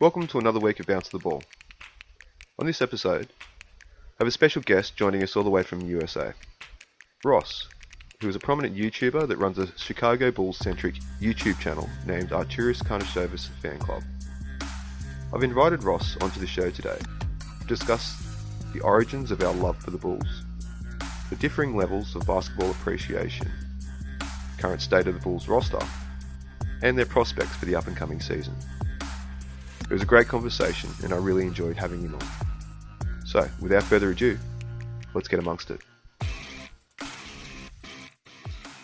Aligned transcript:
Welcome 0.00 0.28
to 0.28 0.38
another 0.38 0.60
week 0.60 0.80
of 0.80 0.86
Bounce 0.86 1.10
the 1.10 1.18
Ball. 1.18 1.42
On 2.58 2.64
this 2.64 2.80
episode, 2.80 3.28
I 3.82 4.14
have 4.20 4.28
a 4.28 4.30
special 4.30 4.62
guest 4.62 4.96
joining 4.96 5.22
us 5.22 5.36
all 5.36 5.42
the 5.42 5.50
way 5.50 5.62
from 5.62 5.82
USA. 5.82 6.32
Ross, 7.22 7.68
who 8.22 8.30
is 8.30 8.34
a 8.34 8.38
prominent 8.38 8.74
YouTuber 8.74 9.28
that 9.28 9.36
runs 9.36 9.58
a 9.58 9.70
Chicago 9.76 10.30
Bulls-centric 10.30 10.94
YouTube 11.20 11.60
channel 11.60 11.86
named 12.06 12.30
Arturas 12.30 12.82
Karnisovas 12.82 13.50
Fan 13.60 13.78
Club. 13.78 14.02
I've 15.34 15.42
invited 15.42 15.84
Ross 15.84 16.16
onto 16.22 16.40
the 16.40 16.46
show 16.46 16.70
today 16.70 16.98
to 17.60 17.66
discuss 17.66 18.26
the 18.72 18.80
origins 18.80 19.30
of 19.30 19.42
our 19.42 19.52
love 19.52 19.76
for 19.76 19.90
the 19.90 19.98
Bulls, 19.98 20.44
the 21.28 21.36
differing 21.36 21.76
levels 21.76 22.16
of 22.16 22.26
basketball 22.26 22.70
appreciation, 22.70 23.50
current 24.56 24.80
state 24.80 25.08
of 25.08 25.12
the 25.12 25.20
Bulls 25.20 25.46
roster, 25.46 25.86
and 26.80 26.96
their 26.96 27.04
prospects 27.04 27.54
for 27.56 27.66
the 27.66 27.76
up 27.76 27.86
and 27.86 27.98
coming 27.98 28.18
season. 28.18 28.56
It 29.90 29.94
was 29.94 30.02
a 30.02 30.06
great 30.06 30.28
conversation 30.28 30.88
and 31.02 31.12
I 31.12 31.16
really 31.16 31.42
enjoyed 31.42 31.76
having 31.76 32.00
him 32.02 32.14
on. 32.14 32.20
So, 33.26 33.50
without 33.60 33.82
further 33.82 34.10
ado, 34.10 34.38
let's 35.14 35.26
get 35.26 35.40
amongst 35.40 35.68
it. 35.72 35.80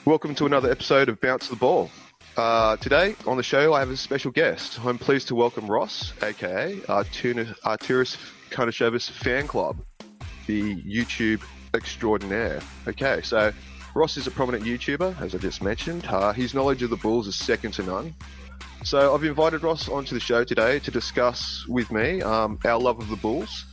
Welcome 0.05 0.34
to 0.34 0.47
another 0.47 0.69
episode 0.69 1.09
of 1.09 1.20
Bounce 1.20 1.47
the 1.47 1.55
Ball. 1.55 1.92
Uh, 2.37 2.77
today 2.78 3.14
on 3.24 3.37
the 3.37 3.45
show, 3.45 3.73
I 3.73 3.78
have 3.78 3.91
a 3.91 3.97
special 3.97 4.33
guest. 4.33 4.80
I'm 4.84 4.98
pleased 4.98 5.28
to 5.28 5.37
welcome 5.37 5.70
Ross, 5.70 6.12
aka 6.23 6.74
Arturas 6.88 8.16
Karnisovas 8.50 9.09
Fan 9.09 9.47
Club, 9.47 9.77
the 10.48 10.75
YouTube 10.83 11.41
extraordinaire. 11.73 12.61
Okay, 12.88 13.20
so 13.23 13.52
Ross 13.95 14.16
is 14.16 14.27
a 14.27 14.33
prominent 14.33 14.64
YouTuber, 14.64 15.20
as 15.20 15.36
I 15.36 15.38
just 15.38 15.62
mentioned. 15.62 16.05
Uh, 16.06 16.33
his 16.33 16.52
knowledge 16.52 16.83
of 16.83 16.91
the 16.91 16.97
Bulls 16.97 17.28
is 17.28 17.36
second 17.36 17.75
to 17.75 17.84
none. 17.84 18.12
So 18.84 19.14
I've 19.14 19.24
invited 19.24 19.62
Ross 19.62 19.88
onto 19.88 20.14
the 20.14 20.20
show 20.20 20.44
today 20.44 20.78
to 20.80 20.90
discuss 20.90 21.66
with 21.66 21.90
me 21.90 22.22
um, 22.22 22.58
our 22.64 22.78
love 22.78 23.00
of 23.00 23.08
the 23.08 23.16
Bulls, 23.16 23.64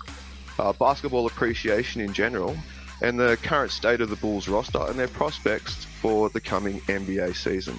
uh, 0.58 0.74
basketball 0.74 1.28
appreciation 1.28 2.02
in 2.02 2.14
general, 2.14 2.56
and 3.02 3.20
the 3.20 3.38
current 3.44 3.72
state 3.72 4.02
of 4.02 4.10
the 4.10 4.16
Bulls 4.16 4.48
roster 4.48 4.84
and 4.88 4.98
their 4.98 5.08
prospects 5.08 5.86
for 5.86 6.30
the 6.30 6.42
coming 6.42 6.82
NBA 6.82 7.36
season. 7.36 7.78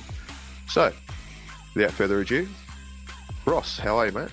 So, 0.68 0.92
without 1.74 1.92
further 1.92 2.20
ado, 2.20 2.48
Ross, 3.46 3.78
how 3.78 3.98
are 3.98 4.06
you, 4.06 4.12
mate? 4.12 4.30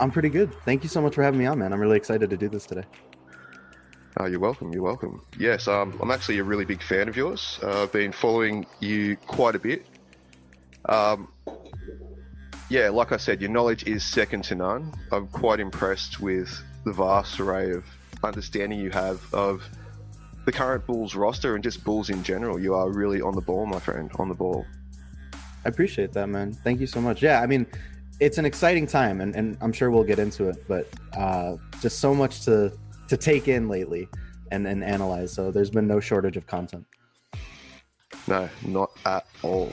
I'm 0.00 0.10
pretty 0.10 0.28
good. 0.28 0.54
Thank 0.64 0.84
you 0.84 0.88
so 0.88 1.00
much 1.00 1.14
for 1.14 1.22
having 1.22 1.40
me 1.40 1.46
on, 1.46 1.58
man. 1.58 1.72
I'm 1.72 1.80
really 1.80 1.96
excited 1.96 2.30
to 2.30 2.36
do 2.36 2.48
this 2.48 2.64
today. 2.64 2.84
Oh, 4.20 4.26
you're 4.26 4.40
welcome. 4.40 4.72
You're 4.72 4.82
welcome. 4.82 5.22
Yes, 5.38 5.68
um, 5.68 5.98
I'm 6.00 6.10
actually 6.10 6.38
a 6.38 6.44
really 6.44 6.64
big 6.64 6.82
fan 6.82 7.08
of 7.08 7.16
yours. 7.16 7.58
Uh, 7.62 7.82
I've 7.82 7.92
been 7.92 8.12
following 8.12 8.66
you 8.80 9.16
quite 9.26 9.54
a 9.54 9.58
bit. 9.58 9.86
Um, 10.88 11.28
yeah, 12.70 12.88
like 12.90 13.12
I 13.12 13.16
said, 13.16 13.40
your 13.40 13.50
knowledge 13.50 13.86
is 13.86 14.04
second 14.04 14.44
to 14.44 14.54
none. 14.54 14.92
I'm 15.10 15.28
quite 15.28 15.60
impressed 15.60 16.20
with 16.20 16.50
the 16.84 16.92
vast 16.92 17.40
array 17.40 17.72
of 17.72 17.84
understanding 18.22 18.78
you 18.78 18.90
have 18.90 19.22
of 19.32 19.62
the 20.44 20.52
current 20.52 20.86
Bulls 20.86 21.14
roster 21.14 21.54
and 21.54 21.64
just 21.64 21.84
Bulls 21.84 22.10
in 22.10 22.22
general. 22.22 22.58
You 22.58 22.74
are 22.74 22.90
really 22.90 23.20
on 23.20 23.34
the 23.34 23.40
ball, 23.40 23.66
my 23.66 23.78
friend, 23.78 24.10
on 24.18 24.28
the 24.28 24.34
ball. 24.34 24.66
I 25.64 25.68
appreciate 25.68 26.12
that, 26.12 26.28
man. 26.28 26.52
Thank 26.52 26.80
you 26.80 26.86
so 26.86 27.00
much. 27.00 27.22
Yeah, 27.22 27.40
I 27.40 27.46
mean, 27.46 27.66
it's 28.20 28.38
an 28.38 28.44
exciting 28.44 28.86
time, 28.86 29.20
and, 29.20 29.34
and 29.34 29.56
I'm 29.60 29.72
sure 29.72 29.90
we'll 29.90 30.04
get 30.04 30.18
into 30.18 30.48
it, 30.48 30.66
but 30.66 30.88
uh, 31.14 31.56
just 31.80 31.98
so 32.00 32.14
much 32.14 32.44
to 32.44 32.72
to 33.08 33.16
take 33.16 33.48
in 33.48 33.68
lately 33.68 34.06
and, 34.50 34.66
and 34.66 34.84
analyze. 34.84 35.32
So 35.32 35.50
there's 35.50 35.70
been 35.70 35.86
no 35.86 36.00
shortage 36.00 36.36
of 36.36 36.46
content. 36.46 36.86
No, 38.26 38.48
not 38.66 38.90
at 39.06 39.26
all. 39.42 39.70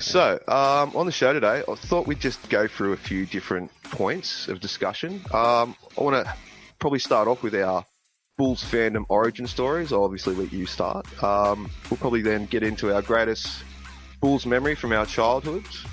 So, 0.00 0.40
um, 0.48 0.96
on 0.96 1.04
the 1.04 1.12
show 1.12 1.34
today, 1.34 1.62
I 1.68 1.74
thought 1.74 2.06
we'd 2.06 2.20
just 2.20 2.48
go 2.48 2.66
through 2.66 2.94
a 2.94 2.96
few 2.96 3.26
different 3.26 3.70
points 3.84 4.48
of 4.48 4.58
discussion. 4.58 5.22
Um, 5.32 5.76
I 5.98 6.02
want 6.02 6.24
to 6.24 6.34
probably 6.78 6.98
start 6.98 7.28
off 7.28 7.42
with 7.42 7.54
our 7.54 7.84
Bulls 8.38 8.64
fandom 8.64 9.04
origin 9.10 9.46
stories. 9.46 9.92
I'll 9.92 10.04
obviously 10.04 10.34
let 10.34 10.54
you 10.54 10.64
start. 10.64 11.06
Um, 11.22 11.70
we'll 11.90 11.98
probably 11.98 12.22
then 12.22 12.46
get 12.46 12.62
into 12.62 12.94
our 12.94 13.02
greatest 13.02 13.62
Bulls 14.22 14.46
memory 14.46 14.74
from 14.74 14.92
our 14.92 15.04
childhoods. 15.04 15.84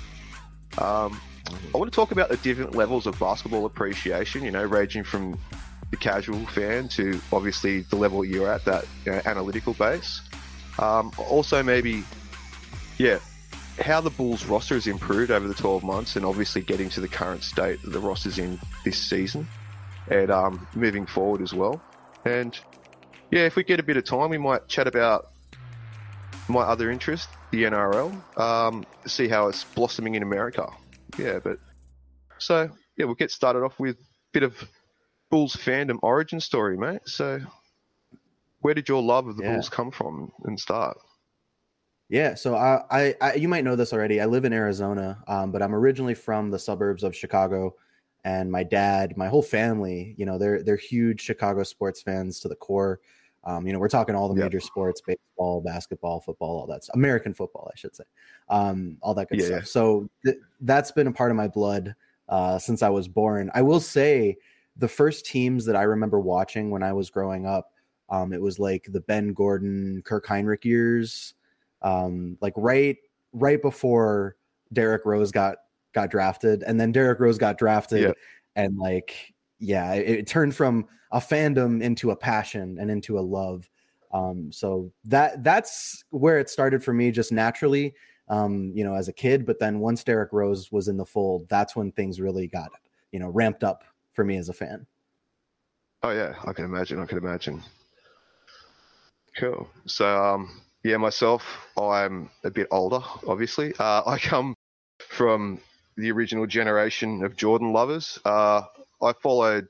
Um, 0.78 1.20
I 1.74 1.76
want 1.76 1.92
to 1.92 1.94
talk 1.94 2.10
about 2.10 2.30
the 2.30 2.38
different 2.38 2.74
levels 2.74 3.06
of 3.06 3.18
basketball 3.18 3.66
appreciation, 3.66 4.42
you 4.42 4.50
know, 4.50 4.64
ranging 4.64 5.04
from 5.04 5.38
the 5.90 5.98
casual 5.98 6.46
fan 6.46 6.88
to 6.88 7.20
obviously 7.30 7.80
the 7.82 7.96
level 7.96 8.24
you're 8.24 8.50
at, 8.50 8.64
that 8.64 8.86
you 9.04 9.12
know, 9.12 9.20
analytical 9.26 9.74
base. 9.74 10.22
Um, 10.78 11.12
also, 11.18 11.62
maybe, 11.62 12.04
yeah, 12.96 13.18
how 13.80 14.00
the 14.00 14.10
Bulls 14.10 14.44
roster 14.46 14.74
has 14.74 14.86
improved 14.86 15.30
over 15.30 15.46
the 15.46 15.54
12 15.54 15.82
months 15.82 16.16
and 16.16 16.24
obviously 16.24 16.62
getting 16.62 16.88
to 16.90 17.00
the 17.00 17.08
current 17.08 17.42
state 17.42 17.80
that 17.82 17.90
the 17.90 17.98
roster's 17.98 18.38
in 18.38 18.58
this 18.84 18.98
season 18.98 19.46
and 20.10 20.30
um, 20.30 20.66
moving 20.74 21.06
forward 21.06 21.42
as 21.42 21.54
well. 21.54 21.80
And 22.24 22.58
yeah, 23.30 23.44
if 23.44 23.56
we 23.56 23.64
get 23.64 23.80
a 23.80 23.82
bit 23.82 23.96
of 23.96 24.04
time, 24.04 24.30
we 24.30 24.38
might 24.38 24.68
chat 24.68 24.86
about 24.86 25.26
my 26.48 26.62
other 26.62 26.90
interest, 26.90 27.28
the 27.50 27.64
NRL, 27.64 28.40
um, 28.40 28.86
see 29.06 29.28
how 29.28 29.48
it's 29.48 29.64
blossoming 29.64 30.14
in 30.14 30.22
America. 30.22 30.66
Yeah, 31.18 31.38
but 31.42 31.58
so 32.38 32.70
yeah, 32.96 33.04
we'll 33.04 33.14
get 33.14 33.30
started 33.30 33.60
off 33.60 33.78
with 33.78 33.96
a 33.96 34.04
bit 34.32 34.42
of 34.42 34.54
Bulls 35.30 35.54
fandom 35.54 35.98
origin 36.02 36.40
story, 36.40 36.78
mate. 36.78 37.02
So, 37.04 37.40
where 38.60 38.74
did 38.74 38.88
your 38.88 39.02
love 39.02 39.26
of 39.26 39.36
the 39.36 39.44
yeah. 39.44 39.52
Bulls 39.52 39.68
come 39.68 39.90
from 39.90 40.32
and 40.44 40.58
start? 40.58 40.96
Yeah, 42.08 42.34
so 42.34 42.54
I, 42.56 42.84
I, 42.90 43.14
I, 43.20 43.34
you 43.34 43.48
might 43.48 43.64
know 43.64 43.76
this 43.76 43.92
already. 43.92 44.20
I 44.20 44.24
live 44.24 44.46
in 44.46 44.52
Arizona, 44.52 45.22
um, 45.28 45.52
but 45.52 45.62
I'm 45.62 45.74
originally 45.74 46.14
from 46.14 46.50
the 46.50 46.58
suburbs 46.58 47.02
of 47.02 47.14
Chicago, 47.14 47.74
and 48.24 48.50
my 48.50 48.62
dad, 48.62 49.16
my 49.16 49.28
whole 49.28 49.42
family, 49.42 50.14
you 50.16 50.24
know, 50.24 50.38
they're 50.38 50.62
they're 50.62 50.76
huge 50.76 51.20
Chicago 51.20 51.62
sports 51.62 52.00
fans 52.00 52.40
to 52.40 52.48
the 52.48 52.56
core. 52.56 53.00
Um, 53.44 53.66
you 53.66 53.72
know, 53.72 53.78
we're 53.78 53.88
talking 53.88 54.14
all 54.14 54.28
the 54.28 54.34
yep. 54.34 54.46
major 54.46 54.60
sports: 54.60 55.02
baseball, 55.06 55.60
basketball, 55.60 56.20
football, 56.20 56.60
all 56.60 56.66
that 56.66 56.84
stuff. 56.84 56.96
American 56.96 57.34
football, 57.34 57.70
I 57.72 57.76
should 57.76 57.94
say, 57.94 58.04
um, 58.48 58.96
all 59.02 59.12
that 59.14 59.28
good 59.28 59.40
yeah. 59.40 59.46
stuff. 59.46 59.66
So 59.66 60.08
th- 60.24 60.38
that's 60.62 60.90
been 60.90 61.08
a 61.08 61.12
part 61.12 61.30
of 61.30 61.36
my 61.36 61.48
blood 61.48 61.94
uh, 62.28 62.58
since 62.58 62.82
I 62.82 62.88
was 62.88 63.06
born. 63.06 63.50
I 63.54 63.60
will 63.60 63.80
say 63.80 64.38
the 64.76 64.88
first 64.88 65.26
teams 65.26 65.66
that 65.66 65.76
I 65.76 65.82
remember 65.82 66.20
watching 66.20 66.70
when 66.70 66.82
I 66.82 66.92
was 66.92 67.10
growing 67.10 67.46
up, 67.46 67.72
um, 68.08 68.32
it 68.32 68.40
was 68.40 68.58
like 68.58 68.86
the 68.90 69.00
Ben 69.00 69.32
Gordon, 69.32 70.02
Kirk 70.04 70.26
Hinrich 70.26 70.64
years, 70.64 71.34
um, 71.82 72.36
like 72.40 72.54
right 72.56 72.96
right 73.32 73.60
before 73.60 74.36
Derrick 74.72 75.04
Rose 75.04 75.30
got 75.30 75.56
got 75.94 76.10
drafted, 76.10 76.62
and 76.62 76.80
then 76.80 76.92
Derrick 76.92 77.20
Rose 77.20 77.38
got 77.38 77.58
drafted, 77.58 78.02
yeah. 78.02 78.12
and 78.56 78.76
like 78.76 79.34
yeah, 79.58 79.94
it, 79.94 80.20
it, 80.20 80.26
turned 80.26 80.54
from 80.54 80.86
a 81.10 81.18
fandom 81.18 81.82
into 81.82 82.10
a 82.10 82.16
passion 82.16 82.78
and 82.78 82.90
into 82.90 83.18
a 83.18 83.20
love. 83.20 83.68
Um, 84.12 84.52
so 84.52 84.92
that 85.04 85.42
that's 85.42 86.04
where 86.10 86.38
it 86.38 86.48
started 86.48 86.82
for 86.82 86.92
me, 86.92 87.10
just 87.10 87.32
naturally, 87.32 87.94
um, 88.28 88.72
you 88.74 88.84
know, 88.84 88.94
as 88.94 89.08
a 89.08 89.12
kid. 89.12 89.44
But 89.44 89.58
then 89.58 89.80
once 89.80 90.04
Derrick 90.04 90.32
Rose 90.32 90.70
was 90.70 90.88
in 90.88 90.96
the 90.96 91.04
fold, 91.04 91.48
that's 91.48 91.74
when 91.76 91.92
things 91.92 92.20
really 92.20 92.46
got 92.46 92.70
you 93.12 93.18
know 93.18 93.28
ramped 93.28 93.64
up 93.64 93.84
for 94.12 94.24
me 94.24 94.36
as 94.36 94.48
a 94.48 94.54
fan. 94.54 94.86
Oh 96.02 96.10
yeah, 96.10 96.34
I 96.46 96.52
can 96.52 96.64
imagine. 96.64 97.00
I 97.00 97.06
can 97.06 97.18
imagine. 97.18 97.62
Cool. 99.36 99.68
So 99.86 100.22
um, 100.24 100.62
yeah, 100.88 100.96
myself, 100.96 101.42
I'm 101.76 102.30
a 102.44 102.50
bit 102.50 102.66
older. 102.70 103.00
Obviously, 103.26 103.74
uh, 103.78 104.02
I 104.06 104.18
come 104.18 104.54
from 104.98 105.60
the 105.98 106.10
original 106.10 106.46
generation 106.46 107.22
of 107.24 107.36
Jordan 107.36 107.74
lovers. 107.74 108.18
Uh, 108.24 108.62
I 109.02 109.12
followed. 109.12 109.68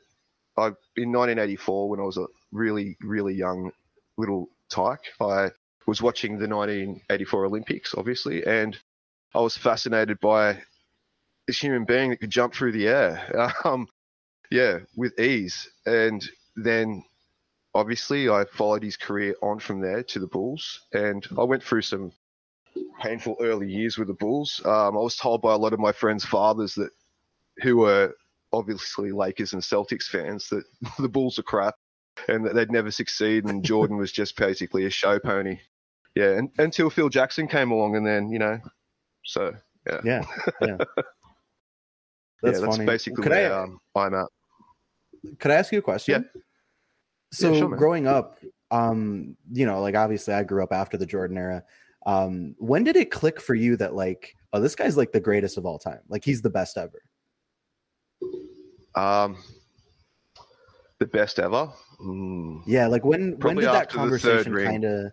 I 0.57 0.69
in 0.97 1.13
1984 1.13 1.89
when 1.89 2.01
I 2.01 2.05
was 2.05 2.19
a 2.19 2.27
really 2.53 2.97
really 3.01 3.35
young 3.35 3.73
little 4.17 4.49
tyke. 4.71 5.07
I 5.21 5.51
was 5.89 6.01
watching 6.01 6.39
the 6.39 6.47
1984 6.47 7.47
Olympics, 7.47 7.95
obviously, 7.97 8.47
and 8.47 8.79
I 9.35 9.41
was 9.41 9.57
fascinated 9.57 10.21
by 10.21 10.63
this 11.49 11.59
human 11.59 11.85
being 11.85 12.11
that 12.11 12.21
could 12.21 12.31
jump 12.31 12.55
through 12.55 12.73
the 12.73 12.87
air. 12.87 13.53
Um, 13.65 13.89
yeah, 14.51 14.79
with 14.97 15.19
ease. 15.19 15.69
And 15.85 16.27
then 16.57 17.03
obviously 17.79 18.29
I 18.29 18.45
followed 18.45 18.83
his 18.83 18.97
career 18.97 19.35
on 19.43 19.59
from 19.59 19.81
there 19.81 20.03
to 20.03 20.19
the 20.19 20.27
Bulls, 20.27 20.81
and 20.93 21.27
I 21.39 21.45
went 21.45 21.63
through 21.63 21.83
some 21.83 22.13
painful 23.01 23.37
early 23.41 23.71
years 23.71 23.99
with 23.99 24.09
the 24.09 24.15
Bulls. 24.15 24.61
Um, 24.65 24.97
I 24.97 25.01
was 25.01 25.17
told 25.17 25.43
by 25.43 25.55
a 25.55 25.59
lot 25.59 25.73
of 25.73 25.81
my 25.81 25.93
friends' 25.93 26.25
fathers 26.25 26.75
that 26.75 26.91
who 27.63 27.79
were 27.79 28.15
obviously 28.53 29.13
Lakers 29.13 29.53
and 29.53 29.63
Celtics 29.63 30.05
fans 30.05 30.49
that 30.49 30.65
the 30.99 31.09
Bulls 31.09 31.39
are 31.39 31.45
crap 31.45 31.75
and 32.29 32.45
that 32.45 32.55
they'd 32.55 32.73
never 32.73 32.91
succeed, 32.91 33.45
and 33.45 33.65
Jordan 33.65 33.97
was 33.97 34.13
just 34.13 34.37
basically 34.37 34.87
a 34.87 34.91
show 34.91 35.19
pony. 35.19 35.59
Yeah, 36.15 36.37
and, 36.37 36.51
until 36.59 36.91
Phil 36.91 37.09
Jackson 37.09 37.47
came 37.47 37.71
along, 37.71 37.97
and 37.97 38.07
then 38.07 38.31
you 38.31 38.39
know, 38.39 38.59
so 39.25 39.55
yeah, 39.87 40.01
yeah, 40.05 40.25
yeah. 40.61 40.77
That's, 42.41 42.61
yeah, 42.61 42.67
that's 42.67 42.79
basically 42.79 43.25
Could 43.25 43.33
where 43.33 43.53
I, 43.53 43.63
um, 43.65 43.81
I'm 43.97 44.15
at. 44.15 44.29
Could 45.41 45.51
I 45.51 45.57
ask 45.57 45.73
you 45.73 45.81
a 45.81 45.83
question? 45.83 46.25
Yeah. 46.33 46.41
So 47.33 47.53
yeah, 47.53 47.59
sure, 47.61 47.77
growing 47.77 48.07
up, 48.07 48.39
um, 48.71 49.37
you 49.53 49.67
know, 49.67 49.81
like 49.81 49.95
obviously 49.95 50.35
I 50.35 50.45
grew 50.45 50.63
up 50.63 50.73
after 50.73 50.97
the 50.97 51.07
Jordan 51.07 51.39
era. 51.39 51.63
Um, 52.07 52.55
when 52.59 52.85
did 52.85 52.97
it 52.97 53.11
click 53.11 53.41
for 53.41 53.55
you 53.55 53.77
that 53.77 53.95
like, 53.95 54.35
oh, 54.53 54.61
this 54.61 54.75
guy's 54.75 54.97
like 54.97 55.13
the 55.13 55.21
greatest 55.21 55.59
of 55.59 55.67
all 55.67 55.79
time? 55.79 56.01
Like 56.09 56.25
he's 56.25 56.43
the 56.43 56.51
best 56.51 56.79
ever. 56.79 57.03
Um, 58.95 59.37
the 60.99 61.07
best 61.07 61.39
ever. 61.39 61.71
Mm. 62.01 62.63
Yeah, 62.67 62.87
like 62.87 63.05
when 63.05 63.39
when 63.41 63.57
did 63.57 63.67
that 63.67 63.95
after 63.95 64.09
the 64.09 64.19
third 64.19 64.45
conversation 64.45 64.55
kind 64.55 64.85
of 64.85 65.13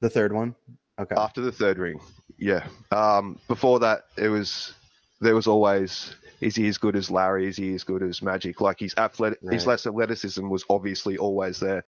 the 0.00 0.10
third 0.10 0.32
one? 0.32 0.54
Okay. 1.00 1.14
After 1.16 1.40
the 1.40 1.52
third 1.52 1.78
ring, 1.78 1.98
yeah. 2.38 2.66
Um, 2.90 3.38
before 3.48 3.78
that, 3.80 4.04
it 4.16 4.28
was 4.28 4.74
there 5.20 5.34
was 5.34 5.46
always 5.46 6.16
is 6.40 6.56
he 6.56 6.68
as 6.68 6.78
good 6.78 6.96
as 6.96 7.10
Larry? 7.10 7.46
Is 7.46 7.56
he 7.56 7.74
as 7.74 7.84
good 7.84 8.02
as 8.02 8.22
Magic? 8.22 8.60
Like 8.60 8.78
his 8.80 8.94
athletic, 8.96 9.38
his 9.42 9.66
Right. 9.66 9.72
less 9.72 9.86
athleticism 9.86 10.48
was 10.48 10.64
obviously 10.70 11.18
always 11.18 11.60
there, 11.60 11.84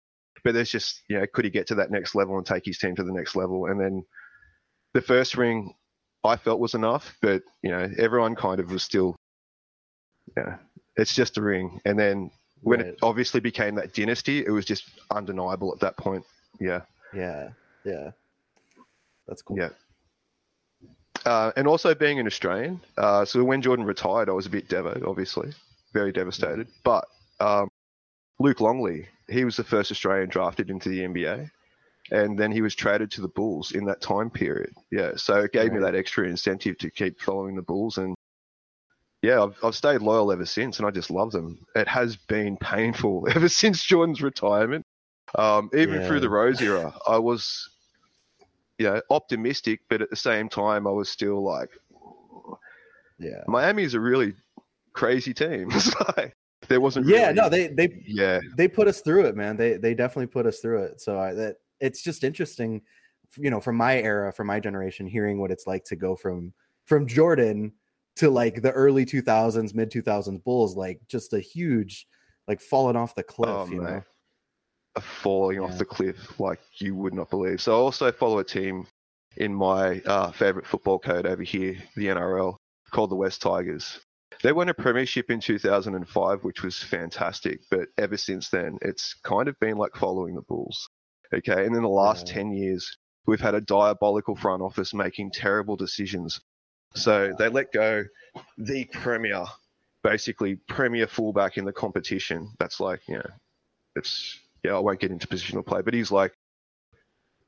but 0.43 0.53
there's 0.53 0.71
just 0.71 1.03
you 1.07 1.19
know 1.19 1.25
could 1.33 1.45
he 1.45 1.51
get 1.51 1.67
to 1.67 1.75
that 1.75 1.91
next 1.91 2.15
level 2.15 2.37
and 2.37 2.45
take 2.45 2.65
his 2.65 2.77
team 2.77 2.95
to 2.95 3.03
the 3.03 3.13
next 3.13 3.35
level? 3.35 3.65
And 3.67 3.79
then 3.79 4.03
the 4.93 5.01
first 5.01 5.37
ring, 5.37 5.73
I 6.23 6.35
felt 6.35 6.59
was 6.59 6.73
enough, 6.73 7.15
but 7.21 7.43
you 7.61 7.71
know 7.71 7.89
everyone 7.97 8.35
kind 8.35 8.59
of 8.59 8.71
was 8.71 8.83
still, 8.83 9.15
yeah, 10.35 10.57
it's 10.95 11.13
just 11.15 11.37
a 11.37 11.41
ring. 11.41 11.79
And 11.85 11.97
then 11.99 12.31
when 12.61 12.79
Right. 12.79 12.89
it 12.89 12.99
obviously 13.01 13.39
became 13.39 13.75
that 13.75 13.93
dynasty, 13.93 14.45
it 14.45 14.49
was 14.51 14.65
just 14.65 14.83
undeniable 15.11 15.71
at 15.73 15.79
that 15.79 15.95
point. 15.97 16.25
Yeah. 16.59 16.81
Yeah, 17.13 17.49
yeah. 17.85 18.11
That's 19.27 19.41
cool. 19.41 19.57
Yeah. 19.57 19.69
Uh, 21.25 21.51
and 21.55 21.67
also 21.67 21.93
being 21.93 22.19
an 22.19 22.27
Australian, 22.27 22.79
uh, 22.97 23.25
so 23.25 23.43
when 23.43 23.61
Jordan 23.61 23.85
retired, 23.85 24.29
I 24.29 24.33
was 24.33 24.45
a 24.45 24.49
bit 24.49 24.69
devo, 24.69 25.05
obviously, 25.05 25.51
very 25.93 26.11
devastated. 26.11 26.67
But 26.83 27.05
um, 27.39 27.69
Luke 28.39 28.61
Longley, 28.61 29.07
he 29.27 29.43
was 29.45 29.57
the 29.57 29.63
first 29.63 29.91
Australian 29.91 30.29
drafted 30.29 30.69
into 30.69 30.89
the 30.89 31.01
NBA, 31.01 31.49
and 32.11 32.39
then 32.39 32.51
he 32.51 32.61
was 32.61 32.73
traded 32.73 33.11
to 33.11 33.21
the 33.21 33.27
Bulls 33.27 33.71
in 33.73 33.85
that 33.85 34.01
time 34.01 34.29
period. 34.29 34.73
Yeah, 34.91 35.11
so 35.15 35.41
it 35.41 35.51
gave 35.51 35.73
me 35.73 35.79
that 35.79 35.95
extra 35.95 36.27
incentive 36.27 36.77
to 36.79 36.89
keep 36.89 37.19
following 37.19 37.55
the 37.55 37.61
Bulls, 37.61 37.97
and 37.97 38.15
yeah, 39.21 39.43
I've, 39.43 39.55
I've 39.63 39.75
stayed 39.75 40.01
loyal 40.01 40.31
ever 40.31 40.45
since, 40.45 40.79
and 40.79 40.87
I 40.87 40.91
just 40.91 41.11
love 41.11 41.31
them. 41.31 41.59
It 41.75 41.87
has 41.87 42.15
been 42.15 42.55
painful 42.57 43.27
ever 43.35 43.49
since 43.49 43.83
Jordan's 43.83 44.21
retirement. 44.21 44.85
Um, 45.35 45.69
even 45.73 46.01
Yeah. 46.01 46.07
through 46.07 46.21
the 46.21 46.29
Rose 46.29 46.61
era, 46.61 46.93
I 47.07 47.17
was 47.19 47.69
you 48.79 48.85
know, 48.85 49.01
optimistic, 49.11 49.81
but 49.89 50.01
at 50.01 50.09
the 50.09 50.15
same 50.15 50.49
time, 50.49 50.87
I 50.87 50.91
was 50.91 51.09
still 51.09 51.43
like, 51.43 51.69
Yeah. 53.19 53.43
Miami 53.47 53.83
is 53.83 53.93
a 53.93 53.99
really 53.99 54.33
crazy 54.93 55.33
team. 55.33 55.69
It's 55.73 55.93
like, 56.17 56.35
there 56.67 56.81
wasn't. 56.81 57.07
Yeah, 57.07 57.23
really- 57.27 57.33
no, 57.33 57.49
they 57.49 57.67
they 57.67 58.03
Yeah, 58.07 58.39
they 58.57 58.67
put 58.67 58.87
us 58.87 59.01
through 59.01 59.25
it, 59.25 59.35
man. 59.35 59.57
They 59.57 59.77
they 59.77 59.93
definitely 59.93 60.27
put 60.27 60.45
us 60.45 60.59
through 60.59 60.83
it. 60.83 61.01
So 61.01 61.19
I, 61.19 61.33
that 61.33 61.57
it's 61.79 62.01
just 62.01 62.23
interesting, 62.23 62.81
you 63.37 63.49
know, 63.49 63.59
from 63.59 63.75
my 63.75 63.97
era, 63.97 64.31
from 64.31 64.47
my 64.47 64.59
generation, 64.59 65.05
hearing 65.05 65.39
what 65.39 65.51
it's 65.51 65.67
like 65.67 65.83
to 65.85 65.95
go 65.95 66.15
from 66.15 66.53
from 66.85 67.07
Jordan 67.07 67.73
to 68.17 68.29
like 68.29 68.61
the 68.61 68.71
early 68.71 69.05
2000s, 69.05 69.73
mid 69.73 69.91
2000s 69.91 70.43
Bulls, 70.43 70.75
like 70.75 70.99
just 71.07 71.33
a 71.33 71.39
huge, 71.39 72.07
like 72.47 72.59
falling 72.61 72.95
off 72.95 73.15
the 73.15 73.23
cliff. 73.23 73.49
Oh, 73.49 73.67
you 73.67 73.81
know, 73.81 74.03
falling 74.99 75.59
off 75.59 75.77
the 75.77 75.85
cliff 75.85 76.39
like 76.39 76.59
you 76.79 76.95
would 76.95 77.13
not 77.13 77.29
believe. 77.29 77.61
So 77.61 77.73
I 77.73 77.75
also 77.75 78.11
follow 78.11 78.39
a 78.39 78.43
team 78.43 78.87
in 79.37 79.53
my 79.53 79.99
uh, 80.01 80.31
favorite 80.31 80.65
football 80.65 80.99
code 80.99 81.25
over 81.25 81.43
here, 81.43 81.77
the 81.95 82.07
NRL, 82.07 82.55
called 82.91 83.11
the 83.11 83.15
Wests 83.15 83.39
Tigers. 83.39 83.99
They 84.41 84.51
won 84.51 84.69
a 84.69 84.73
premiership 84.73 85.29
in 85.29 85.39
2005, 85.39 86.43
which 86.43 86.63
was 86.63 86.81
fantastic. 86.81 87.61
But 87.69 87.89
ever 87.97 88.17
since 88.17 88.49
then, 88.49 88.77
it's 88.81 89.13
kind 89.23 89.47
of 89.47 89.59
been 89.59 89.77
like 89.77 89.95
following 89.95 90.35
the 90.35 90.41
Bulls. 90.41 90.89
Okay. 91.33 91.65
And 91.65 91.75
in 91.75 91.81
the 91.81 91.89
last 91.89 92.27
Yeah. 92.27 92.35
10 92.35 92.51
years, 92.53 92.97
we've 93.25 93.41
had 93.41 93.55
a 93.55 93.61
diabolical 93.61 94.35
front 94.35 94.61
office 94.61 94.93
making 94.93 95.31
terrible 95.31 95.75
decisions. 95.75 96.39
So 96.95 97.33
they 97.37 97.49
let 97.49 97.71
go 97.71 98.05
the 98.57 98.85
premier, 98.85 99.45
basically 100.03 100.55
premier 100.67 101.05
fullback 101.05 101.57
in 101.57 101.65
the 101.65 101.73
competition. 101.73 102.51
That's 102.59 102.79
like, 102.79 103.01
you 103.07 103.15
know, 103.17 103.29
it's 103.95 104.39
yeah, 104.63 104.75
I 104.75 104.79
won't 104.79 104.99
get 104.99 105.11
into 105.11 105.27
positional 105.27 105.65
play, 105.65 105.81
but 105.81 105.93
he's 105.93 106.11
like 106.11 106.33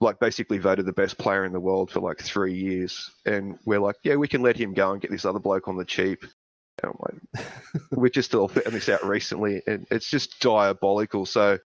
like 0.02 0.19
basically 0.19 0.58
voted 0.58 0.86
the 0.86 0.94
best 0.94 1.18
player 1.18 1.46
in 1.46 1.54
the 1.54 1.60
world 1.60 1.92
for 1.92 2.00
like 2.00 2.19
three 2.19 2.56
years. 2.56 3.12
And 3.25 3.58
we're 3.66 3.80
like, 3.80 3.98
yeah, 4.04 4.16
we 4.16 4.28
can 4.28 4.42
let 4.42 4.58
him 4.58 4.74
go 4.74 4.92
and 4.92 5.00
get 5.02 5.12
this 5.12 5.25
other 5.25 5.40
bloke 5.40 5.68
on 5.68 5.78
the 5.78 5.86
cheap. 5.86 6.24
And 6.81 6.92
I'm 6.92 6.98
like, 7.36 7.46
we're 7.92 8.10
just 8.10 8.34
all 8.34 8.48
fitting 8.48 8.74
this 8.74 8.90
out 8.90 9.06
recently, 9.06 9.62
and 9.68 9.86
it's 9.92 10.10
just 10.10 10.40
diabolical. 10.40 11.28
So, 11.28 11.60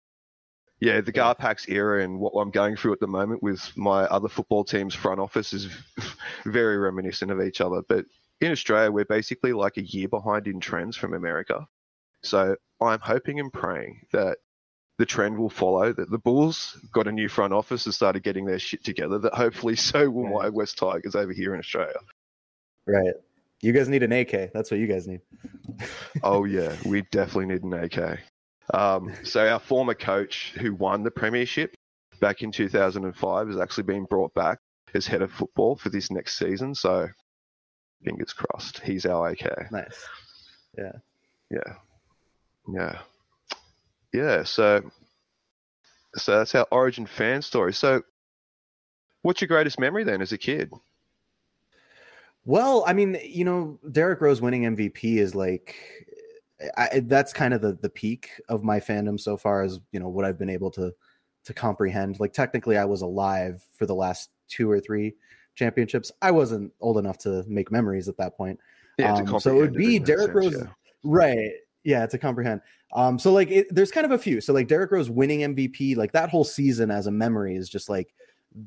yeah, 0.81 0.99
the 0.99 1.13
Garpax 1.13 1.69
era 1.69 2.03
and 2.03 2.19
what 2.19 2.33
I'm 2.33 2.51
going 2.51 2.75
through 2.75 2.93
at 2.93 2.99
the 2.99 3.07
moment 3.07 3.41
with 3.41 3.71
my 3.77 4.03
other 4.03 4.27
football 4.27 4.65
team's 4.65 4.93
front 4.93 5.21
office 5.21 5.53
is 5.53 5.69
very 6.45 6.77
reminiscent 6.77 7.31
of 7.31 7.41
each 7.41 7.61
other. 7.61 7.81
But 7.87 8.05
in 8.41 8.51
Australia, 8.51 8.91
we're 8.91 9.05
basically 9.05 9.53
like 9.53 9.77
a 9.77 9.83
year 9.83 10.09
behind 10.09 10.47
in 10.47 10.59
trends 10.59 10.97
from 10.97 11.13
America. 11.13 11.65
So 12.23 12.57
I'm 12.81 12.99
hoping 12.99 13.39
and 13.39 13.53
praying 13.53 14.01
that 14.11 14.39
the 14.97 15.05
trend 15.05 15.37
will 15.37 15.49
follow, 15.49 15.91
that 15.91 16.09
the 16.09 16.17
Bulls 16.17 16.77
got 16.91 17.07
a 17.07 17.11
new 17.11 17.27
front 17.27 17.53
office 17.53 17.85
and 17.85 17.93
started 17.93 18.23
getting 18.23 18.45
their 18.45 18.59
shit 18.59 18.83
together, 18.83 19.19
that 19.19 19.33
hopefully 19.33 19.75
so 19.75 20.09
will 20.09 20.27
my 20.27 20.49
Wests 20.49 20.75
Tigers 20.75 21.15
over 21.15 21.33
here 21.33 21.53
in 21.53 21.59
Australia. 21.59 21.99
right? 22.85 23.13
You 23.61 23.71
guys 23.73 23.89
need 23.89 24.03
an 24.03 24.11
AK. 24.11 24.51
That's 24.53 24.69
what 24.71 24.79
you 24.79 24.87
guys 24.87 25.07
need. 25.07 25.21
Oh 26.23 26.45
yeah, 26.45 26.73
we 26.85 27.01
definitely 27.11 27.47
need 27.47 27.63
an 27.63 27.73
AK. 27.73 28.19
Um, 28.73 29.13
so 29.23 29.45
our 29.45 29.59
former 29.59 29.93
coach 29.93 30.53
who 30.57 30.73
won 30.73 31.03
the 31.03 31.11
premiership 31.11 31.75
back 32.21 32.41
in 32.41 32.51
2005 32.51 33.47
has 33.47 33.59
actually 33.59 33.83
been 33.83 34.05
brought 34.05 34.33
back 34.33 34.59
as 34.93 35.05
head 35.05 35.21
of 35.21 35.31
football 35.31 35.75
for 35.75 35.89
this 35.89 36.09
next 36.09 36.37
season. 36.37 36.73
So 36.73 37.07
fingers 38.05 38.31
crossed, 38.31 38.79
he's 38.79 39.05
our 39.05 39.29
AK. 39.29 39.69
Nice. 39.71 40.07
Yeah, 40.77 40.91
yeah, 41.51 41.73
yeah. 42.73 42.99
Yeah, 44.15 44.43
so, 44.43 44.89
so 46.15 46.37
that's 46.37 46.55
our 46.55 46.67
Origin 46.71 47.05
fan 47.05 47.41
story. 47.41 47.73
So, 47.73 48.01
what's 49.23 49.41
your 49.41 49.49
greatest 49.49 49.79
memory 49.79 50.05
then 50.05 50.21
as 50.21 50.31
a 50.31 50.37
kid? 50.37 50.71
Well, 52.45 52.85
I 52.87 52.93
mean, 52.93 53.17
you 53.23 53.43
know, 53.43 53.79
Derrick 53.91 54.21
Rose 54.21 54.41
winning 54.41 54.63
MVP 54.63 55.17
is 55.17 55.35
like 55.35 55.75
I, 56.77 57.01
that's 57.03 57.33
kind 57.33 57.53
of 57.53 57.61
the 57.61 57.73
the 57.81 57.89
peak 57.89 58.29
of 58.47 58.63
my 58.63 58.79
fandom 58.79 59.19
so 59.19 59.35
far 59.35 59.63
as 59.63 59.79
you 59.91 59.99
know 59.99 60.07
what 60.07 60.23
I've 60.23 60.39
been 60.39 60.49
able 60.49 60.71
to 60.71 60.93
to 61.45 61.53
comprehend. 61.53 62.19
Like 62.19 62.31
technically, 62.31 62.77
I 62.77 62.85
was 62.85 63.01
alive 63.01 63.63
for 63.77 63.85
the 63.85 63.95
last 63.95 64.29
two 64.47 64.71
or 64.71 64.79
three 64.79 65.15
championships. 65.55 66.11
I 66.21 66.31
wasn't 66.31 66.71
old 66.79 66.97
enough 66.97 67.17
to 67.19 67.43
make 67.47 67.71
memories 67.71 68.07
at 68.07 68.17
that 68.17 68.37
point. 68.37 68.59
Yeah, 68.97 69.15
Um, 69.15 69.39
so 69.41 69.57
it 69.57 69.59
would 69.59 69.73
be 69.73 69.99
Derrick 69.99 70.31
sense, 70.31 70.35
Rose, 70.35 70.63
yeah. 70.63 70.71
right? 71.03 71.51
Yeah, 71.85 72.05
to 72.07 72.17
comprehend. 72.17 72.61
Um, 72.93 73.17
so 73.17 73.31
like, 73.31 73.49
it, 73.49 73.67
there's 73.73 73.91
kind 73.91 74.05
of 74.05 74.11
a 74.11 74.17
few. 74.17 74.41
So 74.41 74.51
like, 74.51 74.67
Derrick 74.67 74.91
Rose 74.91 75.09
winning 75.09 75.41
MVP, 75.55 75.95
like 75.95 76.11
that 76.11 76.29
whole 76.29 76.43
season 76.43 76.91
as 76.91 77.07
a 77.07 77.11
memory 77.11 77.55
is 77.55 77.69
just 77.69 77.87
like 77.87 78.13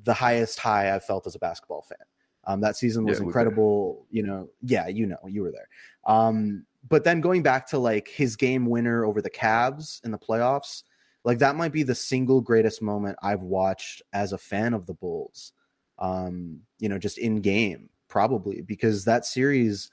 the 0.05 0.15
highest 0.15 0.59
high 0.59 0.95
I've 0.95 1.05
felt 1.05 1.27
as 1.27 1.35
a 1.35 1.39
basketball 1.39 1.83
fan. 1.83 1.99
Um, 2.45 2.61
that 2.63 2.77
season 2.77 3.05
was 3.05 3.19
Yeah, 3.19 3.27
incredible. 3.27 4.07
You 4.11 4.23
know, 4.23 4.49
yeah, 4.63 4.89
you 4.89 5.07
know, 5.07 5.19
you 5.27 5.43
were 5.43 5.53
there. 5.53 5.69
Um, 6.07 6.65
but 6.89 7.05
then 7.05 7.21
going 7.21 7.43
back 7.43 7.67
to 7.69 7.79
like 7.79 8.09
his 8.09 8.37
game 8.37 8.67
winner 8.67 9.05
over 9.05 9.21
the 9.21 9.31
Cavs 9.31 10.03
in 10.05 10.13
the 10.13 10.19
playoffs, 10.19 10.85
like 11.25 11.39
that 11.41 11.57
might 11.57 11.73
be 11.73 11.83
the 11.83 11.95
single 11.95 12.41
greatest 12.41 12.81
moment 12.81 13.19
I've 13.23 13.43
watched 13.43 14.01
as 14.13 14.33
a 14.33 14.39
fan 14.39 14.73
of 14.73 14.87
the 14.87 14.95
Bulls. 14.95 15.53
Um, 15.99 16.61
you 16.79 16.89
know, 16.89 16.99
just 16.99 17.19
in 17.19 17.41
game, 17.41 17.91
probably 18.09 18.63
because 18.63 19.05
that 19.05 19.27
series 19.27 19.91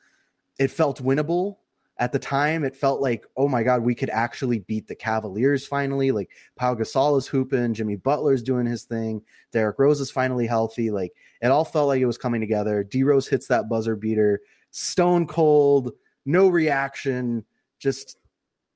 it 0.60 0.70
felt 0.70 1.04
winnable 1.04 1.58
at 1.98 2.12
the 2.12 2.20
time. 2.20 2.64
It 2.64 2.76
felt 2.76 3.02
like, 3.02 3.26
oh 3.38 3.48
my 3.48 3.64
god, 3.64 3.82
we 3.82 3.96
could 3.96 4.10
actually 4.10 4.60
beat 4.60 4.88
the 4.88 4.96
Cavaliers 4.96 5.66
finally. 5.66 6.12
Like 6.12 6.30
Pau 6.56 6.76
Gasol 6.76 7.18
is 7.18 7.28
hooping, 7.28 7.74
Jimmy 7.74 7.96
Butler's 7.96 8.44
doing 8.44 8.66
his 8.66 8.84
thing, 8.84 9.22
Derrick 9.52 9.80
Rose 9.80 10.02
is 10.02 10.12
finally 10.12 10.48
healthy. 10.48 10.92
Like 10.92 11.14
it 11.42 11.48
all 11.48 11.66
felt 11.66 11.88
like 11.88 12.02
it 12.02 12.06
was 12.06 12.18
coming 12.18 12.42
together. 12.42 12.84
D 12.84 13.04
Rose 13.04 13.28
hits 13.28 13.48
that 13.48 13.70
buzzer 13.70 13.96
beater, 13.96 14.42
stone 14.72 15.26
cold, 15.26 15.92
no 16.26 16.48
reaction, 16.48 17.46
just 17.80 18.18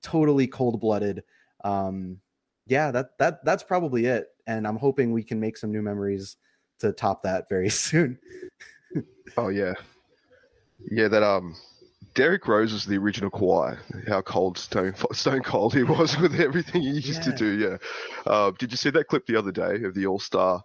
totally 0.01 0.47
cold 0.47 0.79
blooded. 0.79 1.23
Um, 1.63 2.19
yeah, 2.67 2.91
that 2.91 3.17
that 3.17 3.43
that's 3.43 3.63
probably 3.63 4.05
it. 4.05 4.27
And 4.47 4.65
I'm 4.67 4.77
hoping 4.77 5.11
we 5.11 5.23
can 5.23 5.39
make 5.39 5.57
some 5.57 5.71
new 5.71 5.81
memories 5.81 6.37
to 6.79 6.93
top 6.93 7.23
that 7.23 7.49
very 7.49 7.69
soon. 7.69 8.17
Oh 9.37 9.49
yeah, 9.49 9.73
yeah. 10.89 11.07
That 11.07 11.23
um, 11.23 11.55
Derrick 12.15 12.47
Rose 12.47 12.73
was 12.73 12.85
the 12.85 12.97
original 12.97 13.29
Kawhi. 13.29 13.77
How 14.07 14.21
cold 14.21 14.57
stone 14.57 14.93
stone 15.13 15.41
cold 15.43 15.73
he 15.73 15.83
was 15.83 16.17
with 16.21 16.39
everything 16.39 16.81
he 16.81 16.89
used 16.99 17.23
to 17.23 17.31
do. 17.31 17.57
Yeah. 17.57 17.77
Uh, 18.25 18.51
did 18.57 18.71
you 18.71 18.77
see 18.77 18.89
that 18.91 19.07
clip 19.07 19.25
the 19.25 19.35
other 19.37 19.51
day 19.51 19.83
of 19.83 19.93
the 19.95 20.05
All 20.07 20.19
Star? 20.19 20.61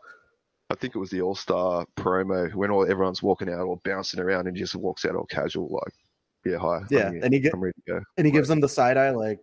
I 0.70 0.74
think 0.74 0.94
it 0.96 0.98
was 0.98 1.10
the 1.10 1.20
All 1.20 1.34
Star 1.34 1.86
promo 1.96 2.52
when 2.54 2.70
all 2.70 2.90
everyone's 2.90 3.22
walking 3.22 3.48
out 3.50 3.60
or 3.60 3.76
bouncing 3.84 4.20
around 4.20 4.46
and 4.48 4.56
he 4.56 4.62
just 4.62 4.74
walks 4.74 5.04
out 5.04 5.14
all 5.14 5.26
casual, 5.26 5.68
like, 5.70 5.92
yeah, 6.44 6.58
hi. 6.58 6.80
Yeah, 6.90 7.10
and 7.22 7.32
he 7.32 7.40
get 7.40 7.54
I'm 7.54 7.60
ready 7.62 7.74
to 7.86 7.92
go. 7.94 8.00
and 8.16 8.26
he 8.26 8.32
gives 8.32 8.48
them 8.48 8.60
the 8.60 8.68
side 8.68 8.96
eye 8.96 9.10
like 9.10 9.40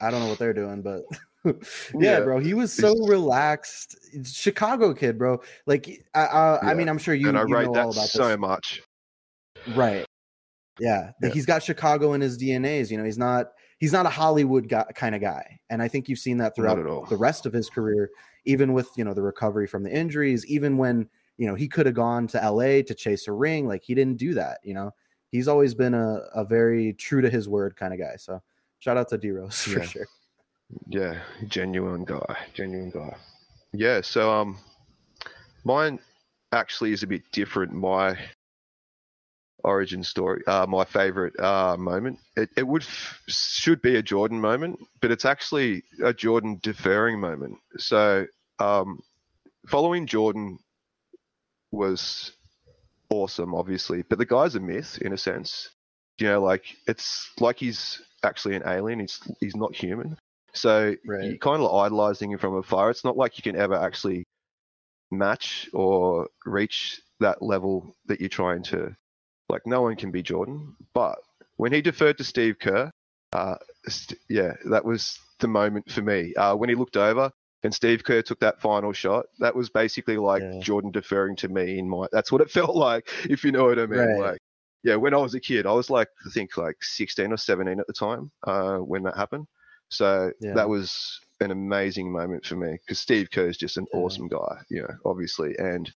i 0.00 0.10
don't 0.10 0.20
know 0.20 0.28
what 0.28 0.38
they're 0.38 0.54
doing 0.54 0.80
but 0.80 1.02
yeah, 1.44 1.52
Yeah. 1.98 2.20
bro 2.20 2.38
he 2.38 2.54
was 2.54 2.72
so 2.72 2.94
relaxed 3.06 3.96
chicago 4.24 4.94
kid 4.94 5.18
bro 5.18 5.40
like 5.66 6.04
i, 6.14 6.24
I, 6.24 6.70
I 6.70 6.74
mean 6.74 6.88
i'm 6.88 6.98
sure 6.98 7.14
you, 7.14 7.28
and 7.28 7.36
I 7.38 7.42
you 7.46 7.54
rate 7.54 7.66
know 7.66 7.72
that 7.74 7.84
all 7.86 7.90
about 7.92 8.06
so 8.08 8.28
this 8.28 8.38
much. 8.38 8.80
right 9.74 10.06
Yeah. 10.80 11.10
yeah. 11.22 11.30
He's 11.30 11.46
got 11.46 11.62
Chicago 11.62 12.14
in 12.14 12.20
his 12.20 12.38
DNAs. 12.38 12.90
You 12.90 12.98
know, 12.98 13.04
he's 13.04 13.18
not 13.18 13.52
he's 13.78 13.92
not 13.92 14.06
a 14.06 14.10
Hollywood 14.10 14.68
guy, 14.68 14.84
kind 14.94 15.14
of 15.14 15.20
guy. 15.20 15.58
And 15.70 15.82
I 15.82 15.88
think 15.88 16.08
you've 16.08 16.18
seen 16.18 16.36
that 16.38 16.54
throughout 16.54 17.08
the 17.08 17.16
rest 17.16 17.46
of 17.46 17.52
his 17.52 17.68
career, 17.68 18.10
even 18.44 18.72
with, 18.72 18.88
you 18.96 19.04
know, 19.04 19.14
the 19.14 19.22
recovery 19.22 19.66
from 19.66 19.82
the 19.82 19.90
injuries, 19.90 20.46
even 20.46 20.76
when, 20.76 21.08
you 21.38 21.46
know, 21.46 21.54
he 21.54 21.66
could 21.66 21.86
have 21.86 21.94
gone 21.94 22.26
to 22.28 22.50
LA 22.50 22.82
to 22.82 22.94
chase 22.94 23.26
a 23.26 23.32
ring. 23.32 23.66
Like 23.66 23.82
he 23.82 23.94
didn't 23.94 24.18
do 24.18 24.34
that, 24.34 24.58
you 24.62 24.74
know. 24.74 24.92
He's 25.30 25.48
always 25.48 25.74
been 25.74 25.94
a, 25.94 26.22
a 26.34 26.44
very 26.44 26.92
true 26.94 27.20
to 27.20 27.30
his 27.30 27.48
word 27.48 27.76
kind 27.76 27.94
of 27.94 28.00
guy. 28.00 28.16
So 28.16 28.42
shout 28.80 28.96
out 28.96 29.08
to 29.08 29.18
D 29.18 29.30
Rose 29.30 29.60
for 29.62 29.78
yeah. 29.78 29.84
sure. 29.84 30.06
Yeah, 30.88 31.18
genuine 31.48 32.04
guy. 32.04 32.36
Genuine 32.52 32.90
guy. 32.90 33.16
Yeah, 33.72 34.00
so 34.00 34.32
um 34.32 34.58
mine 35.64 36.00
actually 36.52 36.92
is 36.92 37.02
a 37.02 37.06
bit 37.06 37.22
different. 37.32 37.72
My 37.72 38.18
origin 39.64 40.04
story, 40.04 40.42
uh, 40.46 40.66
my 40.66 40.84
favorite 40.84 41.38
uh, 41.38 41.76
moment. 41.78 42.18
It, 42.36 42.50
it 42.56 42.66
would 42.66 42.82
f- 42.82 43.22
should 43.28 43.82
be 43.82 43.96
a 43.96 44.02
Jordan 44.02 44.40
moment, 44.40 44.78
but 45.00 45.10
it's 45.10 45.24
actually 45.24 45.82
a 46.02 46.12
Jordan 46.12 46.58
deferring 46.62 47.20
moment. 47.20 47.58
So, 47.78 48.26
um, 48.58 49.00
following 49.66 50.06
Jordan 50.06 50.58
was 51.70 52.32
awesome, 53.10 53.54
obviously, 53.54 54.02
but 54.02 54.18
the 54.18 54.26
guy's 54.26 54.54
a 54.54 54.60
myth 54.60 54.98
in 55.00 55.12
a 55.12 55.18
sense. 55.18 55.70
You 56.18 56.26
know, 56.28 56.42
like 56.42 56.64
it's 56.86 57.30
like 57.40 57.58
he's 57.58 58.02
actually 58.22 58.56
an 58.56 58.62
alien. 58.66 59.00
He's 59.00 59.20
he's 59.40 59.56
not 59.56 59.74
human. 59.74 60.16
So 60.52 60.94
right. 61.06 61.24
you're 61.24 61.38
kind 61.38 61.62
of 61.62 61.72
idolizing 61.72 62.32
him 62.32 62.38
from 62.38 62.56
afar. 62.56 62.90
It's 62.90 63.04
not 63.04 63.16
like 63.16 63.38
you 63.38 63.42
can 63.42 63.56
ever 63.56 63.74
actually 63.74 64.24
match 65.10 65.68
or 65.72 66.28
reach 66.46 67.00
that 67.20 67.42
level 67.42 67.94
that 68.06 68.20
you're 68.20 68.28
trying 68.28 68.62
to 68.64 68.94
like 69.50 69.66
no 69.66 69.82
one 69.82 69.96
can 69.96 70.10
be 70.10 70.22
Jordan, 70.22 70.74
but 70.94 71.18
when 71.56 71.72
he 71.72 71.82
deferred 71.82 72.18
to 72.18 72.24
Steve 72.24 72.58
Kerr, 72.58 72.90
uh, 73.32 73.56
st- 73.86 74.20
yeah, 74.28 74.54
that 74.70 74.84
was 74.84 75.18
the 75.40 75.48
moment 75.48 75.90
for 75.90 76.02
me. 76.02 76.34
Uh, 76.34 76.54
when 76.54 76.68
he 76.68 76.74
looked 76.74 76.96
over 76.96 77.30
and 77.62 77.74
Steve 77.74 78.02
Kerr 78.02 78.22
took 78.22 78.40
that 78.40 78.60
final 78.60 78.92
shot, 78.92 79.26
that 79.38 79.54
was 79.54 79.68
basically 79.68 80.16
like 80.16 80.42
yeah. 80.42 80.60
Jordan 80.60 80.90
deferring 80.90 81.36
to 81.36 81.48
me 81.48 81.78
in 81.78 81.88
my. 81.88 82.06
That's 82.12 82.32
what 82.32 82.40
it 82.40 82.50
felt 82.58 82.76
like, 82.76 83.10
if 83.28 83.44
you 83.44 83.52
know 83.52 83.64
what 83.64 83.78
I 83.78 83.86
mean. 83.86 84.00
Right. 84.00 84.20
Like, 84.32 84.38
yeah, 84.82 84.96
when 84.96 85.12
I 85.12 85.18
was 85.18 85.34
a 85.34 85.40
kid, 85.40 85.66
I 85.66 85.72
was 85.72 85.90
like, 85.90 86.08
I 86.26 86.30
think 86.30 86.56
like 86.56 86.76
16 86.80 87.32
or 87.32 87.36
17 87.36 87.78
at 87.78 87.86
the 87.86 87.92
time 87.92 88.30
uh, 88.46 88.78
when 88.78 89.02
that 89.02 89.16
happened. 89.16 89.46
So 89.90 90.32
yeah. 90.40 90.54
that 90.54 90.68
was 90.68 91.20
an 91.40 91.50
amazing 91.50 92.10
moment 92.10 92.46
for 92.46 92.56
me 92.56 92.72
because 92.72 92.98
Steve 92.98 93.30
Kerr 93.30 93.48
is 93.48 93.56
just 93.56 93.76
an 93.76 93.86
yeah. 93.92 94.00
awesome 94.00 94.28
guy, 94.28 94.58
you 94.70 94.82
know, 94.82 94.94
obviously, 95.04 95.54
and 95.58 95.92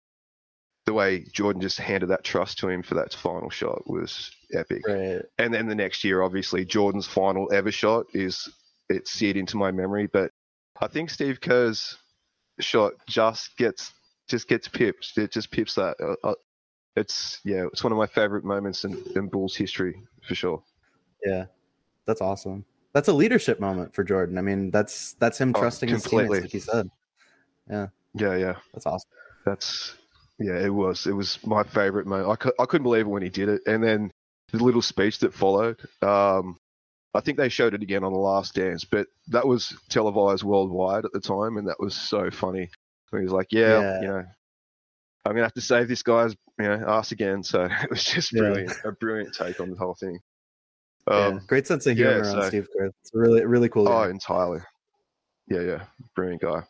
the 0.85 0.93
way 0.93 1.25
Jordan 1.33 1.63
just 1.63 1.79
handed 1.79 2.09
that 2.09 2.25
trust 2.25 2.59
to 2.59 2.69
him 2.69 2.83
for 2.83 2.95
that 2.95 3.15
final 3.15 3.51
shot 3.51 3.89
was 3.89 4.31
epic. 4.53 4.87
Right. 4.87 5.23
And 5.39 5.55
then 5.55 5.67
the 5.67 5.75
next 5.75 6.03
year, 6.03 6.23
obviously, 6.23 6.65
Jordan's 6.65 7.07
final 7.07 7.53
ever 7.53 7.71
shot 7.71 8.07
is 8.15 8.49
it's 8.89 9.11
seared 9.11 9.37
into 9.37 9.57
my 9.57 9.71
memory. 9.71 10.09
But 10.13 10.33
I 10.81 10.89
think 10.89 11.11
Steve 11.11 11.41
Kerr's 11.41 11.97
shot 12.59 12.93
just 13.07 13.57
gets 13.57 13.93
just 14.29 14.49
gets 14.49 14.69
pipped. 14.69 15.13
It 15.17 15.31
just 15.31 15.51
pips 15.51 15.75
that. 15.77 15.97
Uh, 16.01 16.29
uh, 16.29 16.35
it's 16.97 17.41
yeah, 17.45 17.67
it's 17.73 17.85
one 17.85 17.93
of 17.93 17.99
my 17.99 18.07
favorite 18.07 18.45
moments 18.45 18.85
in, 18.85 19.03
in 19.15 19.29
Bulls 19.29 19.55
history 19.55 20.03
for 20.27 20.35
sure. 20.35 20.63
Yeah, 21.25 21.47
that's 22.07 22.21
awesome. 22.21 22.65
That's 22.93 23.09
a 23.09 23.13
leadership 23.13 23.61
moment 23.61 23.95
for 23.95 24.05
Jordan. 24.05 24.37
I 24.37 24.43
mean, 24.43 24.71
that's 24.71 25.15
that's 25.15 25.39
him 25.41 25.53
oh, 25.55 25.61
trusting 25.61 25.89
oh, 25.91 25.95
his 25.95 26.03
teammates, 26.03 26.43
like 26.43 26.51
he 26.51 26.59
said. 26.59 26.91
Yeah. 27.71 27.87
Yeah, 28.15 28.37
yeah. 28.37 28.57
That's 28.75 28.85
awesome. 28.85 29.09
That's 29.47 29.95
yeah, 30.43 30.59
it 30.59 30.73
was. 30.73 31.07
It 31.07 31.13
was 31.13 31.39
my 31.45 31.63
favorite 31.63 32.07
moment. 32.07 32.29
I, 32.29 32.37
cu- 32.37 32.53
I 32.59 32.65
couldn't 32.67 32.85
believe 32.85 33.07
it 33.07 33.11
when 33.11 33.23
he 33.23 33.29
did 33.29 33.49
it. 33.49 33.63
And 33.67 33.83
then 33.83 34.11
the 34.53 34.63
little 34.63 34.83
speech 34.83 35.21
that 35.21 35.35
followed. 35.35 35.81
Um, 36.03 36.59
I 37.15 37.21
think 37.21 37.37
they 37.37 37.49
showed 37.49 37.75
it 37.75 37.83
again 37.83 38.05
on 38.05 38.13
the 38.13 38.19
Last 38.19 38.55
Dance, 38.55 38.85
but 38.85 39.07
that 39.29 39.47
was 39.47 39.77
televised 39.91 40.43
worldwide 40.43 41.05
at 41.05 41.13
the 41.13 41.21
time, 41.21 41.57
and 41.57 41.69
that 41.69 41.81
was 41.81 41.95
so 41.95 42.31
funny. 42.31 42.71
He 43.11 43.19
was 43.19 43.33
like, 43.33 43.49
"Yeah, 43.51 43.81
yeah. 43.81 44.01
you 44.01 44.09
know, 44.09 44.25
I'm 45.25 45.33
gonna 45.33 45.43
have 45.43 45.53
to 45.55 45.61
save 45.61 45.89
this 45.89 46.03
guy's 46.03 46.35
you 46.59 46.67
know 46.67 46.85
ass 46.89 47.13
again." 47.13 47.43
So 47.43 47.65
it 47.83 47.91
was 47.91 48.05
just 48.05 48.33
brilliant, 48.33 48.73
yeah. 48.83 48.91
a 48.91 48.93
brilliant 48.93 49.35
take 49.35 49.61
on 49.61 49.71
the 49.71 49.77
whole 49.77 49.95
thing. 49.95 50.21
Um, 51.07 51.35
yeah, 51.35 51.41
great 51.47 51.67
sense 51.67 51.87
of 51.87 51.97
humor 51.97 52.25
so, 52.25 52.41
on 52.41 52.49
Steve 52.49 52.69
Kerr. 52.75 52.87
It's 52.87 53.11
really, 53.13 53.45
really 53.45 53.69
cool. 53.69 53.89
Oh, 53.89 54.05
entirely. 54.05 54.61
Yeah, 55.49 55.61
yeah, 55.61 55.85
brilliant 56.15 56.41
guy. 56.41 56.63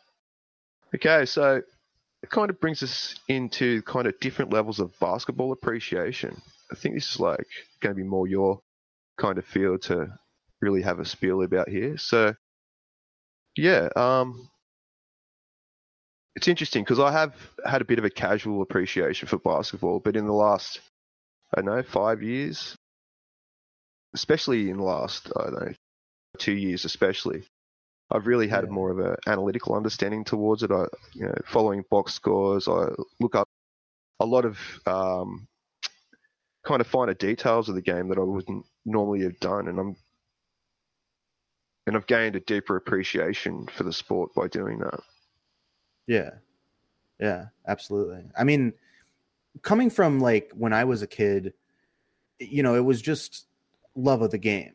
Okay, 0.93 1.25
so 1.25 1.61
it 2.23 2.29
kind 2.29 2.49
of 2.49 2.59
brings 2.59 2.81
us 2.81 3.15
into 3.27 3.81
kind 3.81 4.07
of 4.07 4.17
different 4.21 4.53
levels 4.53 4.79
of 4.79 4.97
basketball 4.99 5.51
appreciation. 5.51 6.41
I 6.71 6.75
think 6.75 6.95
this 6.95 7.11
is 7.11 7.19
like 7.19 7.45
going 7.81 7.93
to 7.93 8.01
be 8.01 8.07
more 8.07 8.27
your 8.27 8.61
kind 9.17 9.37
of 9.37 9.45
field 9.45 9.83
to 9.83 10.07
really 10.61 10.81
have 10.81 10.99
a 10.99 11.05
spiel 11.05 11.43
about 11.43 11.67
here. 11.67 11.97
So, 11.97 12.33
yeah, 13.57 13.89
um, 13.97 14.49
it's 16.37 16.47
interesting 16.47 16.83
because 16.83 16.99
I 16.99 17.11
have 17.11 17.35
had 17.65 17.81
a 17.81 17.85
bit 17.85 17.99
of 17.99 18.05
a 18.05 18.09
casual 18.09 18.61
appreciation 18.61 19.27
for 19.27 19.37
basketball, 19.37 19.99
but 19.99 20.15
in 20.15 20.25
the 20.25 20.31
last, 20.31 20.79
I 21.53 21.61
don't 21.61 21.75
know, 21.75 21.83
five 21.83 22.23
years, 22.23 22.75
especially 24.15 24.69
in 24.69 24.77
the 24.77 24.83
last, 24.83 25.29
I 25.35 25.43
don't 25.43 25.61
know, 25.61 25.73
two 26.39 26.53
years 26.53 26.85
especially, 26.85 27.43
I've 28.13 28.27
really 28.27 28.47
had 28.47 28.65
yeah. 28.65 28.69
more 28.69 28.91
of 28.91 28.99
an 28.99 29.15
analytical 29.27 29.75
understanding 29.75 30.23
towards 30.23 30.61
it. 30.61 30.71
I, 30.71 30.85
you 31.13 31.25
know, 31.25 31.35
following 31.45 31.83
box 31.89 32.13
scores, 32.13 32.67
I 32.67 32.89
look 33.19 33.35
up 33.35 33.49
a 34.19 34.25
lot 34.25 34.45
of 34.45 34.59
um, 34.85 35.47
kind 36.63 36.79
of 36.79 36.87
finer 36.87 37.15
details 37.15 37.69
of 37.69 37.75
the 37.75 37.81
game 37.81 38.07
that 38.09 38.19
I 38.19 38.21
wouldn't 38.21 38.65
normally 38.85 39.21
have 39.23 39.39
done, 39.39 39.67
and 39.67 39.79
I'm 39.79 39.95
and 41.87 41.95
I've 41.97 42.07
gained 42.07 42.35
a 42.35 42.39
deeper 42.39 42.75
appreciation 42.75 43.67
for 43.75 43.83
the 43.83 43.91
sport 43.91 44.33
by 44.35 44.47
doing 44.47 44.77
that. 44.79 44.99
Yeah, 46.05 46.29
yeah, 47.19 47.47
absolutely. 47.67 48.25
I 48.37 48.43
mean, 48.43 48.73
coming 49.63 49.89
from 49.89 50.19
like 50.19 50.51
when 50.53 50.71
I 50.71 50.83
was 50.83 51.01
a 51.01 51.07
kid, 51.07 51.53
you 52.39 52.61
know, 52.61 52.75
it 52.75 52.85
was 52.85 53.01
just 53.01 53.47
love 53.95 54.21
of 54.21 54.29
the 54.29 54.37
game, 54.37 54.73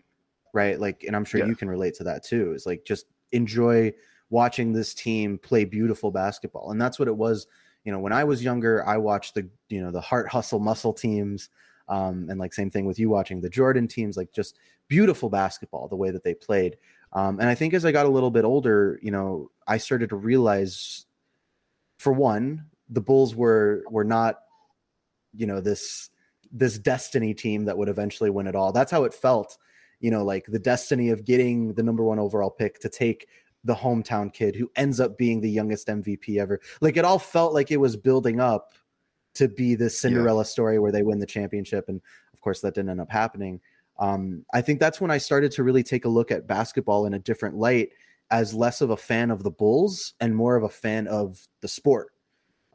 right? 0.53 0.79
Like, 0.79 1.05
and 1.07 1.15
I'm 1.15 1.25
sure 1.25 1.41
yeah. 1.41 1.47
you 1.47 1.55
can 1.55 1.69
relate 1.69 1.95
to 1.95 2.05
that 2.05 2.25
too. 2.25 2.53
It's 2.53 2.67
like 2.67 2.85
just 2.85 3.07
enjoy 3.33 3.93
watching 4.31 4.73
this 4.73 4.95
team 4.95 5.39
play 5.39 5.65
beautiful 5.65 6.11
basketball. 6.11 6.71
And 6.71 6.81
that's 6.81 6.99
what 6.99 7.09
it 7.09 7.17
was. 7.17 7.47
You 7.85 7.93
know, 7.93 7.99
when 7.99 8.13
I 8.13 8.25
was 8.25 8.45
younger, 8.45 8.87
I 8.87 8.97
watched 8.99 9.35
the, 9.35 9.49
you 9.69 9.81
know, 9.81 9.91
the 9.91 10.01
heart 10.01 10.29
hustle 10.29 10.59
muscle 10.59 10.93
teams. 10.93 11.49
Um, 11.89 12.27
and 12.29 12.39
like 12.39 12.53
same 12.53 12.71
thing 12.71 12.85
with 12.85 12.99
you 12.99 13.09
watching 13.09 13.41
the 13.41 13.49
Jordan 13.49 13.89
teams, 13.89 14.17
like 14.17 14.31
just 14.33 14.59
beautiful 14.89 15.31
basketball, 15.31 15.89
the 15.89 15.97
way 15.97 16.11
that 16.11 16.23
they 16.23 16.35
played. 16.35 16.77
Um, 17.15 17.41
and 17.41 17.49
I 17.49 17.55
think 17.55 17.73
as 17.73 17.87
I 17.87 17.93
got 17.93 18.05
a 18.05 18.11
little 18.11 18.31
bit 18.31 18.45
older, 18.45 18.99
you 19.03 19.11
know, 19.11 19.51
I 19.67 19.79
started 19.79 20.11
to 20.11 20.17
realize, 20.17 21.07
for 21.97 22.13
one, 22.13 22.67
the 22.91 23.01
Bulls 23.01 23.35
were 23.35 23.85
were 23.91 24.05
not, 24.05 24.41
you 25.35 25.47
know, 25.47 25.63
this 25.63 26.11
this 26.53 26.79
destiny 26.79 27.33
team 27.33 27.65
that 27.65 27.79
would 27.79 27.89
eventually 27.89 28.29
win 28.29 28.47
it 28.47 28.55
all. 28.55 28.73
That's 28.73 28.91
how 28.91 29.05
it 29.05 29.15
felt 29.15 29.57
you 30.01 30.11
know, 30.11 30.25
like 30.25 30.47
the 30.47 30.59
destiny 30.59 31.11
of 31.11 31.25
getting 31.25 31.75
the 31.75 31.83
number 31.83 32.05
one 32.05 32.19
overall 32.19 32.51
pick 32.51 32.79
to 32.81 32.89
take 32.89 33.29
the 33.65 33.75
hometown 33.75 34.33
kid 34.33 34.55
who 34.55 34.71
ends 34.77 35.01
up 35.01 35.19
being 35.19 35.41
the 35.41 35.51
youngest 35.51 35.89
MVP 35.89 36.41
ever. 36.41 36.61
Like 36.81 36.97
it 36.97 37.05
all 37.05 37.19
felt 37.19 37.53
like 37.53 37.71
it 37.71 37.79
was 37.79 37.97
building 37.97 38.41
up 38.41 38.73
to 39.35 39.49
be 39.49 39.75
this 39.75 39.99
Cinderella 39.99 40.41
yeah. 40.41 40.45
story 40.45 40.79
where 40.79 40.93
they 40.93 41.03
win 41.03 41.19
the 41.19 41.27
championship. 41.27 41.89
And 41.89 42.01
of 42.33 42.41
course, 42.41 42.61
that 42.61 42.75
didn't 42.75 42.91
end 42.91 43.01
up 43.01 43.11
happening. 43.11 43.61
Um, 43.99 44.45
I 44.55 44.61
think 44.61 44.79
that's 44.79 45.01
when 45.01 45.11
I 45.11 45.19
started 45.19 45.53
to 45.53 45.65
really 45.65 45.83
take 45.83 46.05
a 46.05 46.09
look 46.09 46.31
at 46.31 46.47
basketball 46.47 47.07
in 47.07 47.15
a 47.15 47.19
different 47.19 47.57
light 47.57 47.91
as 48.31 48.55
less 48.55 48.81
of 48.81 48.91
a 48.91 48.97
fan 48.97 49.31
of 49.31 49.43
the 49.43 49.51
Bulls 49.51 50.15
and 50.21 50.37
more 50.37 50.57
of 50.57 50.63
a 50.63 50.69
fan 50.69 51.07
of 51.09 51.47
the 51.61 51.69
sport. 51.69 52.09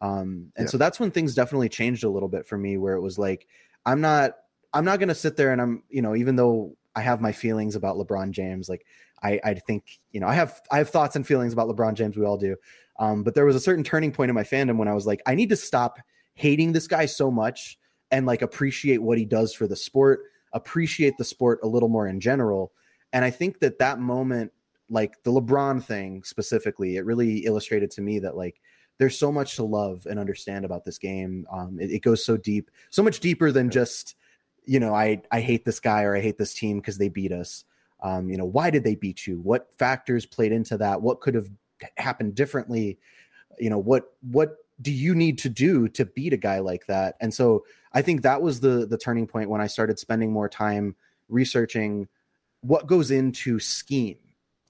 Um, 0.01 0.51
and 0.57 0.65
yeah. 0.65 0.71
so 0.71 0.77
that's 0.77 0.99
when 0.99 1.11
things 1.11 1.33
definitely 1.33 1.69
changed 1.69 2.03
a 2.03 2.09
little 2.09 2.27
bit 2.27 2.45
for 2.45 2.57
me, 2.57 2.77
where 2.77 2.95
it 2.95 3.01
was 3.01 3.17
like, 3.17 3.47
I'm 3.85 4.01
not, 4.01 4.33
I'm 4.73 4.83
not 4.83 4.99
going 4.99 5.09
to 5.09 5.15
sit 5.15 5.37
there 5.37 5.53
and 5.53 5.61
I'm, 5.61 5.83
you 5.89 6.01
know, 6.01 6.15
even 6.15 6.35
though 6.35 6.75
I 6.95 7.01
have 7.01 7.21
my 7.21 7.31
feelings 7.31 7.75
about 7.75 7.97
LeBron 7.97 8.31
James. 8.31 8.69
Like 8.69 8.85
I, 9.21 9.39
I 9.43 9.53
think, 9.55 9.99
you 10.11 10.19
know, 10.19 10.27
I 10.27 10.33
have 10.33 10.61
I 10.71 10.77
have 10.77 10.89
thoughts 10.89 11.15
and 11.15 11.25
feelings 11.25 11.53
about 11.53 11.67
LeBron 11.67 11.95
James. 11.95 12.17
We 12.17 12.25
all 12.25 12.37
do. 12.37 12.55
Um, 12.99 13.23
but 13.23 13.35
there 13.35 13.45
was 13.45 13.55
a 13.55 13.59
certain 13.59 13.83
turning 13.83 14.11
point 14.11 14.29
in 14.29 14.35
my 14.35 14.43
fandom 14.43 14.77
when 14.77 14.87
I 14.87 14.93
was 14.93 15.07
like, 15.07 15.21
I 15.25 15.35
need 15.35 15.49
to 15.49 15.55
stop 15.55 15.97
hating 16.35 16.73
this 16.73 16.87
guy 16.87 17.05
so 17.05 17.31
much 17.31 17.77
and 18.11 18.25
like 18.25 18.41
appreciate 18.41 19.01
what 19.01 19.17
he 19.17 19.25
does 19.25 19.53
for 19.53 19.67
the 19.67 19.75
sport, 19.75 20.21
appreciate 20.53 21.17
the 21.17 21.23
sport 21.23 21.59
a 21.63 21.67
little 21.67 21.89
more 21.89 22.07
in 22.07 22.19
general. 22.19 22.71
And 23.11 23.25
I 23.25 23.31
think 23.31 23.59
that 23.59 23.79
that 23.79 23.99
moment, 23.99 24.51
like 24.89 25.23
the 25.23 25.31
LeBron 25.31 25.83
thing 25.83 26.23
specifically, 26.23 26.97
it 26.97 27.05
really 27.05 27.39
illustrated 27.39 27.89
to 27.91 28.01
me 28.01 28.19
that 28.19 28.37
like 28.37 28.61
there's 28.99 29.17
so 29.17 29.31
much 29.31 29.55
to 29.55 29.63
love 29.63 30.05
and 30.07 30.19
understand 30.19 30.65
about 30.65 30.85
this 30.85 30.99
game. 30.99 31.47
Um, 31.51 31.79
it, 31.79 31.89
it 31.89 32.03
goes 32.03 32.23
so 32.23 32.37
deep, 32.37 32.69
so 32.91 33.01
much 33.01 33.19
deeper 33.19 33.51
than 33.51 33.69
just 33.69 34.15
you 34.65 34.79
know, 34.79 34.93
I 34.93 35.21
I 35.31 35.41
hate 35.41 35.65
this 35.65 35.79
guy 35.79 36.03
or 36.03 36.15
I 36.15 36.21
hate 36.21 36.37
this 36.37 36.53
team 36.53 36.79
because 36.79 36.97
they 36.97 37.09
beat 37.09 37.31
us. 37.31 37.65
Um, 38.01 38.29
you 38.29 38.37
know, 38.37 38.45
why 38.45 38.69
did 38.69 38.83
they 38.83 38.95
beat 38.95 39.25
you? 39.27 39.39
What 39.39 39.73
factors 39.77 40.25
played 40.25 40.51
into 40.51 40.77
that? 40.77 41.01
What 41.01 41.21
could 41.21 41.35
have 41.35 41.49
happened 41.97 42.35
differently? 42.35 42.99
You 43.59 43.69
know, 43.69 43.77
what 43.77 44.13
what 44.21 44.57
do 44.81 44.91
you 44.91 45.15
need 45.15 45.37
to 45.39 45.49
do 45.49 45.87
to 45.89 46.05
beat 46.05 46.33
a 46.33 46.37
guy 46.37 46.59
like 46.59 46.85
that? 46.87 47.15
And 47.21 47.33
so 47.33 47.65
I 47.93 48.01
think 48.01 48.21
that 48.21 48.41
was 48.41 48.59
the 48.59 48.85
the 48.85 48.97
turning 48.97 49.27
point 49.27 49.49
when 49.49 49.61
I 49.61 49.67
started 49.67 49.99
spending 49.99 50.31
more 50.31 50.49
time 50.49 50.95
researching 51.29 52.07
what 52.61 52.87
goes 52.87 53.11
into 53.11 53.59
scheme 53.59 54.17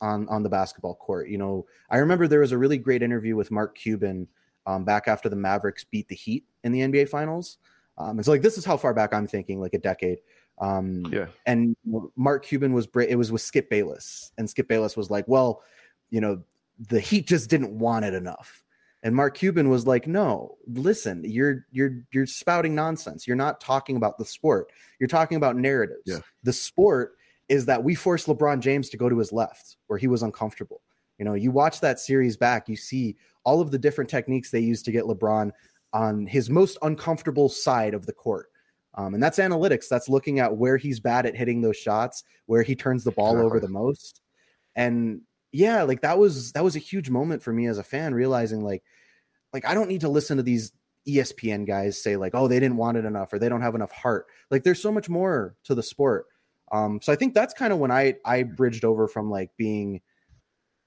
on 0.01 0.27
on 0.29 0.43
the 0.43 0.49
basketball 0.49 0.95
court. 0.95 1.29
You 1.29 1.37
know, 1.37 1.65
I 1.89 1.97
remember 1.97 2.27
there 2.27 2.41
was 2.41 2.51
a 2.51 2.57
really 2.57 2.77
great 2.77 3.01
interview 3.01 3.35
with 3.35 3.51
Mark 3.51 3.75
Cuban 3.75 4.27
um, 4.65 4.85
back 4.85 5.07
after 5.07 5.29
the 5.29 5.35
Mavericks 5.35 5.83
beat 5.83 6.07
the 6.07 6.15
Heat 6.15 6.45
in 6.63 6.71
the 6.71 6.81
NBA 6.81 7.09
Finals. 7.09 7.57
Um, 7.97 8.19
it's 8.19 8.27
like 8.27 8.41
this 8.41 8.57
is 8.57 8.65
how 8.65 8.77
far 8.77 8.93
back 8.93 9.13
I'm 9.13 9.27
thinking, 9.27 9.59
like 9.59 9.73
a 9.73 9.79
decade. 9.79 10.19
Um, 10.59 11.05
Yeah. 11.11 11.27
And 11.45 11.75
Mark 12.15 12.45
Cuban 12.45 12.73
was 12.73 12.87
it 12.95 13.15
was 13.15 13.31
with 13.31 13.41
Skip 13.41 13.69
Bayless, 13.69 14.31
and 14.37 14.49
Skip 14.49 14.67
Bayless 14.67 14.97
was 14.97 15.09
like, 15.09 15.27
"Well, 15.27 15.61
you 16.09 16.21
know, 16.21 16.43
the 16.79 16.99
Heat 16.99 17.27
just 17.27 17.49
didn't 17.49 17.77
want 17.77 18.05
it 18.05 18.13
enough." 18.13 18.63
And 19.03 19.15
Mark 19.15 19.35
Cuban 19.35 19.69
was 19.69 19.85
like, 19.85 20.07
"No, 20.07 20.57
listen, 20.67 21.23
you're 21.25 21.65
you're 21.71 22.03
you're 22.11 22.25
spouting 22.25 22.73
nonsense. 22.75 23.27
You're 23.27 23.35
not 23.35 23.59
talking 23.59 23.97
about 23.97 24.17
the 24.17 24.25
sport. 24.25 24.71
You're 24.99 25.07
talking 25.07 25.37
about 25.37 25.55
narratives. 25.55 26.03
Yeah. 26.05 26.19
The 26.43 26.53
sport 26.53 27.15
is 27.49 27.65
that 27.65 27.83
we 27.83 27.95
forced 27.95 28.27
LeBron 28.27 28.59
James 28.59 28.89
to 28.89 28.97
go 28.97 29.09
to 29.09 29.17
his 29.17 29.31
left 29.31 29.77
where 29.87 29.99
he 29.99 30.07
was 30.07 30.23
uncomfortable. 30.23 30.81
You 31.17 31.25
know, 31.25 31.33
you 31.33 31.51
watch 31.51 31.81
that 31.81 31.99
series 31.99 32.37
back, 32.37 32.67
you 32.67 32.75
see 32.75 33.17
all 33.43 33.61
of 33.61 33.71
the 33.71 33.77
different 33.77 34.09
techniques 34.09 34.49
they 34.49 34.59
used 34.59 34.85
to 34.85 34.91
get 34.91 35.03
LeBron 35.03 35.51
on 35.93 36.25
his 36.25 36.49
most 36.49 36.77
uncomfortable 36.81 37.47
side 37.47 37.93
of 37.93 38.05
the 38.05 38.13
court. 38.13 38.47
Um, 38.95 39.13
and 39.13 39.23
that's 39.23 39.39
analytics. 39.39 39.87
That's 39.87 40.09
looking 40.09 40.39
at 40.39 40.57
where 40.57 40.77
he's 40.77 40.99
bad 40.99 41.25
at 41.25 41.35
hitting 41.35 41.61
those 41.61 41.77
shots, 41.77 42.23
where 42.45 42.63
he 42.63 42.75
turns 42.75 43.03
the 43.03 43.11
ball 43.11 43.39
over 43.39 43.59
the 43.59 43.69
most. 43.69 44.21
And 44.75 45.21
yeah, 45.51 45.83
like 45.83 46.01
that 46.01 46.17
was 46.17 46.51
that 46.53 46.63
was 46.63 46.75
a 46.75 46.79
huge 46.79 47.09
moment 47.09 47.41
for 47.41 47.53
me 47.53 47.67
as 47.67 47.77
a 47.77 47.83
fan, 47.83 48.13
realizing 48.13 48.63
like 48.63 48.83
like 49.53 49.65
I 49.65 49.73
don't 49.73 49.87
need 49.87 50.01
to 50.01 50.09
listen 50.09 50.37
to 50.37 50.43
these 50.43 50.71
ESPN 51.07 51.67
guys 51.67 52.01
say 52.01 52.17
like, 52.17 52.33
oh, 52.33 52.47
they 52.47 52.59
didn't 52.59 52.77
want 52.77 52.97
it 52.97 53.05
enough 53.05 53.33
or 53.33 53.39
they 53.39 53.49
don't 53.49 53.61
have 53.61 53.75
enough 53.75 53.91
heart. 53.91 54.25
Like 54.49 54.63
there's 54.63 54.81
so 54.81 54.91
much 54.91 55.09
more 55.09 55.55
to 55.65 55.75
the 55.75 55.83
sport. 55.83 56.25
Um, 56.71 56.99
so 57.01 57.13
I 57.13 57.15
think 57.15 57.33
that's 57.33 57.53
kind 57.53 57.71
of 57.71 57.79
when 57.79 57.91
I 57.91 58.15
I 58.25 58.43
bridged 58.43 58.85
over 58.85 59.07
from 59.07 59.29
like 59.29 59.51
being 59.57 60.01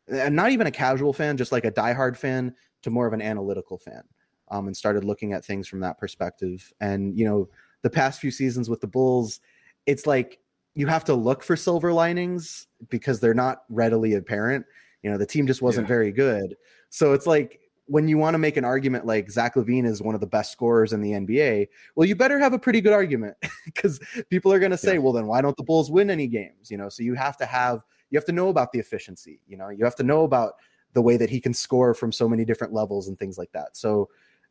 and 0.08 0.36
not 0.36 0.50
even 0.50 0.66
a 0.66 0.72
casual 0.72 1.12
fan, 1.12 1.36
just 1.36 1.52
like 1.52 1.64
a 1.64 1.72
diehard 1.72 2.16
fan, 2.16 2.54
to 2.82 2.90
more 2.90 3.06
of 3.06 3.12
an 3.12 3.22
analytical 3.22 3.78
fan, 3.78 4.02
um, 4.48 4.66
and 4.66 4.76
started 4.76 5.04
looking 5.04 5.32
at 5.32 5.44
things 5.44 5.66
from 5.68 5.80
that 5.80 5.98
perspective. 5.98 6.72
And 6.80 7.16
you 7.18 7.24
know, 7.24 7.48
the 7.82 7.90
past 7.90 8.20
few 8.20 8.30
seasons 8.30 8.68
with 8.70 8.80
the 8.80 8.86
Bulls, 8.86 9.40
it's 9.86 10.06
like 10.06 10.40
you 10.74 10.86
have 10.86 11.04
to 11.04 11.14
look 11.14 11.42
for 11.42 11.56
silver 11.56 11.92
linings 11.92 12.66
because 12.90 13.20
they're 13.20 13.34
not 13.34 13.62
readily 13.68 14.14
apparent. 14.14 14.66
You 15.02 15.10
know, 15.10 15.18
the 15.18 15.26
team 15.26 15.46
just 15.46 15.62
wasn't 15.62 15.86
Yeah. 15.86 15.94
very 15.94 16.12
good. 16.12 16.56
So 16.90 17.12
it's 17.12 17.26
like 17.26 17.60
when 17.86 18.08
you 18.08 18.18
want 18.18 18.34
to 18.34 18.38
make 18.38 18.56
an 18.56 18.64
argument 18.64 19.06
like 19.06 19.30
Zach 19.30 19.54
LaVine 19.54 19.86
is 19.86 20.02
one 20.02 20.14
of 20.16 20.20
the 20.20 20.26
best 20.26 20.50
scorers 20.50 20.92
in 20.92 21.00
the 21.00 21.12
NBA, 21.12 21.68
well, 21.94 22.06
you 22.06 22.16
better 22.16 22.38
have 22.38 22.52
a 22.52 22.58
pretty 22.58 22.80
good 22.80 22.92
argument 22.92 23.36
because 23.64 24.00
people 24.28 24.52
are 24.52 24.58
going 24.58 24.72
to 24.72 24.76
say, 24.76 24.94
Yeah. 24.94 24.98
well, 24.98 25.12
then 25.12 25.26
why 25.26 25.40
don't 25.40 25.56
the 25.56 25.62
Bulls 25.62 25.90
win 25.90 26.10
any 26.10 26.26
games? 26.26 26.70
You 26.70 26.78
know, 26.78 26.88
so 26.88 27.02
you 27.02 27.14
have 27.14 27.36
to 27.38 27.46
have 27.46 27.82
you 28.10 28.16
have 28.18 28.24
to 28.26 28.32
know 28.32 28.48
about 28.48 28.72
the 28.72 28.78
efficiency. 28.78 29.40
You 29.46 29.56
know, 29.56 29.68
you 29.68 29.84
have 29.84 29.96
to 29.96 30.02
know 30.02 30.24
about 30.24 30.54
the 30.92 31.02
way 31.02 31.16
that 31.16 31.30
he 31.30 31.40
can 31.40 31.54
score 31.54 31.92
from 31.94 32.10
so 32.12 32.28
many 32.28 32.44
different 32.44 32.72
levels 32.72 33.08
and 33.08 33.18
things 33.18 33.36
like 33.38 33.52
that. 33.52 33.76
So 33.76 34.08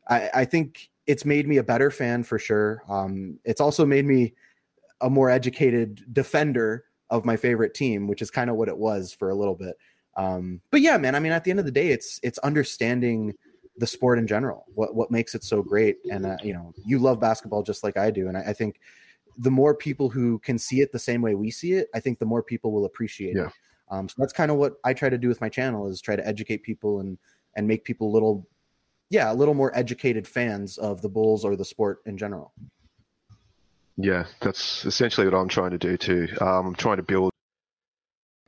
I, 0.08 0.30
I 0.34 0.44
think 0.44 0.90
it's 1.06 1.24
made 1.24 1.46
me 1.46 1.58
a 1.58 1.62
better 1.62 1.90
fan 1.90 2.24
for 2.24 2.38
sure. 2.38 2.82
Um, 2.88 3.38
it's 3.44 3.60
also 3.60 3.86
made 3.86 4.04
me 4.04 4.34
a 5.00 5.10
more 5.10 5.30
educated 5.30 6.04
defender 6.12 6.84
of 7.10 7.24
my 7.24 7.36
favorite 7.36 7.74
team, 7.74 8.08
which 8.08 8.22
is 8.22 8.30
kind 8.30 8.50
of 8.50 8.56
what 8.56 8.68
it 8.68 8.76
was 8.76 9.12
for 9.12 9.30
a 9.30 9.34
little 9.34 9.54
bit. 9.54 9.76
Um, 10.16 10.60
but 10.70 10.80
yeah, 10.80 10.96
man, 10.96 11.14
I 11.14 11.20
mean, 11.20 11.32
at 11.32 11.44
the 11.44 11.50
end 11.50 11.60
of 11.60 11.66
the 11.66 11.72
day, 11.72 11.88
it's 11.88 12.18
it's 12.22 12.38
understanding 12.38 13.34
the 13.76 13.86
sport 13.86 14.18
in 14.18 14.26
general, 14.26 14.64
what 14.74 14.94
what 14.94 15.10
makes 15.10 15.34
it 15.34 15.44
so 15.44 15.62
great. 15.62 15.98
And 16.10 16.24
uh, 16.24 16.38
you 16.42 16.54
know, 16.54 16.72
you 16.84 16.98
love 16.98 17.20
basketball 17.20 17.62
just 17.62 17.84
like 17.84 17.96
I 17.96 18.10
do, 18.10 18.28
and 18.28 18.36
I, 18.36 18.40
I 18.40 18.52
think 18.54 18.80
the 19.38 19.50
more 19.50 19.74
people 19.74 20.08
who 20.08 20.38
can 20.38 20.58
see 20.58 20.80
it 20.80 20.92
the 20.92 20.98
same 20.98 21.20
way 21.20 21.34
we 21.34 21.50
see 21.50 21.74
it, 21.74 21.88
I 21.94 22.00
think 22.00 22.18
the 22.18 22.24
more 22.24 22.42
people 22.42 22.72
will 22.72 22.86
appreciate 22.86 23.36
Yeah. 23.36 23.46
it. 23.48 23.52
Um, 23.90 24.08
so 24.08 24.14
that's 24.18 24.32
kind 24.32 24.50
of 24.50 24.56
what 24.56 24.76
I 24.82 24.94
try 24.94 25.10
to 25.10 25.18
do 25.18 25.28
with 25.28 25.40
my 25.40 25.50
channel 25.50 25.86
is 25.88 26.00
try 26.00 26.16
to 26.16 26.26
educate 26.26 26.62
people 26.62 27.00
and 27.00 27.18
and 27.54 27.68
make 27.68 27.84
people 27.84 28.08
a 28.08 28.12
little, 28.12 28.46
yeah, 29.10 29.32
a 29.32 29.34
little 29.34 29.54
more 29.54 29.76
educated 29.76 30.26
fans 30.26 30.78
of 30.78 31.02
the 31.02 31.08
Bulls 31.08 31.44
or 31.44 31.56
the 31.56 31.64
sport 31.64 32.00
in 32.06 32.16
general. 32.18 32.52
Yeah, 33.96 34.26
that's 34.40 34.84
essentially 34.84 35.26
what 35.26 35.36
I'm 35.36 35.48
trying 35.48 35.70
to 35.70 35.78
do 35.78 35.96
too. 35.96 36.28
Um, 36.40 36.66
I'm 36.66 36.74
trying 36.74 36.98
to 36.98 37.02
build 37.02 37.30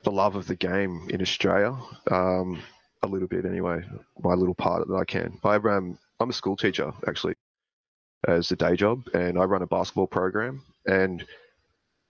the 0.03 0.11
love 0.11 0.35
of 0.35 0.47
the 0.47 0.55
game 0.55 1.07
in 1.09 1.21
Australia, 1.21 1.75
um, 2.11 2.61
a 3.03 3.07
little 3.07 3.27
bit 3.27 3.45
anyway, 3.45 3.81
my 4.21 4.33
little 4.33 4.55
part 4.55 4.87
that 4.87 4.95
I 4.95 5.05
can. 5.05 5.39
I 5.43 5.55
um, 5.55 5.97
I'm 6.19 6.29
a 6.29 6.33
school 6.33 6.55
teacher 6.55 6.93
actually, 7.07 7.33
as 8.27 8.51
a 8.51 8.55
day 8.55 8.75
job, 8.75 9.03
and 9.13 9.39
I 9.39 9.43
run 9.45 9.61
a 9.61 9.67
basketball 9.67 10.07
program 10.07 10.63
and 10.85 11.25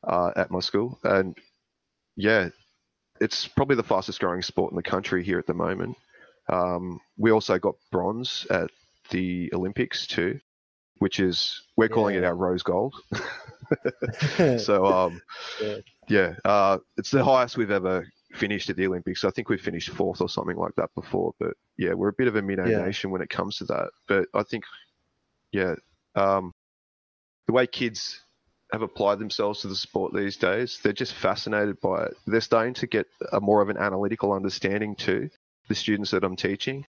uh, 0.03 0.31
at 0.35 0.51
my 0.51 0.59
school, 0.59 0.99
and 1.03 1.38
yeah, 2.15 2.49
it's 3.21 3.47
probably 3.47 3.75
the 3.75 3.83
fastest 3.83 4.19
growing 4.19 4.41
sport 4.41 4.71
in 4.71 4.75
the 4.75 4.83
country 4.83 5.23
here 5.23 5.39
at 5.39 5.47
the 5.47 5.53
moment. 5.53 5.95
Um, 6.49 6.99
we 7.17 7.31
also 7.31 7.59
got 7.59 7.75
bronze 7.91 8.45
at 8.49 8.69
the 9.12 9.51
Olympics 9.53 10.07
too, 10.07 10.39
which 10.97 11.19
is 11.19 11.62
we're 11.77 11.89
calling 11.89 12.15
it 12.15 12.23
our 12.23 12.35
rose 12.35 12.63
gold. 12.63 12.95
so 14.57 14.85
um, 14.85 15.21
Yeah. 15.62 15.77
yeah, 16.09 16.35
uh, 16.45 16.77
it's 16.97 17.12
the 17.12 17.23
highest 17.23 17.57
we've 17.57 17.71
ever 17.71 18.07
finished 18.33 18.69
at 18.69 18.75
the 18.75 18.88
Olympics. 18.88 19.23
I 19.23 19.31
think 19.31 19.49
we've 19.49 19.62
finished 19.62 19.89
fourth 19.89 20.21
or 20.21 20.29
something 20.29 20.57
like 20.57 20.75
that 20.75 20.89
before. 20.95 21.33
But 21.39 21.53
yeah, 21.77 21.93
we're 21.93 22.09
a 22.09 22.13
bit 22.13 22.27
of 22.27 22.35
a 22.35 22.41
minnow 22.41 22.65
Yeah. 22.65 22.83
nation 22.83 23.12
when 23.12 23.21
it 23.21 23.29
comes 23.29 23.57
to 23.57 23.65
that. 23.65 23.89
But 24.07 24.27
I 24.33 24.43
think, 24.43 24.63
yeah, 25.51 25.75
um, 26.15 26.51
the 27.47 27.53
way 27.53 27.67
kids 27.67 28.21
have 28.71 28.81
applied 28.83 29.17
themselves 29.19 29.62
to 29.62 29.67
the 29.67 29.75
sport 29.75 30.13
these 30.13 30.38
days, 30.38 30.79
they're 30.83 30.93
just 30.93 31.13
fascinated 31.13 31.79
by 31.81 32.03
it. 32.05 32.13
They're 32.27 32.41
starting 32.41 32.75
to 32.75 32.88
get 32.88 33.07
a 33.31 33.39
more 33.41 33.62
of 33.62 33.69
an 33.69 33.77
analytical 33.77 34.31
understanding 34.31 34.95
too. 34.95 35.29
The 35.69 35.75
students 35.75 36.12
that 36.12 36.23
I'm 36.23 36.36
teaching, 36.36 36.86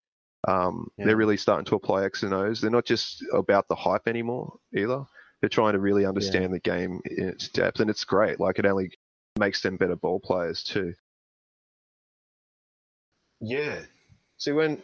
um, 0.47 0.89
Yeah. 0.97 1.05
they're 1.05 1.17
really 1.17 1.35
starting 1.37 1.65
to 1.65 1.75
apply 1.75 2.05
X 2.05 2.23
and 2.23 2.33
O's. 2.33 2.61
They're 2.61 2.71
not 2.71 2.85
just 2.85 3.23
about 3.33 3.67
the 3.67 3.75
hype 3.75 4.07
anymore 4.07 4.57
either. 4.73 5.03
They're 5.41 5.49
trying 5.49 5.73
to 5.73 5.79
really 5.79 6.05
understand 6.05 6.53
the 6.53 6.59
game 6.59 7.01
in 7.05 7.27
its 7.27 7.49
depth, 7.49 7.79
and 7.79 7.89
it's 7.89 8.05
great. 8.05 8.39
Like 8.39 8.57
it 8.59 8.65
only 8.65 8.91
makes 9.37 9.61
them 9.61 9.77
better 9.77 9.95
ball 9.95 10.19
players 10.19 10.63
too. 10.63 10.93
Yeah. 13.39 13.81
See, 14.37 14.51
when 14.51 14.81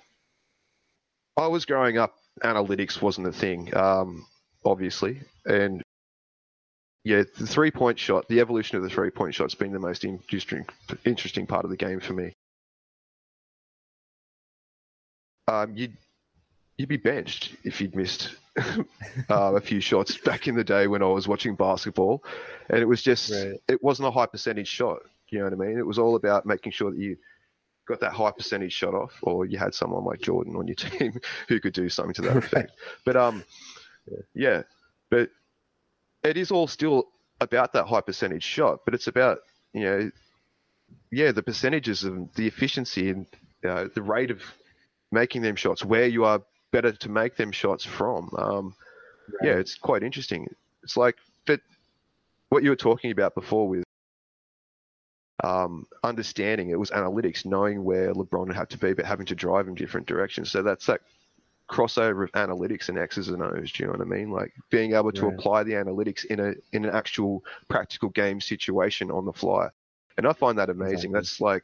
I 1.37 1.47
was 1.47 1.65
growing 1.65 1.97
up, 1.97 2.15
analytics 2.43 3.01
wasn't 3.01 3.27
a 3.27 3.31
thing, 3.31 3.75
um, 3.75 4.25
obviously, 4.65 5.21
and 5.45 5.81
yeah, 7.03 7.23
the 7.37 7.47
three 7.47 7.71
point 7.71 7.99
shot, 7.99 8.27
the 8.27 8.39
evolution 8.39 8.77
of 8.77 8.83
the 8.83 8.89
three 8.89 9.09
point 9.11 9.33
shot's 9.35 9.55
been 9.55 9.71
the 9.73 9.79
most 9.79 10.03
interesting, 10.05 10.65
interesting 11.05 11.45
part 11.47 11.65
of 11.65 11.71
the 11.71 11.77
game 11.77 11.99
for 11.99 12.13
me. 12.13 12.33
Um, 15.47 15.75
you'd 15.75 15.97
you'd 16.77 16.89
be 16.89 16.97
benched 16.97 17.55
if 17.63 17.79
you'd 17.81 17.95
missed 17.95 18.35
uh, 18.57 18.83
a 19.55 19.61
few 19.61 19.79
shots 19.79 20.17
back 20.17 20.47
in 20.47 20.55
the 20.55 20.63
day 20.63 20.87
when 20.87 21.03
I 21.03 21.07
was 21.07 21.27
watching 21.27 21.55
basketball, 21.55 22.23
and 22.69 22.79
it 22.79 22.85
was 22.85 23.01
just 23.01 23.31
Right. 23.31 23.59
it 23.67 23.83
wasn't 23.83 24.07
a 24.07 24.11
high 24.11 24.25
percentage 24.25 24.67
shot. 24.67 24.99
You 25.29 25.39
know 25.39 25.45
what 25.45 25.53
I 25.53 25.55
mean? 25.55 25.77
It 25.77 25.85
was 25.85 25.97
all 25.99 26.15
about 26.15 26.45
making 26.45 26.71
sure 26.71 26.91
that 26.91 26.99
you 26.99 27.17
got 27.87 27.99
that 27.99 28.13
high 28.13 28.31
percentage 28.31 28.71
shot 28.73 28.93
off, 28.93 29.13
or 29.21 29.45
you 29.45 29.57
had 29.57 29.73
someone 29.73 30.03
like 30.05 30.21
Jordan 30.21 30.55
on 30.55 30.67
your 30.67 30.75
team 30.75 31.19
who 31.47 31.59
could 31.59 31.73
do 31.73 31.89
something 31.89 32.13
to 32.15 32.21
that 32.23 32.37
effect. 32.37 32.71
But 33.05 33.17
um, 33.17 33.43
yeah, 34.33 34.63
but 35.09 35.29
it 36.23 36.37
is 36.37 36.51
all 36.51 36.67
still 36.67 37.09
about 37.41 37.73
that 37.73 37.85
high 37.87 38.01
percentage 38.01 38.43
shot, 38.43 38.81
but 38.85 38.93
it's 38.93 39.07
about 39.07 39.39
you 39.73 39.81
know, 39.83 40.11
yeah, 41.11 41.31
the 41.31 41.43
percentages 41.43 42.03
and 42.03 42.29
the 42.35 42.47
efficiency 42.47 43.09
and 43.09 43.25
uh, 43.67 43.87
the 43.93 44.01
rate 44.01 44.29
of 44.31 44.41
making 45.13 45.41
them 45.43 45.55
shots, 45.55 45.85
where 45.85 46.07
you 46.07 46.25
are 46.25 46.41
better 46.71 46.91
to 46.91 47.09
make 47.09 47.37
them 47.37 47.51
shots 47.51 47.85
from. 47.85 48.29
Um, 48.37 48.75
yeah, 49.41 49.53
it's 49.53 49.75
quite 49.75 50.03
interesting. 50.03 50.53
It's 50.81 50.97
like, 50.97 51.15
but 51.45 51.61
what 52.49 52.63
you 52.63 52.69
were 52.71 52.75
talking 52.75 53.11
about 53.11 53.35
before 53.35 53.67
with 53.67 53.83
um, 55.43 55.85
understanding 56.03 56.69
it 56.69 56.79
was 56.79 56.89
analytics, 56.91 57.45
knowing 57.45 57.83
where 57.83 58.13
LeBron 58.13 58.53
had 58.53 58.69
to 58.71 58.77
be, 58.77 58.93
but 58.93 59.05
having 59.05 59.25
to 59.27 59.35
drive 59.35 59.67
in 59.67 59.75
different 59.75 60.07
directions. 60.07 60.51
So 60.51 60.61
that's 60.61 60.85
that 60.87 61.01
crossover 61.69 62.23
of 62.23 62.31
analytics 62.33 62.89
and 62.89 62.97
X's 62.97 63.29
and 63.29 63.41
O's. 63.41 63.71
Do 63.71 63.83
you 63.83 63.87
know 63.87 63.93
what 63.97 64.01
I 64.01 64.09
mean? 64.09 64.31
Like 64.31 64.53
being 64.69 64.93
able 64.93 65.11
to 65.13 65.25
Right. 65.27 65.33
apply 65.33 65.63
the 65.63 65.73
analytics 65.73 66.25
in 66.25 66.39
a 66.39 66.53
in 66.71 66.85
an 66.85 66.91
actual 66.91 67.43
practical 67.69 68.09
game 68.09 68.41
situation 68.41 69.11
on 69.11 69.25
the 69.25 69.33
fly. 69.33 69.69
And 70.17 70.27
I 70.27 70.33
find 70.33 70.57
that 70.59 70.69
amazing. 70.69 71.11
Exactly. 71.11 71.13
That's 71.13 71.41
like, 71.41 71.63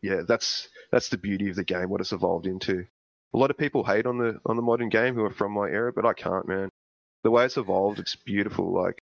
yeah, 0.00 0.22
that's 0.26 0.68
that's 0.92 1.08
the 1.08 1.18
beauty 1.18 1.50
of 1.50 1.56
the 1.56 1.64
game, 1.64 1.90
what 1.90 2.00
it's 2.02 2.12
evolved 2.12 2.46
into. 2.46 2.86
A 3.34 3.38
lot 3.38 3.50
of 3.50 3.58
people 3.58 3.84
hate 3.84 4.06
on 4.06 4.18
the 4.18 4.40
on 4.46 4.56
the 4.56 4.62
modern 4.62 4.90
game 4.90 5.14
who 5.14 5.24
are 5.24 5.32
from 5.32 5.52
my 5.52 5.68
era, 5.68 5.92
but 5.92 6.06
I 6.06 6.12
can't, 6.12 6.46
man. 6.46 6.68
The 7.24 7.30
way 7.32 7.44
it's 7.46 7.56
evolved, 7.56 7.98
it's 7.98 8.16
beautiful. 8.16 8.72
Like 8.72 9.00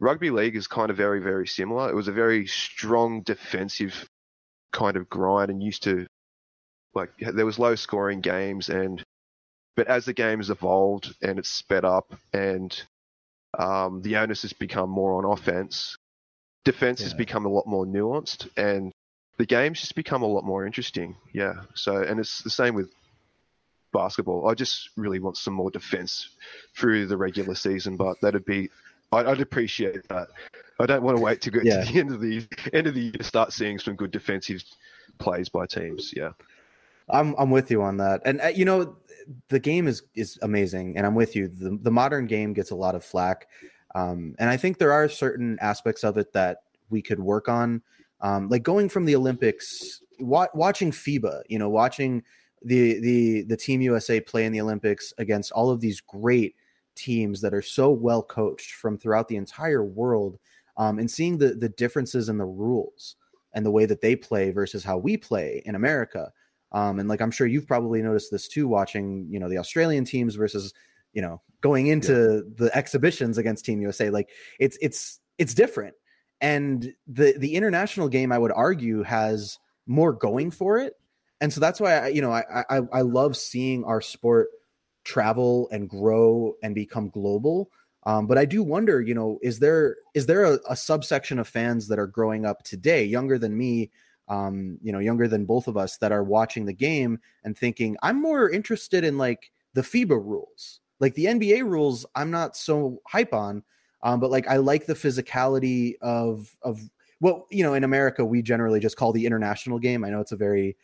rugby 0.00 0.30
league 0.30 0.56
is 0.56 0.68
kind 0.68 0.90
of 0.90 0.96
very, 0.96 1.20
very 1.20 1.46
similar. 1.46 1.90
It 1.90 1.96
was 1.96 2.08
a 2.08 2.12
very 2.12 2.46
strong 2.46 3.22
defensive 3.22 4.08
kind 4.72 4.96
of 4.96 5.08
grind 5.08 5.50
and 5.50 5.62
used 5.62 5.82
to 5.84 6.06
like 6.94 7.10
there 7.18 7.46
was 7.46 7.58
low 7.58 7.74
scoring 7.76 8.20
games 8.20 8.68
and 8.68 9.02
but 9.76 9.88
as 9.88 10.04
the 10.04 10.12
game 10.12 10.38
has 10.38 10.50
evolved 10.50 11.14
and 11.22 11.38
it's 11.38 11.48
sped 11.48 11.84
up 11.84 12.14
and 12.32 12.86
Um, 13.58 14.02
the 14.02 14.16
onus 14.16 14.42
has 14.42 14.52
become 14.52 14.90
more 14.90 15.14
on 15.14 15.24
offense. 15.24 15.96
Defense 16.64 17.02
has 17.02 17.14
become 17.14 17.46
a 17.46 17.48
lot 17.48 17.66
more 17.66 17.84
nuanced, 17.84 18.48
and 18.56 18.92
the 19.40 19.46
game's 19.46 19.80
just 19.80 19.94
become 19.94 20.22
a 20.22 20.26
lot 20.26 20.44
more 20.44 20.66
interesting. 20.66 21.16
Yeah. 21.32 21.54
So, 21.72 22.02
and 22.02 22.20
it's 22.20 22.42
the 22.42 22.50
same 22.50 22.74
with 22.74 22.90
basketball. 23.90 24.46
I 24.46 24.52
just 24.52 24.90
really 24.98 25.18
want 25.18 25.38
some 25.38 25.54
more 25.54 25.70
defense 25.70 26.28
through 26.76 27.06
the 27.06 27.16
regular 27.16 27.54
season, 27.54 27.96
but 27.96 28.20
that'd 28.20 28.44
be. 28.44 28.68
I'd, 29.12 29.26
I'd 29.26 29.40
appreciate 29.40 30.06
that. 30.08 30.28
I 30.78 30.84
don't 30.84 31.02
want 31.02 31.16
to 31.16 31.22
wait 31.22 31.40
to 31.40 31.50
get 31.50 31.64
Yeah. 31.64 31.82
to 31.82 31.90
the 31.92 31.98
end 32.00 32.12
of 32.12 32.20
the 32.20 32.46
end 32.74 32.86
of 32.86 32.94
the 32.94 33.00
year 33.00 33.12
to 33.12 33.24
start 33.24 33.52
seeing 33.54 33.78
some 33.78 33.96
good 33.96 34.10
defensive 34.10 34.62
plays 35.18 35.48
by 35.48 35.64
teams. 35.64 36.12
Yeah. 36.14 36.32
I'm 37.08 37.34
I'm 37.38 37.50
with 37.50 37.70
you 37.70 37.80
on 37.82 37.96
that, 37.96 38.20
and 38.26 38.42
uh, 38.42 38.48
you 38.48 38.66
know, 38.66 38.94
the 39.48 39.58
game 39.58 39.88
is 39.88 40.02
is 40.14 40.38
amazing, 40.42 40.98
and 40.98 41.06
I'm 41.06 41.14
with 41.14 41.34
you. 41.34 41.48
The 41.48 41.78
the 41.80 41.90
modern 41.90 42.26
game 42.26 42.52
gets 42.52 42.72
a 42.72 42.76
lot 42.76 42.94
of 42.94 43.02
flack, 43.02 43.48
um, 43.94 44.36
and 44.38 44.50
I 44.50 44.58
think 44.58 44.76
there 44.76 44.92
are 44.92 45.08
certain 45.08 45.58
aspects 45.62 46.04
of 46.04 46.18
it 46.18 46.34
that 46.34 46.58
we 46.90 47.00
could 47.00 47.18
work 47.18 47.48
on, 47.48 47.80
um, 48.20 48.48
like 48.48 48.62
going 48.62 48.88
from 48.88 49.04
the 49.04 49.16
Olympics, 49.16 50.02
wa- 50.18 50.48
watching 50.54 50.90
FIBA, 50.90 51.42
you 51.48 51.58
know, 51.58 51.68
watching 51.68 52.22
the 52.62 53.00
the 53.00 53.42
the 53.42 53.56
Team 53.56 53.80
USA 53.80 54.20
play 54.20 54.44
in 54.44 54.52
the 54.52 54.60
Olympics 54.60 55.12
against 55.18 55.52
all 55.52 55.70
of 55.70 55.80
these 55.80 56.00
great 56.00 56.54
teams 56.94 57.40
that 57.40 57.54
are 57.54 57.62
so 57.62 57.90
well 57.90 58.22
coached 58.22 58.72
from 58.72 58.98
throughout 58.98 59.28
the 59.28 59.36
entire 59.36 59.84
world, 59.84 60.38
um, 60.76 60.98
and 60.98 61.10
seeing 61.10 61.38
the 61.38 61.54
the 61.54 61.70
differences 61.70 62.28
in 62.28 62.38
the 62.38 62.44
rules 62.44 63.16
and 63.54 63.64
the 63.64 63.70
way 63.70 63.86
that 63.86 64.00
they 64.00 64.14
play 64.14 64.50
versus 64.50 64.84
how 64.84 64.96
we 64.96 65.16
play 65.16 65.62
in 65.64 65.74
America. 65.74 66.30
Um, 66.72 67.00
and 67.00 67.08
like 67.08 67.20
I'm 67.20 67.32
sure 67.32 67.46
you've 67.46 67.66
probably 67.66 68.02
noticed 68.02 68.30
this 68.30 68.46
too, 68.46 68.68
watching 68.68 69.26
you 69.30 69.40
know 69.40 69.48
the 69.48 69.58
Australian 69.58 70.04
teams 70.04 70.34
versus 70.34 70.74
you 71.12 71.22
know 71.22 71.40
going 71.62 71.88
into 71.88 72.44
the 72.56 72.70
exhibitions 72.74 73.38
against 73.38 73.64
Team 73.64 73.80
USA. 73.80 74.10
Like 74.10 74.28
it's 74.58 74.78
it's 74.80 75.20
it's 75.38 75.54
different, 75.54 75.94
and 76.40 76.92
the 77.06 77.34
the 77.38 77.54
international 77.54 78.08
game 78.08 78.32
I 78.32 78.38
would 78.38 78.52
argue 78.52 79.02
has 79.02 79.58
more 79.86 80.12
going 80.12 80.50
for 80.50 80.78
it, 80.78 80.94
and 81.40 81.52
so 81.52 81.60
that's 81.60 81.80
why 81.80 81.98
I 81.98 82.06
you 82.08 82.22
know 82.22 82.32
I 82.32 82.64
I, 82.68 82.80
I 82.92 83.00
love 83.02 83.36
seeing 83.36 83.84
our 83.84 84.00
sport 84.00 84.48
travel 85.04 85.68
and 85.72 85.88
grow 85.88 86.54
and 86.62 86.74
become 86.74 87.08
global. 87.10 87.70
Um, 88.04 88.26
but 88.26 88.38
I 88.38 88.44
do 88.46 88.62
wonder, 88.62 89.00
you 89.00 89.14
know, 89.14 89.38
is 89.42 89.58
there 89.58 89.96
is 90.14 90.26
there 90.26 90.44
a, 90.44 90.58
a 90.68 90.76
subsection 90.76 91.38
of 91.38 91.48
fans 91.48 91.88
that 91.88 91.98
are 91.98 92.06
growing 92.06 92.46
up 92.46 92.62
today, 92.62 93.04
younger 93.04 93.38
than 93.38 93.56
me, 93.56 93.90
um, 94.28 94.78
you 94.82 94.90
know, 94.90 94.98
younger 94.98 95.28
than 95.28 95.44
both 95.44 95.68
of 95.68 95.76
us, 95.76 95.98
that 95.98 96.12
are 96.12 96.24
watching 96.24 96.64
the 96.64 96.72
game 96.72 97.18
and 97.44 97.56
thinking, 97.56 97.96
I'm 98.02 98.20
more 98.20 98.48
interested 98.48 99.04
in 99.04 99.18
like 99.18 99.52
the 99.74 99.82
FIBA 99.82 100.24
rules, 100.24 100.80
like 100.98 101.14
the 101.14 101.26
NBA 101.26 101.64
rules. 101.64 102.06
I'm 102.14 102.30
not 102.30 102.56
so 102.56 103.00
hype 103.06 103.34
on, 103.34 103.62
um, 104.02 104.20
but 104.20 104.30
like 104.30 104.46
I 104.48 104.56
like 104.56 104.86
the 104.86 104.94
physicality 104.94 105.94
of 106.00 106.56
of 106.62 106.80
well, 107.20 107.46
you 107.50 107.62
know, 107.62 107.74
in 107.74 107.84
America 107.84 108.24
we 108.24 108.42
generally 108.42 108.80
just 108.80 108.96
call 108.96 109.12
the 109.12 109.26
international 109.26 109.78
game. 109.78 110.04
I 110.04 110.10
know 110.10 110.20
it's 110.20 110.32
a 110.32 110.36
very 110.36 110.76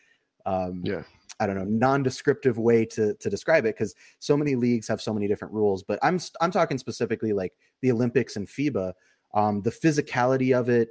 um, 0.45 0.83
Yeah. 0.85 1.03
I 1.39 1.47
don't 1.47 1.57
know, 1.57 1.65
non-descriptive 1.65 2.57
way 2.59 2.85
to 2.87 3.15
to 3.15 3.29
describe 3.31 3.65
it 3.67 3.75
because 3.75 3.95
so 4.21 4.37
many 4.37 4.55
leagues 4.55 4.89
have 4.89 5.03
so 5.03 5.13
many 5.13 5.29
different 5.29 5.53
rules. 5.55 5.83
But 5.83 5.99
I'm 6.03 6.19
I'm 6.41 6.51
talking 6.51 6.79
specifically 6.79 7.33
like 7.33 7.55
the 7.83 7.91
Olympics 7.93 8.37
and 8.37 8.47
FIBA, 8.47 8.93
um, 9.35 9.63
the 9.63 9.71
physicality 9.71 10.59
of 10.59 10.69
it, 10.69 10.89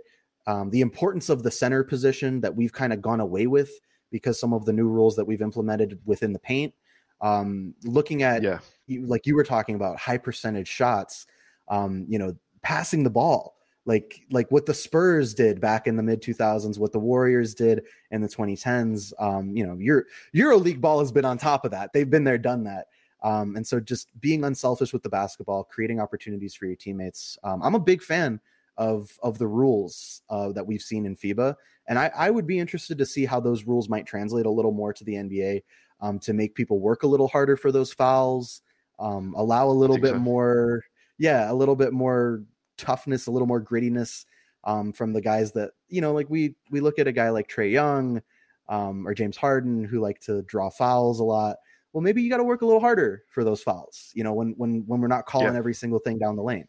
um, 0.48 0.70
the 0.70 0.82
importance 0.82 1.30
of 1.30 1.44
the 1.44 1.52
center 1.52 1.84
position 1.84 2.42
that 2.42 2.56
we've 2.56 2.74
kind 2.74 2.94
of 2.94 3.02
gone 3.02 3.20
away 3.20 3.48
with 3.48 3.72
because 4.12 4.40
some 4.40 4.54
of 4.54 4.66
the 4.66 4.74
new 4.74 4.88
rules 4.88 5.16
that 5.16 5.26
we've 5.26 5.42
implemented 5.42 6.00
within 6.06 6.32
the 6.34 6.40
paint. 6.40 6.74
Um, 7.22 7.74
looking 7.84 8.22
at 8.24 8.44
Yeah. 8.44 8.60
you, 8.88 9.06
like 9.06 9.26
you 9.26 9.36
were 9.36 9.44
talking 9.44 9.76
about 9.76 9.98
high 9.98 10.18
percentage 10.18 10.68
shots, 10.68 11.26
um, 11.68 12.06
you 12.08 12.20
know, 12.20 12.36
passing 12.62 13.04
the 13.04 13.10
ball 13.10 13.56
like 13.86 14.22
like 14.32 14.50
what 14.52 14.66
the 14.66 14.74
Spurs 14.74 15.34
did 15.34 15.62
back 15.62 15.88
in 15.88 15.96
the 15.96 16.04
mid 16.04 16.22
2000s, 16.22 16.80
what 16.80 16.92
the 16.92 17.00
Warriors 17.00 17.54
did 17.54 17.84
in 18.12 18.22
the 18.22 18.28
2010s. 18.28 19.14
Um, 19.20 19.56
you 19.56 19.66
know, 19.66 19.78
your 19.78 20.08
EuroLeague 20.36 20.82
ball 20.82 21.00
has 21.00 21.12
been 21.12 21.26
on 21.26 21.38
top 21.38 21.66
of 21.66 21.72
that. 21.72 21.94
They've 21.94 22.10
been 22.10 22.24
there, 22.24 22.38
done 22.38 22.64
that. 22.64 22.88
Um, 23.24 23.56
and 23.56 23.66
so 23.66 23.80
just 23.80 24.10
being 24.20 24.44
unselfish 24.44 24.92
with 24.92 25.04
the 25.04 25.10
basketball, 25.10 25.64
creating 25.64 26.00
opportunities 26.00 26.56
for 26.56 26.66
your 26.66 26.76
teammates. 26.76 27.38
Um, 27.44 27.62
I'm 27.64 27.76
a 27.76 27.80
big 27.80 28.02
fan 28.02 28.40
of 28.78 29.18
of 29.22 29.38
the 29.38 29.48
rules 29.48 30.22
uh, 30.30 30.52
that 30.52 30.66
we've 30.66 30.82
seen 30.82 31.06
in 31.06 31.16
FIBA, 31.16 31.56
and 31.88 31.98
I, 31.98 32.12
I 32.16 32.30
would 32.30 32.48
be 32.48 32.60
interested 32.60 32.98
to 32.98 33.06
see 33.06 33.26
how 33.26 33.40
those 33.40 33.64
rules 33.64 33.88
might 33.88 34.06
translate 34.06 34.46
a 34.46 34.52
little 34.52 34.74
more 34.74 34.94
to 34.94 35.04
the 35.04 35.14
NBA 35.14 35.64
um, 36.02 36.20
to 36.20 36.34
make 36.34 36.56
people 36.56 36.80
work 36.80 37.04
a 37.04 37.08
little 37.08 37.28
harder 37.28 37.56
for 37.56 37.72
those 37.72 37.94
fouls, 37.94 38.62
um, 39.00 39.34
allow 39.38 39.68
a 39.68 39.70
little 39.70 39.98
bit 39.98 40.18
more, 40.18 40.84
yeah, 41.18 41.52
a 41.52 41.54
little 41.54 41.76
bit 41.76 41.94
more 41.94 42.44
toughness, 42.78 43.28
a 43.28 43.32
little 43.32 43.48
more 43.48 43.62
grittiness 43.62 44.26
um, 44.64 44.92
from 44.94 45.14
the 45.14 45.22
guys 45.22 45.52
that 45.54 45.72
you 45.88 46.02
know, 46.02 46.14
like 46.14 46.30
we 46.30 46.56
we 46.72 46.80
look 46.82 47.00
at 47.00 47.08
a 47.08 47.12
guy 47.12 47.30
like 47.30 47.48
Trae 47.48 47.72
Young 47.72 48.22
um, 48.70 49.08
or 49.08 49.14
James 49.14 49.38
Harden 49.38 49.84
who 49.84 50.00
like 50.00 50.20
to 50.22 50.42
draw 50.44 50.70
fouls 50.70 51.20
a 51.20 51.24
lot. 51.24 51.58
Well, 51.94 52.02
maybe 52.02 52.22
you 52.22 52.30
got 52.30 52.38
to 52.38 52.44
work 52.44 52.62
a 52.62 52.66
little 52.66 52.82
harder 52.82 53.24
for 53.30 53.44
those 53.44 53.64
fouls. 53.64 54.12
You 54.14 54.24
know, 54.24 54.34
when 54.34 54.54
when 54.58 54.84
when 54.88 55.02
we're 55.02 55.08
not 55.08 55.26
calling 55.26 55.54
Yeah. 55.54 55.60
every 55.60 55.74
single 55.74 56.00
thing 56.00 56.18
down 56.20 56.36
the 56.36 56.44
lane. 56.44 56.68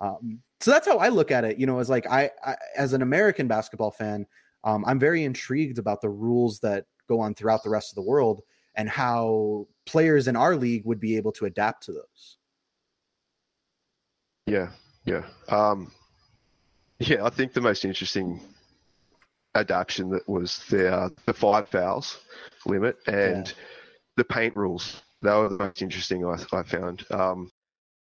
Um, 0.00 0.40
so 0.60 0.70
that's 0.70 0.86
how 0.86 0.98
I 0.98 1.08
look 1.08 1.30
at 1.30 1.44
it. 1.44 1.58
You 1.58 1.66
know, 1.66 1.78
as 1.78 1.90
like 1.90 2.06
I, 2.10 2.30
I 2.44 2.56
as 2.76 2.92
an 2.92 3.02
American 3.02 3.48
basketball 3.48 3.90
fan, 3.90 4.26
um, 4.64 4.84
I'm 4.86 4.98
very 4.98 5.24
intrigued 5.24 5.78
about 5.78 6.00
the 6.00 6.10
rules 6.10 6.60
that 6.60 6.86
go 7.08 7.20
on 7.20 7.34
throughout 7.34 7.62
the 7.64 7.70
rest 7.70 7.90
of 7.90 7.96
the 7.96 8.02
world 8.02 8.42
and 8.74 8.88
how 8.88 9.66
players 9.86 10.28
in 10.28 10.36
our 10.36 10.56
league 10.56 10.84
would 10.86 11.00
be 11.00 11.16
able 11.16 11.32
to 11.32 11.44
adapt 11.46 11.84
to 11.84 11.92
those. 11.92 12.38
Yeah, 14.46 14.70
yeah, 15.04 15.24
um, 15.48 15.92
yeah. 16.98 17.24
I 17.24 17.30
think 17.30 17.52
the 17.52 17.60
most 17.60 17.84
interesting 17.84 18.40
adaptation 19.54 20.10
that 20.10 20.28
was 20.28 20.64
the 20.70 20.92
uh, 20.92 21.08
the 21.26 21.34
five 21.34 21.68
fouls 21.68 22.18
limit 22.66 22.96
and 23.06 23.52
the 24.16 24.24
paint 24.24 24.56
rules. 24.56 25.02
That 25.22 25.36
were 25.36 25.48
the 25.48 25.58
most 25.58 25.82
interesting 25.82 26.24
I, 26.24 26.36
I 26.52 26.62
found. 26.64 27.04
Um, 27.10 27.50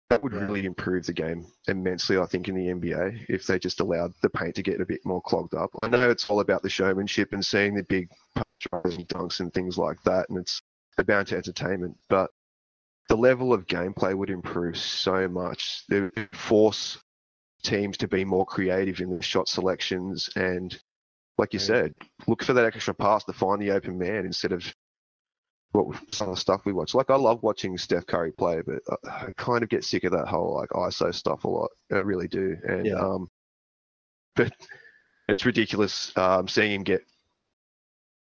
that 0.10 0.24
would 0.24 0.34
Yeah. 0.34 0.40
really 0.40 0.66
improve 0.66 1.06
the 1.06 1.14
game 1.14 1.48
immensely, 1.68 2.18
I 2.18 2.26
think, 2.26 2.48
in 2.48 2.56
the 2.56 2.68
NBA 2.70 3.26
if 3.30 3.48
they 3.48 3.58
just 3.60 3.80
allowed 3.80 4.14
the 4.22 4.30
paint 4.30 4.56
to 4.56 4.64
get 4.64 4.82
a 4.82 4.86
bit 4.86 5.02
more 5.06 5.22
clogged 5.22 5.56
up. 5.56 5.72
I 5.84 5.88
know 5.88 6.10
it's 6.10 6.30
all 6.30 6.42
about 6.42 6.62
the 6.62 6.70
showmanship 6.70 7.34
and 7.34 7.44
seeing 7.46 7.76
the 7.76 7.84
big 7.84 8.10
punch 8.36 8.68
and 8.86 9.08
dunks 9.10 9.40
and 9.40 9.54
things 9.54 9.78
like 9.78 10.02
that, 10.04 10.30
and 10.30 10.38
it's 10.40 10.62
about 10.98 11.28
to 11.28 11.38
entertainment, 11.38 11.98
but 12.10 12.30
the 13.10 13.18
level 13.18 13.54
of 13.54 13.68
gameplay 13.68 14.16
would 14.16 14.30
improve 14.30 14.78
so 14.78 15.28
much. 15.28 15.84
They 15.90 16.02
would 16.02 16.30
force 16.34 16.98
teams 17.64 17.98
to 17.98 18.08
be 18.08 18.26
more 18.26 18.46
creative 18.46 19.00
in 19.00 19.16
the 19.16 19.22
shot 19.24 19.48
selections 19.48 20.30
and, 20.36 20.78
like 21.38 21.54
you 21.54 21.60
Right. 21.60 21.68
said, 21.68 21.94
look 22.28 22.44
for 22.44 22.54
that 22.54 22.66
extra 22.66 22.94
pass 22.94 23.24
to 23.26 23.34
find 23.34 23.62
the 23.62 23.72
open 23.72 23.98
man 23.98 24.26
instead 24.26 24.52
of 24.52 24.74
what 25.72 25.98
some 26.14 26.30
of 26.30 26.36
the 26.36 26.40
stuff 26.42 26.62
we 26.66 26.74
watch. 26.74 26.94
Like 26.94 27.10
I 27.10 27.16
love 27.16 27.44
watching 27.44 27.78
Steph 27.78 28.06
Curry 28.06 28.32
play, 28.32 28.62
but 28.66 28.82
I, 29.06 29.26
I 29.28 29.34
kind 29.36 29.62
of 29.64 29.70
get 29.70 29.84
sick 29.84 30.06
of 30.06 30.12
that 30.14 30.28
whole 30.28 30.56
like 30.56 30.70
ISO 30.70 31.14
stuff 31.14 31.44
a 31.44 31.50
lot. 31.50 31.70
I 31.92 31.98
really 31.98 32.28
do. 32.28 32.56
And 32.68 32.86
Yeah. 32.88 33.00
um, 33.00 33.30
but 34.36 34.54
it's 35.28 35.46
ridiculous 35.46 36.16
um, 36.18 36.48
seeing 36.48 36.72
him 36.72 36.84
get 36.84 37.02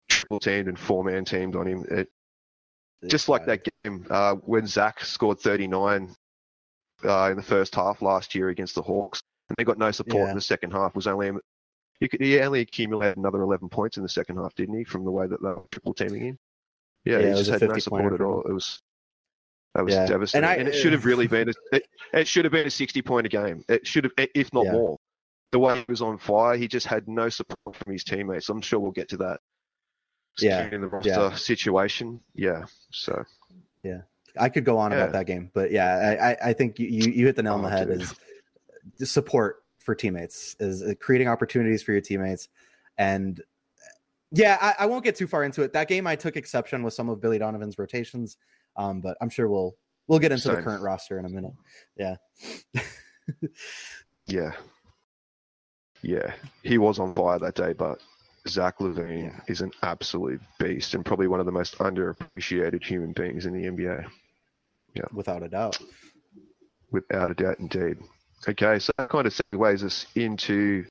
triple 0.09 0.39
teamed 0.39 0.67
and 0.67 0.79
four 0.79 1.03
man 1.03 1.25
teamed 1.25 1.55
on 1.55 1.67
him. 1.67 1.85
It, 1.89 2.09
just 3.07 3.29
like 3.29 3.45
that 3.45 3.67
game 3.83 4.05
uh, 4.09 4.35
when 4.35 4.65
Zach 4.67 5.03
scored 5.03 5.39
39 5.39 6.15
uh, 7.05 7.29
in 7.31 7.37
the 7.37 7.43
first 7.43 7.75
half 7.75 8.01
last 8.01 8.33
year 8.35 8.49
against 8.49 8.75
the 8.75 8.81
Hawks, 8.81 9.21
and 9.49 9.55
they 9.57 9.63
got 9.63 9.77
no 9.77 9.91
support 9.91 10.23
Yeah. 10.25 10.29
in 10.29 10.35
the 10.35 10.41
second 10.41 10.71
half. 10.71 10.95
Was 10.95 11.07
only 11.07 11.31
he, 11.99 12.07
could, 12.07 12.21
he 12.21 12.39
only 12.39 12.61
accumulated 12.61 13.17
another 13.17 13.41
11 13.41 13.69
points 13.69 13.97
in 13.97 14.03
the 14.03 14.09
second 14.09 14.37
half, 14.37 14.53
didn't 14.55 14.77
he? 14.77 14.83
From 14.83 15.05
the 15.05 15.11
way 15.11 15.27
that 15.27 15.41
they 15.41 15.49
were 15.49 15.63
triple 15.71 15.93
teaming 15.93 16.21
him. 16.27 16.39
Yeah, 17.05 17.19
Yeah, 17.19 17.29
he 17.29 17.43
just 17.43 17.49
had 17.51 17.61
no 17.69 17.77
support 17.77 18.13
at 18.13 18.21
all. 18.21 18.41
It 18.43 18.53
was 18.53 18.79
that 19.75 19.83
was 19.85 19.93
Yeah. 19.93 20.05
devastating, 20.05 20.47
And 20.49 20.59
and, 20.61 20.69
it 20.69 20.73
should 20.75 20.93
have 20.93 21.05
really 21.05 21.27
been 21.27 21.49
a, 21.49 21.53
it, 21.75 21.87
it 22.13 22.27
should 22.27 22.45
have 22.45 22.51
been 22.51 22.67
a 22.67 22.71
60 22.71 23.01
point 23.01 23.25
a 23.25 23.29
game. 23.29 23.63
It 23.67 23.85
should 23.87 24.03
have, 24.05 24.13
if 24.17 24.53
not 24.53 24.67
more. 24.67 24.97
The 25.51 25.59
way 25.59 25.77
he 25.79 25.85
was 25.87 26.01
on 26.01 26.17
fire, 26.17 26.55
he 26.57 26.67
just 26.67 26.87
had 26.87 27.07
no 27.07 27.29
support 27.29 27.75
from 27.75 27.93
his 27.93 28.03
teammates. 28.03 28.49
I'm 28.49 28.61
sure 28.61 28.79
we'll 28.79 28.91
get 28.91 29.09
to 29.09 29.17
that. 29.17 29.39
Yeah, 30.39 30.67
in 30.71 30.81
the 30.81 30.87
roster 30.87 31.09
yeah. 31.09 31.33
situation. 31.35 32.19
Yeah, 32.35 32.65
so 32.91 33.23
Yeah, 33.83 34.01
I 34.39 34.49
could 34.49 34.65
go 34.65 34.77
on 34.77 34.91
Yeah. 34.91 34.97
about 34.99 35.11
that 35.13 35.25
game, 35.27 35.51
but 35.53 35.71
yeah, 35.71 36.35
I, 36.41 36.49
I- 36.49 36.53
think 36.53 36.79
you, 36.79 36.87
you 36.87 37.25
hit 37.25 37.35
the 37.35 37.43
nail 37.43 37.53
on 37.53 37.61
the 37.61 37.67
Oh, 37.67 37.71
head. 37.71 37.87
dude. 37.89 38.01
Is 38.01 38.15
the 38.97 39.05
support 39.05 39.63
for 39.79 39.93
teammates 39.95 40.55
is 40.59 40.83
creating 40.99 41.27
opportunities 41.27 41.83
for 41.83 41.91
your 41.91 42.01
teammates, 42.01 42.49
and 42.97 43.41
yeah, 44.31 44.57
I, 44.61 44.83
I 44.83 44.85
won't 44.87 45.03
get 45.03 45.15
too 45.15 45.27
far 45.27 45.43
into 45.43 45.61
it. 45.61 45.73
That 45.73 45.87
game, 45.87 46.07
I 46.07 46.15
took 46.15 46.35
exception 46.37 46.81
with 46.83 46.93
some 46.95 47.09
of 47.09 47.21
Billy 47.21 47.37
Donovan's 47.37 47.77
rotations, 47.77 48.37
um, 48.75 48.99
but 49.01 49.15
I'm 49.21 49.29
sure 49.29 49.47
we'll 49.47 49.75
we'll 50.07 50.19
get 50.19 50.31
into 50.31 50.47
the 50.49 50.61
current 50.61 50.81
roster 50.83 51.19
in 51.19 51.25
a 51.25 51.29
minute. 51.29 51.53
Yeah, 51.95 52.15
Yeah. 54.27 54.51
Yeah. 56.01 56.33
He 56.63 56.77
was 56.77 56.99
on 56.99 57.13
fire 57.15 57.39
that 57.39 57.55
day, 57.55 57.73
but 57.73 58.01
Zach 58.47 58.79
LaVine 58.79 59.23
Yeah. 59.31 59.39
is 59.47 59.61
an 59.61 59.71
absolute 59.83 60.41
beast 60.59 60.93
and 60.93 61.05
probably 61.05 61.27
one 61.27 61.39
of 61.39 61.45
the 61.45 61.51
most 61.51 61.77
underappreciated 61.77 62.83
human 62.83 63.13
beings 63.13 63.45
in 63.45 63.53
the 63.53 63.67
NBA. 63.67 64.05
Yeah. 64.95 65.05
without 65.11 65.41
a 65.43 65.47
doubt. 65.49 65.79
without 66.91 67.31
a 67.31 67.33
doubt, 67.33 67.59
indeed. 67.59 67.97
Okay, 68.47 68.77
so 68.77 68.91
that 68.97 69.09
kind 69.09 69.25
of 69.25 69.33
segues 69.33 69.81
us 69.83 70.05
into 70.15 70.85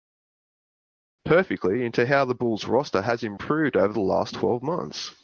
perfectly 1.25 1.85
into 1.85 2.05
how 2.07 2.25
the 2.25 2.35
Bulls 2.35 2.65
roster 2.65 3.01
has 3.01 3.23
improved 3.23 3.77
over 3.77 3.93
the 3.93 4.01
last 4.01 4.35
12 4.35 4.63
months. 4.63 5.15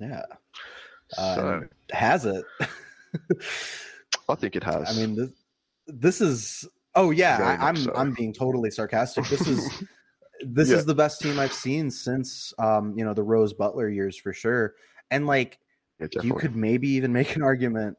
Yeah. 0.00 0.22
So 1.10 1.20
Uh, 1.20 1.60
has 1.94 2.24
it? 2.24 2.44
I 4.28 4.34
think 4.36 4.56
it 4.56 4.64
has. 4.64 4.88
I 4.88 5.00
mean, 5.06 5.14
this, 5.16 5.30
this 5.86 6.20
is. 6.20 6.66
Oh 6.94 7.10
yeah, 7.10 7.36
I, 7.36 7.56
much 7.56 7.60
I'm 7.60 7.76
so. 7.76 7.92
I'm 7.94 8.14
being 8.14 8.32
totally 8.32 8.70
sarcastic. 8.70 9.26
This 9.28 9.46
is 9.46 9.84
this 10.40 10.70
Yeah. 10.70 10.76
is 10.76 10.84
the 10.84 10.94
best 10.94 11.20
team 11.20 11.38
I've 11.38 11.52
seen 11.52 11.90
since 11.90 12.52
um 12.58 12.96
you 12.96 13.04
know 13.04 13.14
the 13.14 13.22
Rose 13.22 13.52
Butler 13.52 13.88
years 13.88 14.16
for 14.16 14.32
sure. 14.32 14.74
And 15.10 15.26
like 15.26 15.58
yeah, 15.98 16.08
you 16.22 16.34
could 16.34 16.54
maybe 16.56 16.88
even 16.88 17.12
make 17.12 17.36
an 17.36 17.42
argument 17.42 17.96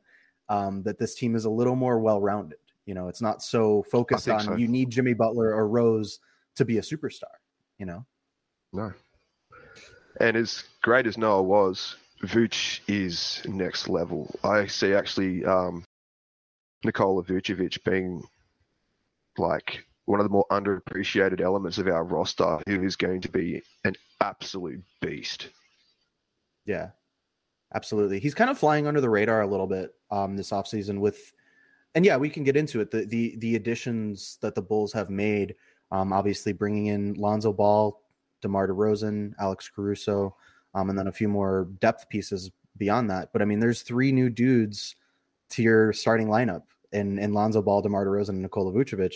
um 0.49 0.83
that 0.83 0.99
this 0.99 1.15
team 1.15 1.35
is 1.35 1.45
a 1.45 1.49
little 1.49 1.75
more 1.75 1.99
well 1.99 2.21
rounded. 2.21 2.59
You 2.85 2.93
know, 2.93 3.07
it's 3.09 3.21
not 3.21 3.41
so 3.43 3.83
focused 3.83 4.29
on 4.29 4.41
so. 4.41 4.55
you 4.55 4.67
need 4.67 4.89
Jimmy 4.89 5.13
Butler 5.13 5.53
or 5.53 5.67
Rose 5.67 6.19
to 6.55 6.65
be 6.65 6.77
a 6.77 6.81
superstar. 6.81 7.35
You 7.77 7.85
know. 7.85 8.05
No. 8.73 8.93
And 10.19 10.35
as 10.35 10.63
great 10.81 11.05
as 11.05 11.17
Noah 11.17 11.43
was, 11.43 11.95
Vooch 12.23 12.79
is 12.87 13.41
next 13.45 13.87
level. 13.87 14.33
I 14.43 14.65
see 14.65 14.93
actually 14.93 15.45
um, 15.45 15.83
Nikola 16.83 17.23
Vucevic 17.23 17.83
being 17.83 18.23
like 19.37 19.85
one 20.07 20.21
of 20.21 20.23
the 20.25 20.31
more 20.31 20.45
underappreciated 20.49 21.41
elements 21.41 21.77
of 21.77 21.87
our 21.87 22.05
roster, 22.05 22.59
who 22.65 22.81
is 22.81 22.95
going 22.95 23.19
to 23.21 23.29
be 23.29 23.61
an 23.83 23.93
absolute 24.21 24.81
beast. 25.01 25.49
Yeah, 26.65 26.89
absolutely. 27.75 28.19
He's 28.19 28.33
kind 28.33 28.49
of 28.49 28.57
flying 28.57 28.87
under 28.87 29.01
the 29.01 29.09
radar 29.09 29.41
a 29.41 29.47
little 29.47 29.67
bit 29.67 29.93
um, 30.09 30.37
this 30.37 30.51
offseason 30.51 30.99
with, 30.99 31.33
and 31.93 32.05
yeah, 32.05 32.15
we 32.15 32.29
can 32.29 32.45
get 32.45 32.55
into 32.55 32.79
it. 32.79 32.89
The 32.89 33.05
the 33.05 33.35
the 33.37 33.55
additions 33.57 34.37
that 34.41 34.55
the 34.55 34.61
Bulls 34.61 34.93
have 34.93 35.09
made, 35.09 35.55
um, 35.91 36.13
obviously 36.13 36.53
bringing 36.53 36.85
in 36.85 37.15
Lonzo 37.15 37.51
Ball, 37.51 38.01
DeMar 38.41 38.69
DeRozan, 38.69 39.33
Alex 39.39 39.69
Caruso, 39.73 40.37
um, 40.73 40.89
and 40.89 40.97
then 40.97 41.07
a 41.07 41.11
few 41.11 41.27
more 41.27 41.67
depth 41.81 42.07
pieces 42.07 42.49
beyond 42.77 43.09
that. 43.09 43.33
But 43.33 43.41
I 43.41 43.45
mean, 43.45 43.59
there's 43.59 43.81
three 43.81 44.13
new 44.13 44.29
dudes 44.29 44.95
to 45.49 45.61
your 45.61 45.91
starting 45.91 46.27
lineup 46.27 46.63
in 46.93 47.19
in 47.19 47.33
Lonzo 47.33 47.61
Ball, 47.61 47.81
DeMar 47.81 48.05
DeRozan, 48.05 48.29
and 48.29 48.41
Nikola 48.41 48.71
Vucevic. 48.71 49.15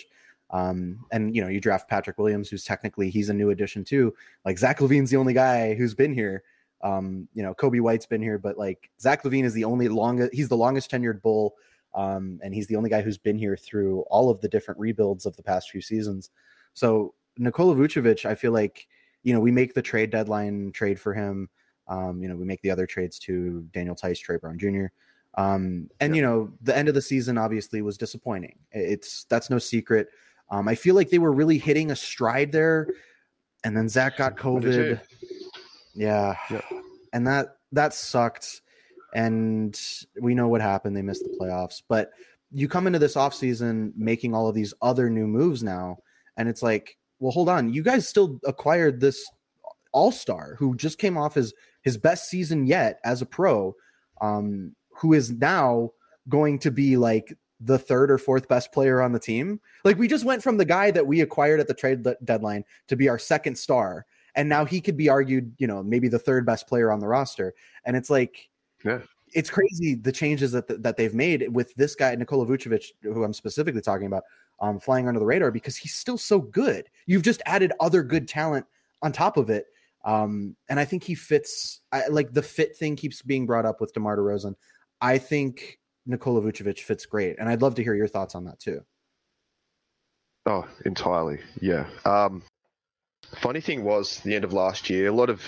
Um, 0.51 1.05
and 1.11 1.35
you 1.35 1.41
know, 1.41 1.47
you 1.47 1.61
draft 1.61 1.89
Patrick 1.89 2.17
Williams, 2.17 2.49
who's 2.49 2.63
technically 2.63 3.09
he's 3.09 3.29
a 3.29 3.33
new 3.33 3.49
addition 3.49 3.83
too. 3.83 4.13
Like 4.45 4.59
Zach 4.59 4.79
LaVine's 4.79 5.09
the 5.09 5.17
only 5.17 5.33
guy 5.33 5.73
who's 5.75 5.93
been 5.93 6.13
here. 6.13 6.43
Um, 6.83 7.27
you 7.33 7.43
know, 7.43 7.53
Coby 7.53 7.79
White's 7.79 8.05
been 8.05 8.21
here, 8.21 8.37
but 8.37 8.57
like 8.57 8.89
Zach 8.99 9.23
LaVine 9.23 9.45
is 9.45 9.53
the 9.53 9.63
only 9.63 9.87
longest, 9.87 10.33
he's 10.33 10.49
the 10.49 10.57
longest 10.57 10.91
tenured 10.91 11.21
bull. 11.21 11.55
Um, 11.93 12.39
and 12.41 12.53
he's 12.53 12.67
the 12.67 12.77
only 12.77 12.89
guy 12.89 13.01
who's 13.01 13.17
been 13.17 13.37
here 13.37 13.57
through 13.57 14.01
all 14.09 14.29
of 14.29 14.39
the 14.39 14.47
different 14.47 14.79
rebuilds 14.79 15.25
of 15.25 15.35
the 15.35 15.43
past 15.43 15.69
few 15.69 15.81
seasons. 15.81 16.29
So 16.73 17.13
Nikola 17.37 17.75
Vucevic, 17.75 18.25
I 18.25 18.35
feel 18.35 18.53
like, 18.53 18.87
you 19.23 19.33
know, 19.33 19.39
we 19.39 19.51
make 19.51 19.73
the 19.73 19.81
trade 19.81 20.09
deadline 20.09 20.71
trade 20.71 20.99
for 20.99 21.13
him. 21.13 21.49
Um, 21.87 22.21
you 22.21 22.29
know, 22.29 22.35
we 22.35 22.45
make 22.45 22.61
the 22.61 22.71
other 22.71 22.87
trades 22.87 23.19
to 23.19 23.67
Daniel 23.73 23.95
Theis, 23.95 24.19
Troy 24.19 24.37
Brown 24.37 24.57
Jr. 24.57 24.85
Um, 25.35 25.89
and 25.99 26.15
you 26.15 26.21
know, 26.21 26.51
the 26.61 26.75
end 26.75 26.87
of 26.87 26.93
the 26.93 27.01
season 27.01 27.37
obviously 27.37 27.81
was 27.81 27.97
disappointing. 27.97 28.57
It's 28.71 29.25
that's 29.25 29.49
no 29.49 29.59
secret. 29.59 30.09
Um, 30.51 30.67
I 30.67 30.75
feel 30.75 30.93
like 30.93 31.09
they 31.09 31.17
were 31.17 31.31
really 31.31 31.57
hitting 31.57 31.89
a 31.89 31.95
stride 31.95 32.51
there, 32.51 32.87
and 33.63 33.75
then 33.75 33.89
Zach 33.89 34.17
got 34.17 34.33
I 34.33 34.35
do 34.35 34.41
too. 34.41 34.49
COVID. 34.49 35.01
Yeah. 35.95 36.35
Yeah. 36.49 36.61
And 37.13 37.25
that 37.25 37.55
that 37.71 37.93
sucked. 37.93 38.61
And 39.13 39.77
we 40.21 40.35
know 40.35 40.47
what 40.47 40.61
happened. 40.61 40.95
They 40.95 41.01
missed 41.01 41.23
the 41.23 41.37
playoffs. 41.39 41.81
But 41.87 42.11
you 42.51 42.69
come 42.69 42.87
into 42.87 42.99
this 42.99 43.15
offseason 43.15 43.91
making 43.95 44.33
all 44.33 44.47
of 44.47 44.55
these 44.55 44.73
other 44.81 45.09
new 45.09 45.27
moves 45.27 45.63
now. 45.63 45.97
And 46.37 46.47
it's 46.47 46.63
like, 46.63 46.97
well, 47.19 47.31
hold 47.31 47.49
on. 47.49 47.73
You 47.73 47.83
guys 47.83 48.07
still 48.07 48.39
acquired 48.45 49.01
this 49.01 49.29
all-star 49.91 50.55
who 50.59 50.75
just 50.75 50.97
came 50.97 51.17
off 51.17 51.35
his 51.35 51.53
his 51.81 51.97
best 51.97 52.29
season 52.29 52.67
yet 52.67 52.99
as 53.03 53.21
a 53.21 53.25
pro, 53.25 53.75
um, 54.21 54.75
who 54.97 55.13
is 55.13 55.31
now 55.31 55.91
going 56.29 56.59
to 56.59 56.71
be 56.71 56.95
like 56.95 57.37
the 57.63 57.78
third 57.78 58.12
or 58.12 58.17
fourth 58.17 58.47
best 58.47 58.71
player 58.71 59.02
on 59.02 59.12
the 59.12 59.19
team. 59.19 59.60
Like 59.84 59.97
we 59.97 60.08
just 60.08 60.26
went 60.26 60.43
from 60.43 60.58
the 60.58 60.65
guy 60.65 60.91
that 60.91 61.06
we 61.06 61.21
acquired 61.21 61.60
at 61.60 61.67
the 61.67 61.74
trade 61.74 62.04
de- 62.04 62.17
deadline 62.24 62.65
to 62.88 62.95
be 62.95 63.08
our 63.08 63.19
second 63.19 63.56
star 63.56 64.06
and 64.36 64.47
now 64.47 64.65
he 64.65 64.82
could 64.82 64.97
be 64.97 65.10
argued, 65.10 65.54
you 65.58 65.67
know, 65.67 65.84
maybe 65.84 66.08
the 66.08 66.19
third 66.19 66.45
best 66.45 66.67
player 66.67 66.91
on 66.91 67.00
the 67.00 67.08
roster. 67.08 67.54
And 67.86 67.95
it's 67.97 68.10
like, 68.10 68.50
Yeah. 68.84 69.02
it's 69.34 69.50
crazy 69.50 69.95
the 69.95 70.12
changes 70.12 70.52
that 70.54 70.67
that 70.84 70.97
they've 70.97 71.13
made 71.13 71.54
with 71.54 71.74
this 71.76 71.95
guy 71.95 72.15
Nikola 72.15 72.45
Vucevic, 72.45 72.91
who 73.04 73.24
I'm 73.24 73.34
specifically 73.34 73.82
talking 73.82 74.08
about, 74.08 74.24
um, 74.60 74.80
flying 74.80 75.08
under 75.08 75.19
the 75.19 75.26
radar 75.26 75.52
because 75.52 75.76
he's 75.76 75.93
still 75.95 76.17
so 76.17 76.39
good. 76.39 76.89
You've 77.06 77.24
just 77.24 77.41
added 77.45 77.74
other 77.80 78.04
good 78.04 78.28
talent 78.28 78.65
on 79.02 79.12
top 79.12 79.38
of 79.38 79.50
it, 79.50 79.65
um, 80.06 80.56
and 80.69 80.80
I 80.80 80.86
think 80.86 81.04
he 81.04 81.15
fits. 81.15 81.82
I, 81.91 82.08
like 82.08 82.34
the 82.34 82.43
fit 82.43 82.78
thing 82.78 82.95
keeps 82.95 83.21
being 83.21 83.45
brought 83.45 83.65
up 83.65 83.82
with 83.82 83.93
Demar 83.93 84.17
Derozan. 84.17 84.56
I 85.02 85.17
think 85.17 85.80
Nikola 86.05 86.41
Vucevic 86.41 86.79
fits 86.79 87.05
great, 87.05 87.37
and 87.39 87.47
I'd 87.47 87.61
love 87.61 87.75
to 87.75 87.83
hear 87.83 87.95
your 87.95 88.07
thoughts 88.07 88.35
on 88.35 88.45
that 88.45 88.59
too. 88.59 88.81
Oh, 90.45 90.67
entirely. 90.85 91.39
Yeah. 91.61 91.87
Um, 92.05 92.43
funny 93.35 93.61
thing 93.61 93.83
was, 93.83 94.19
the 94.21 94.35
end 94.35 94.43
of 94.43 94.53
last 94.53 94.89
year, 94.89 95.07
a 95.07 95.13
lot 95.13 95.29
of 95.29 95.41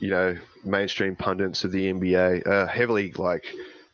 you 0.00 0.10
know 0.10 0.36
mainstream 0.64 1.16
pundits 1.16 1.64
of 1.64 1.72
the 1.72 1.92
NBA 1.92 2.46
are 2.46 2.66
heavily 2.66 3.12
like 3.12 3.44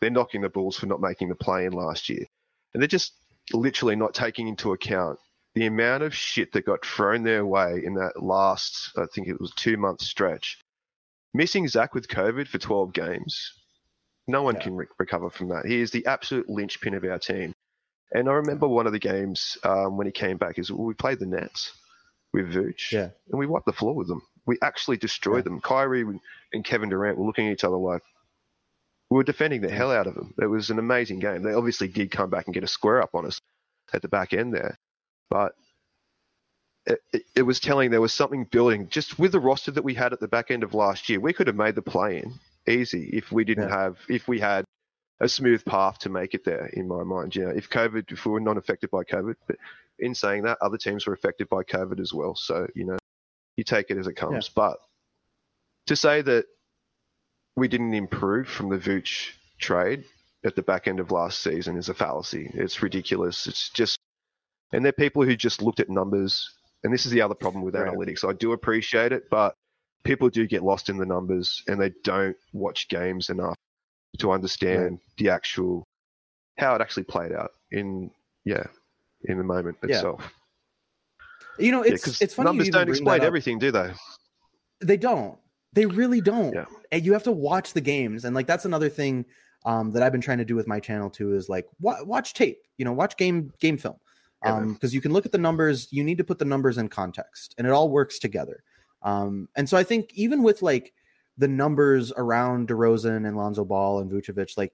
they're 0.01 0.11
knocking 0.11 0.41
the 0.41 0.49
Bulls 0.49 0.79
for 0.79 0.87
not 0.87 1.01
making 1.01 1.29
the 1.29 1.35
play 1.35 1.67
in 1.67 1.73
last 1.73 2.09
year, 2.09 2.25
and 2.73 2.83
they're 2.83 2.89
just 2.89 3.13
literally 3.53 3.97
not 3.97 4.15
taking 4.15 4.49
into 4.49 4.73
account 4.73 5.19
the 5.57 5.67
amount 5.67 6.03
of 6.03 6.15
shit 6.15 6.53
that 6.53 6.67
got 6.67 6.85
thrown 6.85 7.23
their 7.23 7.47
way 7.47 7.83
in 7.83 7.95
that 7.95 8.23
last, 8.23 8.91
I 8.99 9.07
think 9.07 9.27
it 9.27 9.41
was 9.41 9.53
two 9.57 9.79
month 9.79 10.03
stretch. 10.03 10.61
Missing 11.33 11.69
Zach 11.69 11.95
with 11.95 12.09
COVID 12.09 12.47
for 12.47 12.59
12 12.59 12.93
games, 12.93 13.53
no 14.29 14.43
one 14.43 14.55
Yeah. 14.57 14.63
can 14.63 14.77
re- 14.77 14.87
recover 14.99 15.31
from 15.31 15.49
that. 15.51 15.67
He 15.67 15.81
is 15.81 15.91
the 15.91 16.07
absolute 16.07 16.49
linchpin 16.49 16.95
of 16.95 17.05
our 17.05 17.19
team. 17.19 17.55
And 18.13 18.29
I 18.29 18.33
remember 18.35 18.69
one 18.69 18.87
of 18.87 18.93
the 18.93 18.99
games 18.99 19.59
um, 19.65 19.97
when 19.97 20.07
he 20.07 20.13
came 20.13 20.37
back 20.37 20.59
is 20.59 20.71
we 20.71 20.95
played 20.95 21.19
the 21.19 21.27
Nets 21.27 21.73
with 22.33 22.53
Vooch, 22.53 22.93
Yeah. 22.93 23.11
and 23.31 23.39
we 23.39 23.47
wiped 23.47 23.67
the 23.67 23.73
floor 23.73 23.95
with 23.95 24.09
them. 24.09 24.23
We 24.47 24.59
actually 24.63 24.97
destroyed 24.97 25.39
Yeah. 25.39 25.51
them. 25.51 25.61
Kyrie 25.61 26.05
and 26.53 26.65
Kevin 26.65 26.89
Durant 26.89 27.19
were 27.19 27.27
looking 27.27 27.49
at 27.49 27.53
each 27.53 27.65
other 27.65 27.77
like 27.77 28.03
we 29.11 29.17
were 29.17 29.25
defending 29.25 29.61
the 29.61 29.71
hell 29.71 29.93
out 29.93 30.07
of 30.09 30.15
them. 30.15 30.35
It 30.41 30.47
was 30.47 30.71
an 30.71 30.79
amazing 30.81 31.21
game. 31.21 31.43
They 31.43 31.53
obviously 31.53 31.89
did 31.89 32.11
come 32.11 32.29
back 32.31 32.47
and 32.47 32.55
get 32.55 32.65
a 32.65 32.69
square 32.69 33.01
up 33.03 33.15
on 33.15 33.27
us 33.27 33.41
at 33.93 34.03
the 34.03 34.09
back 34.09 34.33
end 34.33 34.53
there, 34.53 34.77
but 35.31 35.55
it, 36.87 37.01
it, 37.13 37.23
it 37.37 37.43
was 37.43 37.61
telling 37.61 37.91
there 37.91 38.01
was 38.01 38.13
something 38.13 38.45
building 38.45 38.89
just 38.89 39.19
with 39.19 39.33
the 39.33 39.41
roster 39.41 39.71
that 39.73 39.85
we 39.85 39.95
had 39.95 40.13
at 40.13 40.21
the 40.21 40.29
back 40.29 40.51
end 40.51 40.63
of 40.63 40.75
last 40.75 41.09
year. 41.09 41.21
We 41.21 41.33
could 41.33 41.47
have 41.49 41.57
made 41.57 41.75
the 41.77 41.83
play 41.83 42.19
in 42.19 42.35
easy 42.69 43.11
if 43.13 43.33
we 43.33 43.45
didn't 43.45 43.69
Yeah. 43.69 43.79
have 43.85 43.99
if 44.09 44.27
we 44.29 44.41
had 44.41 44.65
a 45.21 45.29
smooth 45.29 45.65
path 45.65 45.99
to 46.01 46.09
make 46.11 46.35
it 46.35 46.45
there. 46.45 46.67
In 46.67 46.87
my 46.89 47.03
mind, 47.03 47.35
you 47.35 47.45
know, 47.45 47.51
if 47.51 47.71
COVID, 47.71 48.13
if 48.13 48.27
we 48.27 48.33
were 48.33 48.41
not 48.41 48.59
affected 48.59 48.91
by 48.91 49.03
COVID, 49.05 49.37
but 49.47 49.57
in 49.99 50.15
saying 50.15 50.43
that, 50.43 50.59
other 50.61 50.77
teams 50.77 51.07
were 51.07 51.15
affected 51.15 51.49
by 51.49 51.63
COVID 51.63 52.01
as 52.01 52.13
well. 52.13 52.35
So 52.35 52.67
you 52.75 52.85
know, 52.85 52.99
you 53.57 53.65
take 53.65 53.91
it 53.91 53.97
as 53.99 54.07
it 54.07 54.15
comes. 54.15 54.49
But 54.49 54.79
to 55.87 55.97
say 55.97 56.23
that 56.23 56.47
we 57.57 57.69
didn't 57.69 57.95
improve 57.95 58.49
from 58.49 58.69
the 58.69 58.77
Vooch 58.79 59.31
trade 59.59 60.05
at 60.45 60.55
the 60.55 60.63
back 60.63 60.87
end 60.87 61.01
of 61.01 61.11
last 61.11 61.41
season 61.41 61.77
is 61.77 61.89
a 61.89 61.95
fallacy. 61.95 62.51
It's 62.55 62.83
ridiculous. 62.83 63.47
It's 63.47 63.71
just, 63.71 63.99
and 64.73 64.85
they're 64.85 64.93
people 64.93 65.25
who 65.25 65.35
just 65.37 65.63
looked 65.63 65.81
at 65.81 65.89
numbers. 65.89 66.51
And 66.85 66.93
this 66.93 67.07
is 67.07 67.13
the 67.13 67.23
other 67.23 67.35
problem 67.35 67.65
with 67.65 67.75
Right. 67.75 67.91
analytics. 67.91 68.29
I 68.29 68.33
do 68.35 68.53
appreciate 68.53 69.13
it, 69.13 69.31
but 69.31 69.55
people 70.07 70.29
do 70.31 70.47
get 70.47 70.63
lost 70.63 70.89
in 70.89 70.97
the 70.97 71.07
numbers 71.07 71.63
and 71.69 71.81
they 71.81 71.93
don't 72.05 72.37
watch 72.53 72.89
games 72.89 73.29
enough 73.31 73.57
to 74.19 74.31
understand 74.33 74.99
the 75.19 75.29
actual 75.29 75.85
how 76.59 76.75
it 76.75 76.81
actually 76.81 77.05
played 77.05 77.33
out 77.33 77.51
in 77.73 78.11
yeah 78.45 78.65
in 79.25 79.37
the 79.39 79.45
moment 79.45 79.77
Yeah. 79.83 79.97
itself. 79.97 80.33
You 81.59 81.73
know, 81.73 81.85
Yeah, 81.85 81.93
it's 81.95 82.35
funny. 82.35 82.47
you 82.49 82.53
numbers 82.53 82.69
don't 82.71 82.89
explain 82.89 83.23
everything, 83.23 83.59
do 83.59 83.71
they? 83.71 83.93
They 84.83 84.97
don't. 84.97 85.39
They 85.73 85.87
really 85.87 86.21
don't. 86.21 86.55
Yeah. 86.55 86.67
And 86.93 87.05
you 87.05 87.13
have 87.15 87.23
to 87.25 87.33
watch 87.33 87.73
the 87.73 87.81
games. 87.81 88.25
And 88.25 88.35
like 88.35 88.47
that's 88.47 88.65
another 88.65 88.89
thing 88.89 89.25
um, 89.65 89.91
that 89.93 90.03
I've 90.03 90.13
been 90.13 90.21
trying 90.21 90.39
to 90.39 90.45
do 90.45 90.55
with 90.55 90.67
my 90.67 90.81
channel 90.81 91.11
too 91.11 91.35
is 91.35 91.49
like 91.49 91.67
wa- 91.81 92.03
watch 92.05 92.35
tape. 92.35 92.59
You 92.79 92.85
know, 92.85 92.93
watch 92.93 93.17
game 93.17 93.53
game 93.61 93.77
film. 93.79 93.97
Yeah, 94.45 94.55
Um, 94.57 94.75
because 94.75 94.95
you 94.95 95.01
can 95.01 95.13
look 95.13 95.27
at 95.27 95.33
the 95.33 95.39
numbers. 95.39 95.89
You 95.91 96.05
need 96.05 96.19
to 96.19 96.25
put 96.25 96.39
the 96.39 96.45
numbers 96.45 96.77
in 96.79 96.89
context, 96.89 97.55
and 97.59 97.67
it 97.67 97.71
all 97.73 97.89
works 97.91 98.19
together. 98.19 98.63
Um, 99.07 99.49
and 99.57 99.69
so 99.69 99.77
I 99.77 99.85
think 99.85 100.11
even 100.15 100.43
with 100.43 100.63
like 100.63 100.93
the 101.39 101.49
numbers 101.49 102.13
around 102.17 102.69
DeRozan 102.69 103.27
and 103.27 103.37
Lonzo 103.37 103.65
Ball 103.65 104.01
and 104.01 104.11
Vucevic, 104.11 104.57
like 104.59 104.73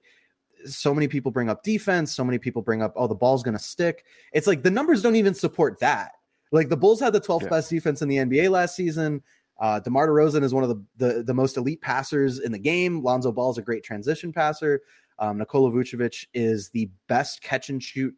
so 0.65 0.93
many 0.93 1.07
people 1.07 1.31
bring 1.31 1.49
up 1.49 1.61
defense. 1.63 2.13
So 2.13 2.23
many 2.23 2.39
people 2.39 2.61
bring 2.61 2.81
up, 2.81 2.93
oh, 2.95 3.07
the 3.07 3.15
ball's 3.15 3.43
going 3.43 3.57
to 3.57 3.63
stick. 3.63 4.05
It's 4.31 4.47
like 4.47 4.63
the 4.63 4.71
numbers 4.71 5.01
don't 5.01 5.15
even 5.15 5.33
support 5.33 5.79
that. 5.81 6.13
Like 6.51 6.69
the 6.69 6.77
Bulls 6.77 6.99
had 6.99 7.13
the 7.13 7.21
12th 7.21 7.43
Yeah. 7.43 7.49
best 7.49 7.69
defense 7.69 8.01
in 8.01 8.07
the 8.07 8.17
NBA 8.17 8.49
last 8.49 8.75
season. 8.75 9.21
Uh, 9.59 9.79
DeMar 9.79 10.07
DeRozan 10.07 10.43
is 10.43 10.53
one 10.53 10.63
of 10.63 10.69
the, 10.69 10.83
the 10.97 11.23
the 11.23 11.33
most 11.33 11.57
elite 11.57 11.81
passers 11.81 12.39
in 12.39 12.51
the 12.51 12.59
game. 12.59 13.03
Lonzo 13.03 13.31
Ball 13.31 13.51
is 13.51 13.57
a 13.57 13.61
great 13.61 13.83
transition 13.83 14.31
passer. 14.33 14.81
Um, 15.19 15.37
Nikola 15.37 15.71
Vucevic 15.71 16.25
is 16.33 16.69
the 16.69 16.89
best 17.07 17.41
catch 17.41 17.69
and 17.69 17.81
shoot 17.81 18.13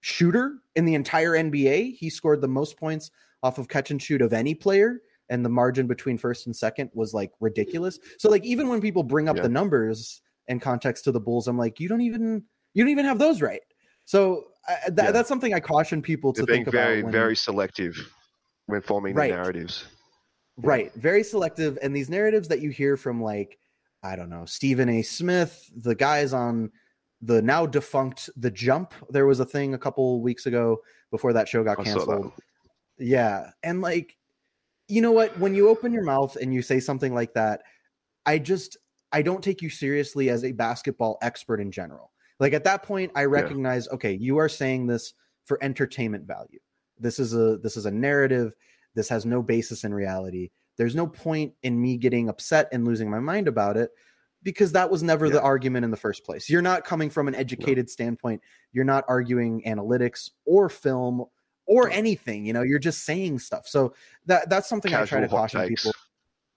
shooter 0.00 0.58
in 0.76 0.84
the 0.84 0.94
entire 0.94 1.32
NBA. 1.32 1.96
He 1.96 2.10
scored 2.10 2.40
the 2.40 2.48
most 2.48 2.76
points 2.78 3.10
off 3.42 3.58
of 3.58 3.68
catch 3.68 3.90
and 3.90 4.00
shoot 4.02 4.22
of 4.22 4.32
any 4.32 4.54
player, 4.54 5.00
and 5.30 5.44
the 5.44 5.48
margin 5.48 5.86
between 5.86 6.16
first 6.18 6.46
and 6.46 6.54
second 6.56 6.90
was 6.94 7.14
like 7.14 7.30
ridiculous. 7.40 7.98
So 8.18 8.30
like 8.30 8.44
even 8.44 8.68
when 8.68 8.80
people 8.80 9.02
bring 9.02 9.28
up 9.28 9.36
Yeah. 9.36 9.42
the 9.42 9.48
numbers 9.48 10.22
and 10.48 10.60
context 10.62 11.04
to 11.04 11.12
the 11.12 11.20
Bulls, 11.20 11.48
I'm 11.48 11.58
like, 11.58 11.78
you 11.80 11.88
don't 11.88 12.00
even 12.00 12.44
you 12.74 12.84
don't 12.84 12.90
even 12.90 13.04
have 13.04 13.18
those 13.18 13.40
right. 13.42 13.60
So 14.04 14.48
uh, 14.68 14.90
that, 14.90 15.04
Yeah. 15.06 15.10
that's 15.12 15.28
something 15.28 15.54
I 15.54 15.60
caution 15.60 16.02
people 16.02 16.32
to 16.34 16.44
They're 16.44 16.54
think 16.56 16.70
very, 16.70 17.00
about. 17.00 17.04
when- 17.06 17.12
very 17.12 17.36
selective 17.36 17.96
when 18.66 18.82
forming 18.82 19.14
Right. 19.14 19.30
the 19.30 19.36
narratives. 19.36 19.84
Right. 20.58 20.92
Very 20.94 21.22
selective. 21.22 21.78
And 21.82 21.94
these 21.96 22.10
narratives 22.10 22.48
that 22.48 22.60
you 22.60 22.70
hear 22.70 22.96
from 22.96 23.22
like, 23.22 23.58
I 24.02 24.16
don't 24.16 24.28
know, 24.28 24.44
Stephen 24.44 24.88
A. 24.88 25.02
Smith, 25.02 25.70
the 25.76 25.94
guys 25.94 26.32
on 26.32 26.70
the 27.22 27.40
now 27.40 27.64
defunct 27.64 28.28
The 28.36 28.50
Jump. 28.50 28.92
There 29.10 29.26
was 29.26 29.40
a 29.40 29.44
thing 29.46 29.74
a 29.74 29.78
couple 29.78 30.20
weeks 30.20 30.46
ago 30.46 30.78
before 31.10 31.32
that 31.32 31.48
show 31.48 31.64
got 31.64 31.80
I 31.80 31.84
saw 31.84 31.98
that. 32.00 32.06
canceled. 32.06 32.32
Yeah. 32.98 33.50
And 33.62 33.80
like, 33.80 34.16
you 34.88 35.02
know 35.02 35.12
what? 35.12 35.38
When 35.38 35.54
you 35.54 35.68
open 35.68 35.92
your 35.92 36.04
mouth 36.04 36.36
and 36.36 36.52
you 36.52 36.62
say 36.62 36.80
something 36.80 37.14
like 37.14 37.34
that, 37.34 37.62
I 38.26 38.38
just 38.38 38.76
I 39.12 39.22
don't 39.22 39.44
take 39.44 39.62
you 39.62 39.70
seriously 39.70 40.30
as 40.30 40.44
a 40.44 40.52
basketball 40.52 41.18
expert 41.22 41.60
in 41.60 41.70
general. 41.70 42.10
Like 42.40 42.52
at 42.52 42.64
that 42.64 42.82
point, 42.82 43.12
I 43.14 43.24
recognize, 43.24 43.88
okay, 43.88 44.12
you 44.12 44.38
are 44.38 44.48
saying 44.48 44.86
this 44.86 45.14
for 45.44 45.62
entertainment 45.62 46.26
value. 46.26 46.60
This 46.98 47.18
is 47.18 47.34
a 47.34 47.58
this 47.58 47.76
is 47.76 47.86
a 47.86 47.90
narrative. 47.90 48.54
This 48.94 49.08
has 49.08 49.26
no 49.26 49.42
basis 49.42 49.84
in 49.84 49.92
reality. 49.94 50.50
There's 50.76 50.94
no 50.94 51.06
point 51.06 51.52
in 51.62 51.80
me 51.80 51.96
getting 51.96 52.28
upset 52.28 52.68
and 52.72 52.86
losing 52.86 53.10
my 53.10 53.18
mind 53.18 53.48
about 53.48 53.76
it 53.76 53.90
because 54.42 54.72
that 54.72 54.90
was 54.90 55.02
never 55.02 55.28
the 55.28 55.42
argument 55.42 55.84
in 55.84 55.90
the 55.90 55.96
first 55.96 56.24
place. 56.24 56.48
You're 56.48 56.62
not 56.62 56.84
coming 56.84 57.10
from 57.10 57.26
an 57.28 57.34
educated 57.34 57.90
standpoint. 57.90 58.40
You're 58.72 58.84
not 58.84 59.04
arguing 59.08 59.62
analytics 59.66 60.30
or 60.46 60.68
film 60.68 61.24
or 61.68 61.90
anything. 61.90 62.44
You 62.44 62.54
know, 62.54 62.62
you're 62.62 62.80
just 62.80 63.04
saying 63.04 63.38
stuff. 63.38 63.68
So 63.68 63.94
that 64.26 64.48
that's 64.48 64.68
something 64.68 64.92
I 64.92 65.04
try 65.04 65.20
to 65.20 65.28
caution 65.28 65.60
takes. 65.60 65.82
people. 65.82 65.98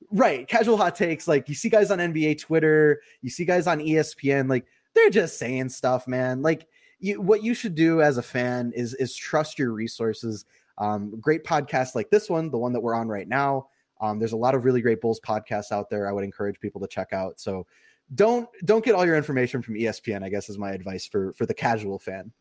Right, 0.10 0.48
casual 0.48 0.78
hot 0.78 0.96
takes. 0.96 1.28
Like 1.28 1.48
you 1.48 1.54
see 1.54 1.70
guys 1.70 1.92
on 1.92 2.00
NBA 2.00 2.40
Twitter, 2.40 3.02
you 3.22 3.30
see 3.30 3.46
guys 3.46 3.68
on 3.68 3.80
ESPN. 3.80 4.50
Like 4.50 4.66
they're 4.96 5.10
just 5.10 5.38
saying 5.38 5.70
stuff, 5.70 6.08
man. 6.08 6.42
Like 6.42 6.68
you, 7.00 7.22
what 7.22 7.44
you 7.44 7.54
should 7.54 7.76
do 7.76 8.02
as 8.02 8.18
a 8.18 8.24
fan 8.24 8.72
is 8.76 8.94
is 8.96 9.16
trust 9.16 9.60
your 9.60 9.72
resources. 9.72 10.46
Um, 10.78 11.20
great 11.20 11.44
podcasts 11.44 11.94
like 11.94 12.10
this 12.10 12.30
one, 12.30 12.50
the 12.50 12.58
one 12.58 12.74
that 12.74 12.80
we're 12.80 12.96
on 12.96 13.08
right 13.08 13.28
now. 13.28 13.68
Um, 14.00 14.18
there's 14.18 14.32
a 14.32 14.38
lot 14.38 14.56
of 14.56 14.66
really 14.66 14.82
great 14.82 15.00
Bulls 15.00 15.20
podcasts 15.20 15.72
out 15.72 15.90
there. 15.90 16.10
I 16.10 16.12
would 16.12 16.24
encourage 16.24 16.60
people 16.60 16.82
to 16.82 16.88
check 16.88 17.14
out. 17.14 17.40
So 17.40 17.68
don't 18.16 18.50
don't 18.66 18.84
get 18.84 18.96
all 18.96 19.06
your 19.06 19.16
information 19.16 19.62
from 19.62 19.76
ESPN. 19.76 20.24
I 20.24 20.30
guess 20.30 20.50
is 20.50 20.58
my 20.58 20.72
advice 20.72 21.06
for 21.06 21.34
for 21.34 21.46
the 21.46 21.54
casual 21.54 22.00
fan. 22.00 22.32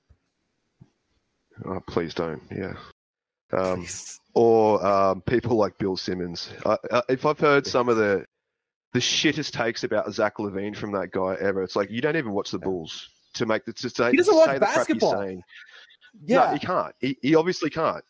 Oh, 1.66 1.80
please 1.86 2.14
don't. 2.14 2.42
Yeah. 2.50 2.74
Um, 3.52 3.78
Please. 3.80 4.20
or 4.34 4.84
um, 4.86 5.20
people 5.22 5.56
like 5.56 5.76
Bill 5.78 5.96
Simmons. 5.96 6.50
I, 6.64 6.76
I, 6.92 7.02
if 7.08 7.26
I've 7.26 7.38
heard 7.40 7.66
some 7.66 7.88
of 7.88 7.96
the 7.96 8.24
the 8.92 9.00
shittest 9.00 9.52
takes 9.52 9.84
about 9.84 10.12
Zach 10.12 10.36
LaVine 10.38 10.76
from 10.76 10.92
that 10.92 11.10
guy 11.10 11.36
ever, 11.40 11.62
it's 11.62 11.76
like 11.76 11.90
you 11.90 12.00
don't 12.00 12.16
even 12.16 12.32
watch 12.32 12.50
the 12.50 12.58
Bulls 12.58 13.08
to 13.34 13.46
make 13.46 13.64
the 13.64 13.72
to 13.74 13.90
say, 13.90 14.10
He 14.12 14.16
doesn't 14.16 14.32
to 14.32 14.38
watch 14.38 14.46
say 14.48 14.54
the 14.54 14.58
crap 14.60 14.68
he's 14.70 14.76
basketball. 14.78 15.18
saying. 15.20 15.42
yeah, 16.24 16.46
No, 16.46 16.52
he 16.52 16.58
can't. 16.58 16.94
He, 17.00 17.16
he 17.22 17.34
obviously 17.34 17.70
can't. 17.70 18.04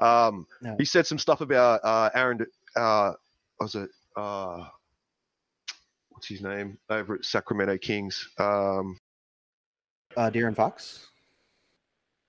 Um, 0.00 0.46
No. 0.62 0.76
He 0.78 0.84
said 0.84 1.06
some 1.06 1.18
stuff 1.18 1.40
about 1.42 1.80
uh, 1.84 2.10
Aaron. 2.14 2.46
Uh, 2.74 3.12
was 3.60 3.74
it? 3.74 3.90
Uh, 4.16 4.66
what's 6.10 6.28
his 6.28 6.42
name 6.42 6.78
over 6.90 7.14
at 7.16 7.24
Sacramento 7.24 7.76
Kings? 7.78 8.28
Um, 8.38 8.98
uh, 10.16 10.30
De'Aaron 10.30 10.56
Fox. 10.56 11.06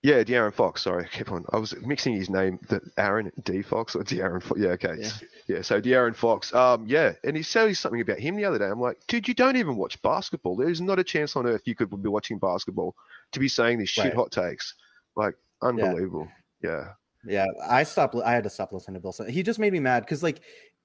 Yeah, 0.08 0.24
De'Aaron 0.24 0.54
Fox. 0.54 0.84
Sorry, 0.84 1.04
I 1.04 1.08
keep 1.18 1.32
on. 1.34 1.44
I 1.52 1.58
was 1.58 1.76
mixing 1.82 2.14
his 2.14 2.30
name. 2.30 2.60
The 2.70 2.80
Aaron 2.98 3.30
D 3.44 3.62
Fox 3.62 3.94
or 3.96 4.04
De'Aaron 4.04 4.42
Fox. 4.42 4.60
Yeah, 4.60 4.70
okay. 4.70 4.96
Yeah. 5.00 5.10
Yeah. 5.48 5.62
so 5.62 5.82
De'Aaron 5.82 6.16
Fox. 6.16 6.54
Um, 6.54 6.86
yeah, 6.88 7.12
and 7.26 7.36
he 7.36 7.44
said 7.44 7.76
something 7.76 8.00
about 8.00 8.20
him 8.20 8.38
the 8.38 8.46
other 8.46 8.58
day. 8.58 8.66
I'm 8.68 8.80
like, 8.80 8.98
dude, 9.08 9.28
you 9.28 9.34
don't 9.34 9.58
even 9.58 9.76
watch 9.76 10.02
basketball. 10.02 10.56
There's 10.56 10.80
not 10.80 10.98
a 11.00 11.04
chance 11.04 11.36
on 11.36 11.46
earth 11.46 11.64
you 11.66 11.76
could 11.76 11.90
be 12.02 12.10
watching 12.10 12.40
basketball 12.40 12.96
to 13.34 13.40
be 13.40 13.50
saying 13.50 13.80
these 13.80 13.90
shit 13.90 14.06
Right. 14.06 14.16
hot 14.16 14.32
takes. 14.32 14.74
Like, 15.18 15.36
unbelievable. 15.62 16.30
Yeah. 16.64 16.90
Yeah, 17.26 17.46
I 17.68 17.84
stopped. 17.84 18.16
I 18.16 18.32
had 18.32 18.46
to 18.46 18.50
stop 18.50 18.72
listening 18.72 18.96
to 18.96 19.02
Bill. 19.02 19.12
Simmons. 19.12 19.36
He 19.36 19.44
just 19.44 19.60
made 19.60 19.74
me 19.74 19.80
mad 19.82 20.02
because 20.06 20.24
like 20.24 20.40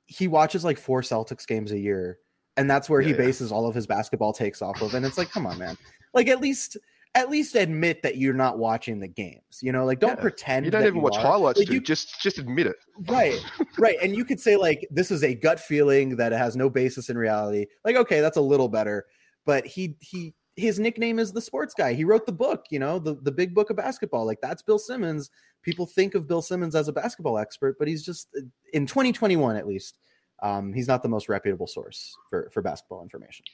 he 0.07 0.27
watches 0.27 0.65
like 0.65 0.79
four 0.79 1.03
Celtics 1.03 1.47
games 1.47 1.71
a 1.71 1.79
year, 1.79 2.19
and 2.57 2.69
that's 2.69 2.91
where 2.91 3.01
he 3.01 3.11
Yeah, 3.11 3.17
yeah. 3.19 3.27
bases 3.27 3.53
all 3.53 3.67
of 3.69 3.75
his 3.77 3.87
basketball 3.87 4.33
takes 4.33 4.61
off 4.61 4.83
of. 4.83 4.95
And 4.95 5.07
it's 5.07 5.17
like, 5.19 5.31
come 5.31 5.47
on, 5.47 5.57
man! 5.59 5.77
Like 6.15 6.27
at 6.29 6.41
least 6.41 6.77
at 7.15 7.29
least 7.29 7.55
admit 7.57 8.03
that 8.03 8.17
you're 8.17 8.33
not 8.33 8.57
watching 8.59 8.99
the 8.99 9.07
games. 9.09 9.59
You 9.61 9.71
know, 9.73 9.85
like 9.85 9.99
don't 10.01 10.17
Yeah. 10.17 10.23
pretend 10.23 10.65
You 10.65 10.71
don't 10.73 10.87
even 10.87 11.03
watch 11.03 11.17
are. 11.17 11.23
highlights, 11.23 11.59
Like, 11.59 11.71
you- 11.71 11.81
Just 11.81 12.21
just 12.23 12.39
admit 12.39 12.67
it. 12.67 12.77
right 13.09 13.39
right 13.79 13.97
and 14.03 14.15
you 14.17 14.25
could 14.25 14.41
say 14.41 14.57
like 14.57 14.87
this 14.91 15.11
is 15.11 15.23
a 15.23 15.35
gut 15.35 15.61
feeling 15.61 16.17
that 16.17 16.33
it 16.33 16.39
has 16.39 16.57
no 16.57 16.71
basis 16.71 17.11
in 17.11 17.19
reality 17.19 17.67
like 17.85 17.97
okay 17.97 18.21
that's 18.21 18.37
a 18.37 18.41
little 18.41 18.69
better 18.69 19.05
but 19.45 19.67
he 19.67 19.97
he 20.01 20.35
his 20.57 20.79
nickname 20.79 21.19
is 21.19 21.33
the 21.33 21.41
sports 21.41 21.73
guy 21.75 21.93
he 21.95 22.05
wrote 22.05 22.27
the 22.27 22.33
book 22.33 22.65
you 22.71 22.79
know 22.79 22.99
the, 22.99 23.15
the 23.23 23.33
big 23.33 23.55
book 23.55 23.71
of 23.71 23.77
basketball 23.77 24.25
like 24.27 24.39
that's 24.43 24.63
bill 24.63 24.79
simmons 24.79 25.31
people 25.63 25.87
think 25.87 26.15
of 26.15 26.27
bill 26.29 26.43
simmons 26.43 26.75
as 26.75 26.89
a 26.89 26.93
basketball 26.93 27.39
expert 27.39 27.77
but 27.79 27.89
he's 27.89 28.03
just 28.05 28.29
in 28.75 28.87
2021 28.87 29.57
at 29.57 29.67
least 29.67 29.99
um, 30.43 30.73
he's 30.73 30.89
not 30.89 31.03
the 31.03 31.09
most 31.09 31.29
reputable 31.29 31.67
source 31.67 32.15
for 32.29 32.51
for 32.53 32.61
basketball 32.63 33.03
information 33.03 33.45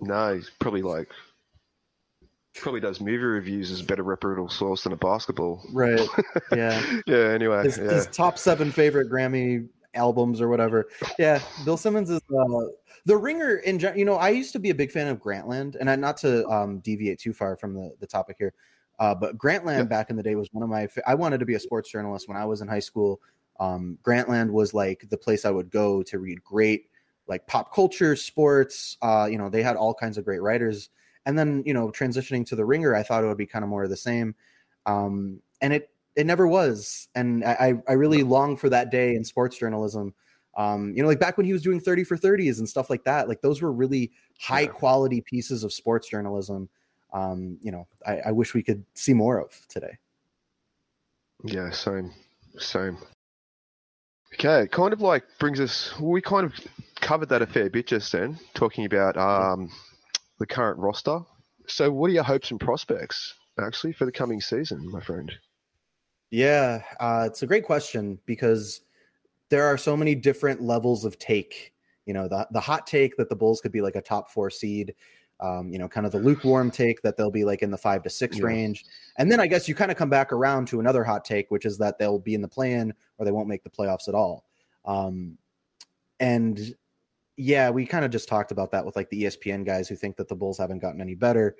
No, 0.00 0.34
he's 0.34 0.50
probably 0.58 0.82
like 0.82 1.08
probably 2.54 2.80
does 2.80 3.00
movie 3.00 3.16
reviews 3.18 3.70
as 3.70 3.80
a 3.80 3.84
better 3.84 4.02
reputable 4.02 4.48
source 4.48 4.82
than 4.84 4.92
a 4.92 4.96
basketball. 4.96 5.64
right 5.72 6.00
yeah 6.54 6.82
Yeah. 7.06 7.16
Anyway. 7.16 7.64
his, 7.64 7.78
yeah. 7.78 7.84
his 7.90 8.06
top 8.08 8.38
seven 8.38 8.70
favorite 8.72 9.10
Grammy 9.10 9.68
albums 9.94 10.40
or 10.40 10.48
whatever. 10.48 10.88
Yeah, 11.18 11.40
Bill 11.64 11.76
Simmons 11.76 12.10
is 12.10 12.20
uh, 12.36 12.60
the 13.06 13.16
ringer 13.16 13.56
in 13.56 13.78
gen- 13.78 13.98
you 13.98 14.04
know 14.04 14.14
I 14.16 14.30
used 14.30 14.52
to 14.52 14.58
be 14.58 14.70
a 14.70 14.74
big 14.74 14.90
fan 14.92 15.08
of 15.08 15.18
Grantland, 15.18 15.76
and 15.78 15.90
I, 15.90 15.96
not 15.96 16.16
to 16.18 16.46
um, 16.48 16.78
deviate 16.80 17.18
too 17.18 17.32
far 17.32 17.56
from 17.56 17.74
the, 17.74 17.92
the 18.00 18.06
topic 18.06 18.36
here, 18.38 18.52
uh, 18.98 19.14
but 19.14 19.36
Grantland 19.38 19.78
Yeah. 19.78 19.82
back 19.84 20.10
in 20.10 20.16
the 20.16 20.22
day 20.22 20.34
was 20.36 20.48
one 20.52 20.62
of 20.62 20.68
my. 20.68 20.88
I 21.06 21.14
wanted 21.14 21.38
to 21.40 21.46
be 21.46 21.54
a 21.54 21.60
sports 21.60 21.90
journalist 21.90 22.28
when 22.28 22.36
I 22.36 22.44
was 22.44 22.60
in 22.60 22.68
high 22.68 22.78
school. 22.80 23.20
Um, 23.58 23.98
Grantland 24.02 24.50
was 24.50 24.72
like 24.72 25.06
the 25.10 25.18
place 25.18 25.44
I 25.44 25.50
would 25.50 25.70
go 25.70 26.02
to 26.04 26.18
read 26.18 26.42
great 26.44 26.86
like 27.26 27.46
pop 27.46 27.74
culture, 27.74 28.14
sports. 28.16 28.96
Uh, 29.02 29.28
you 29.30 29.38
know, 29.38 29.48
they 29.48 29.62
had 29.62 29.76
all 29.76 29.92
kinds 29.94 30.18
of 30.18 30.24
great 30.24 30.42
writers. 30.42 30.88
And 31.26 31.38
then 31.38 31.62
you 31.66 31.74
know, 31.74 31.88
transitioning 31.88 32.46
to 32.46 32.56
the 32.56 32.64
ringer, 32.64 32.94
I 32.94 33.02
thought 33.02 33.24
it 33.24 33.26
would 33.26 33.36
be 33.36 33.46
kind 33.46 33.64
of 33.64 33.68
more 33.68 33.84
of 33.84 33.90
the 33.90 33.96
same. 33.96 34.34
Um, 34.86 35.40
and 35.60 35.72
it 35.72 35.90
it 36.16 36.26
never 36.26 36.48
was 36.48 37.06
and 37.14 37.44
i 37.44 37.74
i 37.88 37.92
really 37.92 38.24
long 38.24 38.56
for 38.56 38.68
that 38.68 38.90
day 38.90 39.14
in 39.14 39.22
sports 39.22 39.56
journalism 39.56 40.12
um 40.56 40.92
you 40.96 41.02
know 41.02 41.08
like 41.08 41.20
back 41.20 41.36
when 41.36 41.46
he 41.46 41.52
was 41.52 41.62
doing 41.62 41.78
30 41.78 42.02
for 42.02 42.16
30s 42.16 42.58
and 42.58 42.68
stuff 42.68 42.90
like 42.90 43.04
that 43.04 43.28
like 43.28 43.40
those 43.42 43.62
were 43.62 43.72
really 43.72 44.10
high 44.40 44.66
quality 44.66 45.20
pieces 45.20 45.62
of 45.62 45.72
sports 45.72 46.08
journalism 46.08 46.68
um 47.12 47.58
you 47.62 47.70
know 47.70 47.86
I, 48.04 48.18
I 48.26 48.32
wish 48.32 48.54
we 48.54 48.62
could 48.64 48.84
see 48.94 49.14
more 49.14 49.38
of 49.38 49.52
today 49.68 49.98
Yeah, 51.44 51.70
same, 51.70 52.12
same. 52.58 52.98
Okay, 54.34 54.68
kind 54.68 54.92
of 54.92 55.00
like 55.00 55.24
brings 55.38 55.60
us. 55.60 55.98
We 55.98 56.20
kind 56.20 56.44
of 56.44 56.54
covered 57.00 57.28
that 57.30 57.42
a 57.42 57.46
fair 57.46 57.68
bit 57.70 57.86
just 57.86 58.12
then, 58.12 58.38
talking 58.54 58.84
about 58.84 59.16
um, 59.16 59.70
the 60.40 60.46
current 60.46 60.78
roster. 60.80 61.20
So, 61.68 61.92
what 61.92 62.10
are 62.10 62.14
your 62.14 62.24
hopes 62.24 62.50
and 62.50 62.58
prospects 62.58 63.34
actually 63.60 63.92
for 63.92 64.06
the 64.06 64.12
coming 64.12 64.40
season, 64.40 64.90
my 64.90 65.00
friend? 65.00 65.30
Yeah, 66.30 66.82
uh, 66.98 67.24
it's 67.26 67.42
a 67.42 67.46
great 67.46 67.64
question 67.64 68.18
because 68.26 68.80
there 69.50 69.66
are 69.66 69.76
so 69.76 69.96
many 69.96 70.16
different 70.16 70.62
levels 70.62 71.04
of 71.04 71.18
take. 71.18 71.72
You 72.06 72.14
know, 72.14 72.26
the 72.26 72.48
the 72.50 72.60
hot 72.60 72.86
take 72.88 73.16
that 73.18 73.28
the 73.28 73.36
Bulls 73.36 73.60
could 73.60 73.70
be 73.70 73.82
like 73.82 73.94
a 73.94 74.02
top 74.02 74.30
four 74.32 74.50
seed. 74.50 74.94
Um, 75.38 75.70
you 75.72 75.78
know, 75.78 75.88
kind 75.88 76.04
of 76.04 76.12
the 76.12 76.18
lukewarm 76.18 76.70
take 76.70 77.00
that 77.00 77.16
they'll 77.16 77.30
be 77.30 77.44
like 77.44 77.62
in 77.62 77.70
the 77.70 77.78
five 77.78 78.02
to 78.02 78.10
six 78.10 78.38
Yeah. 78.38 78.44
range, 78.44 78.84
and 79.16 79.30
then 79.30 79.40
I 79.40 79.46
guess 79.46 79.68
you 79.68 79.74
kind 79.74 79.90
of 79.90 79.96
come 79.96 80.10
back 80.10 80.32
around 80.32 80.68
to 80.68 80.80
another 80.80 81.04
hot 81.04 81.24
take, 81.24 81.50
which 81.50 81.64
is 81.64 81.78
that 81.78 81.98
they'll 81.98 82.18
be 82.18 82.34
in 82.34 82.42
the 82.42 82.48
play-in 82.48 82.92
or 83.18 83.24
they 83.24 83.30
won't 83.30 83.48
make 83.48 83.62
the 83.62 83.70
playoffs 83.70 84.08
at 84.08 84.14
all. 84.14 84.44
Um, 84.84 85.38
and 86.18 86.74
yeah, 87.40 87.70
we 87.70 87.86
kind 87.86 88.04
of 88.04 88.10
just 88.10 88.28
talked 88.28 88.52
about 88.52 88.70
that 88.72 88.84
with 88.84 88.96
like 88.96 89.08
the 89.08 89.24
ESPN 89.24 89.64
guys 89.64 89.88
who 89.88 89.96
think 89.96 90.16
that 90.16 90.28
the 90.28 90.36
Bulls 90.36 90.58
haven't 90.58 90.80
gotten 90.80 91.00
any 91.00 91.14
better. 91.14 91.56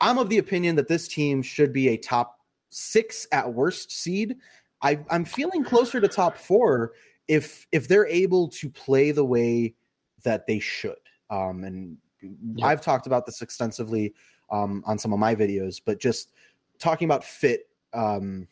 I'm 0.00 0.18
of 0.18 0.28
the 0.28 0.38
opinion 0.38 0.76
that 0.76 0.86
this 0.86 1.08
team 1.08 1.42
should 1.42 1.72
be 1.72 1.88
a 1.88 1.96
top 1.96 2.38
six 2.68 3.26
at 3.32 3.52
worst 3.52 3.90
seed. 3.90 4.36
I, 4.82 5.04
I'm 5.10 5.24
feeling 5.24 5.64
closer 5.64 6.00
to 6.00 6.06
top 6.06 6.36
four 6.36 6.92
if 7.26 7.66
if 7.72 7.88
they're 7.88 8.06
able 8.06 8.46
to 8.48 8.70
play 8.70 9.10
the 9.10 9.24
way 9.24 9.74
that 10.22 10.46
they 10.46 10.60
should. 10.60 10.94
Um, 11.28 11.64
and 11.64 11.98
Yeah. 12.22 12.66
I've 12.66 12.80
talked 12.80 13.08
about 13.08 13.26
this 13.26 13.42
extensively 13.42 14.14
um, 14.50 14.84
on 14.86 14.96
some 14.96 15.12
of 15.12 15.18
my 15.18 15.34
videos, 15.34 15.80
but 15.84 15.98
just 15.98 16.32
talking 16.78 17.06
about 17.06 17.24
fit. 17.24 17.68
Um, 17.92 18.46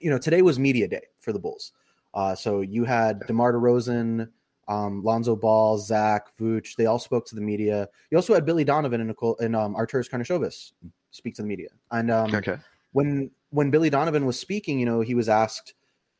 you 0.00 0.10
know, 0.10 0.18
today 0.18 0.42
was 0.42 0.58
media 0.58 0.88
day 0.88 1.02
for 1.20 1.32
the 1.32 1.38
Bulls. 1.38 1.72
Uh, 2.12 2.34
so 2.34 2.60
you 2.62 2.84
had 2.84 3.20
DeMar 3.26 3.52
DeRozan, 3.52 4.28
Um, 4.68 5.02
Lonzo 5.04 5.36
Ball, 5.36 5.78
Zach, 5.78 6.36
Vooch, 6.38 6.74
they 6.76 6.86
all 6.86 6.98
spoke 6.98 7.26
to 7.26 7.34
the 7.34 7.40
media. 7.40 7.88
You 8.10 8.18
also 8.18 8.34
had 8.34 8.44
Billy 8.44 8.64
Donovan 8.64 9.00
and 9.00 9.08
Nicole 9.08 9.36
and 9.38 9.54
um, 9.54 9.74
Arturas 9.74 10.10
Karnisovas 10.10 10.72
speak 11.10 11.34
to 11.36 11.42
the 11.42 11.48
media. 11.48 11.68
And 11.90 12.10
um, 12.10 12.34
Okay. 12.34 12.56
when 12.92 13.30
when 13.50 13.70
Billy 13.70 13.90
Donovan 13.90 14.26
was 14.26 14.38
speaking, 14.38 14.80
you 14.80 14.86
know, 14.86 15.00
he 15.00 15.14
was 15.14 15.28
asked 15.28 15.74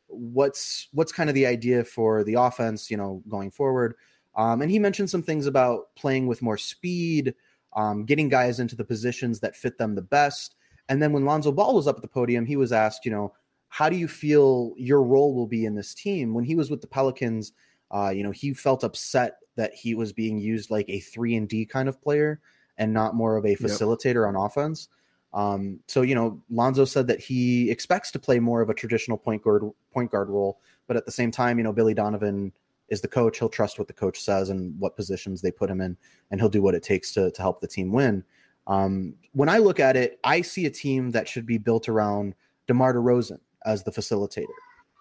what's 0.07 0.89
what's 0.93 1.13
kind 1.13 1.29
of 1.29 1.35
the 1.35 1.47
idea 1.47 1.85
for 1.85 2.23
the 2.25 2.35
offense, 2.35 2.91
you 2.91 2.97
know, 2.97 3.23
going 3.29 3.51
forward. 3.51 3.95
Um, 4.37 4.63
and 4.63 4.71
he 4.71 4.79
mentioned 4.79 5.11
some 5.11 5.23
things 5.23 5.47
about 5.47 5.95
playing 5.97 6.27
with 6.27 6.43
more 6.43 6.59
speed, 6.59 7.35
um, 7.75 8.05
getting 8.05 8.29
guys 8.29 8.61
into 8.61 8.77
the 8.77 8.85
positions 8.85 9.41
that 9.41 9.57
fit 9.57 9.79
them 9.79 9.95
the 9.95 10.03
best. 10.03 10.55
And 10.89 11.03
then 11.03 11.13
when 11.13 11.25
Lonzo 11.25 11.51
Ball 11.51 11.75
was 11.75 11.89
up 11.89 11.97
at 11.97 12.03
the 12.03 12.09
podium, 12.09 12.47
he 12.47 12.57
was 12.57 12.71
asked, 12.71 13.05
you 13.05 13.11
know, 13.11 13.35
how 13.69 13.89
do 13.89 13.97
you 13.97 14.07
feel 14.07 14.75
your 14.77 15.03
role 15.03 15.35
will 15.35 15.47
be 15.47 15.65
in 15.65 15.75
this 15.75 15.95
team? 15.95 16.33
When 16.33 16.45
he 16.45 16.55
was 16.55 16.71
with 16.71 16.81
the 16.81 16.87
Pelicans, 16.87 17.53
uh, 17.91 18.13
you 18.15 18.23
know, 18.23 18.31
he 18.31 18.53
felt 18.53 18.85
upset 18.85 19.37
that 19.57 19.75
he 19.75 19.95
was 19.95 20.13
being 20.13 20.39
used 20.39 20.71
like 20.71 20.89
a 20.89 21.01
three 21.01 21.37
and 21.37 21.49
D 21.49 21.65
kind 21.65 21.89
of 21.89 22.01
player 22.01 22.41
and 22.79 22.93
not 22.93 23.15
more 23.15 23.37
of 23.37 23.45
a 23.47 23.57
facilitator 23.57 24.29
on 24.29 24.37
offense. 24.37 24.89
Um, 25.33 25.81
so 25.87 26.03
you 26.03 26.15
know, 26.15 26.43
Lonzo 26.51 26.85
said 26.85 27.07
that 27.09 27.21
he 27.21 27.71
expects 27.71 28.11
to 28.13 28.19
play 28.19 28.39
more 28.39 28.61
of 28.61 28.71
a 28.71 28.75
traditional 28.75 29.19
point 29.19 29.43
guard 29.43 29.63
point 29.93 30.11
guard 30.11 30.29
role, 30.29 30.61
but 30.87 30.97
at 30.97 31.05
the 31.05 31.13
same 31.13 31.31
time, 31.31 31.59
you 31.59 31.65
know, 31.65 31.73
Billy 31.73 31.95
Donovan 31.95 32.53
is 32.89 33.01
the 33.01 33.09
coach. 33.09 33.39
He'll 33.39 33.49
trust 33.49 33.79
what 33.79 33.89
the 33.89 33.95
coach 33.95 34.21
says 34.21 34.51
and 34.51 34.79
what 34.79 34.97
positions 34.97 35.43
they 35.43 35.51
put 35.51 35.71
him 35.71 35.81
in, 35.81 35.97
and 36.31 36.41
he'll 36.41 36.49
do 36.49 36.63
what 36.63 36.75
it 36.75 36.83
takes 36.83 37.13
to 37.13 37.31
to 37.31 37.43
help 37.43 37.61
the 37.61 37.69
team 37.69 37.93
win. 37.93 38.25
Um, 38.67 39.15
when 39.33 39.49
I 39.49 39.59
look 39.59 39.79
at 39.79 39.97
it, 39.97 40.19
I 40.25 40.41
see 40.41 40.67
a 40.67 40.71
team 40.71 41.11
that 41.11 41.29
should 41.29 41.47
be 41.47 41.59
built 41.59 41.89
around 41.89 42.35
DeMar 42.67 42.95
DeRozan 42.95 43.39
as 43.65 43.85
the 43.85 43.93
facilitator. 43.93 44.47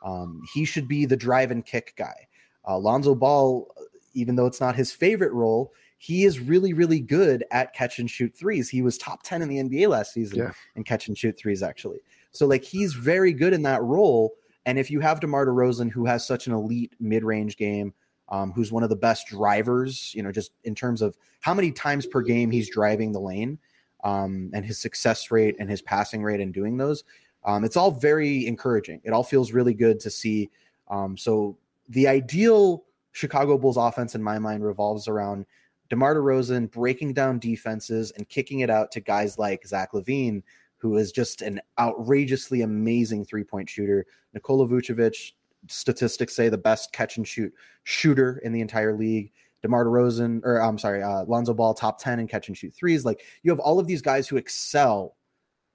Um, 0.04 0.42
he 0.54 0.66
should 0.66 0.88
be 0.88 1.06
the 1.06 1.18
drive 1.18 1.50
and 1.50 1.66
kick 1.66 1.94
guy. 1.98 2.28
Uh, 2.68 2.78
Lonzo 2.78 3.16
Ball, 3.16 3.68
even 4.14 4.36
though 4.36 4.46
it's 4.46 4.62
not 4.62 4.76
his 4.76 4.92
favorite 4.92 5.34
role, 5.34 5.74
he 5.98 6.26
is 6.26 6.40
really, 6.40 6.74
really 6.74 7.00
good 7.00 7.44
at 7.52 7.74
catch 7.74 8.00
and 8.00 8.10
shoot 8.10 8.36
threes. 8.36 8.70
He 8.70 8.82
was 8.82 8.98
top 8.98 9.24
10 9.24 9.42
in 9.42 9.50
the 9.50 9.58
NBA 9.58 9.88
last 9.90 10.14
season 10.14 10.40
Yeah. 10.40 10.52
in 10.76 10.84
catch 10.84 11.08
and 11.08 11.18
shoot 11.18 11.38
threes, 11.38 11.64
actually. 11.64 12.00
So, 12.32 12.46
like, 12.46 12.64
he's 12.64 12.94
very 12.94 13.34
good 13.34 13.54
in 13.54 13.64
that 13.64 13.82
role. 13.82 14.36
And 14.66 14.78
if 14.78 14.92
you 14.92 15.00
have 15.00 15.20
DeMar 15.20 15.46
DeRozan, 15.46 15.92
who 15.92 16.06
has 16.06 16.26
such 16.26 16.48
an 16.48 16.54
elite 16.54 16.94
mid 17.00 17.24
range 17.24 17.56
game, 17.58 17.94
um, 18.30 18.52
who's 18.52 18.72
one 18.72 18.84
of 18.84 18.90
the 18.90 18.96
best 18.96 19.28
drivers, 19.28 20.14
you 20.16 20.24
know, 20.24 20.32
just 20.32 20.52
in 20.64 20.74
terms 20.76 21.02
of 21.02 21.16
how 21.42 21.54
many 21.54 21.72
times 21.72 22.06
per 22.08 22.22
game 22.22 22.50
he's 22.52 22.70
driving 22.70 23.12
the 23.12 23.20
lane 23.20 23.60
um, 24.04 24.50
and 24.54 24.66
his 24.66 24.80
success 24.80 25.30
rate 25.32 25.56
and 25.60 25.70
his 25.70 25.82
passing 25.82 26.24
rate 26.24 26.40
in 26.40 26.52
doing 26.52 26.78
those, 26.78 27.04
um, 27.46 27.64
it's 27.64 27.78
all 27.78 27.92
very 27.92 28.48
encouraging. 28.48 29.00
It 29.04 29.12
all 29.12 29.24
feels 29.24 29.52
really 29.52 29.76
good 29.76 30.00
to 30.02 30.10
see. 30.10 30.50
Um, 30.90 31.16
so, 31.18 31.58
the 31.90 32.08
ideal 32.08 32.86
Chicago 33.12 33.58
Bulls 33.58 33.78
offense, 33.78 34.16
in 34.16 34.24
my 34.24 34.40
mind, 34.40 34.64
revolves 34.64 35.08
around 35.08 35.46
DeMar 35.90 36.16
DeRozan 36.16 36.72
breaking 36.72 37.14
down 37.14 37.40
defenses 37.40 38.12
and 38.12 38.28
kicking 38.28 38.62
it 38.62 38.70
out 38.70 38.92
to 38.92 39.00
guys 39.00 39.38
like 39.38 39.66
Zach 39.66 39.92
LaVine, 39.94 40.44
who 40.78 40.98
is 40.98 41.12
just 41.12 41.42
an 41.42 41.62
outrageously 41.80 42.62
amazing 42.62 43.26
three 43.26 43.44
point 43.44 43.70
shooter. 43.70 44.06
Nikola 44.34 44.68
Vucevic, 44.68 45.34
statistics 45.68 46.36
say 46.36 46.50
the 46.50 46.58
best 46.58 46.92
catch 46.92 47.18
and 47.18 47.28
shoot 47.28 47.54
shooter 47.84 48.40
in 48.44 48.52
the 48.52 48.62
entire 48.62 48.96
league. 48.96 49.32
DeMar 49.62 49.86
DeRozan, 49.86 50.42
or 50.44 50.62
I'm 50.62 50.78
sorry, 50.78 51.02
uh, 51.02 51.24
Lonzo 51.26 51.54
Ball, 51.54 51.74
top 51.74 52.00
10 52.00 52.20
in 52.20 52.28
catch 52.28 52.50
and 52.50 52.58
shoot 52.58 52.74
threes. 52.74 53.04
Like 53.06 53.22
you 53.42 53.52
have 53.52 53.60
all 53.60 53.80
of 53.80 53.88
these 53.88 54.02
guys 54.02 54.28
who 54.28 54.38
excel 54.38 55.16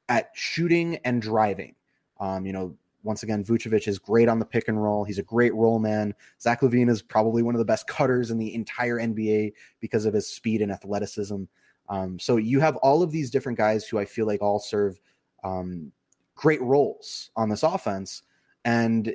at 0.08 0.30
shooting 0.34 0.96
and 1.04 1.20
driving. 1.22 1.74
Um, 2.20 2.44
you 2.44 2.52
know, 2.52 2.76
once 3.02 3.22
again, 3.22 3.44
Vucevic 3.44 3.88
is 3.88 3.98
great 3.98 4.28
on 4.28 4.38
the 4.38 4.44
pick 4.44 4.68
and 4.68 4.82
roll. 4.82 5.04
He's 5.04 5.18
a 5.18 5.22
great 5.22 5.54
roll 5.54 5.78
man. 5.78 6.14
Zach 6.40 6.60
LaVine 6.60 6.90
is 6.90 7.02
probably 7.02 7.42
one 7.42 7.54
of 7.54 7.58
the 7.58 7.64
best 7.64 7.86
cutters 7.88 8.30
in 8.30 8.38
the 8.38 8.54
entire 8.54 8.98
NBA 8.98 9.52
because 9.80 10.04
of 10.04 10.14
his 10.14 10.26
speed 10.26 10.62
and 10.62 10.72
athleticism. 10.72 11.44
Um, 11.88 12.18
so 12.18 12.36
you 12.36 12.60
have 12.60 12.76
all 12.76 13.02
of 13.02 13.10
these 13.10 13.30
different 13.30 13.58
guys 13.58 13.86
who 13.86 13.98
I 13.98 14.04
feel 14.04 14.26
like 14.26 14.42
all 14.42 14.60
serve 14.60 15.00
um, 15.42 15.90
great 16.34 16.62
roles 16.62 17.30
on 17.36 17.48
this 17.48 17.62
offense. 17.62 18.22
And 18.64 19.14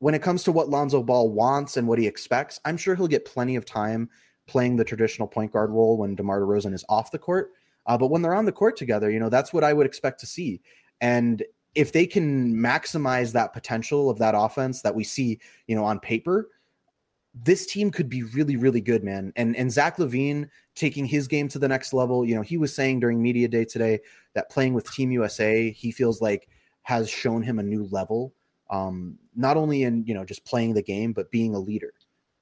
when 0.00 0.14
it 0.14 0.22
comes 0.22 0.42
to 0.44 0.52
what 0.52 0.68
Lonzo 0.68 1.02
Ball 1.02 1.30
wants 1.30 1.76
and 1.76 1.88
what 1.88 1.98
he 1.98 2.06
expects, 2.06 2.60
I'm 2.64 2.76
sure 2.76 2.94
he'll 2.94 3.06
get 3.06 3.24
plenty 3.24 3.56
of 3.56 3.64
time 3.64 4.10
playing 4.46 4.76
the 4.76 4.84
traditional 4.84 5.28
point 5.28 5.52
guard 5.52 5.70
role 5.70 5.96
when 5.96 6.14
DeMar 6.14 6.40
DeRozan 6.40 6.74
is 6.74 6.84
off 6.88 7.10
the 7.10 7.18
court. 7.18 7.52
Uh, 7.86 7.96
but 7.96 8.08
when 8.08 8.20
they're 8.20 8.34
on 8.34 8.44
the 8.44 8.52
court 8.52 8.76
together, 8.76 9.10
you 9.10 9.20
know, 9.20 9.28
that's 9.28 9.52
what 9.52 9.64
I 9.64 9.72
would 9.72 9.86
expect 9.86 10.20
to 10.20 10.26
see. 10.26 10.60
And 11.00 11.42
if 11.74 11.92
they 11.92 12.06
can 12.06 12.54
maximize 12.54 13.32
that 13.32 13.52
potential 13.52 14.10
of 14.10 14.18
that 14.18 14.34
offense 14.36 14.82
that 14.82 14.94
we 14.94 15.04
see, 15.04 15.38
you 15.66 15.76
know, 15.76 15.84
on 15.84 16.00
paper, 16.00 16.48
this 17.32 17.64
team 17.66 17.90
could 17.92 18.08
be 18.08 18.24
really, 18.24 18.56
really 18.56 18.80
good, 18.80 19.04
man. 19.04 19.32
And 19.36 19.54
and 19.56 19.70
Zach 19.70 19.98
LaVine 19.98 20.48
taking 20.74 21.04
his 21.04 21.28
game 21.28 21.46
to 21.48 21.58
the 21.60 21.68
next 21.68 21.92
level. 21.92 22.24
You 22.24 22.34
know, 22.34 22.42
he 22.42 22.56
was 22.56 22.74
saying 22.74 23.00
during 23.00 23.22
media 23.22 23.46
day 23.46 23.64
today 23.64 24.00
that 24.34 24.50
playing 24.50 24.74
with 24.74 24.90
Team 24.92 25.12
USA, 25.12 25.70
he 25.70 25.92
feels 25.92 26.20
like 26.20 26.48
has 26.82 27.08
shown 27.08 27.42
him 27.42 27.58
a 27.58 27.62
new 27.62 27.84
level. 27.92 28.32
Um, 28.70 29.18
not 29.36 29.56
only 29.56 29.84
in 29.84 30.04
you 30.06 30.14
know 30.14 30.24
just 30.24 30.44
playing 30.44 30.74
the 30.74 30.82
game, 30.82 31.12
but 31.12 31.30
being 31.30 31.54
a 31.54 31.58
leader 31.58 31.92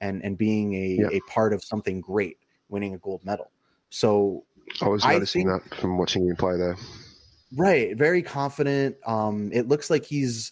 and 0.01 0.23
and 0.23 0.37
being 0.37 0.73
a, 0.73 0.87
Yeah. 1.01 1.09
a 1.11 1.19
part 1.31 1.53
of 1.53 1.63
something 1.63 2.01
great, 2.01 2.37
winning 2.69 2.95
a 2.95 2.97
gold 2.97 3.23
medal. 3.23 3.51
So 3.91 4.43
I 4.81 4.87
was 4.87 5.05
I 5.05 5.13
noticing 5.13 5.47
think- 5.47 5.63
that 5.69 5.75
from 5.79 5.99
watching 5.99 6.25
you 6.25 6.33
play 6.35 6.57
there. 6.57 6.77
Right, 7.57 7.97
very 7.97 8.21
confident. 8.21 8.95
Um, 9.05 9.49
it 9.53 9.67
looks 9.67 9.89
like 9.89 10.05
he's 10.05 10.51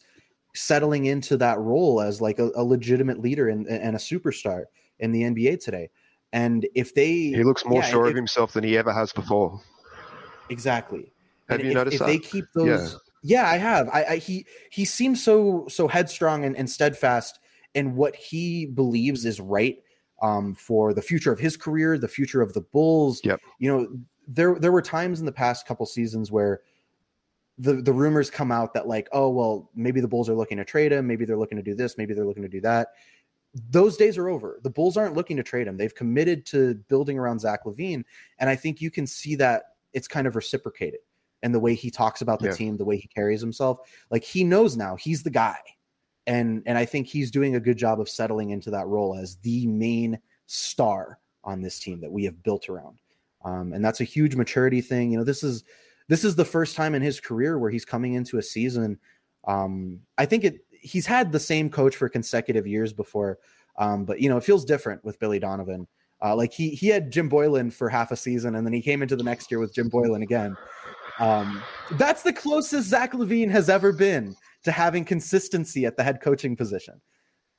settling 0.56 1.06
into 1.06 1.38
that 1.38 1.60
role 1.60 2.02
as 2.02 2.22
like 2.22 2.40
a, 2.40 2.50
a 2.56 2.64
legitimate 2.64 3.20
leader 3.20 3.50
and, 3.50 3.68
and 3.68 3.96
a 3.96 4.00
superstar 4.00 4.64
in 5.00 5.12
the 5.12 5.22
NBA 5.22 5.64
today. 5.64 5.90
And 6.34 6.68
if 6.76 6.94
they, 6.96 7.10
He 7.12 7.44
looks 7.44 7.64
more 7.66 7.82
yeah, 7.82 7.90
sure 7.90 8.06
if- 8.06 8.12
of 8.12 8.16
himself 8.16 8.54
than 8.54 8.64
he 8.64 8.78
ever 8.78 8.92
has 8.92 9.14
before. 9.14 9.62
exactly. 10.50 11.12
Have 11.50 11.60
And 11.60 11.66
you 11.66 11.72
if, 11.72 11.76
noticed 11.76 11.94
if 11.96 12.00
that? 12.00 12.06
they 12.08 12.20
keep 12.20 12.46
those? 12.56 12.98
Yeah, 13.24 13.48
I 13.50 13.58
have. 13.58 13.90
I, 13.90 14.04
I 14.04 14.16
he 14.18 14.46
he 14.70 14.86
seems 14.86 15.24
so 15.24 15.66
so 15.70 15.88
headstrong 15.88 16.46
and, 16.46 16.56
and 16.58 16.70
steadfast 16.70 17.40
in 17.74 17.96
what 17.96 18.16
he 18.16 18.66
believes 18.66 19.26
is 19.26 19.40
right 19.40 19.78
um, 20.22 20.54
for 20.56 20.94
the 20.94 21.02
future 21.02 21.32
of 21.32 21.40
his 21.40 21.58
career, 21.58 21.98
the 21.98 22.08
future 22.08 22.42
of 22.42 22.54
the 22.54 22.62
Bulls. 22.62 23.22
Yep. 23.24 23.40
You 23.60 23.72
know, 23.72 23.88
there 24.28 24.58
there 24.60 24.72
were 24.72 24.82
times 24.82 25.20
in 25.20 25.26
the 25.26 25.32
past 25.32 25.66
couple 25.68 25.86
seasons 25.86 26.32
where 26.32 26.62
the 27.58 27.76
the 27.76 27.94
rumors 27.94 28.30
come 28.30 28.52
out 28.52 28.74
that 28.74 28.88
like, 28.88 29.08
oh 29.12 29.30
well, 29.30 29.70
maybe 29.76 30.02
the 30.02 30.08
Bulls 30.08 30.30
are 30.30 30.36
looking 30.36 30.58
to 30.58 30.66
trade 30.66 30.92
him, 30.92 31.08
maybe 31.08 31.26
they're 31.26 31.38
looking 31.38 31.58
to 31.58 31.64
do 31.64 31.76
this, 31.76 31.98
maybe 31.98 32.14
they're 32.14 32.26
looking 32.26 32.44
to 32.44 32.50
do 32.50 32.62
that. 32.62 32.90
Those 33.70 33.98
days 33.98 34.18
are 34.18 34.30
over. 34.30 34.60
The 34.62 34.70
Bulls 34.70 34.98
aren't 34.98 35.16
looking 35.16 35.38
to 35.38 35.44
trade 35.44 35.68
him. 35.68 35.78
They've 35.78 35.96
committed 35.96 36.46
to 36.48 36.76
building 36.88 37.18
around 37.18 37.40
Zach 37.40 37.64
LaVine, 37.66 38.04
and 38.40 38.50
I 38.50 38.56
think 38.56 38.82
you 38.82 38.92
can 38.92 39.08
see 39.08 39.36
that 39.36 39.64
it's 39.94 40.08
kind 40.08 40.28
of 40.28 40.36
reciprocated 40.36 41.00
and 41.44 41.54
the 41.54 41.60
way 41.60 41.76
he 41.76 41.90
talks 41.90 42.22
about 42.22 42.40
the 42.40 42.48
Yeah. 42.48 42.54
team, 42.54 42.78
the 42.78 42.86
way 42.86 42.98
he 42.98 43.08
carries 43.08 43.42
himself. 43.42 43.80
Like 44.10 44.24
he 44.24 44.44
knows 44.44 44.76
now 44.76 44.96
he's 44.96 45.24
the 45.24 45.30
guy. 45.30 45.58
And 46.26 46.62
and 46.66 46.78
I 46.78 46.86
think 46.86 47.08
he's 47.08 47.32
doing 47.32 47.56
a 47.56 47.60
good 47.60 47.78
job 47.78 48.02
of 48.02 48.10
settling 48.10 48.50
into 48.50 48.70
that 48.72 48.88
role 48.88 49.16
as 49.16 49.38
the 49.38 49.66
main 49.68 50.20
star 50.46 51.20
on 51.44 51.62
this 51.62 51.80
team 51.80 52.02
that 52.02 52.12
we 52.12 52.26
have 52.26 52.44
built 52.44 52.70
around. 52.70 53.00
Um, 53.46 53.72
and 53.72 53.84
that's 53.86 54.02
a 54.02 54.04
huge 54.04 54.36
maturity 54.36 54.82
thing. 54.82 55.12
You 55.12 55.20
know, 55.20 55.24
this 55.24 55.44
is 55.44 55.64
this 56.08 56.24
is 56.24 56.36
the 56.36 56.46
first 56.46 56.76
time 56.76 56.96
in 56.96 57.02
his 57.02 57.20
career 57.20 57.60
where 57.60 57.70
he's 57.70 57.86
coming 57.86 58.14
into 58.14 58.38
a 58.38 58.44
season. 58.44 58.98
Um, 59.48 60.00
I 60.18 60.26
think 60.26 60.44
it 60.44 60.60
he's 60.72 61.06
had 61.06 61.32
the 61.32 61.40
same 61.40 61.70
coach 61.70 61.96
for 61.96 62.10
consecutive 62.10 62.68
years 62.68 62.94
before. 62.94 63.40
Um, 63.78 64.06
but 64.06 64.20
you 64.20 64.30
know, 64.30 64.38
it 64.38 64.44
feels 64.44 64.66
different 64.66 65.04
with 65.04 65.20
Billy 65.20 65.40
Donovan. 65.40 65.88
Uh, 66.24 66.36
like 66.36 66.52
he 66.52 66.70
he 66.70 66.88
had 66.88 67.12
Jim 67.12 67.30
Boylen 67.30 67.72
for 67.72 67.90
half 67.90 68.12
a 68.12 68.16
season, 68.16 68.56
and 68.56 68.66
then 68.66 68.74
he 68.74 68.82
came 68.82 69.02
into 69.02 69.16
the 69.16 69.24
next 69.24 69.52
year 69.52 69.60
with 69.60 69.74
Jim 69.74 69.90
Boylen 69.90 70.24
again. 70.24 70.56
Um, 71.20 71.62
that's 71.92 72.24
the 72.24 72.34
closest 72.34 72.90
Zach 72.90 73.14
LaVine 73.14 73.52
has 73.52 73.70
ever 73.70 73.92
been 73.92 74.36
to 74.64 74.72
having 74.72 75.06
consistency 75.06 75.86
at 75.86 75.96
the 75.96 76.04
head 76.04 76.22
coaching 76.22 76.56
position. 76.56 77.00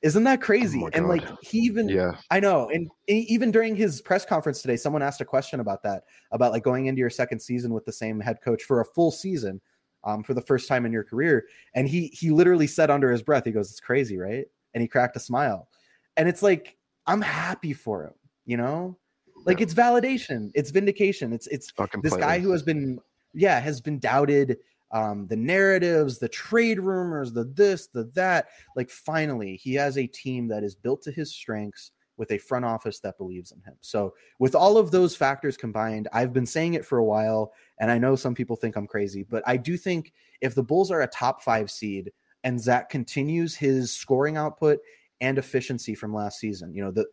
Isn't 0.01 0.23
that 0.23 0.41
crazy? 0.41 0.81
Oh 0.81 0.89
and 0.93 1.09
like 1.09 1.27
he 1.41 1.59
even 1.59 1.89
Yeah. 1.89 2.13
I 2.31 2.39
know. 2.39 2.69
And 2.69 2.89
even 3.07 3.51
during 3.51 3.75
his 3.75 4.01
press 4.01 4.25
conference 4.25 4.61
today, 4.61 4.77
someone 4.77 5.01
asked 5.01 5.19
a 5.19 5.25
question 5.25 5.59
about 5.59 5.83
that, 5.83 6.03
about 6.31 6.53
like 6.53 6.63
going 6.63 6.85
into 6.85 6.99
your 6.99 7.09
second 7.09 7.39
season 7.39 7.73
with 7.73 7.85
the 7.85 7.91
same 7.91 8.19
head 8.19 8.39
coach 8.41 8.63
for 8.63 8.79
a 8.79 8.85
full 8.85 9.11
season 9.11 9.59
um, 10.05 10.23
for 10.23 10.33
the 10.33 10.41
first 10.41 10.67
time 10.69 10.85
in 10.85 10.93
your 10.93 11.03
career. 11.03 11.45
And 11.75 11.87
he 11.87 12.07
he 12.07 12.29
literally 12.31 12.67
said 12.67 12.89
under 12.89 13.11
his 13.11 13.21
breath, 13.21 13.43
he 13.43 13.51
goes, 13.51 13.71
It's 13.71 13.81
crazy, 13.81 14.17
right? 14.17 14.45
And 14.73 14.81
he 14.81 14.87
cracked 14.87 15.17
a 15.17 15.19
smile. 15.19 15.67
And 16.15 16.29
it's 16.29 16.41
like, 16.41 16.77
I'm 17.05 17.21
happy 17.21 17.73
for 17.73 18.03
him, 18.05 18.13
you 18.45 18.55
know? 18.55 18.97
Like 19.45 19.59
Yeah. 19.59 19.63
it's 19.63 19.73
validation, 19.73 20.51
it's 20.53 20.69
vindication. 20.71 21.33
It's 21.33 21.47
it's 21.47 21.73
I 21.77 21.87
this 22.01 22.15
guy 22.15 22.39
who 22.39 22.51
has 22.51 22.63
been 22.63 22.99
yeah 23.33 23.59
has 23.59 23.81
been 23.81 23.99
doubted 23.99 24.57
um 24.91 25.27
the 25.27 25.35
narratives 25.35 26.17
the 26.17 26.29
trade 26.29 26.79
rumors 26.79 27.31
the 27.31 27.43
this 27.43 27.87
the 27.87 28.05
that 28.15 28.47
like 28.75 28.89
finally 28.89 29.55
he 29.55 29.73
has 29.73 29.97
a 29.97 30.07
team 30.07 30.47
that 30.47 30.63
is 30.63 30.75
built 30.75 31.01
to 31.01 31.11
his 31.11 31.31
strengths 31.33 31.91
with 32.17 32.31
a 32.31 32.37
front 32.37 32.65
office 32.65 32.99
that 32.99 33.17
believes 33.17 33.51
in 33.51 33.61
him 33.61 33.75
so 33.81 34.13
with 34.39 34.55
all 34.55 34.77
of 34.77 34.91
those 34.91 35.15
factors 35.15 35.55
combined 35.55 36.07
i've 36.11 36.33
been 36.33 36.45
saying 36.45 36.73
it 36.73 36.85
for 36.85 36.97
a 36.97 37.05
while 37.05 37.53
and 37.79 37.91
i 37.91 37.97
know 37.97 38.15
some 38.15 38.35
people 38.35 38.55
think 38.55 38.75
i'm 38.75 38.87
crazy 38.87 39.23
but 39.23 39.43
i 39.45 39.55
do 39.55 39.77
think 39.77 40.11
if 40.41 40.55
the 40.55 40.63
bulls 40.63 40.91
are 40.91 41.01
a 41.01 41.07
top 41.07 41.41
five 41.41 41.69
seed 41.69 42.11
and 42.43 42.59
zach 42.59 42.89
continues 42.89 43.55
his 43.55 43.93
scoring 43.93 44.37
output 44.37 44.79
and 45.21 45.37
efficiency 45.37 45.95
from 45.95 46.13
last 46.13 46.39
season 46.39 46.73
you 46.73 46.81
know 46.81 46.91
the 46.91 47.05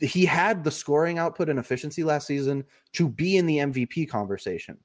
he 0.00 0.24
had 0.24 0.64
the 0.64 0.70
scoring 0.70 1.18
output 1.18 1.48
and 1.48 1.58
efficiency 1.58 2.04
last 2.04 2.26
season 2.26 2.64
to 2.92 3.08
be 3.08 3.36
in 3.36 3.46
the 3.46 3.58
MVP 3.58 4.08
conversation. 4.08 4.78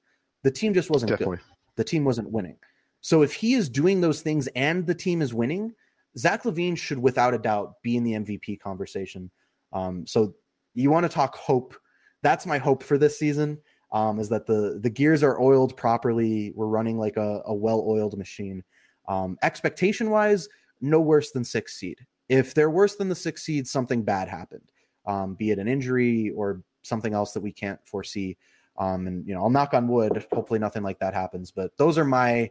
The 0.43 0.51
team 0.51 0.73
just 0.73 0.89
wasn't 0.89 1.11
Definitely. 1.11 1.37
good. 1.37 1.45
The 1.75 1.83
team 1.83 2.05
wasn't 2.05 2.31
winning. 2.31 2.57
So 3.01 3.21
if 3.21 3.33
he 3.33 3.53
is 3.53 3.69
doing 3.69 4.01
those 4.01 4.21
things 4.21 4.47
and 4.55 4.87
the 4.87 4.95
team 4.95 5.21
is 5.21 5.33
winning, 5.33 5.73
Zach 6.17 6.43
LaVine 6.43 6.77
should 6.77 6.99
without 6.99 7.33
a 7.33 7.39
doubt 7.39 7.81
be 7.81 7.97
in 7.97 8.03
the 8.03 8.13
MVP 8.13 8.59
conversation. 8.59 9.29
Um, 9.73 10.05
so 10.05 10.35
you 10.73 10.89
want 10.89 11.03
to 11.03 11.09
talk 11.09 11.35
hope. 11.35 11.75
That's 12.21 12.45
my 12.45 12.57
hope 12.57 12.83
for 12.83 12.97
this 12.97 13.17
season. 13.17 13.59
Um, 13.91 14.19
is 14.19 14.29
that 14.29 14.47
the 14.47 14.79
the 14.81 14.89
gears 14.89 15.21
are 15.21 15.39
oiled 15.39 15.77
properly? 15.77 16.51
We're 16.55 16.67
running 16.67 16.97
like 16.97 17.17
a, 17.17 17.41
a 17.45 17.53
well 17.53 17.83
oiled 17.87 18.17
machine. 18.17 18.63
Um, 19.07 19.37
expectation 19.43 20.09
wise, 20.09 20.47
no 20.81 20.99
worse 20.99 21.31
than 21.31 21.43
six 21.43 21.75
seed. 21.75 21.99
If 22.29 22.53
they're 22.53 22.71
worse 22.71 22.95
than 22.95 23.09
the 23.09 23.15
six 23.15 23.43
seed, 23.43 23.67
something 23.67 24.03
bad 24.03 24.29
happened, 24.29 24.71
um, 25.05 25.35
be 25.35 25.51
it 25.51 25.59
an 25.59 25.67
injury 25.67 26.31
or 26.31 26.63
something 26.83 27.13
else 27.13 27.33
that 27.33 27.43
we 27.43 27.51
can't 27.51 27.79
foresee. 27.85 28.37
Um, 28.77 29.07
and 29.07 29.27
you 29.27 29.33
know, 29.33 29.43
I'll 29.43 29.49
knock 29.49 29.73
on 29.73 29.87
wood. 29.87 30.25
Hopefully, 30.31 30.59
nothing 30.59 30.83
like 30.83 30.99
that 30.99 31.13
happens. 31.13 31.51
But 31.51 31.77
those 31.77 31.97
are 31.97 32.05
my 32.05 32.49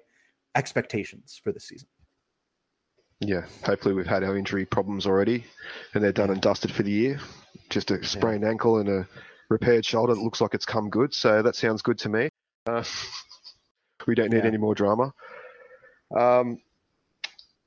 expectations 0.55 1.41
for 1.43 1.53
the 1.53 1.61
season. 1.61 1.89
Yeah, 3.21 3.43
hopefully 3.65 3.95
we've 3.95 4.07
had 4.07 4.25
our 4.25 4.37
injury 4.37 4.65
problems 4.65 5.07
already, 5.07 5.45
and 5.95 6.03
they're 6.03 6.13
done 6.13 6.31
and 6.31 6.41
dusted 6.41 6.73
for 6.73 6.83
the 6.83 6.91
year. 6.91 7.21
Just 7.71 7.91
a 7.91 8.05
sprained 8.05 8.45
ankle 8.45 8.79
and 8.79 8.89
a 8.89 9.09
repaired 9.49 9.85
shoulder 9.85 10.15
that 10.15 10.21
looks 10.21 10.41
like 10.41 10.55
it's 10.55 10.65
come 10.67 10.91
good. 10.91 11.15
So 11.15 11.43
that 11.43 11.55
sounds 11.55 11.83
good 11.83 11.99
to 11.99 12.09
me. 12.09 12.29
Uh, 12.67 12.83
we 14.07 14.15
don't 14.15 14.31
need 14.31 14.39
Yeah. 14.43 14.49
any 14.49 14.57
more 14.59 14.75
drama. 14.75 15.13
Um, 16.17 16.59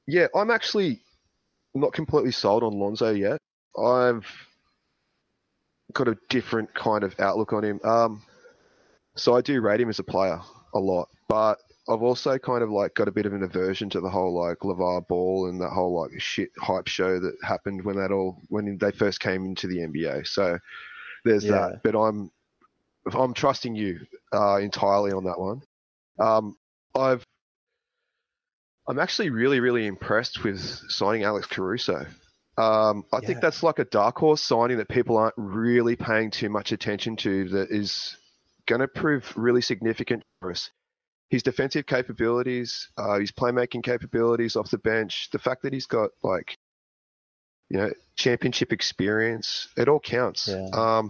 yeah, 0.07 0.27
I'm 0.35 0.51
actually 0.51 1.01
not 1.73 1.93
completely 1.93 2.31
sold 2.31 2.63
on 2.63 2.77
Lonzo 2.77 3.11
yet. 3.11 3.37
I've 3.77 4.25
got 5.93 6.07
a 6.07 6.17
different 6.29 6.73
kind 6.73 7.03
of 7.03 7.15
outlook 7.19 7.53
on 7.53 7.63
him. 7.63 7.79
Um, 7.83 8.21
so 9.17 9.35
I 9.35 9.41
do 9.41 9.61
rate 9.61 9.81
him 9.81 9.89
as 9.89 9.99
a 9.99 10.03
player 10.03 10.39
a 10.73 10.79
lot, 10.79 11.09
but 11.27 11.59
I've 11.87 12.01
also 12.01 12.37
kind 12.37 12.63
of 12.63 12.69
like 12.71 12.95
got 12.95 13.07
a 13.07 13.11
bit 13.11 13.25
of 13.25 13.33
an 13.33 13.43
aversion 13.43 13.89
to 13.91 14.01
the 14.01 14.09
whole 14.09 14.33
like 14.33 14.59
LeVar 14.59 15.07
Ball 15.07 15.49
and 15.49 15.61
that 15.61 15.69
whole 15.69 16.01
like 16.01 16.19
shit 16.19 16.49
hype 16.57 16.87
show 16.87 17.19
that 17.19 17.35
happened 17.43 17.83
when 17.83 17.95
that 17.97 18.11
all 18.11 18.41
when 18.49 18.77
they 18.79 18.91
first 18.91 19.19
came 19.19 19.45
into 19.45 19.67
the 19.67 19.77
NBA. 19.79 20.27
So 20.27 20.57
there's 21.23 21.43
Yeah. 21.43 21.69
that. 21.69 21.83
But 21.83 21.95
I'm 21.95 22.31
I'm 23.13 23.33
trusting 23.33 23.75
you 23.75 23.99
uh, 24.33 24.57
entirely 24.57 25.11
on 25.11 25.25
that 25.25 25.39
one. 25.39 25.61
Um, 26.19 26.57
I've 26.95 27.23
I'm 28.87 28.99
actually 28.99 29.29
really 29.29 29.59
really 29.59 29.85
impressed 29.85 30.43
with 30.43 30.59
signing 30.59 31.23
Alex 31.23 31.45
Caruso. 31.45 32.05
Um, 32.57 33.03
I 33.13 33.19
Yeah. 33.19 33.27
think 33.27 33.41
that's 33.41 33.63
like 33.63 33.79
a 33.79 33.85
dark 33.85 34.17
horse 34.17 34.41
signing 34.41 34.77
that 34.77 34.89
people 34.89 35.17
aren't 35.17 35.35
really 35.37 35.95
paying 35.95 36.31
too 36.31 36.49
much 36.49 36.71
attention 36.71 37.15
to. 37.17 37.49
That 37.49 37.69
is 37.69 38.17
going 38.67 38.81
to 38.81 38.87
prove 38.87 39.31
really 39.35 39.61
significant 39.61 40.23
for 40.41 40.51
us. 40.51 40.71
His 41.29 41.43
defensive 41.43 41.85
capabilities, 41.85 42.89
uh, 42.97 43.19
his 43.19 43.31
playmaking 43.31 43.83
capabilities 43.83 44.55
off 44.55 44.69
the 44.69 44.77
bench, 44.77 45.29
the 45.31 45.39
fact 45.39 45.63
that 45.63 45.73
he's 45.73 45.87
got 45.87 46.11
like, 46.23 46.55
you 47.69 47.77
know, 47.77 47.91
championship 48.15 48.71
experience, 48.71 49.67
it 49.75 49.87
all 49.89 49.99
counts. 49.99 50.47
Yeah. 50.47 50.69
Um, 50.73 51.09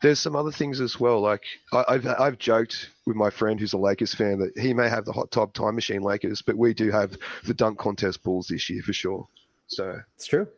there's 0.00 0.18
some 0.18 0.36
other 0.36 0.52
things 0.52 0.80
as 0.80 0.98
well. 0.98 1.20
Like 1.20 1.42
I, 1.72 1.84
I've 1.88 2.06
I've 2.06 2.38
joked 2.38 2.90
with 3.06 3.16
my 3.16 3.30
friend 3.30 3.60
who's 3.60 3.74
a 3.74 3.78
Lakers 3.78 4.14
fan 4.14 4.38
that 4.38 4.58
he 4.58 4.72
may 4.72 4.88
have 4.88 5.04
the 5.04 5.12
hot 5.12 5.30
tub 5.30 5.52
time 5.52 5.74
machine 5.74 6.02
Lakers, 6.02 6.40
but 6.40 6.56
we 6.56 6.72
do 6.72 6.90
have 6.90 7.16
the 7.44 7.54
dunk 7.54 7.78
contest 7.78 8.22
Bulls 8.22 8.48
this 8.48 8.70
year 8.70 8.82
for 8.82 8.92
sure. 8.92 9.28
So 9.66 10.00
It's 10.16 10.26
true. 10.26 10.48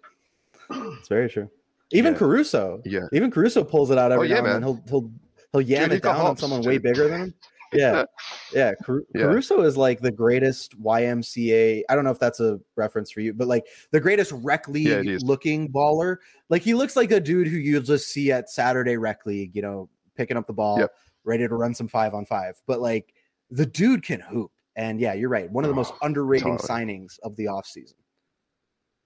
It's 0.71 1.09
very 1.09 1.29
true. 1.29 1.51
Even 1.91 2.13
Yeah. 2.13 2.19
Caruso, 2.19 2.83
yeah, 2.85 3.07
even 3.13 3.31
Caruso 3.31 3.65
pulls 3.65 3.91
it 3.91 3.99
out 3.99 4.13
every 4.13 4.29
Oh, 4.29 4.35
yeah, 4.35 4.41
now 4.41 4.55
and 4.55 4.55
then. 4.55 4.63
He'll 4.63 4.83
he'll 4.89 5.11
he'll 5.53 5.61
yam 5.61 5.89
Dude, 5.91 5.99
it 5.99 6.03
down 6.03 6.17
on 6.21 6.37
someone 6.37 6.63
way 6.63 6.79
bigger 6.79 7.09
than 7.09 7.21
him. 7.21 7.35
Yeah, 7.73 8.05
yeah. 8.53 8.73
Caru- 8.85 9.05
Yeah. 9.15 9.23
Caruso 9.23 9.63
is 9.63 9.77
like 9.79 10.01
the 10.01 10.11
greatest 10.11 10.79
YMCA. 10.83 11.83
I 11.89 11.95
don't 11.95 12.05
know 12.05 12.11
if 12.11 12.19
that's 12.19 12.41
a 12.41 12.59
reference 12.77 13.11
for 13.11 13.21
you, 13.21 13.33
but 13.33 13.49
like 13.49 13.65
the 13.93 14.01
greatest 14.01 14.33
rec 14.33 14.69
league 14.69 15.07
is. 15.09 15.23
looking 15.23 15.71
baller. 15.73 16.17
Like 16.51 16.61
he 16.63 16.75
looks 16.75 16.97
like 16.97 17.11
a 17.13 17.21
dude 17.21 17.49
who 17.49 17.57
you'll 17.57 17.83
just 17.83 18.09
see 18.09 18.31
at 18.31 18.51
Saturday 18.51 18.97
rec 18.99 19.25
league. 19.25 19.55
You 19.57 19.63
know, 19.63 19.89
picking 20.17 20.37
up 20.37 20.47
the 20.47 20.53
ball, 20.53 20.79
Yep. 20.81 20.91
ready 21.25 21.49
to 21.49 21.55
run 21.55 21.75
some 21.75 21.89
five 21.89 22.13
on 22.13 22.27
five. 22.27 22.61
But 22.67 22.81
like 22.81 23.15
the 23.51 23.65
dude 23.67 24.03
can 24.03 24.21
hoop. 24.21 24.51
And 24.77 25.01
yeah, 25.01 25.13
you're 25.15 25.29
right. 25.31 25.51
One 25.51 25.65
of 25.65 25.69
the 25.69 25.75
most 25.75 25.93
Oh, 25.95 25.99
underrated 26.03 26.47
totally. 26.47 26.69
signings 26.69 27.19
of 27.23 27.37
the 27.37 27.45
offseason. 27.47 27.95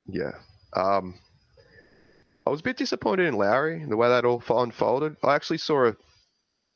yeah. 0.09 0.32
Um, 0.74 1.14
I 2.47 2.51
was 2.51 2.61
a 2.61 2.62
bit 2.64 2.76
disappointed 2.76 3.26
in 3.26 3.34
Lowry 3.34 3.80
and 3.82 3.90
the 3.90 3.97
way 3.97 4.09
that 4.09 4.24
all 4.24 4.42
unfolded. 4.57 5.16
I 5.24 5.34
actually 5.34 5.59
saw 5.59 5.86
a, 5.88 5.97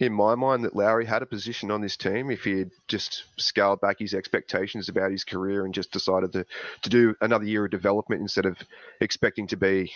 in 0.00 0.12
my 0.14 0.34
mind 0.34 0.64
that 0.64 0.74
Lowry 0.74 1.04
had 1.04 1.22
a 1.22 1.26
position 1.26 1.70
on 1.70 1.82
this 1.82 1.96
team 1.96 2.30
if 2.30 2.42
he 2.42 2.58
had 2.58 2.70
just 2.88 3.24
scaled 3.38 3.80
back 3.82 3.98
his 3.98 4.14
expectations 4.14 4.88
about 4.88 5.10
his 5.10 5.24
career 5.24 5.64
and 5.64 5.74
just 5.74 5.92
decided 5.92 6.32
to, 6.32 6.44
to 6.82 6.90
do 6.90 7.14
another 7.20 7.44
year 7.44 7.66
of 7.66 7.70
development 7.70 8.22
instead 8.22 8.46
of 8.46 8.56
expecting 9.00 9.46
to 9.46 9.56
be, 9.56 9.92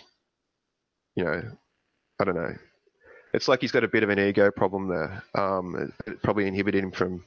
you 1.17 1.25
know, 1.25 1.43
I 2.21 2.25
don't 2.25 2.37
know. 2.37 2.55
It's 3.33 3.49
like 3.49 3.63
he's 3.63 3.73
got 3.73 3.83
a 3.83 3.89
bit 3.89 4.03
of 4.03 4.11
an 4.11 4.21
ego 4.21 4.51
problem 4.51 4.89
there. 4.89 5.23
Um, 5.35 5.93
it, 6.07 6.23
probably 6.23 6.47
inhibited 6.47 6.85
him 6.85 6.93
from 6.93 7.25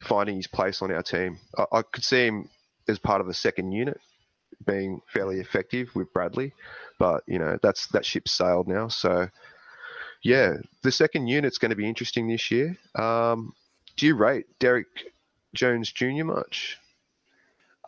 finding 0.00 0.36
his 0.36 0.46
place 0.46 0.82
on 0.82 0.92
our 0.92 1.02
team. 1.02 1.38
I, 1.58 1.64
I 1.72 1.82
could 1.82 2.04
see 2.04 2.26
him 2.26 2.48
as 2.88 2.98
part 2.98 3.20
of 3.20 3.26
the 3.26 3.34
second 3.34 3.72
unit 3.72 4.00
being 4.66 5.00
fairly 5.12 5.40
effective 5.40 5.88
with 5.94 6.12
Bradley, 6.12 6.52
but 6.98 7.24
you 7.26 7.38
know 7.38 7.58
that's 7.62 7.88
that 7.88 8.04
ship 8.06 8.28
sailed 8.28 8.68
now. 8.68 8.88
So 8.88 9.28
yeah, 10.22 10.54
the 10.82 10.92
second 10.92 11.26
unit's 11.26 11.58
going 11.58 11.70
to 11.70 11.76
be 11.76 11.88
interesting 11.88 12.28
this 12.28 12.50
year. 12.50 12.76
Um, 12.94 13.52
do 13.96 14.06
you 14.06 14.14
rate 14.14 14.46
Derrick 14.58 14.86
Jones 15.54 15.90
Jr. 15.92 16.24
much? 16.24 16.78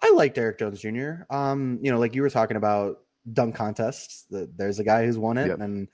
I 0.03 0.11
like 0.13 0.35
Derrick 0.35 0.59
Jones 0.59 0.81
Jr. 0.81 1.23
Um, 1.31 1.79
you 1.81 1.91
know, 1.91 1.99
like 1.99 2.15
you 2.15 2.23
were 2.23 2.31
talking 2.31 2.57
about 2.57 3.01
dunk 3.33 3.55
contests. 3.55 4.27
There's 4.31 4.79
a 4.79 4.85
guy 4.85 5.07
who's 5.07 5.17
won 5.17 5.39
it, 5.39 5.47
Yep. 5.49 5.61
and 5.61 5.89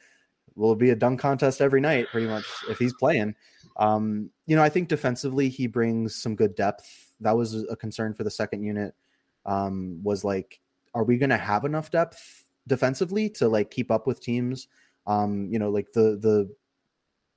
will 0.56 0.74
be 0.74 0.90
a 0.90 0.96
dunk 0.96 1.20
contest 1.20 1.60
every 1.60 1.80
night, 1.80 2.08
pretty 2.10 2.26
much, 2.26 2.44
if 2.68 2.78
he's 2.78 2.92
playing. 2.94 3.34
Um, 3.76 4.30
you 4.46 4.56
know, 4.56 4.62
I 4.62 4.68
think 4.68 4.88
defensively 4.88 5.48
he 5.48 5.66
brings 5.68 6.16
some 6.16 6.34
good 6.34 6.54
depth. 6.56 7.14
That 7.20 7.36
was 7.36 7.54
a 7.70 7.76
concern 7.76 8.14
for 8.14 8.24
the 8.24 8.30
second 8.30 8.64
unit. 8.64 8.94
Um, 9.46 10.00
was 10.02 10.24
like, 10.24 10.60
are 10.92 11.04
we 11.04 11.16
going 11.18 11.30
to 11.30 11.36
have 11.38 11.64
enough 11.64 11.90
depth 11.90 12.48
defensively 12.66 13.30
to 13.30 13.48
like 13.48 13.70
keep 13.70 13.90
up 13.92 14.06
with 14.08 14.20
teams? 14.20 14.66
Um, 15.06 15.48
you 15.50 15.58
know, 15.58 15.70
like 15.70 15.92
the 15.92 16.18
the 16.20 16.54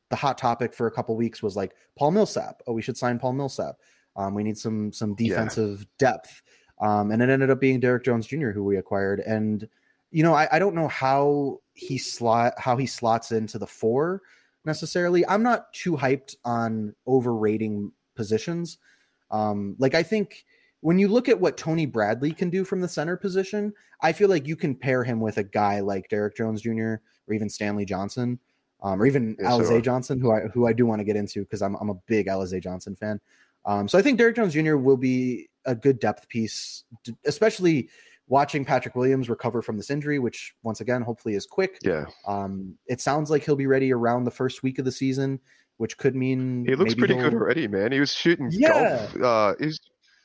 the 0.10 0.16
hot 0.16 0.38
topic 0.38 0.74
for 0.74 0.88
a 0.88 0.92
couple 0.92 1.16
weeks 1.16 1.42
was 1.42 1.56
like 1.56 1.74
Paul 1.98 2.12
Millsap. 2.12 2.62
Oh, 2.68 2.74
we 2.74 2.82
should 2.82 2.98
sign 2.98 3.18
Paul 3.20 3.34
Millsap. 3.34 3.76
Um, 4.16 4.36
we 4.36 4.44
need 4.44 4.58
some 4.58 4.92
some 4.94 5.16
Yeah. 5.18 5.30
defensive 5.30 5.86
depth. 5.98 6.42
Um, 6.80 7.12
and 7.12 7.22
it 7.22 7.30
ended 7.30 7.50
up 7.50 7.60
being 7.60 7.80
Derrick 7.80 8.04
Jones 8.04 8.28
Jr. 8.28 8.50
who 8.52 8.64
we 8.64 8.78
acquired. 8.78 9.22
And 9.22 9.68
you 10.12 10.22
know, 10.22 10.34
I, 10.34 10.48
I 10.52 10.60
don't 10.60 10.76
know 10.76 10.88
how 10.88 11.62
he 11.74 11.98
slot 11.98 12.54
how 12.58 12.78
he 12.78 12.86
slots 12.86 13.32
into 13.32 13.58
the 13.58 13.66
four 13.68 14.22
necessarily. 14.66 15.26
I'm 15.28 15.42
not 15.44 15.74
too 15.74 15.94
hyped 15.98 16.36
on 16.46 16.94
overrating 17.08 17.92
positions. 18.16 18.78
Um, 19.32 19.76
like 19.80 19.96
I 19.96 20.04
think 20.04 20.46
when 20.82 21.00
you 21.00 21.08
look 21.08 21.30
at 21.30 21.40
what 21.40 21.58
Tony 21.58 21.86
Bradley 21.86 22.34
can 22.34 22.50
do 22.50 22.64
from 22.64 22.82
the 22.82 22.88
center 22.88 23.18
position, 23.18 23.74
I 24.02 24.12
feel 24.12 24.30
like 24.30 24.46
you 24.48 24.56
can 24.56 24.76
pair 24.76 25.04
him 25.04 25.20
with 25.20 25.38
a 25.38 25.44
guy 25.44 25.80
like 25.80 26.10
Derek 26.10 26.36
Jones 26.36 26.62
Jr. 26.62 26.96
or 27.28 27.34
even 27.34 27.50
Stanley 27.50 27.86
Johnson, 27.86 28.40
um, 28.82 29.02
or 29.02 29.06
even 29.06 29.36
Yes, 29.40 29.52
Alize. 29.52 29.82
Johnson, 29.84 30.20
who 30.20 30.32
I 30.32 30.42
who 30.54 30.68
I 30.68 30.74
do 30.74 30.86
want 30.86 31.00
to 31.00 31.04
get 31.06 31.16
into 31.16 31.42
because 31.42 31.62
I'm 31.62 31.76
I'm 31.76 31.90
a 31.90 31.96
big 32.08 32.28
Alize 32.28 32.62
Johnson 32.62 32.96
fan. 32.96 33.20
Um, 33.66 33.88
so 33.88 33.98
I 33.98 34.02
think 34.02 34.18
Derrick 34.18 34.36
Jones 34.36 34.54
Jr. 34.54 34.76
will 34.76 34.98
be 34.98 35.50
a 35.66 35.74
good 35.74 36.00
depth 36.00 36.28
piece, 36.28 36.84
especially 37.26 37.90
watching 38.28 38.66
Patrick 38.66 38.96
Williams 38.96 39.30
recover 39.30 39.62
from 39.62 39.78
this 39.78 39.90
injury, 39.90 40.20
which 40.20 40.54
once 40.64 40.82
again 40.82 41.02
hopefully 41.02 41.36
is 41.36 41.46
quick. 41.46 41.78
Yeah, 41.84 42.06
Um, 42.28 42.78
it 42.88 43.00
sounds 43.00 43.30
like 43.30 43.44
he'll 43.44 43.56
be 43.56 43.68
ready 43.68 43.94
around 43.94 44.24
the 44.26 44.32
first 44.32 44.64
week 44.64 44.80
of 44.80 44.86
the 44.86 44.92
season, 44.92 45.40
which 45.78 45.98
could 45.98 46.16
mean 46.16 46.66
he 46.66 46.76
looks 46.76 46.94
pretty 46.96 47.14
he'll- 47.14 47.24
good 47.30 47.34
already, 47.36 47.68
man. 47.68 47.92
He 47.94 48.00
was 48.02 48.14
shooting 48.14 48.50
Yeah. 48.52 49.08
golf. 49.14 49.22
Uh, 49.22 49.56
is 49.60 49.80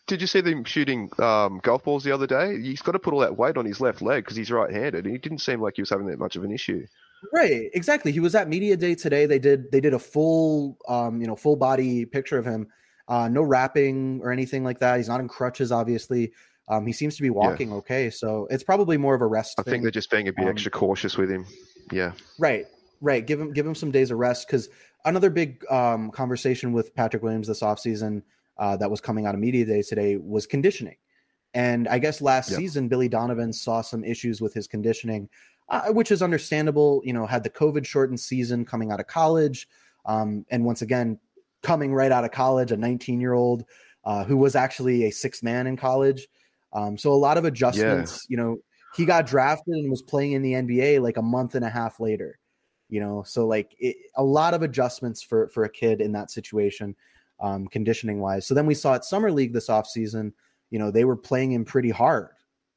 did 0.08 0.20
you 0.20 0.26
see 0.26 0.40
them 0.40 0.64
shooting 0.64 1.10
um, 1.20 1.60
golf 1.62 1.84
balls 1.84 2.02
the 2.02 2.10
other 2.10 2.26
day? 2.26 2.60
He's 2.60 2.82
got 2.82 2.92
to 2.92 2.98
put 2.98 3.14
all 3.14 3.20
that 3.20 3.36
weight 3.36 3.56
on 3.56 3.64
his 3.64 3.80
left 3.80 4.02
leg 4.02 4.24
because 4.24 4.36
he's 4.36 4.50
right-handed, 4.50 5.04
and 5.04 5.12
he 5.12 5.18
didn't 5.18 5.38
seem 5.38 5.60
like 5.60 5.74
he 5.76 5.82
was 5.82 5.90
having 5.90 6.06
that 6.06 6.18
much 6.18 6.34
of 6.34 6.42
an 6.42 6.50
issue. 6.50 6.84
Right, 7.32 7.70
exactly. 7.74 8.10
He 8.12 8.20
was 8.20 8.34
at 8.34 8.48
media 8.48 8.76
day 8.76 8.94
today. 8.94 9.26
They 9.26 9.38
did 9.38 9.70
they 9.70 9.80
did 9.80 9.94
a 9.94 9.98
full 9.98 10.76
um, 10.88 11.20
you 11.20 11.26
know, 11.26 11.36
full 11.36 11.56
body 11.56 12.04
picture 12.04 12.38
of 12.38 12.44
him. 12.44 12.66
Uh, 13.06 13.28
no 13.28 13.42
wrapping 13.42 14.20
or 14.22 14.32
anything 14.32 14.64
like 14.64 14.80
that. 14.80 14.96
He's 14.98 15.08
not 15.08 15.20
in 15.20 15.28
crutches, 15.28 15.72
obviously. 15.72 16.32
Um, 16.68 16.86
he 16.86 16.92
seems 16.92 17.16
to 17.16 17.22
be 17.22 17.30
walking 17.30 17.72
okay, 17.72 18.10
so 18.10 18.46
it's 18.50 18.62
probably 18.62 18.98
more 18.98 19.14
of 19.14 19.22
a 19.22 19.26
rest 19.26 19.58
I 19.58 19.62
thing. 19.62 19.70
think 19.72 19.82
they're 19.84 19.90
just 19.90 20.10
being 20.10 20.28
a 20.28 20.32
bit 20.32 20.44
Um, 20.44 20.50
extra 20.50 20.70
cautious 20.70 21.16
with 21.16 21.30
him. 21.30 21.46
Yeah, 21.90 22.12
Right, 22.38 22.66
right. 23.00 23.26
Give 23.26 23.40
him 23.40 23.52
give 23.52 23.66
him 23.66 23.74
some 23.74 23.90
days 23.90 24.10
of 24.10 24.18
rest 24.18 24.46
because 24.46 24.68
another 25.04 25.30
big 25.30 25.64
um, 25.70 26.10
conversation 26.10 26.72
with 26.72 26.94
Patrick 26.94 27.22
Williams 27.22 27.48
this 27.48 27.62
offseason 27.62 28.22
uh, 28.58 28.76
that 28.76 28.90
was 28.90 29.00
coming 29.00 29.26
out 29.26 29.34
of 29.34 29.40
media 29.40 29.64
day 29.64 29.82
today 29.82 30.16
was 30.16 30.46
conditioning. 30.46 30.96
And 31.54 31.88
I 31.88 31.98
guess 31.98 32.20
last 32.20 32.50
Yeah. 32.50 32.58
season 32.58 32.88
Billy 32.88 33.08
Donovan 33.08 33.52
saw 33.52 33.80
some 33.80 34.04
issues 34.04 34.40
with 34.40 34.54
his 34.54 34.66
conditioning. 34.66 35.28
uh, 35.70 35.92
which 35.92 36.10
is 36.10 36.22
understandable. 36.22 37.02
You 37.04 37.12
know, 37.12 37.26
had 37.26 37.42
the 37.44 37.50
COVID 37.50 37.84
shortened 37.84 38.18
season 38.20 38.64
coming 38.64 38.90
out 38.90 39.00
of 39.00 39.06
college, 39.06 39.68
um, 40.06 40.46
and 40.50 40.64
once 40.64 40.80
again 40.80 41.18
coming 41.62 41.92
right 41.92 42.10
out 42.10 42.24
of 42.24 42.30
college, 42.30 42.72
a 42.72 42.76
19 42.78 43.20
year 43.20 43.34
old 43.34 43.64
uh, 44.04 44.24
who 44.24 44.38
was 44.38 44.56
actually 44.56 45.04
a 45.04 45.10
sixth 45.10 45.42
man 45.42 45.66
in 45.66 45.76
college. 45.76 46.26
Um, 46.72 46.96
so 46.96 47.12
a 47.12 47.20
lot 47.20 47.36
of 47.36 47.44
adjustments. 47.44 48.24
Yeah. 48.30 48.32
You 48.32 48.36
know, 48.42 48.58
he 48.96 49.04
got 49.04 49.26
drafted 49.26 49.74
and 49.74 49.90
was 49.90 50.00
playing 50.00 50.32
in 50.32 50.40
the 50.40 50.54
NBA 50.54 51.00
like 51.02 51.18
a 51.18 51.22
month 51.22 51.54
and 51.54 51.66
a 51.66 51.68
half 51.70 52.00
later. 52.00 52.38
You 52.88 53.00
know, 53.00 53.22
so 53.26 53.46
like 53.46 53.74
it, 53.78 53.96
a 54.16 54.24
lot 54.24 54.54
of 54.54 54.62
adjustments 54.62 55.22
for 55.22 55.48
for 55.48 55.64
a 55.64 55.68
kid 55.70 56.00
in 56.00 56.12
that 56.12 56.30
situation, 56.30 56.96
um, 57.40 57.66
conditioning 57.66 58.20
wise. 58.20 58.46
So 58.46 58.54
then 58.54 58.66
we 58.66 58.74
saw 58.74 58.94
at 58.94 59.04
summer 59.04 59.30
league 59.30 59.52
this 59.52 59.68
offseason, 59.68 60.32
you 60.70 60.78
know, 60.78 60.90
they 60.90 61.04
were 61.04 61.16
playing 61.16 61.52
him 61.52 61.64
pretty 61.64 61.90
hard 61.90 62.28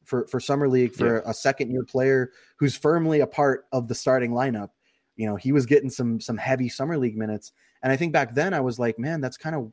for 0.04 0.28
for 0.28 0.40
summer 0.40 0.68
league 0.68 0.94
for 0.94 1.18
yeah. 1.18 1.30
a 1.30 1.34
second 1.34 1.72
year 1.72 1.84
player 1.84 2.32
who's 2.58 2.76
firmly 2.76 3.20
a 3.20 3.28
part 3.28 3.66
of 3.72 3.88
the 3.88 3.96
starting 3.96 4.32
lineup. 4.32 4.70
You 5.16 5.28
know, 5.28 5.36
he 5.36 5.52
was 5.52 5.66
getting 5.66 5.90
some 5.90 6.20
some 6.20 6.38
heavy 6.38 6.70
summer 6.70 6.98
league 6.98 7.18
minutes, 7.18 7.52
and 7.84 7.92
I 7.92 7.98
think 7.98 8.14
back 8.14 8.34
then 8.34 8.54
I 8.54 8.62
was 8.62 8.80
like, 8.80 8.98
man, 8.98 9.22
that's 9.22 9.38
kind 9.38 9.56
of 9.56 9.72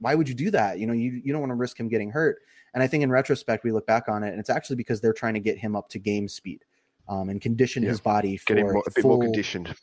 why 0.00 0.14
would 0.14 0.28
you 0.28 0.34
do 0.34 0.50
that? 0.50 0.78
You 0.78 0.86
know, 0.86 0.92
you 0.92 1.20
you 1.24 1.32
don't 1.32 1.40
want 1.40 1.50
to 1.50 1.56
risk 1.56 1.78
him 1.78 1.88
getting 1.88 2.10
hurt. 2.10 2.38
And 2.74 2.82
I 2.82 2.86
think 2.86 3.02
in 3.02 3.10
retrospect, 3.10 3.64
we 3.64 3.72
look 3.72 3.86
back 3.86 4.08
on 4.08 4.22
it, 4.22 4.30
and 4.30 4.38
it's 4.38 4.50
actually 4.50 4.76
because 4.76 5.00
they're 5.00 5.14
trying 5.14 5.34
to 5.34 5.40
get 5.40 5.58
him 5.58 5.74
up 5.74 5.88
to 5.90 5.98
game 5.98 6.28
speed 6.28 6.64
um, 7.08 7.28
and 7.28 7.40
condition 7.40 7.82
yeah. 7.82 7.88
his 7.88 8.00
body 8.00 8.36
for 8.36 8.54
more, 8.54 8.76
a 8.86 8.90
bit 8.94 9.02
full, 9.02 9.16
more 9.16 9.22
conditioned. 9.24 9.74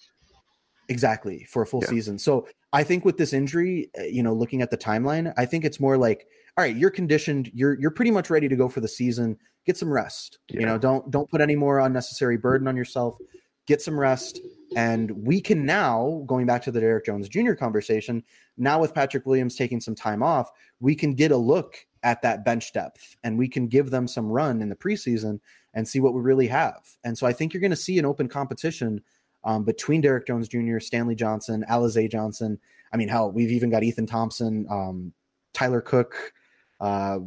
Exactly 0.87 1.45
for 1.49 1.63
a 1.63 1.65
full 1.65 1.81
yeah. 1.83 1.89
season. 1.89 2.19
So 2.19 2.47
I 2.73 2.83
think 2.83 3.05
with 3.05 3.17
this 3.17 3.33
injury, 3.33 3.89
uh, 3.99 4.03
you 4.03 4.21
know, 4.21 4.33
looking 4.33 4.61
at 4.61 4.69
the 4.69 4.77
timeline, 4.77 5.33
I 5.37 5.45
think 5.45 5.65
it's 5.65 5.79
more 5.79 5.97
like, 5.97 6.27
all 6.57 6.63
right, 6.63 6.75
you're 6.75 6.91
conditioned, 6.91 7.51
you're 7.53 7.79
you're 7.79 7.91
pretty 7.91 8.11
much 8.11 8.29
ready 8.29 8.47
to 8.47 8.55
go 8.55 8.69
for 8.69 8.81
the 8.81 8.87
season. 8.87 9.37
Get 9.65 9.77
some 9.77 9.91
rest. 9.91 10.39
Yeah. 10.49 10.59
You 10.59 10.65
know, 10.67 10.77
don't 10.77 11.09
don't 11.09 11.29
put 11.29 11.41
any 11.41 11.55
more 11.55 11.79
unnecessary 11.79 12.37
burden 12.37 12.67
on 12.67 12.77
yourself. 12.77 13.17
Get 13.65 13.81
some 13.81 13.99
rest. 13.99 14.39
And 14.75 15.11
we 15.11 15.41
can 15.41 15.65
now, 15.65 16.23
going 16.27 16.45
back 16.45 16.61
to 16.63 16.71
the 16.71 16.79
Derrick 16.79 17.05
Jones 17.05 17.29
Jr. 17.29 17.53
conversation, 17.53 18.23
now 18.57 18.79
with 18.79 18.93
Patrick 18.93 19.25
Williams 19.25 19.55
taking 19.55 19.79
some 19.79 19.95
time 19.95 20.21
off, 20.21 20.51
we 20.79 20.95
can 20.95 21.13
get 21.13 21.31
a 21.31 21.37
look 21.37 21.77
at 22.03 22.21
that 22.21 22.45
bench 22.45 22.73
depth 22.73 23.15
and 23.23 23.37
we 23.37 23.47
can 23.47 23.67
give 23.67 23.89
them 23.89 24.07
some 24.07 24.27
run 24.27 24.61
in 24.61 24.69
the 24.69 24.75
preseason 24.75 25.39
and 25.73 25.87
see 25.87 25.99
what 25.99 26.13
we 26.13 26.21
really 26.21 26.47
have. 26.47 26.81
And 27.03 27.17
so 27.17 27.25
I 27.25 27.33
think 27.33 27.53
you're 27.53 27.61
going 27.61 27.71
to 27.71 27.75
see 27.75 27.97
an 27.97 28.05
open 28.05 28.27
competition 28.27 29.01
um, 29.45 29.63
between 29.63 30.01
Derrick 30.01 30.27
Jones 30.27 30.47
Jr., 30.47 30.79
Stanley 30.79 31.15
Johnson, 31.15 31.63
Alize 31.69 32.11
Johnson. 32.11 32.59
I 32.91 32.97
mean, 32.97 33.07
hell, 33.07 33.31
we've 33.31 33.51
even 33.51 33.69
got 33.69 33.83
Ethan 33.83 34.07
Thompson, 34.07 34.65
um, 34.69 35.13
Tyler 35.53 35.81
Cook. 35.81 36.33
Uh, 36.81 37.19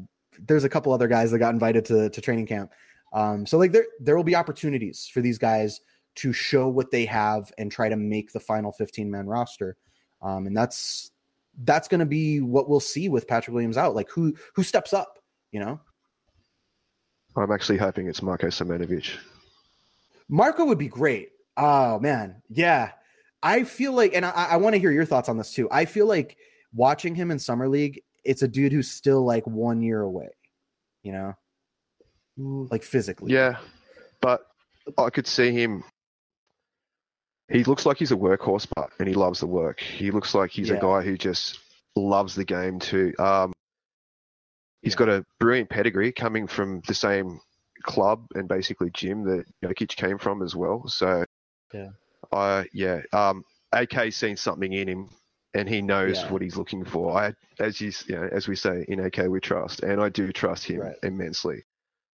there's 0.46 0.64
a 0.64 0.68
couple 0.68 0.92
other 0.92 1.08
guys 1.08 1.30
that 1.30 1.38
got 1.38 1.54
invited 1.54 1.84
to, 1.86 2.10
to 2.10 2.20
training 2.20 2.46
camp. 2.46 2.72
Um, 3.12 3.46
so 3.46 3.56
like 3.56 3.72
there 3.72 3.86
there 4.00 4.16
will 4.16 4.24
be 4.24 4.36
opportunities 4.36 5.08
for 5.10 5.22
these 5.22 5.38
guys 5.38 5.80
to 6.16 6.32
show 6.32 6.68
what 6.68 6.90
they 6.90 7.06
have 7.06 7.50
and 7.56 7.72
try 7.72 7.88
to 7.88 7.96
make 7.96 8.32
the 8.32 8.40
final 8.40 8.72
15 8.72 9.10
man 9.10 9.26
roster. 9.26 9.76
Um, 10.20 10.46
and 10.46 10.56
that's 10.56 11.10
that's 11.64 11.88
going 11.88 12.00
to 12.00 12.06
be 12.06 12.40
what 12.40 12.68
we'll 12.68 12.80
see 12.80 13.08
with 13.08 13.26
Patrick 13.26 13.54
Williams 13.54 13.76
out. 13.76 13.94
Like 13.94 14.10
who 14.10 14.34
who 14.54 14.62
steps 14.62 14.92
up, 14.92 15.18
you 15.52 15.60
know? 15.60 15.80
I'm 17.36 17.52
actually 17.52 17.78
hoping 17.78 18.08
it's 18.08 18.20
Marko 18.20 18.48
Simonovic. 18.48 19.16
Marko 20.28 20.64
would 20.64 20.78
be 20.78 20.88
great. 20.88 21.30
Oh 21.58 21.98
man, 21.98 22.42
yeah. 22.48 22.92
I 23.42 23.64
feel 23.64 23.92
like, 23.92 24.14
and 24.14 24.24
I, 24.24 24.30
I 24.30 24.56
want 24.56 24.74
to 24.74 24.80
hear 24.80 24.90
your 24.90 25.04
thoughts 25.04 25.28
on 25.28 25.36
this 25.36 25.52
too. 25.52 25.68
I 25.70 25.84
feel 25.84 26.06
like 26.06 26.36
watching 26.72 27.14
him 27.14 27.30
in 27.30 27.38
summer 27.38 27.68
league, 27.68 28.02
it's 28.24 28.42
a 28.42 28.48
dude 28.48 28.72
who's 28.72 28.90
still 28.90 29.24
like 29.24 29.46
one 29.46 29.82
year 29.82 30.00
away. 30.00 30.30
You 31.02 31.12
know, 31.12 32.66
like 32.70 32.82
physically. 32.82 33.32
Yeah, 33.32 33.56
but 34.20 34.46
I 34.96 35.10
could 35.10 35.26
see 35.26 35.52
him 35.52 35.84
he 37.50 37.64
looks 37.64 37.86
like 37.86 37.96
he's 37.96 38.12
a 38.12 38.16
workhorse, 38.16 38.66
but 38.76 38.90
and 38.98 39.08
he 39.08 39.14
loves 39.14 39.40
the 39.40 39.46
work. 39.46 39.80
He 39.80 40.10
looks 40.10 40.34
like 40.34 40.50
he's 40.50 40.68
yeah. 40.68 40.76
a 40.76 40.80
guy 40.80 41.00
who 41.00 41.16
just 41.16 41.58
loves 41.96 42.34
the 42.34 42.44
game 42.44 42.78
too. 42.78 43.14
Um, 43.18 43.52
he's 44.82 44.92
yeah. 44.92 44.98
got 44.98 45.08
a 45.08 45.26
brilliant 45.40 45.70
pedigree 45.70 46.12
coming 46.12 46.46
from 46.46 46.82
the 46.86 46.94
same 46.94 47.40
club 47.82 48.26
and 48.34 48.48
basically 48.48 48.90
gym 48.90 49.24
that 49.24 49.46
Jokic 49.64 49.96
came 49.96 50.18
from 50.18 50.42
as 50.42 50.54
well. 50.54 50.86
So, 50.88 51.24
yeah, 51.72 51.88
I 52.32 52.66
yeah, 52.72 53.02
um, 53.12 53.44
AK's 53.74 54.16
seen 54.16 54.36
something 54.36 54.72
in 54.72 54.88
him, 54.88 55.08
and 55.54 55.68
he 55.68 55.82
knows 55.82 56.18
yeah. 56.18 56.32
what 56.32 56.42
he's 56.42 56.56
looking 56.56 56.84
for. 56.84 57.16
I, 57.16 57.34
as 57.58 57.80
you, 57.80 57.92
you 58.06 58.16
know, 58.16 58.28
as 58.30 58.48
we 58.48 58.56
say 58.56 58.84
in 58.88 59.00
AK, 59.00 59.28
we 59.28 59.40
trust, 59.40 59.82
and 59.82 60.00
I 60.00 60.08
do 60.08 60.32
trust 60.32 60.64
him 60.64 60.80
right. 60.80 60.96
immensely. 61.02 61.64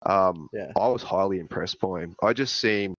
Um, 0.06 0.50
yeah. 0.54 0.72
I 0.78 0.88
was 0.90 1.04
highly 1.04 1.40
impressed 1.40 1.80
by 1.80 2.02
him. 2.02 2.16
I 2.22 2.34
just 2.34 2.58
see 2.58 2.86
him 2.86 2.96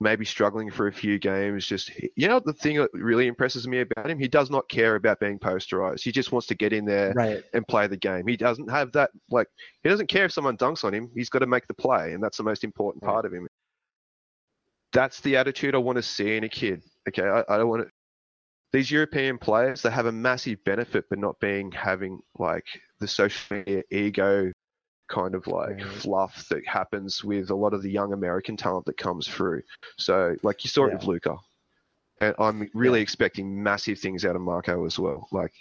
maybe 0.00 0.24
struggling 0.24 0.70
for 0.70 0.86
a 0.86 0.92
few 0.92 1.18
games. 1.18 1.66
Just 1.66 1.90
you 2.16 2.28
know, 2.28 2.40
the 2.40 2.52
thing 2.52 2.76
that 2.76 2.90
really 2.92 3.26
impresses 3.26 3.68
me 3.68 3.80
about 3.80 4.08
him, 4.08 4.18
he 4.18 4.28
does 4.28 4.50
not 4.50 4.68
care 4.68 4.94
about 4.94 5.20
being 5.20 5.38
posterized. 5.38 6.02
He 6.02 6.12
just 6.12 6.32
wants 6.32 6.46
to 6.48 6.54
get 6.54 6.72
in 6.72 6.84
there 6.84 7.12
right. 7.14 7.42
and 7.52 7.66
play 7.68 7.86
the 7.86 7.96
game. 7.96 8.26
He 8.26 8.36
doesn't 8.36 8.70
have 8.70 8.92
that 8.92 9.10
like 9.30 9.48
he 9.82 9.88
doesn't 9.88 10.08
care 10.08 10.24
if 10.24 10.32
someone 10.32 10.56
dunks 10.56 10.84
on 10.84 10.94
him. 10.94 11.10
He's 11.14 11.28
got 11.28 11.40
to 11.40 11.46
make 11.46 11.66
the 11.66 11.74
play, 11.74 12.12
and 12.12 12.22
that's 12.22 12.38
the 12.38 12.44
most 12.44 12.64
important 12.64 13.04
right. 13.04 13.12
part 13.12 13.26
of 13.26 13.32
him. 13.32 13.46
That's 14.92 15.20
the 15.20 15.36
attitude 15.36 15.74
I 15.74 15.78
want 15.78 15.96
to 15.96 16.02
see 16.02 16.36
in 16.36 16.44
a 16.44 16.48
kid. 16.48 16.82
Okay, 17.08 17.22
I, 17.22 17.44
I 17.48 17.58
don't 17.58 17.68
want 17.68 17.82
to. 17.82 17.90
These 18.72 18.90
European 18.90 19.38
players, 19.38 19.82
they 19.82 19.90
have 19.90 20.06
a 20.06 20.12
massive 20.12 20.62
benefit, 20.64 21.06
but 21.10 21.18
not 21.18 21.40
being 21.40 21.72
having 21.72 22.20
like 22.38 22.66
the 23.00 23.08
social 23.08 23.56
media 23.56 23.82
ego 23.90 24.52
kind 25.10 25.34
of 25.34 25.46
like 25.48 25.76
mm. 25.78 25.92
fluff 25.94 26.46
that 26.50 26.64
happens 26.66 27.24
with 27.24 27.50
a 27.50 27.54
lot 27.54 27.74
of 27.74 27.82
the 27.82 27.90
young 27.90 28.12
American 28.12 28.56
talent 28.56 28.86
that 28.86 28.96
comes 28.96 29.26
through. 29.26 29.62
So, 29.98 30.36
like 30.42 30.64
you 30.64 30.70
saw 30.70 30.86
it 30.86 30.92
with 30.94 31.04
Luka, 31.04 31.36
and 32.20 32.34
I'm 32.38 32.70
really 32.74 33.00
yeah. 33.00 33.02
expecting 33.02 33.62
massive 33.62 33.98
things 33.98 34.24
out 34.24 34.36
of 34.36 34.42
Marko 34.42 34.86
as 34.86 34.98
well. 34.98 35.26
Like, 35.32 35.52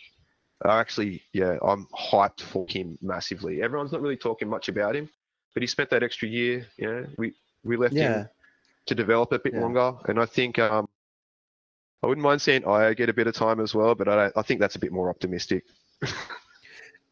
I 0.63 0.79
actually, 0.79 1.23
yeah, 1.33 1.57
I'm 1.63 1.87
hyped 1.97 2.41
for 2.41 2.65
him 2.69 2.97
massively. 3.01 3.61
Everyone's 3.61 3.91
not 3.91 4.01
really 4.01 4.17
talking 4.17 4.47
much 4.47 4.69
about 4.69 4.95
him, 4.95 5.09
but 5.53 5.63
he 5.63 5.67
spent 5.67 5.89
that 5.89 6.03
extra 6.03 6.27
year. 6.27 6.67
You 6.77 6.87
know, 6.87 7.05
we 7.17 7.33
we 7.63 7.75
left 7.75 7.95
yeah. 7.95 8.19
him 8.19 8.29
to 8.89 8.95
develop 8.95 9.31
a 9.31 9.39
bit 9.39 9.53
yeah. 9.53 9.61
longer, 9.61 9.93
and 10.07 10.19
I 10.19 10.25
think 10.25 10.59
um, 10.59 10.87
I 12.03 12.07
wouldn't 12.07 12.23
mind 12.23 12.41
seeing 12.41 12.61
Ayo 12.63 12.95
get 12.95 13.09
a 13.09 13.13
bit 13.13 13.27
of 13.27 13.33
time 13.33 13.59
as 13.59 13.73
well, 13.73 13.95
but 13.95 14.07
I, 14.07 14.31
I 14.35 14.41
think 14.41 14.59
that's 14.59 14.75
a 14.75 14.79
bit 14.79 14.91
more 14.91 15.09
optimistic. 15.09 15.63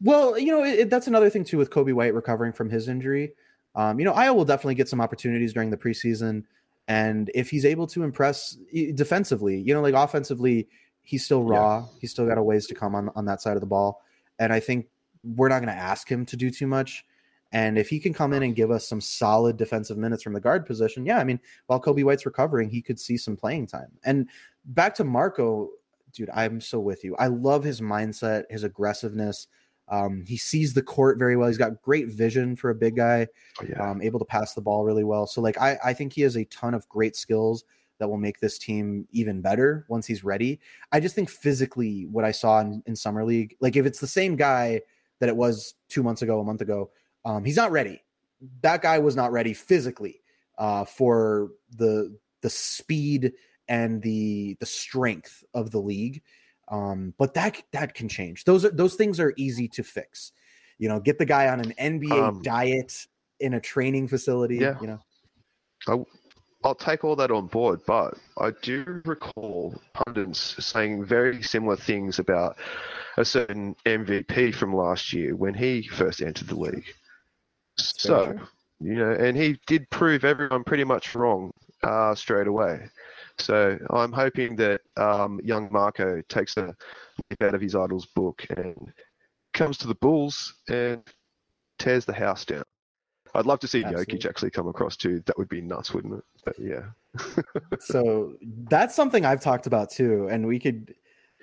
Well, 0.00 0.38
you 0.38 0.52
know, 0.52 0.64
it, 0.64 0.90
that's 0.90 1.08
another 1.08 1.30
thing 1.30 1.44
too 1.44 1.58
with 1.58 1.70
Coby 1.70 1.92
White 1.92 2.14
recovering 2.14 2.52
from 2.52 2.70
his 2.70 2.88
injury. 2.88 3.32
Um, 3.74 3.98
you 3.98 4.04
know, 4.04 4.12
Ayo 4.12 4.34
will 4.34 4.44
definitely 4.44 4.74
get 4.74 4.88
some 4.88 5.00
opportunities 5.00 5.52
during 5.52 5.70
the 5.70 5.76
preseason, 5.76 6.44
and 6.86 7.30
if 7.34 7.50
he's 7.50 7.64
able 7.64 7.86
to 7.88 8.02
impress 8.02 8.56
defensively, 8.94 9.60
you 9.60 9.74
know, 9.74 9.80
like 9.80 9.94
offensively, 9.94 10.68
he's 11.02 11.24
still 11.24 11.42
raw. 11.42 11.78
Yeah. 11.78 11.84
He's 12.00 12.10
still 12.10 12.26
got 12.26 12.38
a 12.38 12.42
ways 12.42 12.66
to 12.68 12.74
come 12.74 12.94
on 12.94 13.10
on 13.14 13.24
that 13.26 13.42
side 13.42 13.56
of 13.56 13.60
the 13.60 13.66
ball, 13.66 14.02
and 14.38 14.52
I 14.52 14.60
think 14.60 14.86
we're 15.24 15.48
not 15.48 15.58
going 15.58 15.74
to 15.74 15.80
ask 15.80 16.10
him 16.10 16.24
to 16.26 16.36
do 16.36 16.50
too 16.50 16.66
much. 16.66 17.04
And 17.52 17.78
if 17.78 17.88
he 17.88 17.98
can 17.98 18.12
come 18.12 18.32
in 18.32 18.42
and 18.42 18.54
give 18.54 18.70
us 18.70 18.86
some 18.86 19.00
solid 19.00 19.56
defensive 19.56 19.96
minutes 19.96 20.22
from 20.22 20.34
the 20.34 20.40
guard 20.40 20.66
position, 20.66 21.06
yeah, 21.06 21.18
I 21.18 21.24
mean, 21.24 21.40
while 21.66 21.80
Coby 21.80 22.04
White's 22.04 22.26
recovering, 22.26 22.68
he 22.68 22.82
could 22.82 23.00
see 23.00 23.16
some 23.16 23.36
playing 23.36 23.66
time. 23.66 23.90
And 24.04 24.28
back 24.66 24.94
to 24.96 25.04
Marko, 25.04 25.70
dude, 26.12 26.30
I'm 26.34 26.60
so 26.60 26.78
with 26.78 27.04
you. 27.04 27.16
I 27.16 27.28
love 27.28 27.64
his 27.64 27.80
mindset, 27.80 28.44
his 28.50 28.64
aggressiveness. 28.64 29.46
Um, 29.88 30.24
he 30.26 30.36
sees 30.36 30.74
the 30.74 30.82
court 30.82 31.18
very 31.18 31.36
well. 31.36 31.48
He's 31.48 31.56
got 31.56 31.80
great 31.80 32.08
vision 32.08 32.54
for 32.54 32.68
a 32.68 32.74
big 32.74 32.96
guy, 32.96 33.26
oh, 33.62 33.66
yeah. 33.66 33.90
um, 33.90 34.02
able 34.02 34.18
to 34.18 34.26
pass 34.26 34.52
the 34.52 34.60
ball 34.60 34.84
really 34.84 35.04
well. 35.04 35.26
So, 35.26 35.40
like, 35.40 35.58
I, 35.58 35.78
I 35.82 35.94
think 35.94 36.12
he 36.12 36.20
has 36.22 36.36
a 36.36 36.44
ton 36.46 36.74
of 36.74 36.86
great 36.90 37.16
skills 37.16 37.64
that 37.98 38.08
will 38.08 38.18
make 38.18 38.38
this 38.40 38.58
team 38.58 39.08
even 39.10 39.40
better 39.40 39.86
once 39.88 40.06
he's 40.06 40.22
ready. 40.22 40.60
I 40.92 41.00
just 41.00 41.14
think 41.14 41.30
physically, 41.30 42.06
what 42.06 42.24
I 42.24 42.30
saw 42.30 42.60
in, 42.60 42.82
in 42.86 42.94
summer 42.94 43.24
league, 43.24 43.56
like 43.60 43.76
if 43.76 43.86
it's 43.86 44.00
the 44.00 44.06
same 44.06 44.36
guy 44.36 44.82
that 45.20 45.28
it 45.28 45.36
was 45.36 45.74
two 45.88 46.02
months 46.02 46.22
ago, 46.22 46.38
a 46.38 46.44
month 46.44 46.60
ago, 46.60 46.90
um, 47.28 47.44
he's 47.44 47.56
not 47.56 47.70
ready. 47.70 48.02
That 48.62 48.80
guy 48.80 48.98
was 49.00 49.14
not 49.14 49.32
ready 49.32 49.52
physically 49.52 50.22
uh, 50.56 50.86
for 50.86 51.50
the 51.76 52.16
the 52.40 52.48
speed 52.48 53.32
and 53.68 54.00
the 54.00 54.56
the 54.60 54.66
strength 54.66 55.44
of 55.52 55.70
the 55.70 55.78
league. 55.78 56.22
Um, 56.70 57.12
but 57.18 57.34
that 57.34 57.62
that 57.72 57.94
can 57.94 58.08
change. 58.08 58.44
Those 58.44 58.64
are 58.64 58.70
those 58.70 58.94
things 58.94 59.20
are 59.20 59.34
easy 59.36 59.68
to 59.68 59.82
fix. 59.82 60.32
You 60.78 60.88
know, 60.88 61.00
get 61.00 61.18
the 61.18 61.26
guy 61.26 61.48
on 61.48 61.60
an 61.60 61.74
NBA 61.78 62.12
um, 62.12 62.42
diet 62.42 63.06
in 63.40 63.54
a 63.54 63.60
training 63.60 64.08
facility. 64.08 64.56
Yeah. 64.56 64.78
You 64.80 64.86
know, 64.86 65.00
I, 65.86 66.04
I'll 66.64 66.74
take 66.74 67.04
all 67.04 67.16
that 67.16 67.30
on 67.30 67.46
board, 67.46 67.80
but 67.86 68.14
I 68.38 68.52
do 68.62 69.02
recall 69.04 69.74
pundits 69.92 70.64
saying 70.64 71.04
very 71.04 71.42
similar 71.42 71.76
things 71.76 72.18
about 72.18 72.56
a 73.18 73.24
certain 73.24 73.76
MVP 73.84 74.54
from 74.54 74.74
last 74.74 75.12
year 75.12 75.36
when 75.36 75.52
he 75.52 75.86
first 75.88 76.22
entered 76.22 76.48
the 76.48 76.58
league. 76.58 76.84
So, 77.78 78.38
you 78.80 78.94
know, 78.94 79.12
and 79.12 79.36
he 79.36 79.58
did 79.66 79.88
prove 79.90 80.24
everyone 80.24 80.64
pretty 80.64 80.84
much 80.84 81.14
wrong 81.14 81.52
uh, 81.82 82.14
straight 82.14 82.46
away. 82.46 82.88
So 83.38 83.78
I'm 83.90 84.12
hoping 84.12 84.56
that 84.56 84.80
um, 84.96 85.40
young 85.44 85.68
Marko 85.70 86.22
takes 86.28 86.56
a 86.56 86.74
leap 87.30 87.42
out 87.42 87.54
of 87.54 87.60
his 87.60 87.74
idol's 87.74 88.06
book 88.06 88.44
and 88.56 88.92
comes 89.54 89.78
to 89.78 89.86
the 89.86 89.94
Bulls 89.96 90.54
and 90.68 91.02
tears 91.78 92.04
the 92.04 92.12
house 92.12 92.44
down. 92.44 92.64
I'd 93.34 93.46
love 93.46 93.60
to 93.60 93.68
see 93.68 93.84
Absolutely. 93.84 94.18
Jokic 94.18 94.26
actually 94.26 94.50
come 94.50 94.68
across 94.68 94.96
too. 94.96 95.22
That 95.26 95.38
would 95.38 95.48
be 95.48 95.60
nuts, 95.60 95.92
wouldn't 95.92 96.14
it? 96.14 96.24
But 96.44 96.58
yeah. 96.58 96.86
so 97.80 98.34
that's 98.68 98.94
something 98.94 99.24
I've 99.24 99.40
talked 99.40 99.66
about 99.66 99.90
too, 99.90 100.28
and 100.30 100.46
we 100.46 100.58
could 100.58 100.94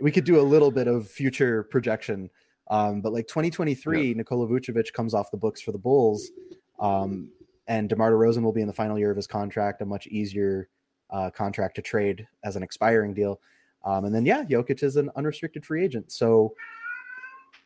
we 0.02 0.12
could 0.12 0.26
do 0.26 0.40
a 0.40 0.44
little 0.44 0.72
bit 0.72 0.88
of 0.88 1.10
future 1.10 1.64
projection. 1.64 2.30
Um, 2.70 3.02
but 3.02 3.14
like 3.14 3.28
2023, 3.28 4.16
Nikola 4.16 4.48
Vucevic 4.48 4.92
comes 4.94 5.14
off 5.14 5.32
the 5.32 5.38
books 5.38 5.62
for 5.62 5.72
the 5.72 5.78
Bulls, 5.78 6.32
um, 6.80 7.30
and 7.68 7.90
DeMar 7.90 8.12
DeRozan 8.12 8.44
will 8.44 8.52
be 8.52 8.62
in 8.62 8.68
the 8.68 8.74
final 8.74 8.98
year 8.98 9.12
of 9.12 9.18
his 9.18 9.28
contract, 9.28 9.82
a 9.82 9.86
much 9.86 10.08
easier 10.08 10.70
uh, 11.10 11.30
contract 11.30 11.76
to 11.76 11.82
trade 11.82 12.28
as 12.44 12.56
an 12.56 12.64
expiring 12.64 13.14
deal. 13.14 13.40
Um, 13.84 14.06
and 14.06 14.16
then 14.16 14.26
yeah, 14.26 14.44
Jokic 14.44 14.82
is 14.82 14.96
an 14.96 15.12
unrestricted 15.16 15.66
free 15.66 15.84
agent. 15.84 16.12
So 16.12 16.56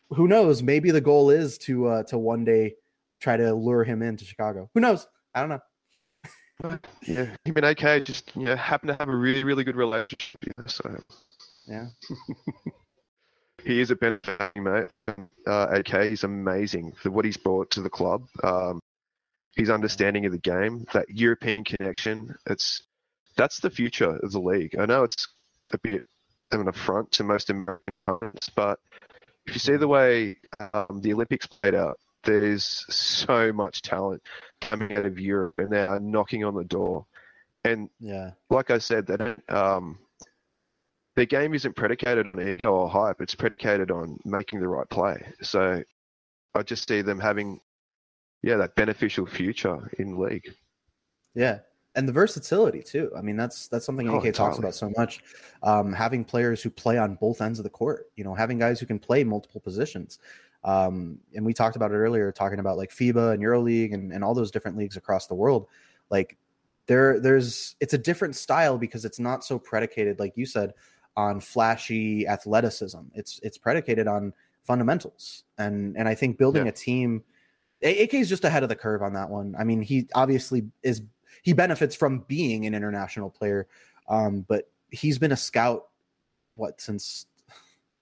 who 0.10 0.28
knows? 0.28 0.62
Maybe 0.62 0.91
the 0.91 1.02
goal 1.02 1.30
is 1.30 1.58
to 1.60 1.88
uh, 1.88 2.04
to 2.04 2.18
one 2.18 2.43
day 2.43 2.76
try 3.20 3.38
to 3.38 3.54
lure 3.54 3.84
him 3.84 4.02
into 4.02 4.26
Chicago. 4.26 4.70
Who 4.74 4.80
knows? 4.80 5.08
I 5.34 5.39
don't 5.41 5.50
know. 5.50 5.60
Yeah, 7.08 7.28
him 7.45 7.56
and 7.56 7.66
AK 7.68 8.04
just 8.04 8.34
you 8.36 8.43
know 8.43 8.56
happen 8.58 8.89
to 8.89 8.95
have 9.00 9.08
a 9.08 9.16
really 9.16 9.45
really 9.45 9.64
good 9.64 9.78
relationship. 9.78 10.43
you 10.45 10.52
So 10.68 10.97
Yeah. 11.66 11.88
he 13.66 13.80
is 13.80 13.91
a 13.91 13.95
benefiting 13.95 14.64
mate. 14.64 14.88
Uh, 15.47 15.68
AK, 15.72 16.10
he's 16.10 16.24
amazing 16.24 16.93
for 17.01 17.12
what 17.12 17.26
he's 17.26 17.38
brought 17.38 17.70
to 17.72 17.82
the 17.82 17.89
club. 17.89 18.26
Um, 18.43 18.80
his 19.55 19.70
understanding 19.70 20.26
of 20.26 20.32
the 20.32 20.38
game, 20.38 20.86
that 20.93 21.10
European 21.10 21.64
connection, 21.64 22.36
it's 22.47 22.84
that's 23.36 23.60
the 23.60 23.70
future 23.70 24.18
of 24.18 24.32
the 24.32 24.39
league. 24.39 24.78
I 24.78 24.86
know 24.86 25.03
it's 25.03 25.28
a 25.72 25.78
bit 25.80 26.07
of 26.51 26.60
an 26.62 26.68
affront 26.68 27.12
to 27.14 27.24
most 27.24 27.49
American 27.49 27.93
opponents, 28.07 28.49
but 28.55 28.80
if 29.47 29.53
you 29.55 29.60
see 29.60 29.76
the 29.78 29.88
way 29.88 30.38
um, 30.74 30.99
the 31.01 31.14
Olympics 31.14 31.47
played 31.47 31.76
out, 31.76 31.97
there's 32.24 32.86
so 32.89 33.51
much 33.53 33.82
talent 33.82 34.22
coming 34.62 34.95
out 34.97 35.05
of 35.05 35.20
Europe, 35.20 35.55
and 35.57 35.72
they're 35.72 35.99
knocking 35.99 36.43
on 36.43 36.53
the 36.55 36.66
door. 36.66 37.05
And 37.64 37.89
Yeah. 37.99 38.32
like 38.49 38.72
I 38.72 38.78
said, 38.78 39.05
they 39.07 39.18
don't. 39.18 39.51
Um, 39.51 39.99
their 41.20 41.26
game 41.26 41.53
isn't 41.53 41.76
predicated 41.76 42.28
on 42.34 42.41
ego 42.41 42.72
or 42.72 42.89
hype. 42.89 43.20
It's 43.20 43.36
predicated 43.36 43.91
on 43.91 44.17
making 44.24 44.61
the 44.61 44.70
right 44.70 44.89
play. 44.89 45.22
So 45.41 45.84
I 46.55 46.63
just 46.63 46.88
see 46.88 47.01
them 47.01 47.20
having, 47.20 47.59
yeah, 48.41 48.55
that 48.55 48.74
beneficial 48.76 49.26
future 49.26 49.91
in 49.99 50.17
league. 50.17 50.55
Yeah, 51.36 51.59
and 51.95 52.07
the 52.07 52.13
versatility 52.13 52.82
too. 52.82 53.11
I 53.17 53.22
mean, 53.22 53.36
that's 53.36 53.67
that's 53.67 53.86
something 53.86 54.07
Oh, 54.07 54.20
AK 54.20 54.34
talks 54.34 54.59
about 54.59 54.76
so 54.76 54.93
much. 54.95 55.22
Um, 55.61 55.91
having 55.91 56.24
players 56.24 56.63
who 56.63 56.70
play 56.70 56.97
on 56.97 57.15
both 57.15 57.41
ends 57.41 57.59
of 57.59 57.63
the 57.63 57.70
court. 57.70 58.09
You 58.15 58.24
know, 58.24 58.34
having 58.34 58.57
guys 58.57 58.80
who 58.80 58.86
can 58.86 58.97
play 58.97 59.26
multiple 59.26 59.59
positions. 59.59 60.20
Um, 60.63 61.20
and 61.36 61.45
we 61.45 61.53
talked 61.53 61.76
about 61.76 61.91
it 61.91 61.95
earlier, 61.95 62.32
talking 62.32 62.59
about 62.59 62.78
like 62.78 62.91
FIBA 62.91 63.34
and 63.34 63.43
EuroLeague 63.43 63.93
and, 63.93 64.13
and 64.13 64.24
all 64.24 64.34
those 64.34 64.51
different 64.51 64.78
leagues 64.78 64.95
across 64.95 65.28
the 65.28 65.36
world. 65.36 65.67
Like 66.09 66.38
there, 66.88 67.20
there's 67.20 67.76
it's 67.82 67.93
a 67.93 67.97
different 67.97 68.38
style 68.38 68.78
because 68.78 69.03
it's 69.03 69.20
not 69.20 69.43
so 69.43 69.59
predicated, 69.59 70.17
like 70.17 70.38
you 70.38 70.45
said, 70.45 70.74
on 71.20 71.39
flashy 71.41 72.26
athleticism. 72.28 72.99
It's 73.13 73.39
it's 73.43 73.57
predicated 73.57 74.07
on 74.07 74.34
fundamentals. 74.63 75.43
And 75.57 75.97
and 75.97 76.07
I 76.07 76.15
think 76.15 76.38
building 76.38 76.65
Yeah. 76.65 76.70
a 76.70 76.74
team 76.74 77.24
AK 77.82 78.13
is 78.13 78.28
just 78.30 78.43
ahead 78.45 78.63
of 78.63 78.70
the 78.70 78.76
curve 78.76 79.01
on 79.01 79.13
that 79.13 79.30
one. 79.30 79.55
I 79.57 79.63
mean, 79.63 79.82
he 79.82 80.07
obviously 80.15 80.63
is 80.84 81.01
he 81.43 81.53
benefits 81.53 81.95
from 81.95 82.26
being 82.28 82.65
an 82.65 82.74
international 82.74 83.30
player, 83.30 83.67
um, 84.09 84.45
but 84.47 84.70
he's 84.91 85.17
been 85.17 85.32
a 85.32 85.38
scout 85.38 85.88
what 86.55 86.80
since 86.82 87.26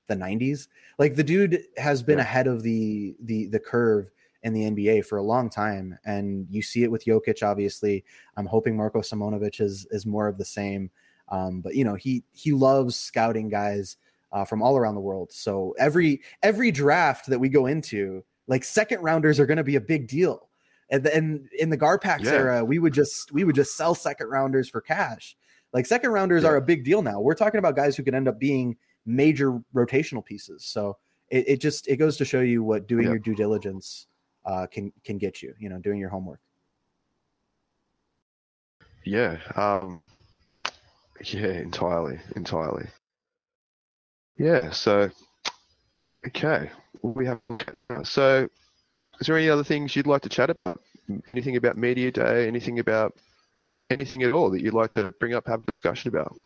the 0.08 0.16
90s. 0.16 0.68
Like 1.00 1.16
the 1.16 1.24
dude 1.24 1.64
has 1.78 2.02
been 2.04 2.18
Yeah. 2.18 2.24
ahead 2.24 2.48
of 2.48 2.62
the 2.64 3.16
the 3.22 3.48
the 3.48 3.60
curve 3.60 4.10
in 4.44 4.54
the 4.54 4.64
NBA 4.70 5.02
for 5.06 5.18
a 5.18 5.24
long 5.24 5.50
time, 5.50 5.98
and 6.06 6.48
you 6.50 6.62
see 6.62 6.84
it 6.84 6.92
with 6.92 7.06
Jokic. 7.06 7.42
Obviously, 7.44 8.06
I'm 8.38 8.46
hoping 8.46 8.78
Marko 8.78 9.02
Simonovic 9.02 9.60
is 9.60 9.88
is 9.92 10.06
more 10.06 10.28
of 10.28 10.38
the 10.38 10.46
same. 10.46 10.92
Um, 11.30 11.62
but 11.62 11.76
you 11.76 11.84
know, 11.84 11.96
he 11.96 12.24
he 12.34 12.52
loves 12.52 12.96
scouting 12.96 13.50
guys 13.50 13.98
uh, 14.32 14.46
from 14.46 14.62
all 14.62 14.78
around 14.78 14.96
the 14.96 15.02
world. 15.02 15.32
So 15.32 15.76
every 15.80 16.22
every 16.44 16.72
draft 16.72 17.28
that 17.28 17.40
we 17.40 17.50
go 17.50 17.66
into, 17.66 18.24
like 18.48 18.64
second 18.64 19.02
rounders 19.02 19.40
are 19.40 19.46
going 19.46 19.58
to 19.58 19.64
be 19.64 19.76
a 19.76 19.82
big 19.82 20.08
deal. 20.08 20.50
And 20.90 21.04
then 21.04 21.50
in 21.60 21.70
the 21.70 21.78
Garpax 21.78 22.24
Yeah. 22.24 22.32
era, 22.32 22.64
we 22.66 22.80
would 22.80 22.94
just 22.94 23.32
we 23.34 23.44
would 23.44 23.56
just 23.56 23.76
sell 23.76 23.94
second 23.94 24.28
rounders 24.28 24.70
for 24.70 24.80
cash. 24.82 25.36
Like 25.74 25.86
second 25.86 26.12
rounders 26.12 26.44
Yeah. 26.44 26.50
are 26.50 26.56
a 26.56 26.62
big 26.62 26.86
deal 26.86 27.02
now. 27.02 27.20
We're 27.20 27.36
talking 27.36 27.60
about 27.60 27.76
guys 27.76 27.98
who 27.98 28.04
could 28.04 28.16
end 28.16 28.28
up 28.30 28.40
being 28.40 28.78
major 29.06 29.60
rotational 29.76 30.24
pieces. 30.24 30.64
So 30.64 30.98
it, 31.30 31.48
it 31.50 31.58
just 31.62 31.88
it 31.90 31.98
goes 31.98 32.16
to 32.18 32.26
show 32.26 32.40
you 32.40 32.64
what 32.64 32.88
doing 32.88 33.04
Yeah. 33.04 33.12
your 33.12 33.20
due 33.20 33.36
diligence 33.36 34.08
uh, 34.46 34.66
can 34.68 34.94
can 35.04 35.18
get 35.18 35.42
you. 35.44 35.54
You 35.60 35.68
know, 35.68 35.78
doing 35.80 36.00
your 36.00 36.10
homework. 36.10 36.40
Yeah. 39.04 39.38
Um, 39.56 40.02
yeah, 41.24 41.48
entirely, 41.48 42.20
entirely. 42.36 42.88
Yeah. 44.38 44.72
So, 44.72 45.10
okay, 46.28 46.70
we 47.02 47.26
have. 47.26 47.42
So, 48.04 48.48
is 49.20 49.28
there 49.28 49.38
any 49.38 49.50
other 49.50 49.64
things 49.64 49.96
you'd 49.96 50.08
like 50.08 50.22
to 50.22 50.30
chat 50.30 50.50
about? 50.50 50.82
Anything 51.34 51.56
about 51.56 51.78
media 51.78 52.12
day? 52.12 52.48
Anything 52.48 52.80
about 52.80 53.16
anything 53.90 54.24
at 54.24 54.34
all 54.34 54.50
that 54.52 54.62
you'd 54.62 54.74
like 54.74 54.94
to 54.96 55.14
bring 55.20 55.34
up, 55.34 55.48
have 55.48 55.62
a 55.62 55.72
discussion 55.72 56.10
about? 56.10 56.38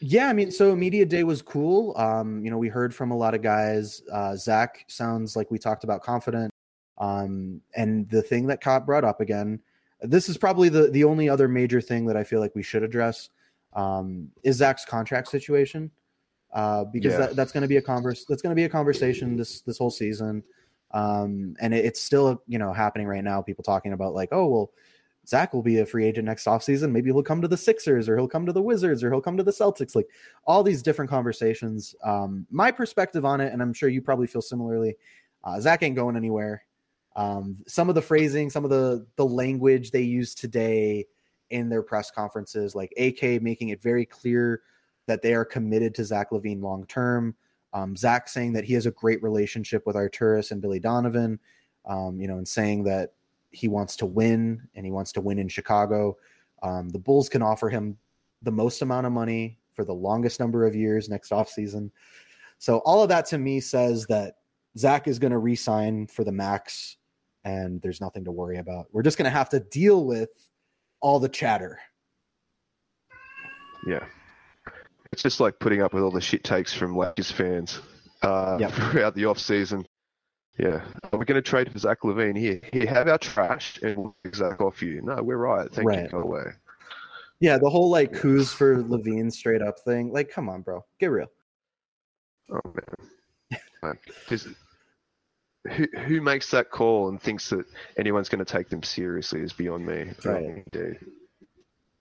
Yeah, 0.00 0.28
I 0.28 0.32
mean, 0.32 0.50
so 0.50 0.74
media 0.74 1.04
day 1.04 1.24
was 1.24 1.42
cool. 1.42 1.96
Um, 1.96 2.42
you 2.44 2.50
know, 2.50 2.58
we 2.58 2.68
heard 2.68 2.94
from 2.94 3.10
a 3.10 3.16
lot 3.16 3.34
of 3.34 3.42
guys. 3.42 4.02
Uh, 4.10 4.34
Zach 4.34 4.84
sounds 4.88 5.36
like 5.36 5.50
we 5.50 5.58
talked 5.58 5.84
about 5.84 6.02
confident. 6.02 6.52
Um, 6.96 7.60
and 7.76 8.08
the 8.08 8.22
thing 8.22 8.46
that 8.48 8.60
Cop 8.60 8.86
brought 8.86 9.04
up 9.04 9.20
again, 9.20 9.60
this 10.00 10.28
is 10.28 10.36
probably 10.38 10.68
the 10.68 10.88
the 10.90 11.04
only 11.04 11.28
other 11.28 11.48
major 11.48 11.80
thing 11.80 12.06
that 12.06 12.16
I 12.16 12.24
feel 12.24 12.40
like 12.40 12.54
we 12.54 12.62
should 12.62 12.82
address. 12.82 13.30
Um, 13.74 14.30
is 14.42 14.56
Zach's 14.56 14.84
contract 14.84 15.28
situation? 15.28 15.90
Uh, 16.52 16.84
because 16.84 17.12
Yeah. 17.12 17.18
that, 17.18 17.36
that's 17.36 17.52
going 17.52 17.62
to 17.62 17.68
be 17.68 17.76
a 17.76 17.82
converse. 17.82 18.24
That's 18.24 18.42
going 18.42 18.50
to 18.50 18.56
be 18.56 18.64
a 18.64 18.68
conversation 18.68 19.36
this 19.36 19.60
this 19.62 19.78
whole 19.78 19.90
season. 19.90 20.42
Um, 20.92 21.54
and 21.60 21.74
it, 21.74 21.84
it's 21.84 22.00
still 22.00 22.42
you 22.46 22.58
know 22.58 22.72
happening 22.72 23.06
right 23.06 23.22
now. 23.22 23.42
People 23.42 23.64
talking 23.64 23.92
about 23.92 24.14
like, 24.14 24.30
oh 24.32 24.46
well, 24.46 24.70
Zach 25.26 25.52
will 25.52 25.62
be 25.62 25.80
a 25.80 25.86
free 25.86 26.06
agent 26.06 26.24
next 26.24 26.46
offseason. 26.46 26.90
Maybe 26.90 27.10
he'll 27.10 27.22
come 27.22 27.42
to 27.42 27.48
the 27.48 27.56
Sixers 27.56 28.08
or 28.08 28.16
he'll 28.16 28.28
come 28.28 28.46
to 28.46 28.52
the 28.52 28.62
Wizards 28.62 29.04
or 29.04 29.10
he'll 29.10 29.20
come 29.20 29.36
to 29.36 29.42
the 29.42 29.50
Celtics. 29.50 29.94
Like 29.94 30.08
all 30.46 30.62
these 30.62 30.82
different 30.82 31.10
conversations. 31.10 31.94
Um, 32.02 32.46
my 32.50 32.70
perspective 32.70 33.26
on 33.26 33.42
it, 33.42 33.52
and 33.52 33.60
I'm 33.60 33.74
sure 33.74 33.90
you 33.90 34.00
probably 34.00 34.26
feel 34.26 34.42
similarly. 34.42 34.96
Uh, 35.44 35.60
Zach 35.60 35.82
ain't 35.82 35.96
going 35.96 36.16
anywhere. 36.16 36.64
Um, 37.14 37.58
some 37.66 37.90
of 37.90 37.94
the 37.94 38.02
phrasing, 38.02 38.48
some 38.48 38.64
of 38.64 38.70
the 38.70 39.06
the 39.16 39.26
language 39.26 39.90
they 39.90 40.02
use 40.02 40.34
today 40.34 41.06
in 41.50 41.68
their 41.68 41.82
press 41.82 42.10
conferences, 42.10 42.74
like 42.74 42.92
AK 42.98 43.42
making 43.42 43.70
it 43.70 43.82
very 43.82 44.04
clear 44.04 44.62
that 45.06 45.22
they 45.22 45.34
are 45.34 45.44
committed 45.44 45.94
to 45.94 46.04
Zach 46.04 46.30
LaVine 46.30 46.62
long 46.62 46.86
term. 46.86 47.34
Um, 47.72 47.96
Zach 47.96 48.28
saying 48.28 48.52
that 48.54 48.64
he 48.64 48.74
has 48.74 48.86
a 48.86 48.90
great 48.90 49.22
relationship 49.22 49.86
with 49.86 49.96
Arturas 49.96 50.50
and 50.50 50.60
Billy 50.60 50.80
Donovan, 50.80 51.38
um, 51.86 52.20
you 52.20 52.28
know, 52.28 52.38
and 52.38 52.48
saying 52.48 52.84
that 52.84 53.14
he 53.50 53.68
wants 53.68 53.96
to 53.96 54.06
win 54.06 54.68
and 54.74 54.84
he 54.84 54.92
wants 54.92 55.12
to 55.12 55.20
win 55.20 55.38
in 55.38 55.48
Chicago. 55.48 56.16
Um, 56.62 56.88
the 56.90 56.98
Bulls 56.98 57.28
can 57.28 57.42
offer 57.42 57.68
him 57.68 57.96
the 58.42 58.50
most 58.50 58.82
amount 58.82 59.06
of 59.06 59.12
money 59.12 59.58
for 59.72 59.84
the 59.84 59.94
longest 59.94 60.40
number 60.40 60.66
of 60.66 60.74
years 60.74 61.08
next 61.08 61.30
offseason. 61.30 61.90
So 62.58 62.78
all 62.78 63.02
of 63.02 63.08
that 63.10 63.26
to 63.26 63.38
me 63.38 63.60
says 63.60 64.06
that 64.06 64.36
Zach 64.76 65.08
is 65.08 65.18
going 65.18 65.30
to 65.30 65.38
re-sign 65.38 66.06
for 66.08 66.24
the 66.24 66.32
max 66.32 66.96
and 67.44 67.80
there's 67.80 68.00
nothing 68.00 68.24
to 68.24 68.32
worry 68.32 68.58
about. 68.58 68.86
We're 68.92 69.02
just 69.02 69.16
going 69.16 69.30
to 69.30 69.36
have 69.36 69.48
to 69.50 69.60
deal 69.60 70.04
with 70.04 70.30
all 71.00 71.18
the 71.18 71.28
chatter. 71.28 71.78
Yeah. 73.86 74.04
It's 75.12 75.22
just 75.22 75.40
like 75.40 75.58
putting 75.58 75.82
up 75.82 75.94
with 75.94 76.02
all 76.02 76.10
the 76.10 76.20
shit 76.20 76.44
takes 76.44 76.72
from 76.74 76.96
Lakers 76.96 77.30
fans 77.30 77.80
uh, 78.22 78.58
Yep. 78.60 78.72
throughout 78.90 79.14
the 79.14 79.24
off 79.26 79.38
season. 79.38 79.86
Yeah. 80.58 80.82
We're 81.12 81.24
going 81.24 81.36
to 81.36 81.42
trade 81.42 81.72
for 81.72 81.78
Zach 81.78 82.02
LaVine 82.02 82.36
here. 82.36 82.60
Here, 82.72 82.86
have 82.86 83.08
our 83.08 83.18
trash 83.18 83.78
and 83.82 83.96
we'll 83.96 84.16
take 84.24 84.34
Zach 84.34 84.60
off 84.60 84.82
you. 84.82 85.00
No, 85.02 85.22
we're 85.22 85.36
right. 85.36 85.70
Thank 85.72 85.84
you. 85.84 85.88
Right. 85.88 86.10
Go 86.10 86.18
away. 86.20 86.44
Yeah, 87.40 87.56
the 87.58 87.70
whole 87.70 87.88
like 87.88 88.16
who's 88.16 88.52
for 88.52 88.82
LaVine 88.82 89.32
straight 89.32 89.62
up 89.62 89.78
thing. 89.78 90.12
Like, 90.12 90.28
come 90.28 90.48
on, 90.48 90.62
bro, 90.62 90.84
get 90.98 91.06
real. 91.06 91.28
Oh 92.50 92.60
man, 93.82 93.96
who 95.68 95.86
who 96.00 96.20
makes 96.20 96.50
that 96.50 96.70
call 96.70 97.08
and 97.08 97.20
thinks 97.20 97.50
that 97.50 97.66
anyone's 97.96 98.28
going 98.28 98.44
to 98.44 98.50
take 98.50 98.68
them 98.68 98.82
seriously 98.82 99.40
is 99.40 99.52
beyond 99.52 99.86
me. 99.86 100.10
Right. 100.24 100.64
Dude. 100.70 100.98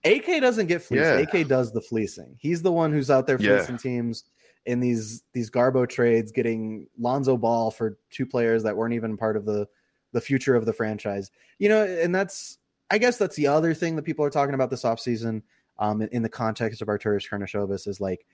AK 0.04 0.42
doesn't 0.42 0.68
get 0.68 0.82
fleeced. 0.82 1.04
Yeah. 1.04 1.18
AK 1.20 1.48
does 1.48 1.72
the 1.72 1.82
fleecing. 1.82 2.36
He's 2.40 2.62
the 2.62 2.72
one 2.72 2.92
who's 2.94 3.10
out 3.12 3.28
there 3.28 3.38
Yeah. 3.40 3.58
fleecing 3.58 3.78
teams 3.78 4.24
in 4.66 4.80
these 4.80 5.24
these 5.34 5.50
Garbo 5.50 5.88
trades, 5.88 6.32
getting 6.32 6.88
Lonzo 7.00 7.38
Ball 7.38 7.72
for 7.72 7.98
two 8.10 8.26
players 8.26 8.64
that 8.64 8.76
weren't 8.76 8.94
even 8.94 9.18
part 9.18 9.38
of 9.38 9.46
the 9.46 9.68
the 10.14 10.22
future 10.22 10.56
of 10.56 10.66
the 10.66 10.74
franchise. 10.74 11.32
You 11.60 11.70
know, 11.70 11.84
and 11.84 12.14
that's 12.14 12.58
I 12.90 12.98
guess 12.98 13.18
that's 13.18 13.36
the 13.36 13.48
other 13.48 13.74
thing 13.74 13.96
that 13.96 14.04
people 14.04 14.24
are 14.24 14.30
talking 14.30 14.56
about 14.56 14.70
this 14.70 14.84
offseason 14.84 15.42
um 15.80 16.02
in, 16.02 16.10
in 16.10 16.22
the 16.22 16.30
context 16.30 16.82
of 16.82 16.88
Arturas 16.88 17.28
Karnisovas 17.30 17.88
is 17.88 18.00
like, 18.00 18.26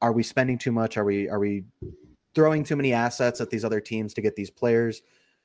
are 0.00 0.12
we 0.12 0.22
spending 0.22 0.58
too 0.58 0.72
much? 0.72 0.96
Are 0.96 1.04
we 1.04 1.28
are 1.28 1.38
we 1.38 1.64
throwing 2.34 2.64
too 2.64 2.76
many 2.76 2.92
assets 2.92 3.40
at 3.40 3.50
these 3.50 3.64
other 3.64 3.80
teams 3.80 4.14
to 4.14 4.20
get 4.20 4.36
these 4.36 4.50
players? 4.50 5.02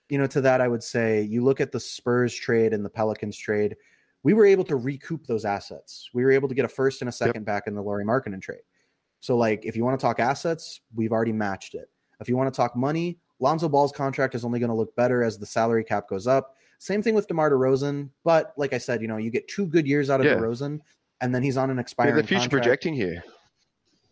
you 0.09 0.17
know, 0.17 0.27
to 0.27 0.41
that, 0.41 0.61
I 0.61 0.67
would 0.67 0.83
say 0.83 1.21
you 1.21 1.43
look 1.43 1.61
at 1.61 1.71
the 1.71 1.79
Spurs 1.79 2.35
trade 2.35 2.73
and 2.73 2.83
the 2.83 2.89
Pelicans 2.89 3.37
trade. 3.37 3.75
We 4.23 4.33
were 4.33 4.45
able 4.45 4.63
to 4.65 4.75
recoup 4.75 5.27
those 5.27 5.45
assets. 5.45 6.09
We 6.13 6.23
were 6.23 6.31
able 6.31 6.47
to 6.47 6.55
get 6.55 6.65
a 6.65 6.69
first 6.69 7.01
and 7.01 7.09
a 7.09 7.11
second 7.11 7.41
yep. 7.41 7.45
back 7.45 7.67
in 7.67 7.75
the 7.75 7.81
Lauri 7.81 8.05
Markkanen 8.05 8.41
trade. 8.41 8.61
So, 9.19 9.35
like, 9.35 9.65
if 9.65 9.75
you 9.75 9.83
want 9.83 9.99
to 9.99 10.03
talk 10.03 10.19
assets, 10.19 10.81
we've 10.93 11.11
already 11.11 11.33
matched 11.33 11.75
it. 11.75 11.89
If 12.19 12.29
you 12.29 12.37
want 12.37 12.53
to 12.53 12.55
talk 12.55 12.75
money, 12.75 13.17
Lonzo 13.39 13.67
Ball's 13.67 13.91
contract 13.91 14.35
is 14.35 14.45
only 14.45 14.59
going 14.59 14.69
to 14.69 14.75
look 14.75 14.95
better 14.95 15.23
as 15.23 15.37
the 15.37 15.45
salary 15.45 15.83
cap 15.83 16.07
goes 16.07 16.27
up. 16.27 16.55
Same 16.79 17.01
thing 17.01 17.15
with 17.15 17.27
DeMar 17.27 17.51
DeRozan. 17.51 18.09
But 18.23 18.53
like 18.57 18.73
I 18.73 18.77
said, 18.77 19.01
you 19.01 19.07
know, 19.07 19.17
you 19.17 19.29
get 19.29 19.47
two 19.47 19.65
good 19.65 19.87
years 19.87 20.09
out 20.09 20.19
of 20.19 20.25
yeah. 20.25 20.35
DeRozan, 20.35 20.79
and 21.21 21.33
then 21.33 21.41
he's 21.43 21.57
on 21.57 21.69
an 21.69 21.79
expiring. 21.79 22.15
Yeah, 22.15 22.21
the 22.21 22.27
future 22.27 22.41
contract. 22.41 22.63
projecting 22.63 22.93
here. 22.93 23.23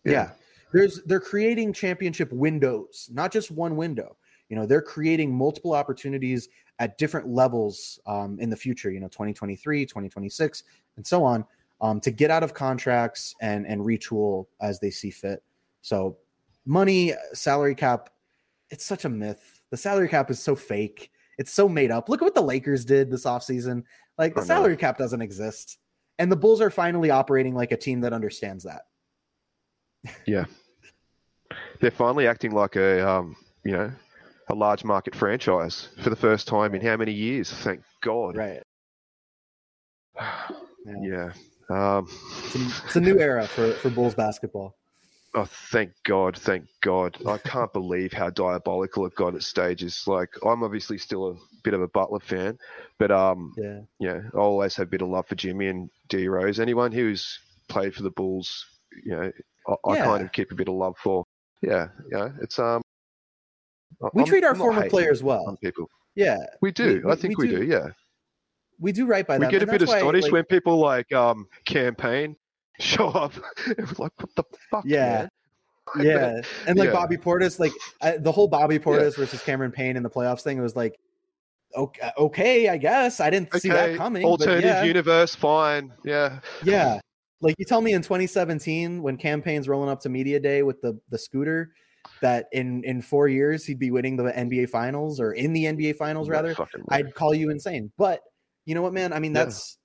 Yeah. 0.03 0.11
yeah. 0.11 0.29
There's 0.73 1.01
they're 1.03 1.19
creating 1.19 1.73
championship 1.73 2.31
windows, 2.31 3.09
not 3.11 3.31
just 3.31 3.51
one 3.51 3.75
window. 3.75 4.17
You 4.49 4.55
know, 4.55 4.65
they're 4.65 4.81
creating 4.81 5.33
multiple 5.33 5.73
opportunities 5.73 6.49
at 6.79 6.97
different 6.97 7.27
levels 7.27 7.99
um, 8.05 8.39
in 8.39 8.49
the 8.49 8.55
future. 8.55 8.91
You 8.91 8.99
know, 8.99 9.07
2023, 9.07 9.85
2026, 9.85 10.63
and 10.97 11.07
so 11.07 11.23
on, 11.23 11.45
um, 11.79 11.99
to 12.01 12.11
get 12.11 12.31
out 12.31 12.43
of 12.43 12.53
contracts 12.53 13.35
and 13.41 13.65
and 13.65 13.81
retool 13.81 14.47
as 14.61 14.79
they 14.79 14.89
see 14.89 15.09
fit. 15.09 15.43
So, 15.81 16.17
money, 16.65 17.13
salary 17.33 17.75
cap, 17.75 18.09
it's 18.69 18.85
such 18.85 19.05
a 19.05 19.09
myth. 19.09 19.61
The 19.69 19.77
salary 19.77 20.09
cap 20.09 20.29
is 20.29 20.39
so 20.39 20.55
fake. 20.55 21.11
It's 21.37 21.51
so 21.51 21.67
made 21.67 21.91
up. 21.91 22.09
Look 22.09 22.21
at 22.21 22.25
what 22.25 22.35
the 22.35 22.41
Lakers 22.41 22.85
did 22.85 23.09
this 23.09 23.25
offseason. 23.25 23.83
Like 24.17 24.35
the 24.35 24.43
salary 24.43 24.77
cap 24.77 24.97
doesn't 24.97 25.21
exist. 25.21 25.79
And 26.19 26.31
the 26.31 26.35
Bulls 26.35 26.61
are 26.61 26.69
finally 26.69 27.09
operating 27.09 27.55
like 27.55 27.71
a 27.71 27.77
team 27.77 28.01
that 28.01 28.13
understands 28.13 28.63
that. 28.65 28.83
Yeah. 30.27 30.45
They're 31.81 31.91
finally 31.91 32.27
acting 32.27 32.51
like 32.51 32.75
a 32.75 33.07
um, 33.07 33.35
you 33.63 33.73
know, 33.73 33.91
a 34.49 34.55
large 34.55 34.83
market 34.83 35.15
franchise 35.15 35.89
for 36.01 36.09
the 36.09 36.15
first 36.15 36.47
time 36.47 36.75
in 36.75 36.81
how 36.81 36.97
many 36.97 37.11
years? 37.11 37.51
Thank 37.51 37.81
God. 38.01 38.37
Right. 38.37 38.61
yeah. 40.19 40.95
yeah. 41.01 41.31
Um, 41.69 42.07
it's, 42.45 42.55
a, 42.55 42.85
it's 42.85 42.95
a 42.97 43.01
new 43.01 43.19
era 43.19 43.47
for, 43.47 43.71
for 43.73 43.89
Bulls 43.89 44.13
basketball. 44.13 44.75
Oh, 45.33 45.45
thank 45.45 45.93
God, 46.03 46.35
thank 46.35 46.65
God. 46.81 47.17
I 47.25 47.37
can't 47.37 47.71
believe 47.71 48.11
how 48.11 48.29
diabolical 48.29 49.05
it 49.05 49.15
got 49.15 49.33
at 49.33 49.43
stages. 49.43 50.03
Like, 50.05 50.29
I'm 50.45 50.61
obviously 50.61 50.97
still 50.97 51.29
a 51.29 51.35
bit 51.63 51.73
of 51.73 51.81
a 51.81 51.87
Butler 51.87 52.19
fan, 52.19 52.57
but 52.99 53.11
um, 53.11 53.53
yeah, 53.57 53.79
yeah, 53.99 54.21
I 54.33 54.37
always 54.37 54.75
have 54.75 54.87
a 54.87 54.89
bit 54.89 55.01
of 55.01 55.07
love 55.07 55.27
for 55.27 55.35
Jimmy 55.35 55.67
and 55.67 55.89
D 56.09 56.27
Rose. 56.27 56.59
Anyone 56.59 56.91
who's 56.91 57.39
played 57.69 57.95
for 57.95 58.03
the 58.03 58.09
Bulls, 58.09 58.65
you 59.05 59.11
know, 59.11 59.31
I, 59.69 59.75
yeah. 59.93 60.01
I 60.01 60.05
kind 60.05 60.23
of 60.25 60.33
keep 60.33 60.51
a 60.51 60.55
bit 60.55 60.67
of 60.67 60.73
love 60.73 60.97
for. 61.01 61.23
Yeah, 61.61 61.87
yeah, 62.11 62.29
it's 62.41 62.59
um. 62.59 62.81
We 64.13 64.23
I'm, 64.23 64.27
treat 64.27 64.43
our 64.43 64.51
I'm 64.51 64.57
former 64.57 64.89
players 64.89 65.21
well. 65.21 65.57
People. 65.61 65.89
Yeah, 66.15 66.37
we 66.61 66.71
do. 66.71 67.01
We, 67.05 67.11
I 67.11 67.15
think 67.15 67.37
we, 67.37 67.45
we 67.45 67.51
do. 67.51 67.59
do. 67.59 67.65
Yeah, 67.65 67.89
we 68.81 68.91
do 68.91 69.05
right 69.05 69.25
by 69.25 69.37
we 69.37 69.45
them. 69.45 69.51
We 69.51 69.59
get 69.59 69.63
a 69.63 69.71
bit 69.71 69.81
astonished 69.83 70.25
like, 70.25 70.33
when 70.33 70.43
people 70.45 70.77
like 70.77 71.11
um 71.13 71.47
Cam 71.65 71.95
Payne 71.95 72.35
show 72.79 73.07
up. 73.09 73.33
it 73.67 73.79
was 73.79 73.99
like, 73.99 74.11
what 74.17 74.35
the 74.35 74.43
fuck? 74.69 74.83
Yeah. 74.85 75.21
Man? 75.21 75.29
Yeah. 75.99 76.41
And 76.67 76.77
like 76.77 76.87
yeah. 76.87 76.93
Bobby 76.93 77.17
Portis, 77.17 77.59
like 77.59 77.73
I, 78.01 78.15
the 78.15 78.31
whole 78.31 78.47
Bobby 78.47 78.79
Portis 78.79 79.11
yeah. 79.11 79.25
versus 79.25 79.41
Cameron 79.41 79.71
Payne 79.71 79.97
in 79.97 80.03
the 80.03 80.09
playoffs 80.09 80.41
thing, 80.41 80.57
it 80.57 80.61
was 80.61 80.75
like, 80.75 80.97
okay, 81.75 82.11
okay 82.17 82.69
I 82.69 82.77
guess. 82.77 83.19
I 83.19 83.29
didn't 83.29 83.49
okay. 83.49 83.59
see 83.59 83.69
that 83.69 83.97
coming. 83.97 84.23
Alternative 84.23 84.63
yeah. 84.63 84.83
universe, 84.83 85.35
fine. 85.35 85.91
Yeah. 86.05 86.39
Yeah. 86.63 87.01
Like 87.41 87.55
you 87.57 87.65
tell 87.65 87.81
me 87.81 87.93
in 87.93 88.01
2017 88.01 89.01
when 89.01 89.17
Cam 89.17 89.41
Payne's 89.41 89.67
rolling 89.67 89.89
up 89.89 89.99
to 90.01 90.09
media 90.09 90.39
day 90.39 90.63
with 90.63 90.81
the 90.81 90.99
the 91.09 91.17
scooter 91.17 91.73
that 92.21 92.47
in 92.51 92.83
in 92.83 93.01
four 93.01 93.27
years 93.27 93.65
he'd 93.65 93.79
be 93.79 93.91
winning 93.91 94.15
the 94.15 94.23
NBA 94.23 94.69
finals 94.69 95.19
or 95.19 95.33
in 95.33 95.53
the 95.53 95.65
NBA 95.65 95.95
finals 95.95 96.29
rather, 96.29 96.55
I'd 96.89 97.13
call 97.13 97.33
you 97.33 97.49
insane. 97.49 97.91
But 97.97 98.21
you 98.65 98.75
know 98.75 98.81
what, 98.81 98.93
man? 98.93 99.11
I 99.13 99.19
mean, 99.19 99.33
that's 99.33 99.77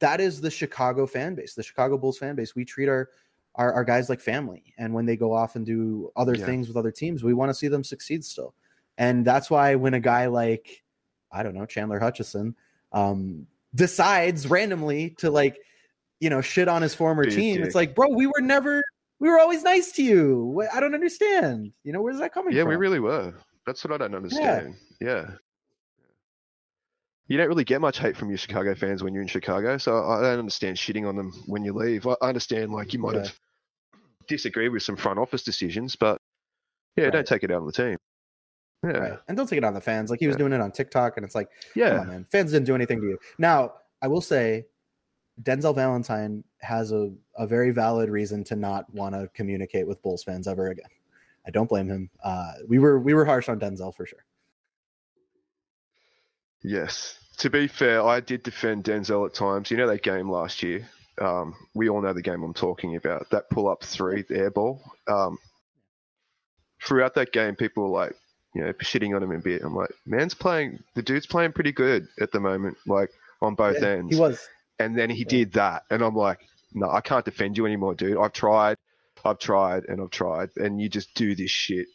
that 0.00 0.20
is 0.20 0.40
the 0.40 0.50
Chicago 0.50 1.06
fan 1.06 1.34
base, 1.34 1.54
the 1.54 1.62
Chicago 1.62 1.96
Bulls 1.96 2.18
fan 2.18 2.34
base. 2.34 2.54
We 2.54 2.64
treat 2.64 2.88
our 2.88 3.08
our, 3.54 3.72
our 3.72 3.84
guys 3.84 4.08
like 4.08 4.20
family, 4.20 4.74
and 4.78 4.92
when 4.92 5.06
they 5.06 5.16
go 5.16 5.32
off 5.32 5.56
and 5.56 5.64
do 5.64 6.10
other 6.16 6.34
yeah. 6.34 6.44
things 6.44 6.68
with 6.68 6.76
other 6.76 6.90
teams, 6.90 7.24
we 7.24 7.34
want 7.34 7.50
to 7.50 7.54
see 7.54 7.68
them 7.68 7.84
succeed 7.84 8.24
still. 8.24 8.54
And 8.98 9.24
that's 9.24 9.50
why 9.50 9.74
when 9.76 9.94
a 9.94 10.00
guy 10.00 10.26
like 10.26 10.82
I 11.32 11.42
don't 11.42 11.54
know 11.54 11.66
Chandler 11.66 12.00
Hutchison 12.00 12.56
um, 12.92 13.46
decides 13.74 14.48
randomly 14.48 15.10
to 15.18 15.30
like 15.30 15.58
you 16.20 16.30
know 16.30 16.40
shit 16.40 16.68
on 16.68 16.82
his 16.82 16.94
former 16.94 17.24
team, 17.24 17.62
it's 17.62 17.74
like, 17.74 17.94
bro, 17.94 18.08
we 18.08 18.26
were 18.26 18.40
never 18.40 18.82
we 19.18 19.28
were 19.28 19.38
always 19.38 19.62
nice 19.62 19.92
to 19.92 20.02
you. 20.02 20.66
I 20.72 20.80
don't 20.80 20.94
understand. 20.94 21.72
You 21.84 21.92
know, 21.92 22.02
where's 22.02 22.18
that 22.18 22.32
coming 22.32 22.54
yeah, 22.54 22.62
from? 22.62 22.72
Yeah, 22.72 22.76
we 22.76 22.80
really 22.80 23.00
were. 23.00 23.34
That's 23.66 23.82
what 23.84 23.92
I 23.92 23.96
don't 23.98 24.14
understand. 24.14 24.74
Yeah. 25.00 25.08
yeah 25.08 25.30
you 27.28 27.36
don't 27.36 27.48
really 27.48 27.64
get 27.64 27.80
much 27.80 27.98
hate 27.98 28.16
from 28.16 28.28
your 28.28 28.38
Chicago 28.38 28.74
fans 28.74 29.02
when 29.02 29.12
you're 29.12 29.22
in 29.22 29.28
Chicago. 29.28 29.78
So 29.78 30.04
I 30.04 30.20
don't 30.20 30.38
understand 30.38 30.76
shitting 30.76 31.08
on 31.08 31.16
them 31.16 31.32
when 31.46 31.64
you 31.64 31.72
leave. 31.72 32.06
I 32.06 32.14
understand 32.22 32.72
like 32.72 32.92
you 32.92 33.00
might 33.00 33.14
yeah. 33.14 33.22
have 33.22 33.34
disagreed 34.28 34.72
with 34.72 34.82
some 34.82 34.96
front 34.96 35.18
office 35.18 35.42
decisions, 35.42 35.96
but 35.96 36.18
yeah, 36.96 37.04
right. 37.04 37.12
don't 37.12 37.26
take 37.26 37.42
it 37.42 37.50
out 37.50 37.60
on 37.60 37.66
the 37.66 37.72
team. 37.72 37.96
Yeah. 38.84 38.90
Right. 38.90 39.18
And 39.26 39.36
don't 39.36 39.48
take 39.48 39.58
it 39.58 39.64
on 39.64 39.74
the 39.74 39.80
fans. 39.80 40.10
Like 40.10 40.20
he 40.20 40.28
was 40.28 40.34
yeah. 40.34 40.38
doing 40.38 40.52
it 40.52 40.60
on 40.60 40.70
TikTok, 40.70 41.16
and 41.16 41.24
it's 41.26 41.34
like, 41.34 41.48
yeah, 41.74 42.00
on, 42.00 42.08
man, 42.08 42.26
fans 42.30 42.52
didn't 42.52 42.66
do 42.66 42.74
anything 42.74 43.00
to 43.00 43.06
you. 43.06 43.18
Now, 43.38 43.72
I 44.02 44.08
will 44.08 44.20
say, 44.20 44.66
Denzel 45.42 45.74
Valentine 45.74 46.44
has 46.60 46.92
a, 46.92 47.12
a 47.36 47.46
very 47.46 47.70
valid 47.70 48.08
reason 48.08 48.42
to 48.44 48.56
not 48.56 48.92
want 48.94 49.14
to 49.14 49.28
communicate 49.34 49.86
with 49.86 50.02
Bulls 50.02 50.22
fans 50.22 50.48
ever 50.48 50.70
again. 50.70 50.88
I 51.46 51.50
don't 51.50 51.68
blame 51.68 51.88
him. 51.88 52.10
Uh, 52.24 52.52
we 52.68 52.78
were 52.78 52.98
we 52.98 53.14
were 53.14 53.24
harsh 53.24 53.48
on 53.48 53.60
Denzel 53.60 53.94
for 53.94 54.06
sure. 54.06 54.24
Yes. 56.62 57.18
To 57.38 57.50
be 57.50 57.68
fair, 57.68 58.02
I 58.02 58.20
did 58.20 58.42
defend 58.42 58.84
Denzel 58.84 59.26
at 59.26 59.34
times. 59.34 59.70
You 59.70 59.76
know 59.76 59.86
that 59.86 60.02
game 60.02 60.30
last 60.30 60.62
year. 60.62 60.88
Um, 61.20 61.54
we 61.74 61.88
all 61.88 62.00
know 62.00 62.12
the 62.12 62.22
game 62.22 62.42
I'm 62.42 62.54
talking 62.54 62.96
about. 62.96 63.28
That 63.30 63.48
pull 63.50 63.68
up 63.68 63.84
three, 63.84 64.22
the 64.22 64.36
air 64.36 64.50
ball. 64.50 64.82
Um, 65.06 65.38
throughout 66.82 67.14
that 67.14 67.32
game, 67.32 67.54
people 67.54 67.84
were 67.84 67.98
like, 68.00 68.14
you 68.54 68.64
know, 68.64 68.72
shitting 68.74 69.14
on 69.14 69.22
him 69.22 69.32
a 69.32 69.38
bit. 69.38 69.62
I'm 69.62 69.74
like, 69.74 69.90
man's 70.06 70.34
playing, 70.34 70.82
the 70.94 71.02
dude's 71.02 71.26
playing 71.26 71.52
pretty 71.52 71.72
good 71.72 72.08
at 72.20 72.32
the 72.32 72.40
moment, 72.40 72.76
like 72.86 73.10
on 73.42 73.54
both 73.54 73.76
yeah, 73.80 73.88
ends. 73.88 74.14
He 74.14 74.20
was. 74.20 74.48
And 74.78 74.96
then 74.96 75.10
he 75.10 75.24
did 75.24 75.52
that. 75.52 75.84
And 75.90 76.02
I'm 76.02 76.14
like, 76.14 76.40
no, 76.74 76.90
I 76.90 77.00
can't 77.00 77.24
defend 77.24 77.56
you 77.56 77.66
anymore, 77.66 77.94
dude. 77.94 78.18
I've 78.18 78.32
tried, 78.32 78.76
I've 79.24 79.38
tried, 79.38 79.84
and 79.86 80.00
I've 80.00 80.10
tried. 80.10 80.50
And 80.56 80.80
you 80.80 80.88
just 80.88 81.14
do 81.14 81.34
this 81.34 81.50
shit 81.50 81.86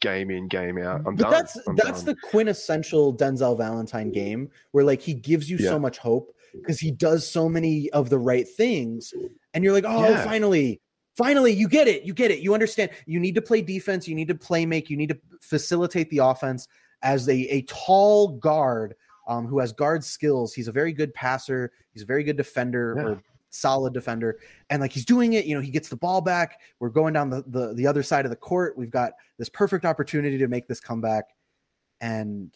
game 0.00 0.30
in 0.30 0.48
game 0.48 0.78
out. 0.78 1.02
I'm 1.06 1.16
but 1.16 1.24
done. 1.24 1.30
That's 1.30 1.56
I'm 1.66 1.76
that's 1.76 2.02
done. 2.02 2.14
the 2.14 2.28
quintessential 2.28 3.14
Denzel 3.14 3.56
Valentine 3.56 4.10
game 4.12 4.50
where 4.72 4.84
like 4.84 5.00
he 5.00 5.14
gives 5.14 5.50
you 5.50 5.58
yeah. 5.58 5.70
so 5.70 5.78
much 5.78 5.98
hope 5.98 6.34
because 6.54 6.80
he 6.80 6.90
does 6.90 7.28
so 7.28 7.48
many 7.48 7.90
of 7.90 8.10
the 8.10 8.18
right 8.18 8.48
things, 8.48 9.12
and 9.54 9.62
you're 9.62 9.72
like, 9.72 9.84
oh, 9.86 10.08
yeah. 10.08 10.24
finally, 10.24 10.80
finally, 11.16 11.52
you 11.52 11.68
get 11.68 11.86
it, 11.88 12.04
you 12.04 12.14
get 12.14 12.30
it, 12.30 12.40
you 12.40 12.54
understand. 12.54 12.90
You 13.06 13.20
need 13.20 13.34
to 13.34 13.42
play 13.42 13.62
defense, 13.62 14.08
you 14.08 14.14
need 14.14 14.28
to 14.28 14.34
play 14.34 14.66
make, 14.66 14.90
you 14.90 14.96
need 14.96 15.10
to 15.10 15.18
facilitate 15.40 16.10
the 16.10 16.18
offense 16.18 16.66
as 17.02 17.28
a 17.28 17.34
a 17.34 17.62
tall 17.62 18.38
guard. 18.38 18.94
Um, 19.30 19.46
who 19.46 19.60
has 19.60 19.72
guard 19.72 20.02
skills. 20.02 20.52
He's 20.52 20.66
a 20.66 20.72
very 20.72 20.92
good 20.92 21.14
passer. 21.14 21.70
He's 21.94 22.02
a 22.02 22.06
very 22.06 22.24
good 22.24 22.36
defender 22.36 22.94
yeah. 22.96 23.02
or 23.04 23.22
solid 23.50 23.92
defender 23.92 24.38
and 24.70 24.80
like 24.80 24.92
he's 24.92 25.04
doing 25.04 25.32
it 25.32 25.44
you 25.44 25.54
know 25.54 25.60
he 25.60 25.70
gets 25.70 25.88
the 25.88 25.96
ball 25.96 26.20
back 26.20 26.60
we're 26.78 26.88
going 26.88 27.12
down 27.12 27.28
the, 27.28 27.42
the 27.48 27.74
the 27.74 27.86
other 27.86 28.02
side 28.02 28.24
of 28.24 28.30
the 28.30 28.36
court 28.36 28.78
we've 28.78 28.92
got 28.92 29.12
this 29.38 29.48
perfect 29.48 29.84
opportunity 29.84 30.38
to 30.38 30.46
make 30.46 30.68
this 30.68 30.80
comeback 30.80 31.24
and 32.00 32.52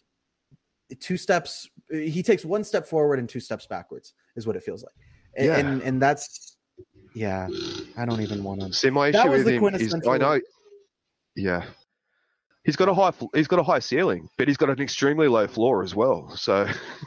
two 1.01 1.17
steps 1.17 1.69
he 1.91 2.23
takes 2.23 2.45
one 2.45 2.63
step 2.63 2.87
forward 2.87 3.19
and 3.19 3.29
two 3.29 3.41
steps 3.41 3.67
backwards 3.67 4.15
is 4.37 4.47
what 4.47 4.55
it 4.55 4.63
feels 4.63 4.85
like 4.85 4.95
and 5.37 5.47
yeah. 5.47 5.57
and, 5.57 5.83
and 5.83 6.01
that's 6.01 6.57
yeah 7.15 7.49
i 7.97 8.05
don't 8.05 8.21
even 8.21 8.45
want 8.45 8.61
to 8.61 8.73
see 8.73 8.91
my 8.91 9.09
issue 9.09 9.31
with 9.31 9.49
him 9.49 9.65
is 9.75 9.95
i 10.07 10.17
know 10.17 10.41
yeah 11.35 11.65
he's 12.65 12.77
got 12.77 12.89
a 12.89 12.95
high 12.95 13.13
he's 13.35 13.49
got 13.49 13.59
a 13.59 13.63
high 13.63 13.79
ceiling 13.79 14.29
but 14.39 14.49
he's 14.49 14.57
got 14.57 14.71
an 14.71 14.81
extremely 14.81 15.29
low 15.29 15.47
floor 15.47 15.83
as 15.83 15.95
well 15.95 16.31
so 16.37 16.67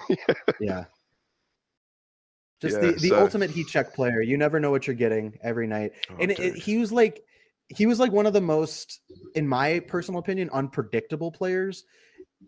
yeah. 0.09 0.15
yeah 0.59 0.83
just 2.61 2.81
yeah, 2.81 2.91
the, 2.91 2.93
the 2.93 3.09
so. 3.09 3.19
ultimate 3.19 3.51
heat 3.51 3.67
check 3.67 3.93
player. 3.93 4.21
You 4.21 4.37
never 4.37 4.59
know 4.59 4.71
what 4.71 4.87
you're 4.87 4.95
getting 4.95 5.37
every 5.43 5.67
night. 5.67 5.91
Oh, 6.09 6.15
and 6.19 6.31
it, 6.31 6.39
it, 6.39 6.55
he 6.55 6.77
was 6.77 6.91
like 6.91 7.23
he 7.69 7.85
was 7.85 7.99
like 7.99 8.11
one 8.11 8.25
of 8.25 8.33
the 8.33 8.41
most, 8.41 9.01
in 9.35 9.47
my 9.47 9.79
personal 9.79 10.19
opinion, 10.19 10.49
unpredictable 10.51 11.31
players. 11.31 11.85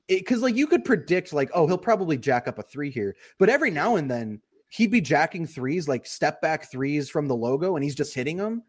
Because 0.08 0.42
like 0.42 0.56
you 0.56 0.68
could 0.68 0.86
predict 0.86 1.34
like, 1.34 1.50
oh, 1.54 1.68
he'll 1.68 1.78
probably 1.78 2.18
jack 2.18 2.48
up 2.48 2.60
a 2.60 2.64
three 2.64 2.90
here, 2.90 3.16
but 3.38 3.50
every 3.50 3.72
now 3.72 3.96
and 3.98 4.10
then 4.10 4.42
he'd 4.70 4.92
be 4.92 5.02
jacking 5.02 5.46
threes, 5.46 5.88
like 5.88 6.06
step 6.06 6.42
back 6.42 6.72
threes 6.72 7.10
from 7.10 7.28
the 7.28 7.36
logo, 7.36 7.76
and 7.76 7.84
he's 7.84 7.96
just 7.96 8.14
hitting 8.14 8.38
them, 8.38 8.64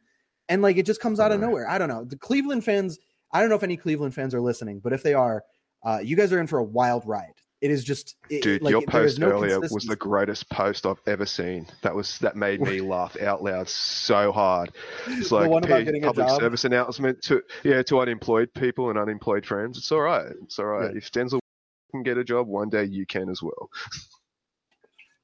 and 0.48 0.60
like 0.60 0.76
it 0.76 0.86
just 0.86 1.00
comes 1.00 1.20
out 1.20 1.32
of 1.32 1.40
nowhere. 1.40 1.68
I 1.68 1.78
don't 1.78 1.88
know. 1.88 2.04
The 2.04 2.16
Cleveland 2.16 2.64
fans. 2.64 2.98
I 3.32 3.40
don't 3.40 3.48
know 3.48 3.56
if 3.56 3.62
any 3.62 3.76
Cleveland 3.76 4.14
fans 4.14 4.34
are 4.34 4.40
listening, 4.40 4.80
but 4.80 4.92
if 4.92 5.02
they 5.02 5.14
are, 5.14 5.44
uh, 5.84 6.00
you 6.02 6.16
guys 6.16 6.32
are 6.32 6.40
in 6.40 6.46
for 6.46 6.58
a 6.58 6.64
wild 6.64 7.06
ride. 7.06 7.34
It 7.60 7.70
is 7.70 7.84
just 7.84 8.16
it, 8.30 8.42
dude. 8.42 8.62
Like, 8.62 8.70
your 8.70 8.82
post 8.82 9.18
no 9.18 9.28
earlier 9.28 9.60
was 9.60 9.84
the 9.84 9.94
greatest 9.94 10.48
post 10.48 10.86
I've 10.86 11.00
ever 11.06 11.26
seen. 11.26 11.66
That 11.82 11.94
was 11.94 12.18
that 12.20 12.34
made 12.34 12.62
me 12.62 12.80
laugh 12.80 13.20
out 13.20 13.44
loud 13.44 13.68
so 13.68 14.32
hard. 14.32 14.72
It's 15.06 15.30
like 15.30 15.50
p- 15.64 16.00
public 16.00 16.30
service 16.30 16.64
announcement 16.64 17.20
to 17.24 17.42
yeah 17.62 17.82
to 17.82 18.00
unemployed 18.00 18.48
people 18.54 18.88
and 18.88 18.98
unemployed 18.98 19.44
friends. 19.44 19.76
It's 19.76 19.92
all 19.92 20.00
right. 20.00 20.32
It's 20.42 20.58
all 20.58 20.66
right. 20.66 20.90
Yeah. 20.92 20.98
If 20.98 21.12
Denzel 21.12 21.38
can 21.90 22.02
get 22.02 22.16
a 22.16 22.24
job, 22.24 22.46
one 22.46 22.70
day 22.70 22.84
you 22.84 23.04
can 23.04 23.28
as 23.28 23.42
well. 23.42 23.68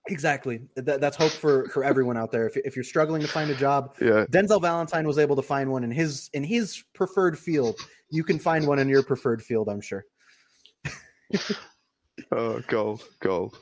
Exactly. 0.09 0.61
That, 0.77 1.01
that's 1.01 1.17
hope 1.17 1.33
for 1.33 1.69
for 1.69 1.83
everyone 1.85 2.17
out 2.17 2.31
there. 2.31 2.47
If, 2.47 2.57
if 2.59 2.77
you're 2.77 2.85
struggling 2.85 3.23
to 3.23 3.29
find 3.29 3.51
a 3.51 3.55
job, 3.55 3.95
Yeah, 4.01 4.25
Denzel 4.31 4.61
Valentine 4.61 5.07
was 5.07 5.19
able 5.19 5.37
to 5.37 5.43
find 5.43 5.71
one 5.71 5.83
in 5.85 5.91
his 5.91 6.31
in 6.33 6.45
his 6.45 6.85
preferred 6.95 7.39
field. 7.39 7.77
You 8.11 8.23
can 8.23 8.39
find 8.39 8.67
one 8.67 8.79
in 8.79 8.89
your 8.89 9.03
preferred 9.03 9.43
field, 9.43 9.69
I'm 9.69 9.81
sure. 9.81 10.05
oh, 12.33 12.61
gold, 12.69 13.03
gold. 13.21 13.59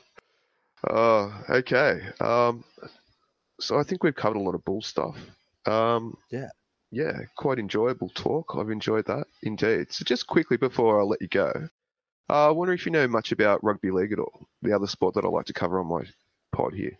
Oh, 0.87 1.33
okay. 1.49 2.01
Um, 2.19 2.63
so 3.59 3.79
I 3.79 3.83
think 3.83 4.03
we've 4.03 4.15
covered 4.15 4.37
a 4.37 4.41
lot 4.41 4.55
of 4.55 4.63
bull 4.65 4.81
stuff. 4.81 5.17
Um, 5.65 6.15
Yeah. 6.29 6.49
yeah, 6.91 7.17
quite 7.37 7.57
enjoyable 7.57 8.09
talk. 8.09 8.55
I've 8.55 8.69
enjoyed 8.69 9.05
that 9.07 9.25
indeed. 9.41 9.91
So 9.91 10.05
just 10.05 10.27
quickly 10.27 10.57
before 10.57 10.99
I 10.99 11.03
let 11.03 11.21
you 11.21 11.27
go, 11.27 11.51
uh, 12.29 12.47
I 12.49 12.51
wonder 12.51 12.73
if 12.73 12.85
you 12.85 12.91
know 12.91 13.07
much 13.07 13.31
about 13.31 13.63
rugby 13.63 13.89
league 13.91 14.11
at 14.13 14.19
all, 14.19 14.47
the 14.61 14.73
other 14.73 14.87
sport 14.87 15.15
that 15.15 15.25
I 15.25 15.27
like 15.27 15.45
to 15.45 15.53
cover 15.53 15.79
on 15.79 15.87
my 15.87 16.03
pod 16.55 16.73
here. 16.73 16.97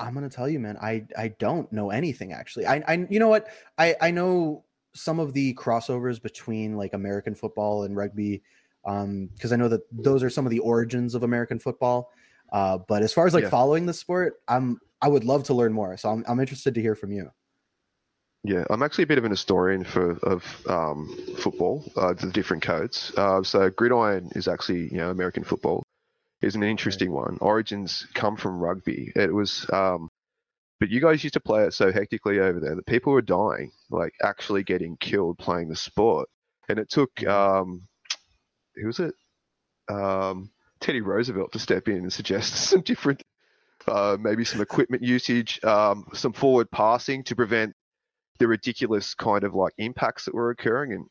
I'm 0.00 0.14
gonna 0.14 0.28
tell 0.30 0.48
you, 0.48 0.60
man. 0.60 0.76
I 0.80 1.06
I 1.16 1.28
don't 1.28 1.70
know 1.72 1.90
anything 1.90 2.32
actually. 2.32 2.66
I 2.66 2.82
I 2.86 3.06
you 3.10 3.18
know 3.18 3.28
what? 3.28 3.48
I 3.78 3.96
I 4.00 4.10
know 4.10 4.64
some 4.94 5.18
of 5.18 5.32
the 5.32 5.54
crossovers 5.54 6.20
between 6.22 6.76
like 6.76 6.92
American 6.94 7.34
football 7.34 7.84
and 7.84 7.96
rugby, 7.96 8.42
um, 8.84 9.28
because 9.34 9.52
I 9.52 9.56
know 9.56 9.68
that 9.68 9.82
those 9.92 10.22
are 10.22 10.30
some 10.30 10.46
of 10.46 10.50
the 10.50 10.60
origins 10.60 11.14
of 11.14 11.22
American 11.24 11.58
football. 11.58 12.10
Uh, 12.52 12.78
but 12.78 13.02
as 13.02 13.12
far 13.12 13.26
as 13.26 13.34
like 13.34 13.44
Yeah. 13.44 13.50
following 13.50 13.86
the 13.86 13.92
sport, 13.92 14.40
I'm 14.48 14.80
I 15.02 15.08
would 15.08 15.24
love 15.24 15.44
to 15.44 15.54
learn 15.54 15.72
more. 15.72 15.96
So 15.96 16.10
I'm 16.10 16.24
I'm 16.28 16.40
interested 16.40 16.74
to 16.74 16.80
hear 16.80 16.94
from 16.94 17.12
you. 17.12 17.30
Yeah, 18.44 18.64
I'm 18.70 18.82
actually 18.82 19.04
a 19.04 19.06
bit 19.08 19.18
of 19.18 19.24
an 19.24 19.30
historian 19.32 19.84
for 19.84 20.12
of 20.18 20.44
um, 20.68 21.08
football, 21.38 21.84
uh, 21.96 22.14
the 22.14 22.30
different 22.30 22.62
codes. 22.62 23.12
Uh, 23.16 23.42
so 23.42 23.68
gridiron 23.70 24.30
is 24.36 24.46
actually 24.48 24.84
you 24.92 24.98
know 24.98 25.10
American 25.10 25.44
football 25.44 25.82
is 26.40 26.54
an 26.54 26.62
interesting 26.62 27.12
one. 27.12 27.38
Origins 27.40 28.06
come 28.14 28.36
from 28.36 28.58
rugby. 28.58 29.12
It 29.16 29.32
was, 29.32 29.68
um, 29.72 30.08
but 30.80 30.88
you 30.88 31.00
guys 31.00 31.24
used 31.24 31.34
to 31.34 31.40
play 31.40 31.64
it 31.64 31.74
so 31.74 31.90
hectically 31.90 32.38
over 32.38 32.60
there 32.60 32.76
that 32.76 32.86
people 32.86 33.12
were 33.12 33.22
dying, 33.22 33.72
like 33.90 34.12
actually 34.22 34.62
getting 34.62 34.96
killed 34.98 35.38
playing 35.38 35.68
the 35.68 35.76
sport. 35.76 36.28
And 36.68 36.78
it 36.78 36.88
took 36.90 37.26
um, 37.26 37.88
who 38.76 38.86
was 38.86 39.00
it? 39.00 39.14
Um, 39.90 40.50
Teddy 40.80 41.00
Roosevelt 41.00 41.52
to 41.52 41.58
step 41.58 41.88
in 41.88 41.96
and 41.96 42.12
suggest 42.12 42.54
some 42.70 42.82
different, 42.82 43.22
uh, 43.86 44.16
maybe 44.20 44.44
some 44.44 44.60
equipment 44.60 45.02
usage, 45.02 45.62
um, 45.64 46.06
some 46.12 46.32
forward 46.32 46.70
passing 46.70 47.24
to 47.24 47.34
prevent 47.36 47.74
the 48.38 48.46
ridiculous 48.46 49.14
kind 49.14 49.42
of 49.42 49.54
like 49.54 49.72
impacts 49.78 50.24
that 50.26 50.34
were 50.34 50.50
occurring 50.50 50.92
and 50.92 51.06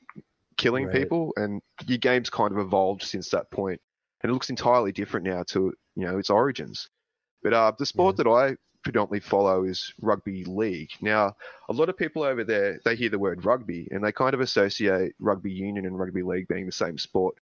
killing 0.58 0.86
Right. 0.86 0.94
people. 0.94 1.34
And 1.36 1.62
your 1.86 1.98
game's 1.98 2.30
kind 2.30 2.52
of 2.54 2.60
evolved 2.60 3.04
since 3.04 3.30
that 3.30 3.52
point, 3.52 3.82
and 4.22 4.30
it 4.30 4.34
looks 4.34 4.50
entirely 4.50 4.92
different 4.92 5.26
now 5.26 5.44
to 5.44 5.74
you 5.96 6.06
know 6.06 6.18
its 6.18 6.30
origins. 6.30 6.90
But 7.44 7.54
uh, 7.54 7.72
the 7.78 7.86
sport 7.86 8.18
that 8.18 8.28
I 8.28 8.56
predominantly 8.84 9.20
follow 9.20 9.64
is 9.64 9.94
rugby 10.02 10.44
league. 10.46 10.90
Now, 11.02 11.36
a 11.70 11.74
lot 11.74 11.90
of 11.90 11.98
people 11.98 12.24
over 12.24 12.44
there 12.44 12.80
they 12.86 12.96
hear 12.96 13.10
the 13.10 13.20
word 13.20 13.46
rugby 13.46 13.88
and 13.92 14.04
they 14.04 14.12
kind 14.12 14.34
of 14.34 14.40
associate 14.40 15.14
rugby 15.20 15.52
union 15.52 15.86
and 15.86 15.98
rugby 16.00 16.24
league 16.24 16.48
being 16.48 16.66
the 16.66 16.72
same 16.72 16.98
sport. 16.98 17.36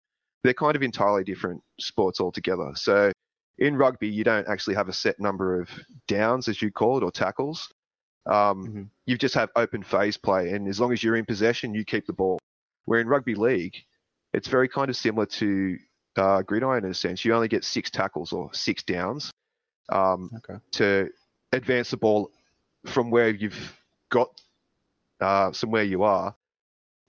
They're 0.43 0.55
kind 0.55 0.77
of 0.77 0.83
entirely 0.83 1.25
different 1.25 1.63
sports 1.81 2.21
altogether. 2.21 2.73
So 2.75 3.13
in 3.59 3.77
rugby, 3.77 4.09
you 4.09 4.25
don't 4.25 4.49
actually 4.49 4.75
have 4.77 4.89
a 4.89 4.93
set 4.93 5.21
number 5.21 5.61
of 5.61 5.71
downs, 6.09 6.49
as 6.49 6.61
you 6.61 6.71
call 6.73 6.99
it, 6.99 7.05
or 7.05 7.11
tackles. 7.13 7.73
Um, 8.27 8.67
Mhm. 8.67 8.89
You 9.07 9.19
just 9.19 9.35
have 9.35 9.51
open 9.55 9.83
phase 9.83 10.17
play, 10.17 10.51
and 10.51 10.67
as 10.67 10.81
long 10.81 10.93
as 10.93 11.03
you're 11.05 11.17
in 11.17 11.25
possession, 11.27 11.75
you 11.75 11.85
keep 11.85 12.07
the 12.07 12.13
ball. 12.13 12.39
Where 12.87 13.01
in 13.01 13.07
rugby 13.07 13.35
league, 13.35 13.77
it's 14.33 14.49
very 14.49 14.69
kind 14.69 14.89
of 14.91 14.97
similar 14.97 15.27
to 15.27 15.79
uh, 16.17 16.43
gridiron 16.43 16.85
in 16.85 16.91
a 16.91 16.95
sense. 16.95 17.25
You 17.25 17.35
only 17.35 17.49
get 17.49 17.65
six 17.65 17.91
tackles 17.91 18.33
or 18.33 18.53
six 18.53 18.83
downs 18.83 19.31
um, 19.91 20.31
Okay. 20.39 20.59
to 20.73 21.11
advance 21.53 21.91
the 21.91 21.97
ball 21.97 22.31
from 22.87 23.11
where 23.11 23.31
you've 23.31 23.77
got 24.11 24.31
uh, 25.21 25.53
somewhere 25.53 25.83
you 25.83 26.03
are 26.03 26.35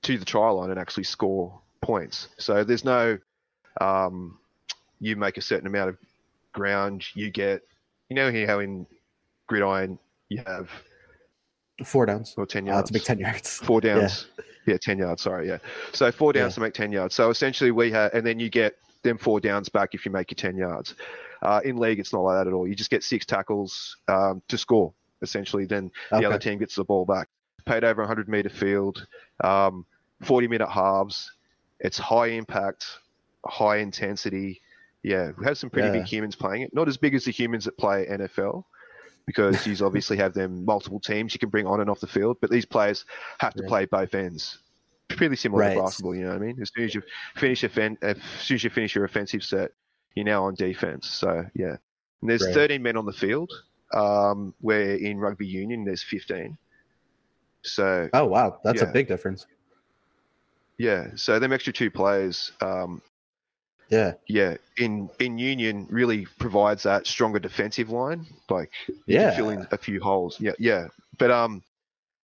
to 0.03 0.17
the 0.17 0.25
try 0.25 0.49
line 0.49 0.69
and 0.69 0.79
actually 0.79 1.03
score 1.03 1.59
points. 1.81 2.29
So 2.37 2.63
there's 2.63 2.85
no 2.85 3.17
um, 3.81 4.39
you 4.99 5.15
make 5.15 5.37
a 5.37 5.41
certain 5.41 5.67
amount 5.67 5.89
of 5.89 5.97
ground, 6.53 7.03
you 7.13 7.29
get 7.29 7.61
you 8.09 8.15
know 8.15 8.31
how 8.47 8.59
in 8.59 8.85
gridiron 9.47 9.99
you 10.29 10.41
have 10.45 10.69
Four 11.83 12.05
downs. 12.05 12.33
or 12.37 12.45
ten 12.45 12.63
Uh, 12.69 12.73
yards. 12.73 12.89
it's 12.89 12.91
a 12.91 12.93
big 12.93 13.03
ten 13.03 13.19
yards. 13.19 13.57
Four 13.63 13.81
downs. 13.81 14.27
Yeah. 14.67 14.77
10 14.81 14.97
yards, 14.97 15.21
sorry, 15.21 15.47
yeah. 15.47 15.59
So 15.93 16.11
four 16.11 16.33
downs 16.33 16.53
Yeah. 16.53 16.55
to 16.55 16.61
make 16.61 16.73
10 16.73 16.91
yards. 16.91 17.13
So 17.13 17.29
essentially 17.29 17.69
we 17.69 17.91
have, 17.91 18.11
and 18.15 18.25
then 18.25 18.39
you 18.39 18.49
get 18.49 18.75
them 19.05 19.17
four 19.17 19.39
downs 19.39 19.69
back 19.69 19.93
if 19.93 20.05
you 20.05 20.11
make 20.11 20.29
your 20.31 20.35
10 20.35 20.57
yards. 20.57 20.95
Uh, 21.41 21.61
in 21.63 21.77
league, 21.77 21.99
it's 21.99 22.11
not 22.13 22.21
like 22.21 22.37
that 22.39 22.47
at 22.47 22.53
all. 22.53 22.67
You 22.67 22.75
just 22.75 22.89
get 22.89 23.03
six 23.03 23.25
tackles 23.25 23.97
um, 24.07 24.41
to 24.49 24.57
score, 24.57 24.93
essentially. 25.21 25.65
Then 25.65 25.91
the 26.11 26.17
Okay. 26.17 26.25
other 26.25 26.39
team 26.39 26.59
gets 26.59 26.75
the 26.75 26.83
ball 26.83 27.05
back. 27.05 27.27
Paid 27.65 27.83
over 27.83 28.01
100 28.01 28.27
meter 28.27 28.49
field, 28.49 29.05
um, 29.43 29.85
40 30.23 30.47
minute 30.47 30.69
halves. 30.69 31.31
It's 31.79 31.97
high 31.97 32.27
impact, 32.27 32.85
high 33.45 33.77
intensity. 33.77 34.61
Yeah, 35.03 35.31
we 35.37 35.45
have 35.45 35.57
some 35.57 35.69
pretty 35.69 35.87
Yeah. 35.89 35.93
big 35.93 36.05
humans 36.05 36.35
playing 36.35 36.63
it. 36.63 36.73
Not 36.73 36.87
as 36.87 36.97
big 36.97 37.13
as 37.15 37.25
the 37.25 37.31
humans 37.31 37.65
that 37.65 37.77
play 37.77 38.05
NFL, 38.09 38.63
because 39.27 39.65
you 39.67 39.85
obviously 39.85 40.17
have 40.17 40.33
them 40.33 40.65
multiple 40.65 40.99
teams 40.99 41.33
you 41.33 41.39
can 41.39 41.49
bring 41.49 41.67
on 41.67 41.81
and 41.81 41.89
off 41.89 41.99
the 41.99 42.07
field. 42.07 42.37
But 42.41 42.49
these 42.49 42.65
players 42.65 43.05
have 43.39 43.53
to 43.55 43.63
Yeah. 43.63 43.67
play 43.67 43.85
both 43.85 44.15
ends. 44.15 44.59
Pretty 45.09 45.35
similar 45.35 45.61
Right. 45.61 45.75
to 45.75 45.81
basketball, 45.81 46.15
you 46.15 46.23
know 46.23 46.29
what 46.29 46.41
I 46.41 46.45
mean? 46.45 46.61
As 46.61 46.71
soon 46.75 46.85
as 46.85 46.95
you 46.95 47.01
finish 47.35 47.63
offen- 47.63 47.97
as 48.01 48.17
soon 48.39 48.55
as 48.55 48.63
you 48.63 48.69
finish 48.69 48.95
your 48.95 49.05
offensive 49.05 49.43
set, 49.43 49.71
you're 50.15 50.25
now 50.25 50.45
on 50.45 50.55
defense. 50.55 51.07
So 51.07 51.45
yeah, 51.53 51.77
and 52.21 52.29
there's 52.29 52.43
Right. 52.43 52.53
13 52.53 52.81
men 52.83 52.97
on 52.97 53.05
the 53.05 53.13
field. 53.13 53.51
Um, 53.93 54.53
where 54.61 54.95
in 54.95 55.19
rugby 55.19 55.45
union 55.47 55.85
there's 55.85 56.01
15. 56.03 56.57
So 57.61 58.09
Oh 58.13 58.25
wow, 58.25 58.59
that's 58.63 58.81
Yeah. 58.81 58.89
a 58.89 58.91
big 58.91 59.07
difference. 59.07 59.45
yeah, 60.77 61.11
so 61.15 61.39
them 61.39 61.53
extra 61.53 61.71
two 61.71 61.89
players, 61.91 62.51
um, 62.61 63.01
Yeah. 63.89 64.13
yeah, 64.27 64.57
in 64.77 65.09
in 65.19 65.37
union 65.37 65.87
really 65.89 66.25
provides 66.39 66.83
that 66.83 67.05
stronger 67.07 67.39
defensive 67.39 67.89
line. 67.91 68.25
Like 68.49 68.71
Yeah. 69.05 69.29
can 69.29 69.37
fill 69.37 69.49
in 69.51 69.67
a 69.71 69.77
few 69.77 70.01
holes. 70.01 70.41
Yeah, 70.41 70.53
yeah. 70.59 70.87
But 71.19 71.31
um, 71.31 71.63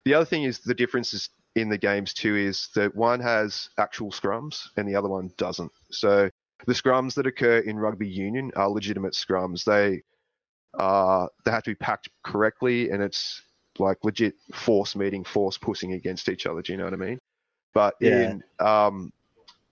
the 0.05 0.15
other 0.15 0.25
thing 0.25 0.45
is 0.45 0.61
the 0.61 0.75
differences 0.75 1.29
in 1.57 1.69
the 1.69 1.79
games 1.79 2.15
too 2.15 2.37
is 2.37 2.69
that 2.75 2.95
one 2.95 3.21
has 3.21 3.71
actual 3.79 4.11
scrums 4.11 4.69
and 4.77 4.89
the 4.89 4.95
other 4.95 5.09
one 5.09 5.31
doesn't. 5.37 5.71
So 5.91 6.31
the 6.67 6.73
scrums 6.73 7.15
that 7.15 7.27
occur 7.27 7.59
in 7.59 7.79
rugby 7.79 8.09
union 8.09 8.53
are 8.57 8.69
legitimate 8.69 9.15
scrums. 9.15 9.65
They 9.65 10.03
uh 10.79 11.27
they 11.45 11.51
have 11.51 11.65
to 11.65 11.71
be 11.71 11.75
packed 11.75 12.09
correctly 12.23 12.91
and 12.91 13.03
it's 13.03 13.43
like 13.79 13.99
legit 14.05 14.35
force 14.55 14.95
meeting, 14.95 15.25
force 15.25 15.59
pushing 15.59 15.95
against 15.95 16.29
each 16.29 16.47
other. 16.47 16.63
Do 16.63 16.73
you 16.73 16.79
know 16.79 16.85
what 16.85 16.93
I 16.93 16.97
mean? 16.97 17.19
But 17.73 17.95
Yeah. 18.01 18.11
in 18.11 18.43
um, 18.59 19.13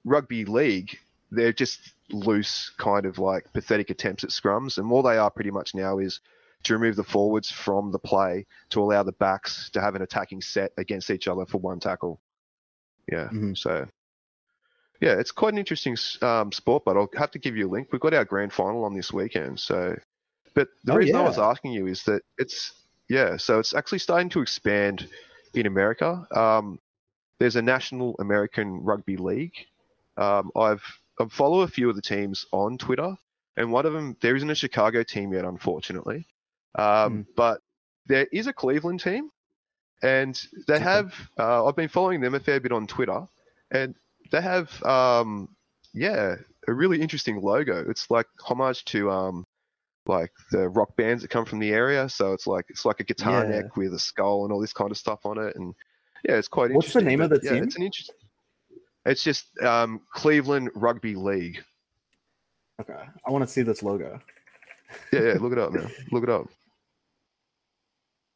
rugby 0.04 0.44
league, 0.44 0.98
they're 1.30 1.52
just 1.52 1.92
loose, 2.10 2.70
kind 2.78 3.04
of 3.06 3.18
like 3.18 3.52
pathetic 3.52 3.90
attempts 3.90 4.24
at 4.24 4.30
scrums, 4.30 4.78
and 4.78 4.90
all 4.90 5.02
they 5.02 5.18
are 5.18 5.30
pretty 5.30 5.50
much 5.50 5.74
now 5.74 5.98
is 5.98 6.20
to 6.64 6.74
remove 6.74 6.96
the 6.96 7.04
forwards 7.04 7.50
from 7.50 7.92
the 7.92 7.98
play 7.98 8.46
to 8.70 8.80
allow 8.82 9.02
the 9.02 9.12
backs 9.12 9.70
to 9.70 9.80
have 9.80 9.94
an 9.94 10.02
attacking 10.02 10.40
set 10.40 10.72
against 10.76 11.10
each 11.10 11.28
other 11.28 11.46
for 11.46 11.58
one 11.58 11.80
tackle. 11.80 12.20
Yeah, 13.10 13.28
Mhm. 13.28 13.56
so 13.56 13.86
yeah, 15.00 15.14
it's 15.18 15.30
quite 15.30 15.52
an 15.52 15.58
interesting 15.58 15.96
um, 16.22 16.50
sport, 16.50 16.84
but 16.84 16.96
I'll 16.96 17.08
have 17.16 17.30
to 17.32 17.38
give 17.38 17.56
you 17.56 17.68
a 17.68 17.70
link. 17.70 17.88
We've 17.92 18.00
got 18.00 18.14
our 18.14 18.24
grand 18.24 18.52
final 18.52 18.84
on 18.84 18.94
this 18.94 19.12
weekend, 19.12 19.60
so. 19.60 19.96
But 20.54 20.68
the 20.82 20.92
Oh, 20.92 20.96
reason 20.96 21.16
I 21.16 21.22
was 21.22 21.38
asking 21.38 21.72
you 21.72 21.86
is 21.86 22.02
that 22.04 22.22
it's 22.36 22.72
yeah, 23.08 23.36
so 23.36 23.58
it's 23.60 23.74
actually 23.74 24.00
starting 24.00 24.28
to 24.30 24.40
expand 24.40 25.08
in 25.54 25.66
America. 25.66 26.26
Um, 26.34 26.80
there's 27.38 27.56
a 27.56 27.62
National 27.62 28.16
American 28.18 28.82
Rugby 28.82 29.16
League. 29.16 29.54
Um, 30.16 30.50
I've 30.56 30.82
I 31.20 31.26
follow 31.28 31.60
a 31.60 31.68
few 31.68 31.88
of 31.88 31.96
the 31.96 32.02
teams 32.02 32.46
on 32.52 32.76
Twitter, 32.76 33.16
and 33.56 33.70
one 33.72 33.86
of 33.86 33.92
them 33.92 34.16
there 34.20 34.34
isn't 34.36 34.50
a 34.50 34.54
Chicago 34.54 35.02
team 35.04 35.32
yet, 35.32 35.44
unfortunately. 35.44 36.26
Um, 36.78 37.26
But 37.36 37.60
there 38.06 38.26
is 38.32 38.46
a 38.46 38.52
Cleveland 38.52 39.00
team, 39.00 39.30
and 40.02 40.40
they 40.66 40.78
have. 40.78 41.14
Uh, 41.38 41.66
I've 41.66 41.76
been 41.76 41.88
following 41.88 42.20
them 42.20 42.34
a 42.34 42.40
fair 42.40 42.60
bit 42.60 42.72
on 42.72 42.86
Twitter, 42.86 43.26
and 43.70 43.94
they 44.30 44.40
have 44.40 44.82
um, 44.84 45.48
yeah 45.92 46.36
a 46.66 46.72
really 46.72 47.00
interesting 47.00 47.40
logo. 47.40 47.84
It's 47.90 48.10
like 48.10 48.26
homage 48.40 48.84
to 48.86 49.10
um, 49.10 49.46
like 50.06 50.32
the 50.52 50.68
rock 50.68 50.96
bands 50.96 51.22
that 51.22 51.28
come 51.28 51.44
from 51.44 51.58
the 51.58 51.72
area. 51.72 52.08
So 52.08 52.32
it's 52.32 52.46
like 52.46 52.66
it's 52.68 52.84
like 52.84 53.00
a 53.00 53.04
guitar 53.04 53.44
Yeah. 53.44 53.56
neck 53.56 53.76
with 53.76 53.92
a 53.94 53.98
skull 53.98 54.44
and 54.44 54.52
all 54.52 54.60
this 54.60 54.72
kind 54.72 54.90
of 54.90 54.96
stuff 54.96 55.26
on 55.26 55.38
it, 55.38 55.56
and 55.56 55.74
yeah, 56.28 56.36
it's 56.36 56.48
quite 56.48 56.70
interesting. 56.70 56.76
What's 56.76 56.92
the 56.94 57.02
name 57.02 57.20
of 57.20 57.30
but 57.30 57.42
the 57.42 57.46
yeah, 57.46 57.54
team? 57.54 57.64
It's 57.64 57.76
an 57.76 57.82
interesting. 57.82 58.14
It's 59.06 59.24
just 59.24 59.46
um, 59.62 60.00
Cleveland 60.12 60.70
Rugby 60.74 61.14
League. 61.14 61.64
Okay. 62.80 62.92
I 63.26 63.30
want 63.30 63.42
to 63.42 63.48
see 63.50 63.62
this 63.62 63.82
logo. 63.82 64.20
Yeah, 65.12 65.20
yeah, 65.20 65.32
look 65.34 65.52
it 65.52 65.58
up, 65.58 65.72
man. 65.74 65.90
Look 66.12 66.22
it 66.24 66.28
up. 66.30 66.46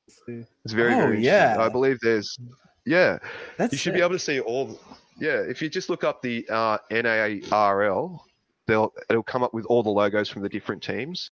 It's 0.08 0.72
very, 0.72 0.94
Oh, 0.94 0.98
very 0.98 1.24
yeah. 1.24 1.56
I 1.58 1.68
believe 1.68 1.98
there's, 2.00 2.38
yeah, 2.84 3.18
That's 3.56 3.72
you 3.72 3.78
should 3.78 3.94
be 3.94 4.00
able 4.00 4.10
to 4.10 4.18
see 4.18 4.40
all. 4.40 4.80
Yeah, 5.18 5.40
if 5.40 5.62
you 5.62 5.68
just 5.68 5.88
look 5.88 6.04
up 6.04 6.22
the 6.22 6.46
uh, 6.50 6.78
NARL, 6.90 8.20
they'll 8.66 8.92
it'll 9.08 9.22
come 9.22 9.42
up 9.42 9.54
with 9.54 9.66
all 9.66 9.82
the 9.82 9.90
logos 9.90 10.28
from 10.28 10.42
the 10.42 10.48
different 10.48 10.82
teams. 10.82 11.30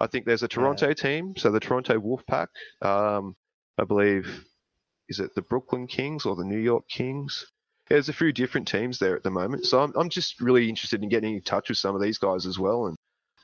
I 0.00 0.06
think 0.06 0.26
there's 0.26 0.42
a 0.42 0.48
Toronto 0.48 0.88
yeah. 0.88 0.94
team, 0.94 1.34
so 1.36 1.50
the 1.50 1.60
Toronto 1.60 2.00
Wolfpack. 2.00 2.48
Um, 2.80 3.36
I 3.78 3.84
believe 3.84 4.44
is 5.08 5.20
it 5.20 5.34
the 5.34 5.42
Brooklyn 5.42 5.86
Kings 5.86 6.26
or 6.26 6.34
the 6.34 6.44
New 6.44 6.58
York 6.58 6.88
Kings? 6.88 7.46
There's 7.88 8.08
a 8.08 8.12
few 8.12 8.32
different 8.32 8.66
teams 8.66 8.98
there 8.98 9.14
at 9.14 9.22
the 9.22 9.30
moment, 9.30 9.66
so 9.66 9.80
I'm 9.80 9.92
I'm 9.94 10.08
just 10.08 10.40
really 10.40 10.68
interested 10.68 11.02
in 11.02 11.08
getting 11.08 11.34
in 11.34 11.42
touch 11.42 11.68
with 11.68 11.78
some 11.78 11.94
of 11.94 12.02
these 12.02 12.18
guys 12.18 12.46
as 12.46 12.58
well 12.58 12.86
and 12.86 12.96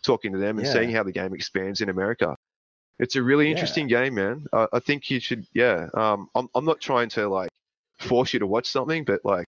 talking 0.02 0.32
to 0.32 0.38
them 0.38 0.58
and 0.58 0.66
yeah. 0.66 0.72
seeing 0.72 0.90
how 0.90 1.02
the 1.02 1.12
game 1.12 1.34
expands 1.34 1.80
in 1.80 1.88
America. 1.88 2.34
It's 2.98 3.16
a 3.16 3.22
really 3.22 3.50
interesting 3.50 3.88
yeah. 3.88 4.04
game, 4.04 4.14
man. 4.14 4.46
Uh, 4.52 4.66
I 4.72 4.80
think 4.80 5.10
you 5.10 5.20
should. 5.20 5.46
Yeah, 5.54 5.88
um, 5.94 6.28
I'm 6.34 6.48
I'm 6.54 6.64
not 6.64 6.80
trying 6.80 7.08
to 7.10 7.28
like 7.28 7.50
force 7.98 8.32
you 8.32 8.40
to 8.40 8.46
watch 8.46 8.66
something, 8.66 9.04
but 9.04 9.20
like 9.24 9.46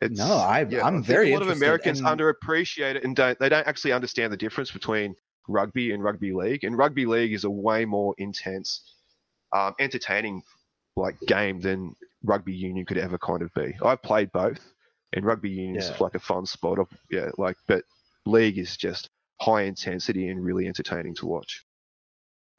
it's, 0.00 0.18
no, 0.18 0.36
I, 0.36 0.66
yeah, 0.68 0.86
I'm 0.86 0.98
I 0.98 1.00
very. 1.02 1.30
A 1.30 1.34
lot 1.34 1.42
of 1.42 1.50
Americans 1.50 2.00
underappreciate 2.00 2.96
it 2.96 3.04
and 3.04 3.14
don't. 3.14 3.38
They 3.38 3.48
don't 3.48 3.66
actually 3.66 3.92
understand 3.92 4.32
the 4.32 4.36
difference 4.36 4.70
between 4.70 5.14
rugby 5.46 5.92
and 5.92 6.02
rugby 6.02 6.32
league. 6.32 6.64
And 6.64 6.76
rugby 6.76 7.04
league 7.04 7.34
is 7.34 7.44
a 7.44 7.50
way 7.50 7.84
more 7.84 8.14
intense, 8.16 8.82
um, 9.52 9.74
entertaining 9.78 10.42
like 10.96 11.16
game 11.26 11.60
than 11.60 11.94
rugby 12.22 12.54
union 12.54 12.86
could 12.86 12.98
ever 12.98 13.18
kind 13.18 13.42
of 13.42 13.52
be. 13.54 13.74
I've 13.84 14.02
played 14.02 14.32
both, 14.32 14.60
and 15.12 15.24
rugby 15.24 15.50
union 15.50 15.74
yeah. 15.74 15.92
is 15.92 16.00
like 16.00 16.14
a 16.14 16.20
fun 16.20 16.46
sport. 16.46 16.78
Of, 16.78 16.88
yeah, 17.10 17.30
like 17.36 17.56
but 17.66 17.84
league 18.24 18.58
is 18.58 18.78
just 18.78 19.10
high 19.40 19.62
intensity 19.62 20.28
and 20.28 20.42
really 20.42 20.66
entertaining 20.66 21.14
to 21.16 21.26
watch. 21.26 21.64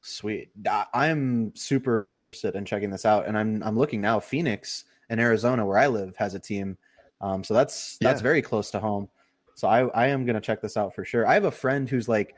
Sweet. 0.02 0.50
I'm 0.92 1.54
super 1.56 2.08
interested 2.28 2.56
in 2.56 2.64
checking 2.64 2.90
this 2.90 3.06
out, 3.06 3.26
and 3.26 3.38
I'm 3.38 3.62
I'm 3.62 3.78
looking 3.78 4.00
now. 4.00 4.20
Phoenix 4.20 4.84
in 5.08 5.18
Arizona, 5.18 5.64
where 5.64 5.78
I 5.78 5.86
live, 5.86 6.14
has 6.16 6.34
a 6.34 6.38
team 6.38 6.76
um, 7.22 7.44
so 7.44 7.54
that's 7.54 7.96
that's 8.00 8.20
yeah. 8.20 8.22
very 8.22 8.42
close 8.42 8.70
to 8.72 8.80
home. 8.80 9.08
So 9.54 9.68
I 9.68 9.86
I 9.88 10.08
am 10.08 10.26
gonna 10.26 10.40
check 10.40 10.60
this 10.60 10.76
out 10.76 10.94
for 10.94 11.04
sure. 11.04 11.26
I 11.26 11.34
have 11.34 11.44
a 11.44 11.50
friend 11.50 11.88
who's 11.88 12.08
like 12.08 12.34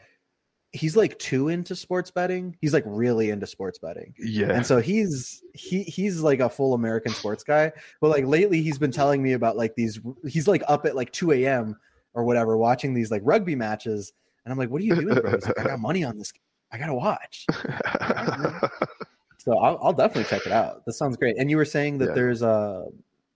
he's 0.72 0.96
like 0.96 1.18
too 1.18 1.48
into 1.48 1.74
sports 1.74 2.10
betting. 2.10 2.56
He's 2.60 2.74
like 2.74 2.84
really 2.86 3.30
into 3.30 3.46
sports 3.46 3.78
betting. 3.78 4.12
Yeah. 4.18 4.52
And 4.52 4.66
so 4.66 4.80
he's 4.80 5.42
he 5.54 5.84
he's 5.84 6.20
like 6.20 6.40
a 6.40 6.50
full 6.50 6.74
American 6.74 7.12
sports 7.12 7.42
guy. 7.42 7.72
But 8.00 8.10
like 8.10 8.26
lately 8.26 8.62
he's 8.62 8.78
been 8.78 8.92
telling 8.92 9.22
me 9.22 9.32
about 9.32 9.56
like 9.56 9.74
these 9.74 10.00
he's 10.28 10.46
like 10.46 10.62
up 10.68 10.84
at 10.84 10.94
like 10.94 11.10
2 11.12 11.32
a.m. 11.32 11.76
or 12.12 12.24
whatever, 12.24 12.56
watching 12.58 12.92
these 12.92 13.10
like 13.10 13.22
rugby 13.24 13.56
matches. 13.56 14.12
And 14.44 14.52
I'm 14.52 14.58
like, 14.58 14.68
what 14.68 14.82
are 14.82 14.84
you 14.84 14.94
doing, 14.94 15.14
bro? 15.14 15.30
He's 15.30 15.46
like, 15.46 15.58
I 15.58 15.64
got 15.64 15.80
money 15.80 16.04
on 16.04 16.18
this. 16.18 16.30
I 16.74 16.78
gotta 16.78 16.94
watch. 16.94 17.46
so 19.38 19.56
I'll, 19.58 19.78
I'll, 19.80 19.92
definitely 19.92 20.24
check 20.24 20.44
it 20.44 20.50
out. 20.50 20.84
That 20.84 20.94
sounds 20.94 21.16
great. 21.16 21.36
And 21.38 21.48
you 21.48 21.56
were 21.56 21.64
saying 21.64 21.98
that 21.98 22.08
yeah. 22.08 22.14
there's 22.14 22.42
a 22.42 22.86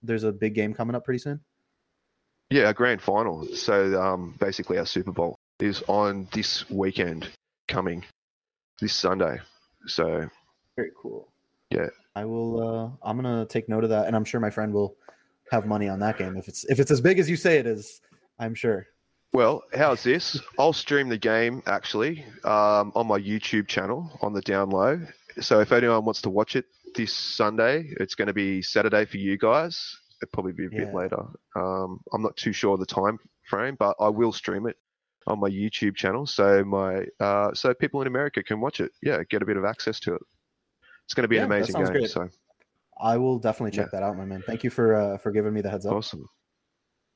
there's 0.03 0.25
a 0.25 0.31
big 0.33 0.55
game 0.55 0.73
coming 0.73 0.93
up 0.93 1.05
pretty 1.05 1.19
soon? 1.19 1.39
Yeah, 2.49 2.69
a 2.69 2.73
grand 2.73 3.01
final. 3.01 3.45
So 3.55 4.01
um, 4.01 4.35
basically, 4.41 4.77
our 4.77 4.85
Super 4.85 5.13
Bowl 5.13 5.39
is 5.61 5.81
on 5.87 6.27
this 6.33 6.69
weekend 6.69 7.29
coming 7.69 8.03
this 8.81 8.93
Sunday. 8.93 9.39
So 9.87 10.29
very 10.75 10.91
cool. 11.01 11.31
Yeah, 11.69 11.87
I 12.17 12.25
will. 12.25 12.59
Uh, 12.61 13.07
I'm 13.07 13.15
gonna 13.15 13.45
take 13.45 13.69
note 13.69 13.85
of 13.85 13.89
that, 13.91 14.07
and 14.07 14.17
I'm 14.17 14.25
sure 14.25 14.41
my 14.41 14.49
friend 14.49 14.73
will 14.73 14.97
have 15.49 15.65
money 15.65 15.87
on 15.87 15.99
that 15.99 16.17
game 16.17 16.35
if 16.35 16.49
it's 16.49 16.65
if 16.65 16.81
it's 16.81 16.91
as 16.91 16.99
big 16.99 17.19
as 17.19 17.29
you 17.29 17.37
say 17.37 17.57
it 17.57 17.65
is. 17.65 18.01
I'm 18.37 18.53
sure. 18.53 18.87
Well, 19.31 19.63
how's 19.73 20.03
this? 20.03 20.39
I'll 20.57 20.73
stream 20.73 21.09
the 21.09 21.17
game 21.17 21.61
actually 21.67 22.25
um, 22.43 22.91
on 22.95 23.07
my 23.07 23.19
YouTube 23.19 23.67
channel 23.67 24.17
on 24.21 24.33
the 24.33 24.41
down 24.41 24.69
low. 24.71 24.99
So 25.39 25.59
if 25.59 25.71
anyone 25.71 26.03
wants 26.03 26.21
to 26.23 26.29
watch 26.29 26.55
it, 26.55 26.65
this 26.95 27.13
Sunday. 27.13 27.91
It's 27.99 28.15
going 28.15 28.27
to 28.27 28.33
be 28.33 28.61
Saturday 28.61 29.05
for 29.05 29.17
you 29.17 29.37
guys. 29.37 29.97
It'll 30.21 30.31
probably 30.31 30.53
be 30.53 30.65
a 30.65 30.69
yeah. 30.71 30.85
bit 30.85 30.93
later. 30.93 31.23
Um, 31.55 31.99
I'm 32.13 32.21
not 32.21 32.35
too 32.35 32.51
sure 32.51 32.73
of 32.73 32.79
the 32.79 32.85
time 32.85 33.17
frame, 33.47 33.75
but 33.79 33.95
I 33.99 34.09
will 34.09 34.31
stream 34.31 34.67
it 34.67 34.75
on 35.27 35.39
my 35.39 35.49
YouTube 35.49 35.95
channel, 35.95 36.25
so 36.25 36.63
my 36.63 37.05
uh, 37.19 37.53
so 37.53 37.73
people 37.73 38.01
in 38.01 38.07
America 38.07 38.41
can 38.41 38.59
watch 38.59 38.79
it. 38.79 38.91
Yeah, 39.01 39.21
get 39.29 39.41
a 39.41 39.45
bit 39.45 39.57
of 39.57 39.65
access 39.65 39.99
to 40.01 40.15
it. 40.15 40.21
It's 41.05 41.13
going 41.13 41.23
to 41.23 41.27
be 41.27 41.35
yeah, 41.35 41.43
an 41.43 41.51
amazing 41.51 41.75
game. 41.75 41.91
Great. 41.91 42.09
So 42.09 42.29
I 42.99 43.17
will 43.17 43.37
definitely 43.37 43.71
check 43.71 43.89
yeah. 43.93 43.99
that 43.99 44.05
out, 44.05 44.17
my 44.17 44.25
man. 44.25 44.43
Thank 44.45 44.63
you 44.63 44.69
for 44.69 44.95
uh, 44.95 45.17
for 45.17 45.31
giving 45.31 45.53
me 45.53 45.61
the 45.61 45.69
heads 45.69 45.85
up. 45.85 45.93
Awesome. 45.93 46.27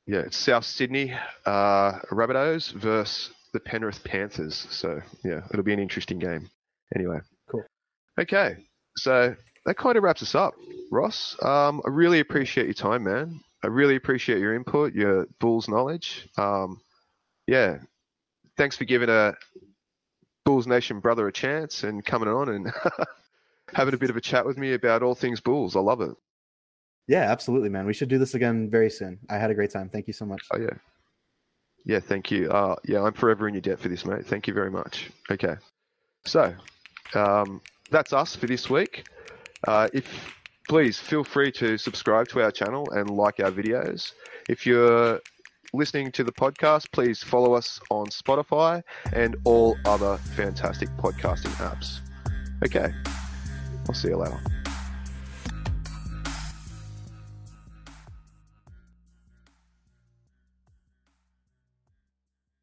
Yeah, 0.06 0.20
it's 0.20 0.36
South 0.36 0.64
Sydney 0.64 1.14
uh, 1.46 1.92
Rabbitohs 2.10 2.72
versus 2.72 3.30
the 3.52 3.60
Penrith 3.60 4.04
Panthers. 4.04 4.66
So 4.70 5.00
yeah, 5.24 5.40
it'll 5.50 5.62
be 5.62 5.72
an 5.72 5.78
interesting 5.78 6.18
game. 6.18 6.50
Anyway. 6.94 7.20
Cool. 7.50 7.64
Okay, 8.20 8.56
so 8.96 9.34
that 9.64 9.76
kind 9.76 9.96
of 9.96 10.02
wraps 10.02 10.22
us 10.22 10.34
up, 10.34 10.54
Ross. 10.90 11.36
Um, 11.42 11.80
I 11.86 11.88
really 11.90 12.20
appreciate 12.20 12.66
your 12.66 12.74
time, 12.74 13.04
man. 13.04 13.40
I 13.62 13.68
really 13.68 13.96
appreciate 13.96 14.40
your 14.40 14.54
input, 14.54 14.92
your 14.94 15.26
Bulls 15.40 15.68
knowledge. 15.68 16.28
Um, 16.36 16.80
yeah, 17.46 17.78
thanks 18.58 18.76
for 18.76 18.84
giving 18.84 19.08
a 19.08 19.34
Bulls 20.44 20.66
Nation 20.66 21.00
brother 21.00 21.26
a 21.26 21.32
chance 21.32 21.82
and 21.82 22.04
coming 22.04 22.28
on 22.28 22.50
and 22.50 22.72
having 23.72 23.94
a 23.94 23.98
bit 23.98 24.10
of 24.10 24.16
a 24.16 24.20
chat 24.20 24.44
with 24.44 24.58
me 24.58 24.74
about 24.74 25.02
all 25.02 25.14
things 25.14 25.40
Bulls. 25.40 25.76
I 25.76 25.80
love 25.80 26.02
it. 26.02 26.14
Yeah, 27.06 27.30
absolutely, 27.30 27.68
man. 27.68 27.86
We 27.86 27.92
should 27.92 28.08
do 28.08 28.18
this 28.18 28.34
again 28.34 28.70
very 28.70 28.90
soon. 28.90 29.18
I 29.28 29.36
had 29.36 29.50
a 29.50 29.54
great 29.54 29.70
time. 29.70 29.88
Thank 29.88 30.06
you 30.06 30.12
so 30.12 30.24
much. 30.24 30.42
Oh 30.52 30.58
yeah, 30.58 30.74
yeah. 31.84 32.00
Thank 32.00 32.30
you. 32.30 32.50
Uh, 32.50 32.76
yeah, 32.84 33.02
I'm 33.02 33.12
forever 33.12 33.46
in 33.46 33.54
your 33.54 33.60
debt 33.60 33.78
for 33.78 33.88
this, 33.88 34.04
mate. 34.04 34.26
Thank 34.26 34.46
you 34.46 34.54
very 34.54 34.70
much. 34.70 35.10
Okay, 35.30 35.56
so 36.24 36.54
um, 37.14 37.60
that's 37.90 38.12
us 38.12 38.34
for 38.34 38.46
this 38.46 38.70
week. 38.70 39.06
Uh, 39.66 39.88
if 39.92 40.06
please 40.68 40.98
feel 40.98 41.24
free 41.24 41.52
to 41.52 41.76
subscribe 41.76 42.28
to 42.28 42.42
our 42.42 42.50
channel 42.50 42.88
and 42.92 43.10
like 43.10 43.40
our 43.40 43.50
videos. 43.50 44.12
If 44.48 44.66
you're 44.66 45.20
listening 45.72 46.12
to 46.12 46.24
the 46.24 46.32
podcast, 46.32 46.90
please 46.92 47.22
follow 47.22 47.54
us 47.54 47.80
on 47.90 48.06
Spotify 48.06 48.82
and 49.12 49.36
all 49.44 49.76
other 49.84 50.16
fantastic 50.36 50.88
podcasting 50.96 51.52
apps. 51.56 52.00
Okay, 52.64 52.94
I'll 53.88 53.94
see 53.94 54.08
you 54.08 54.16
later. 54.16 54.53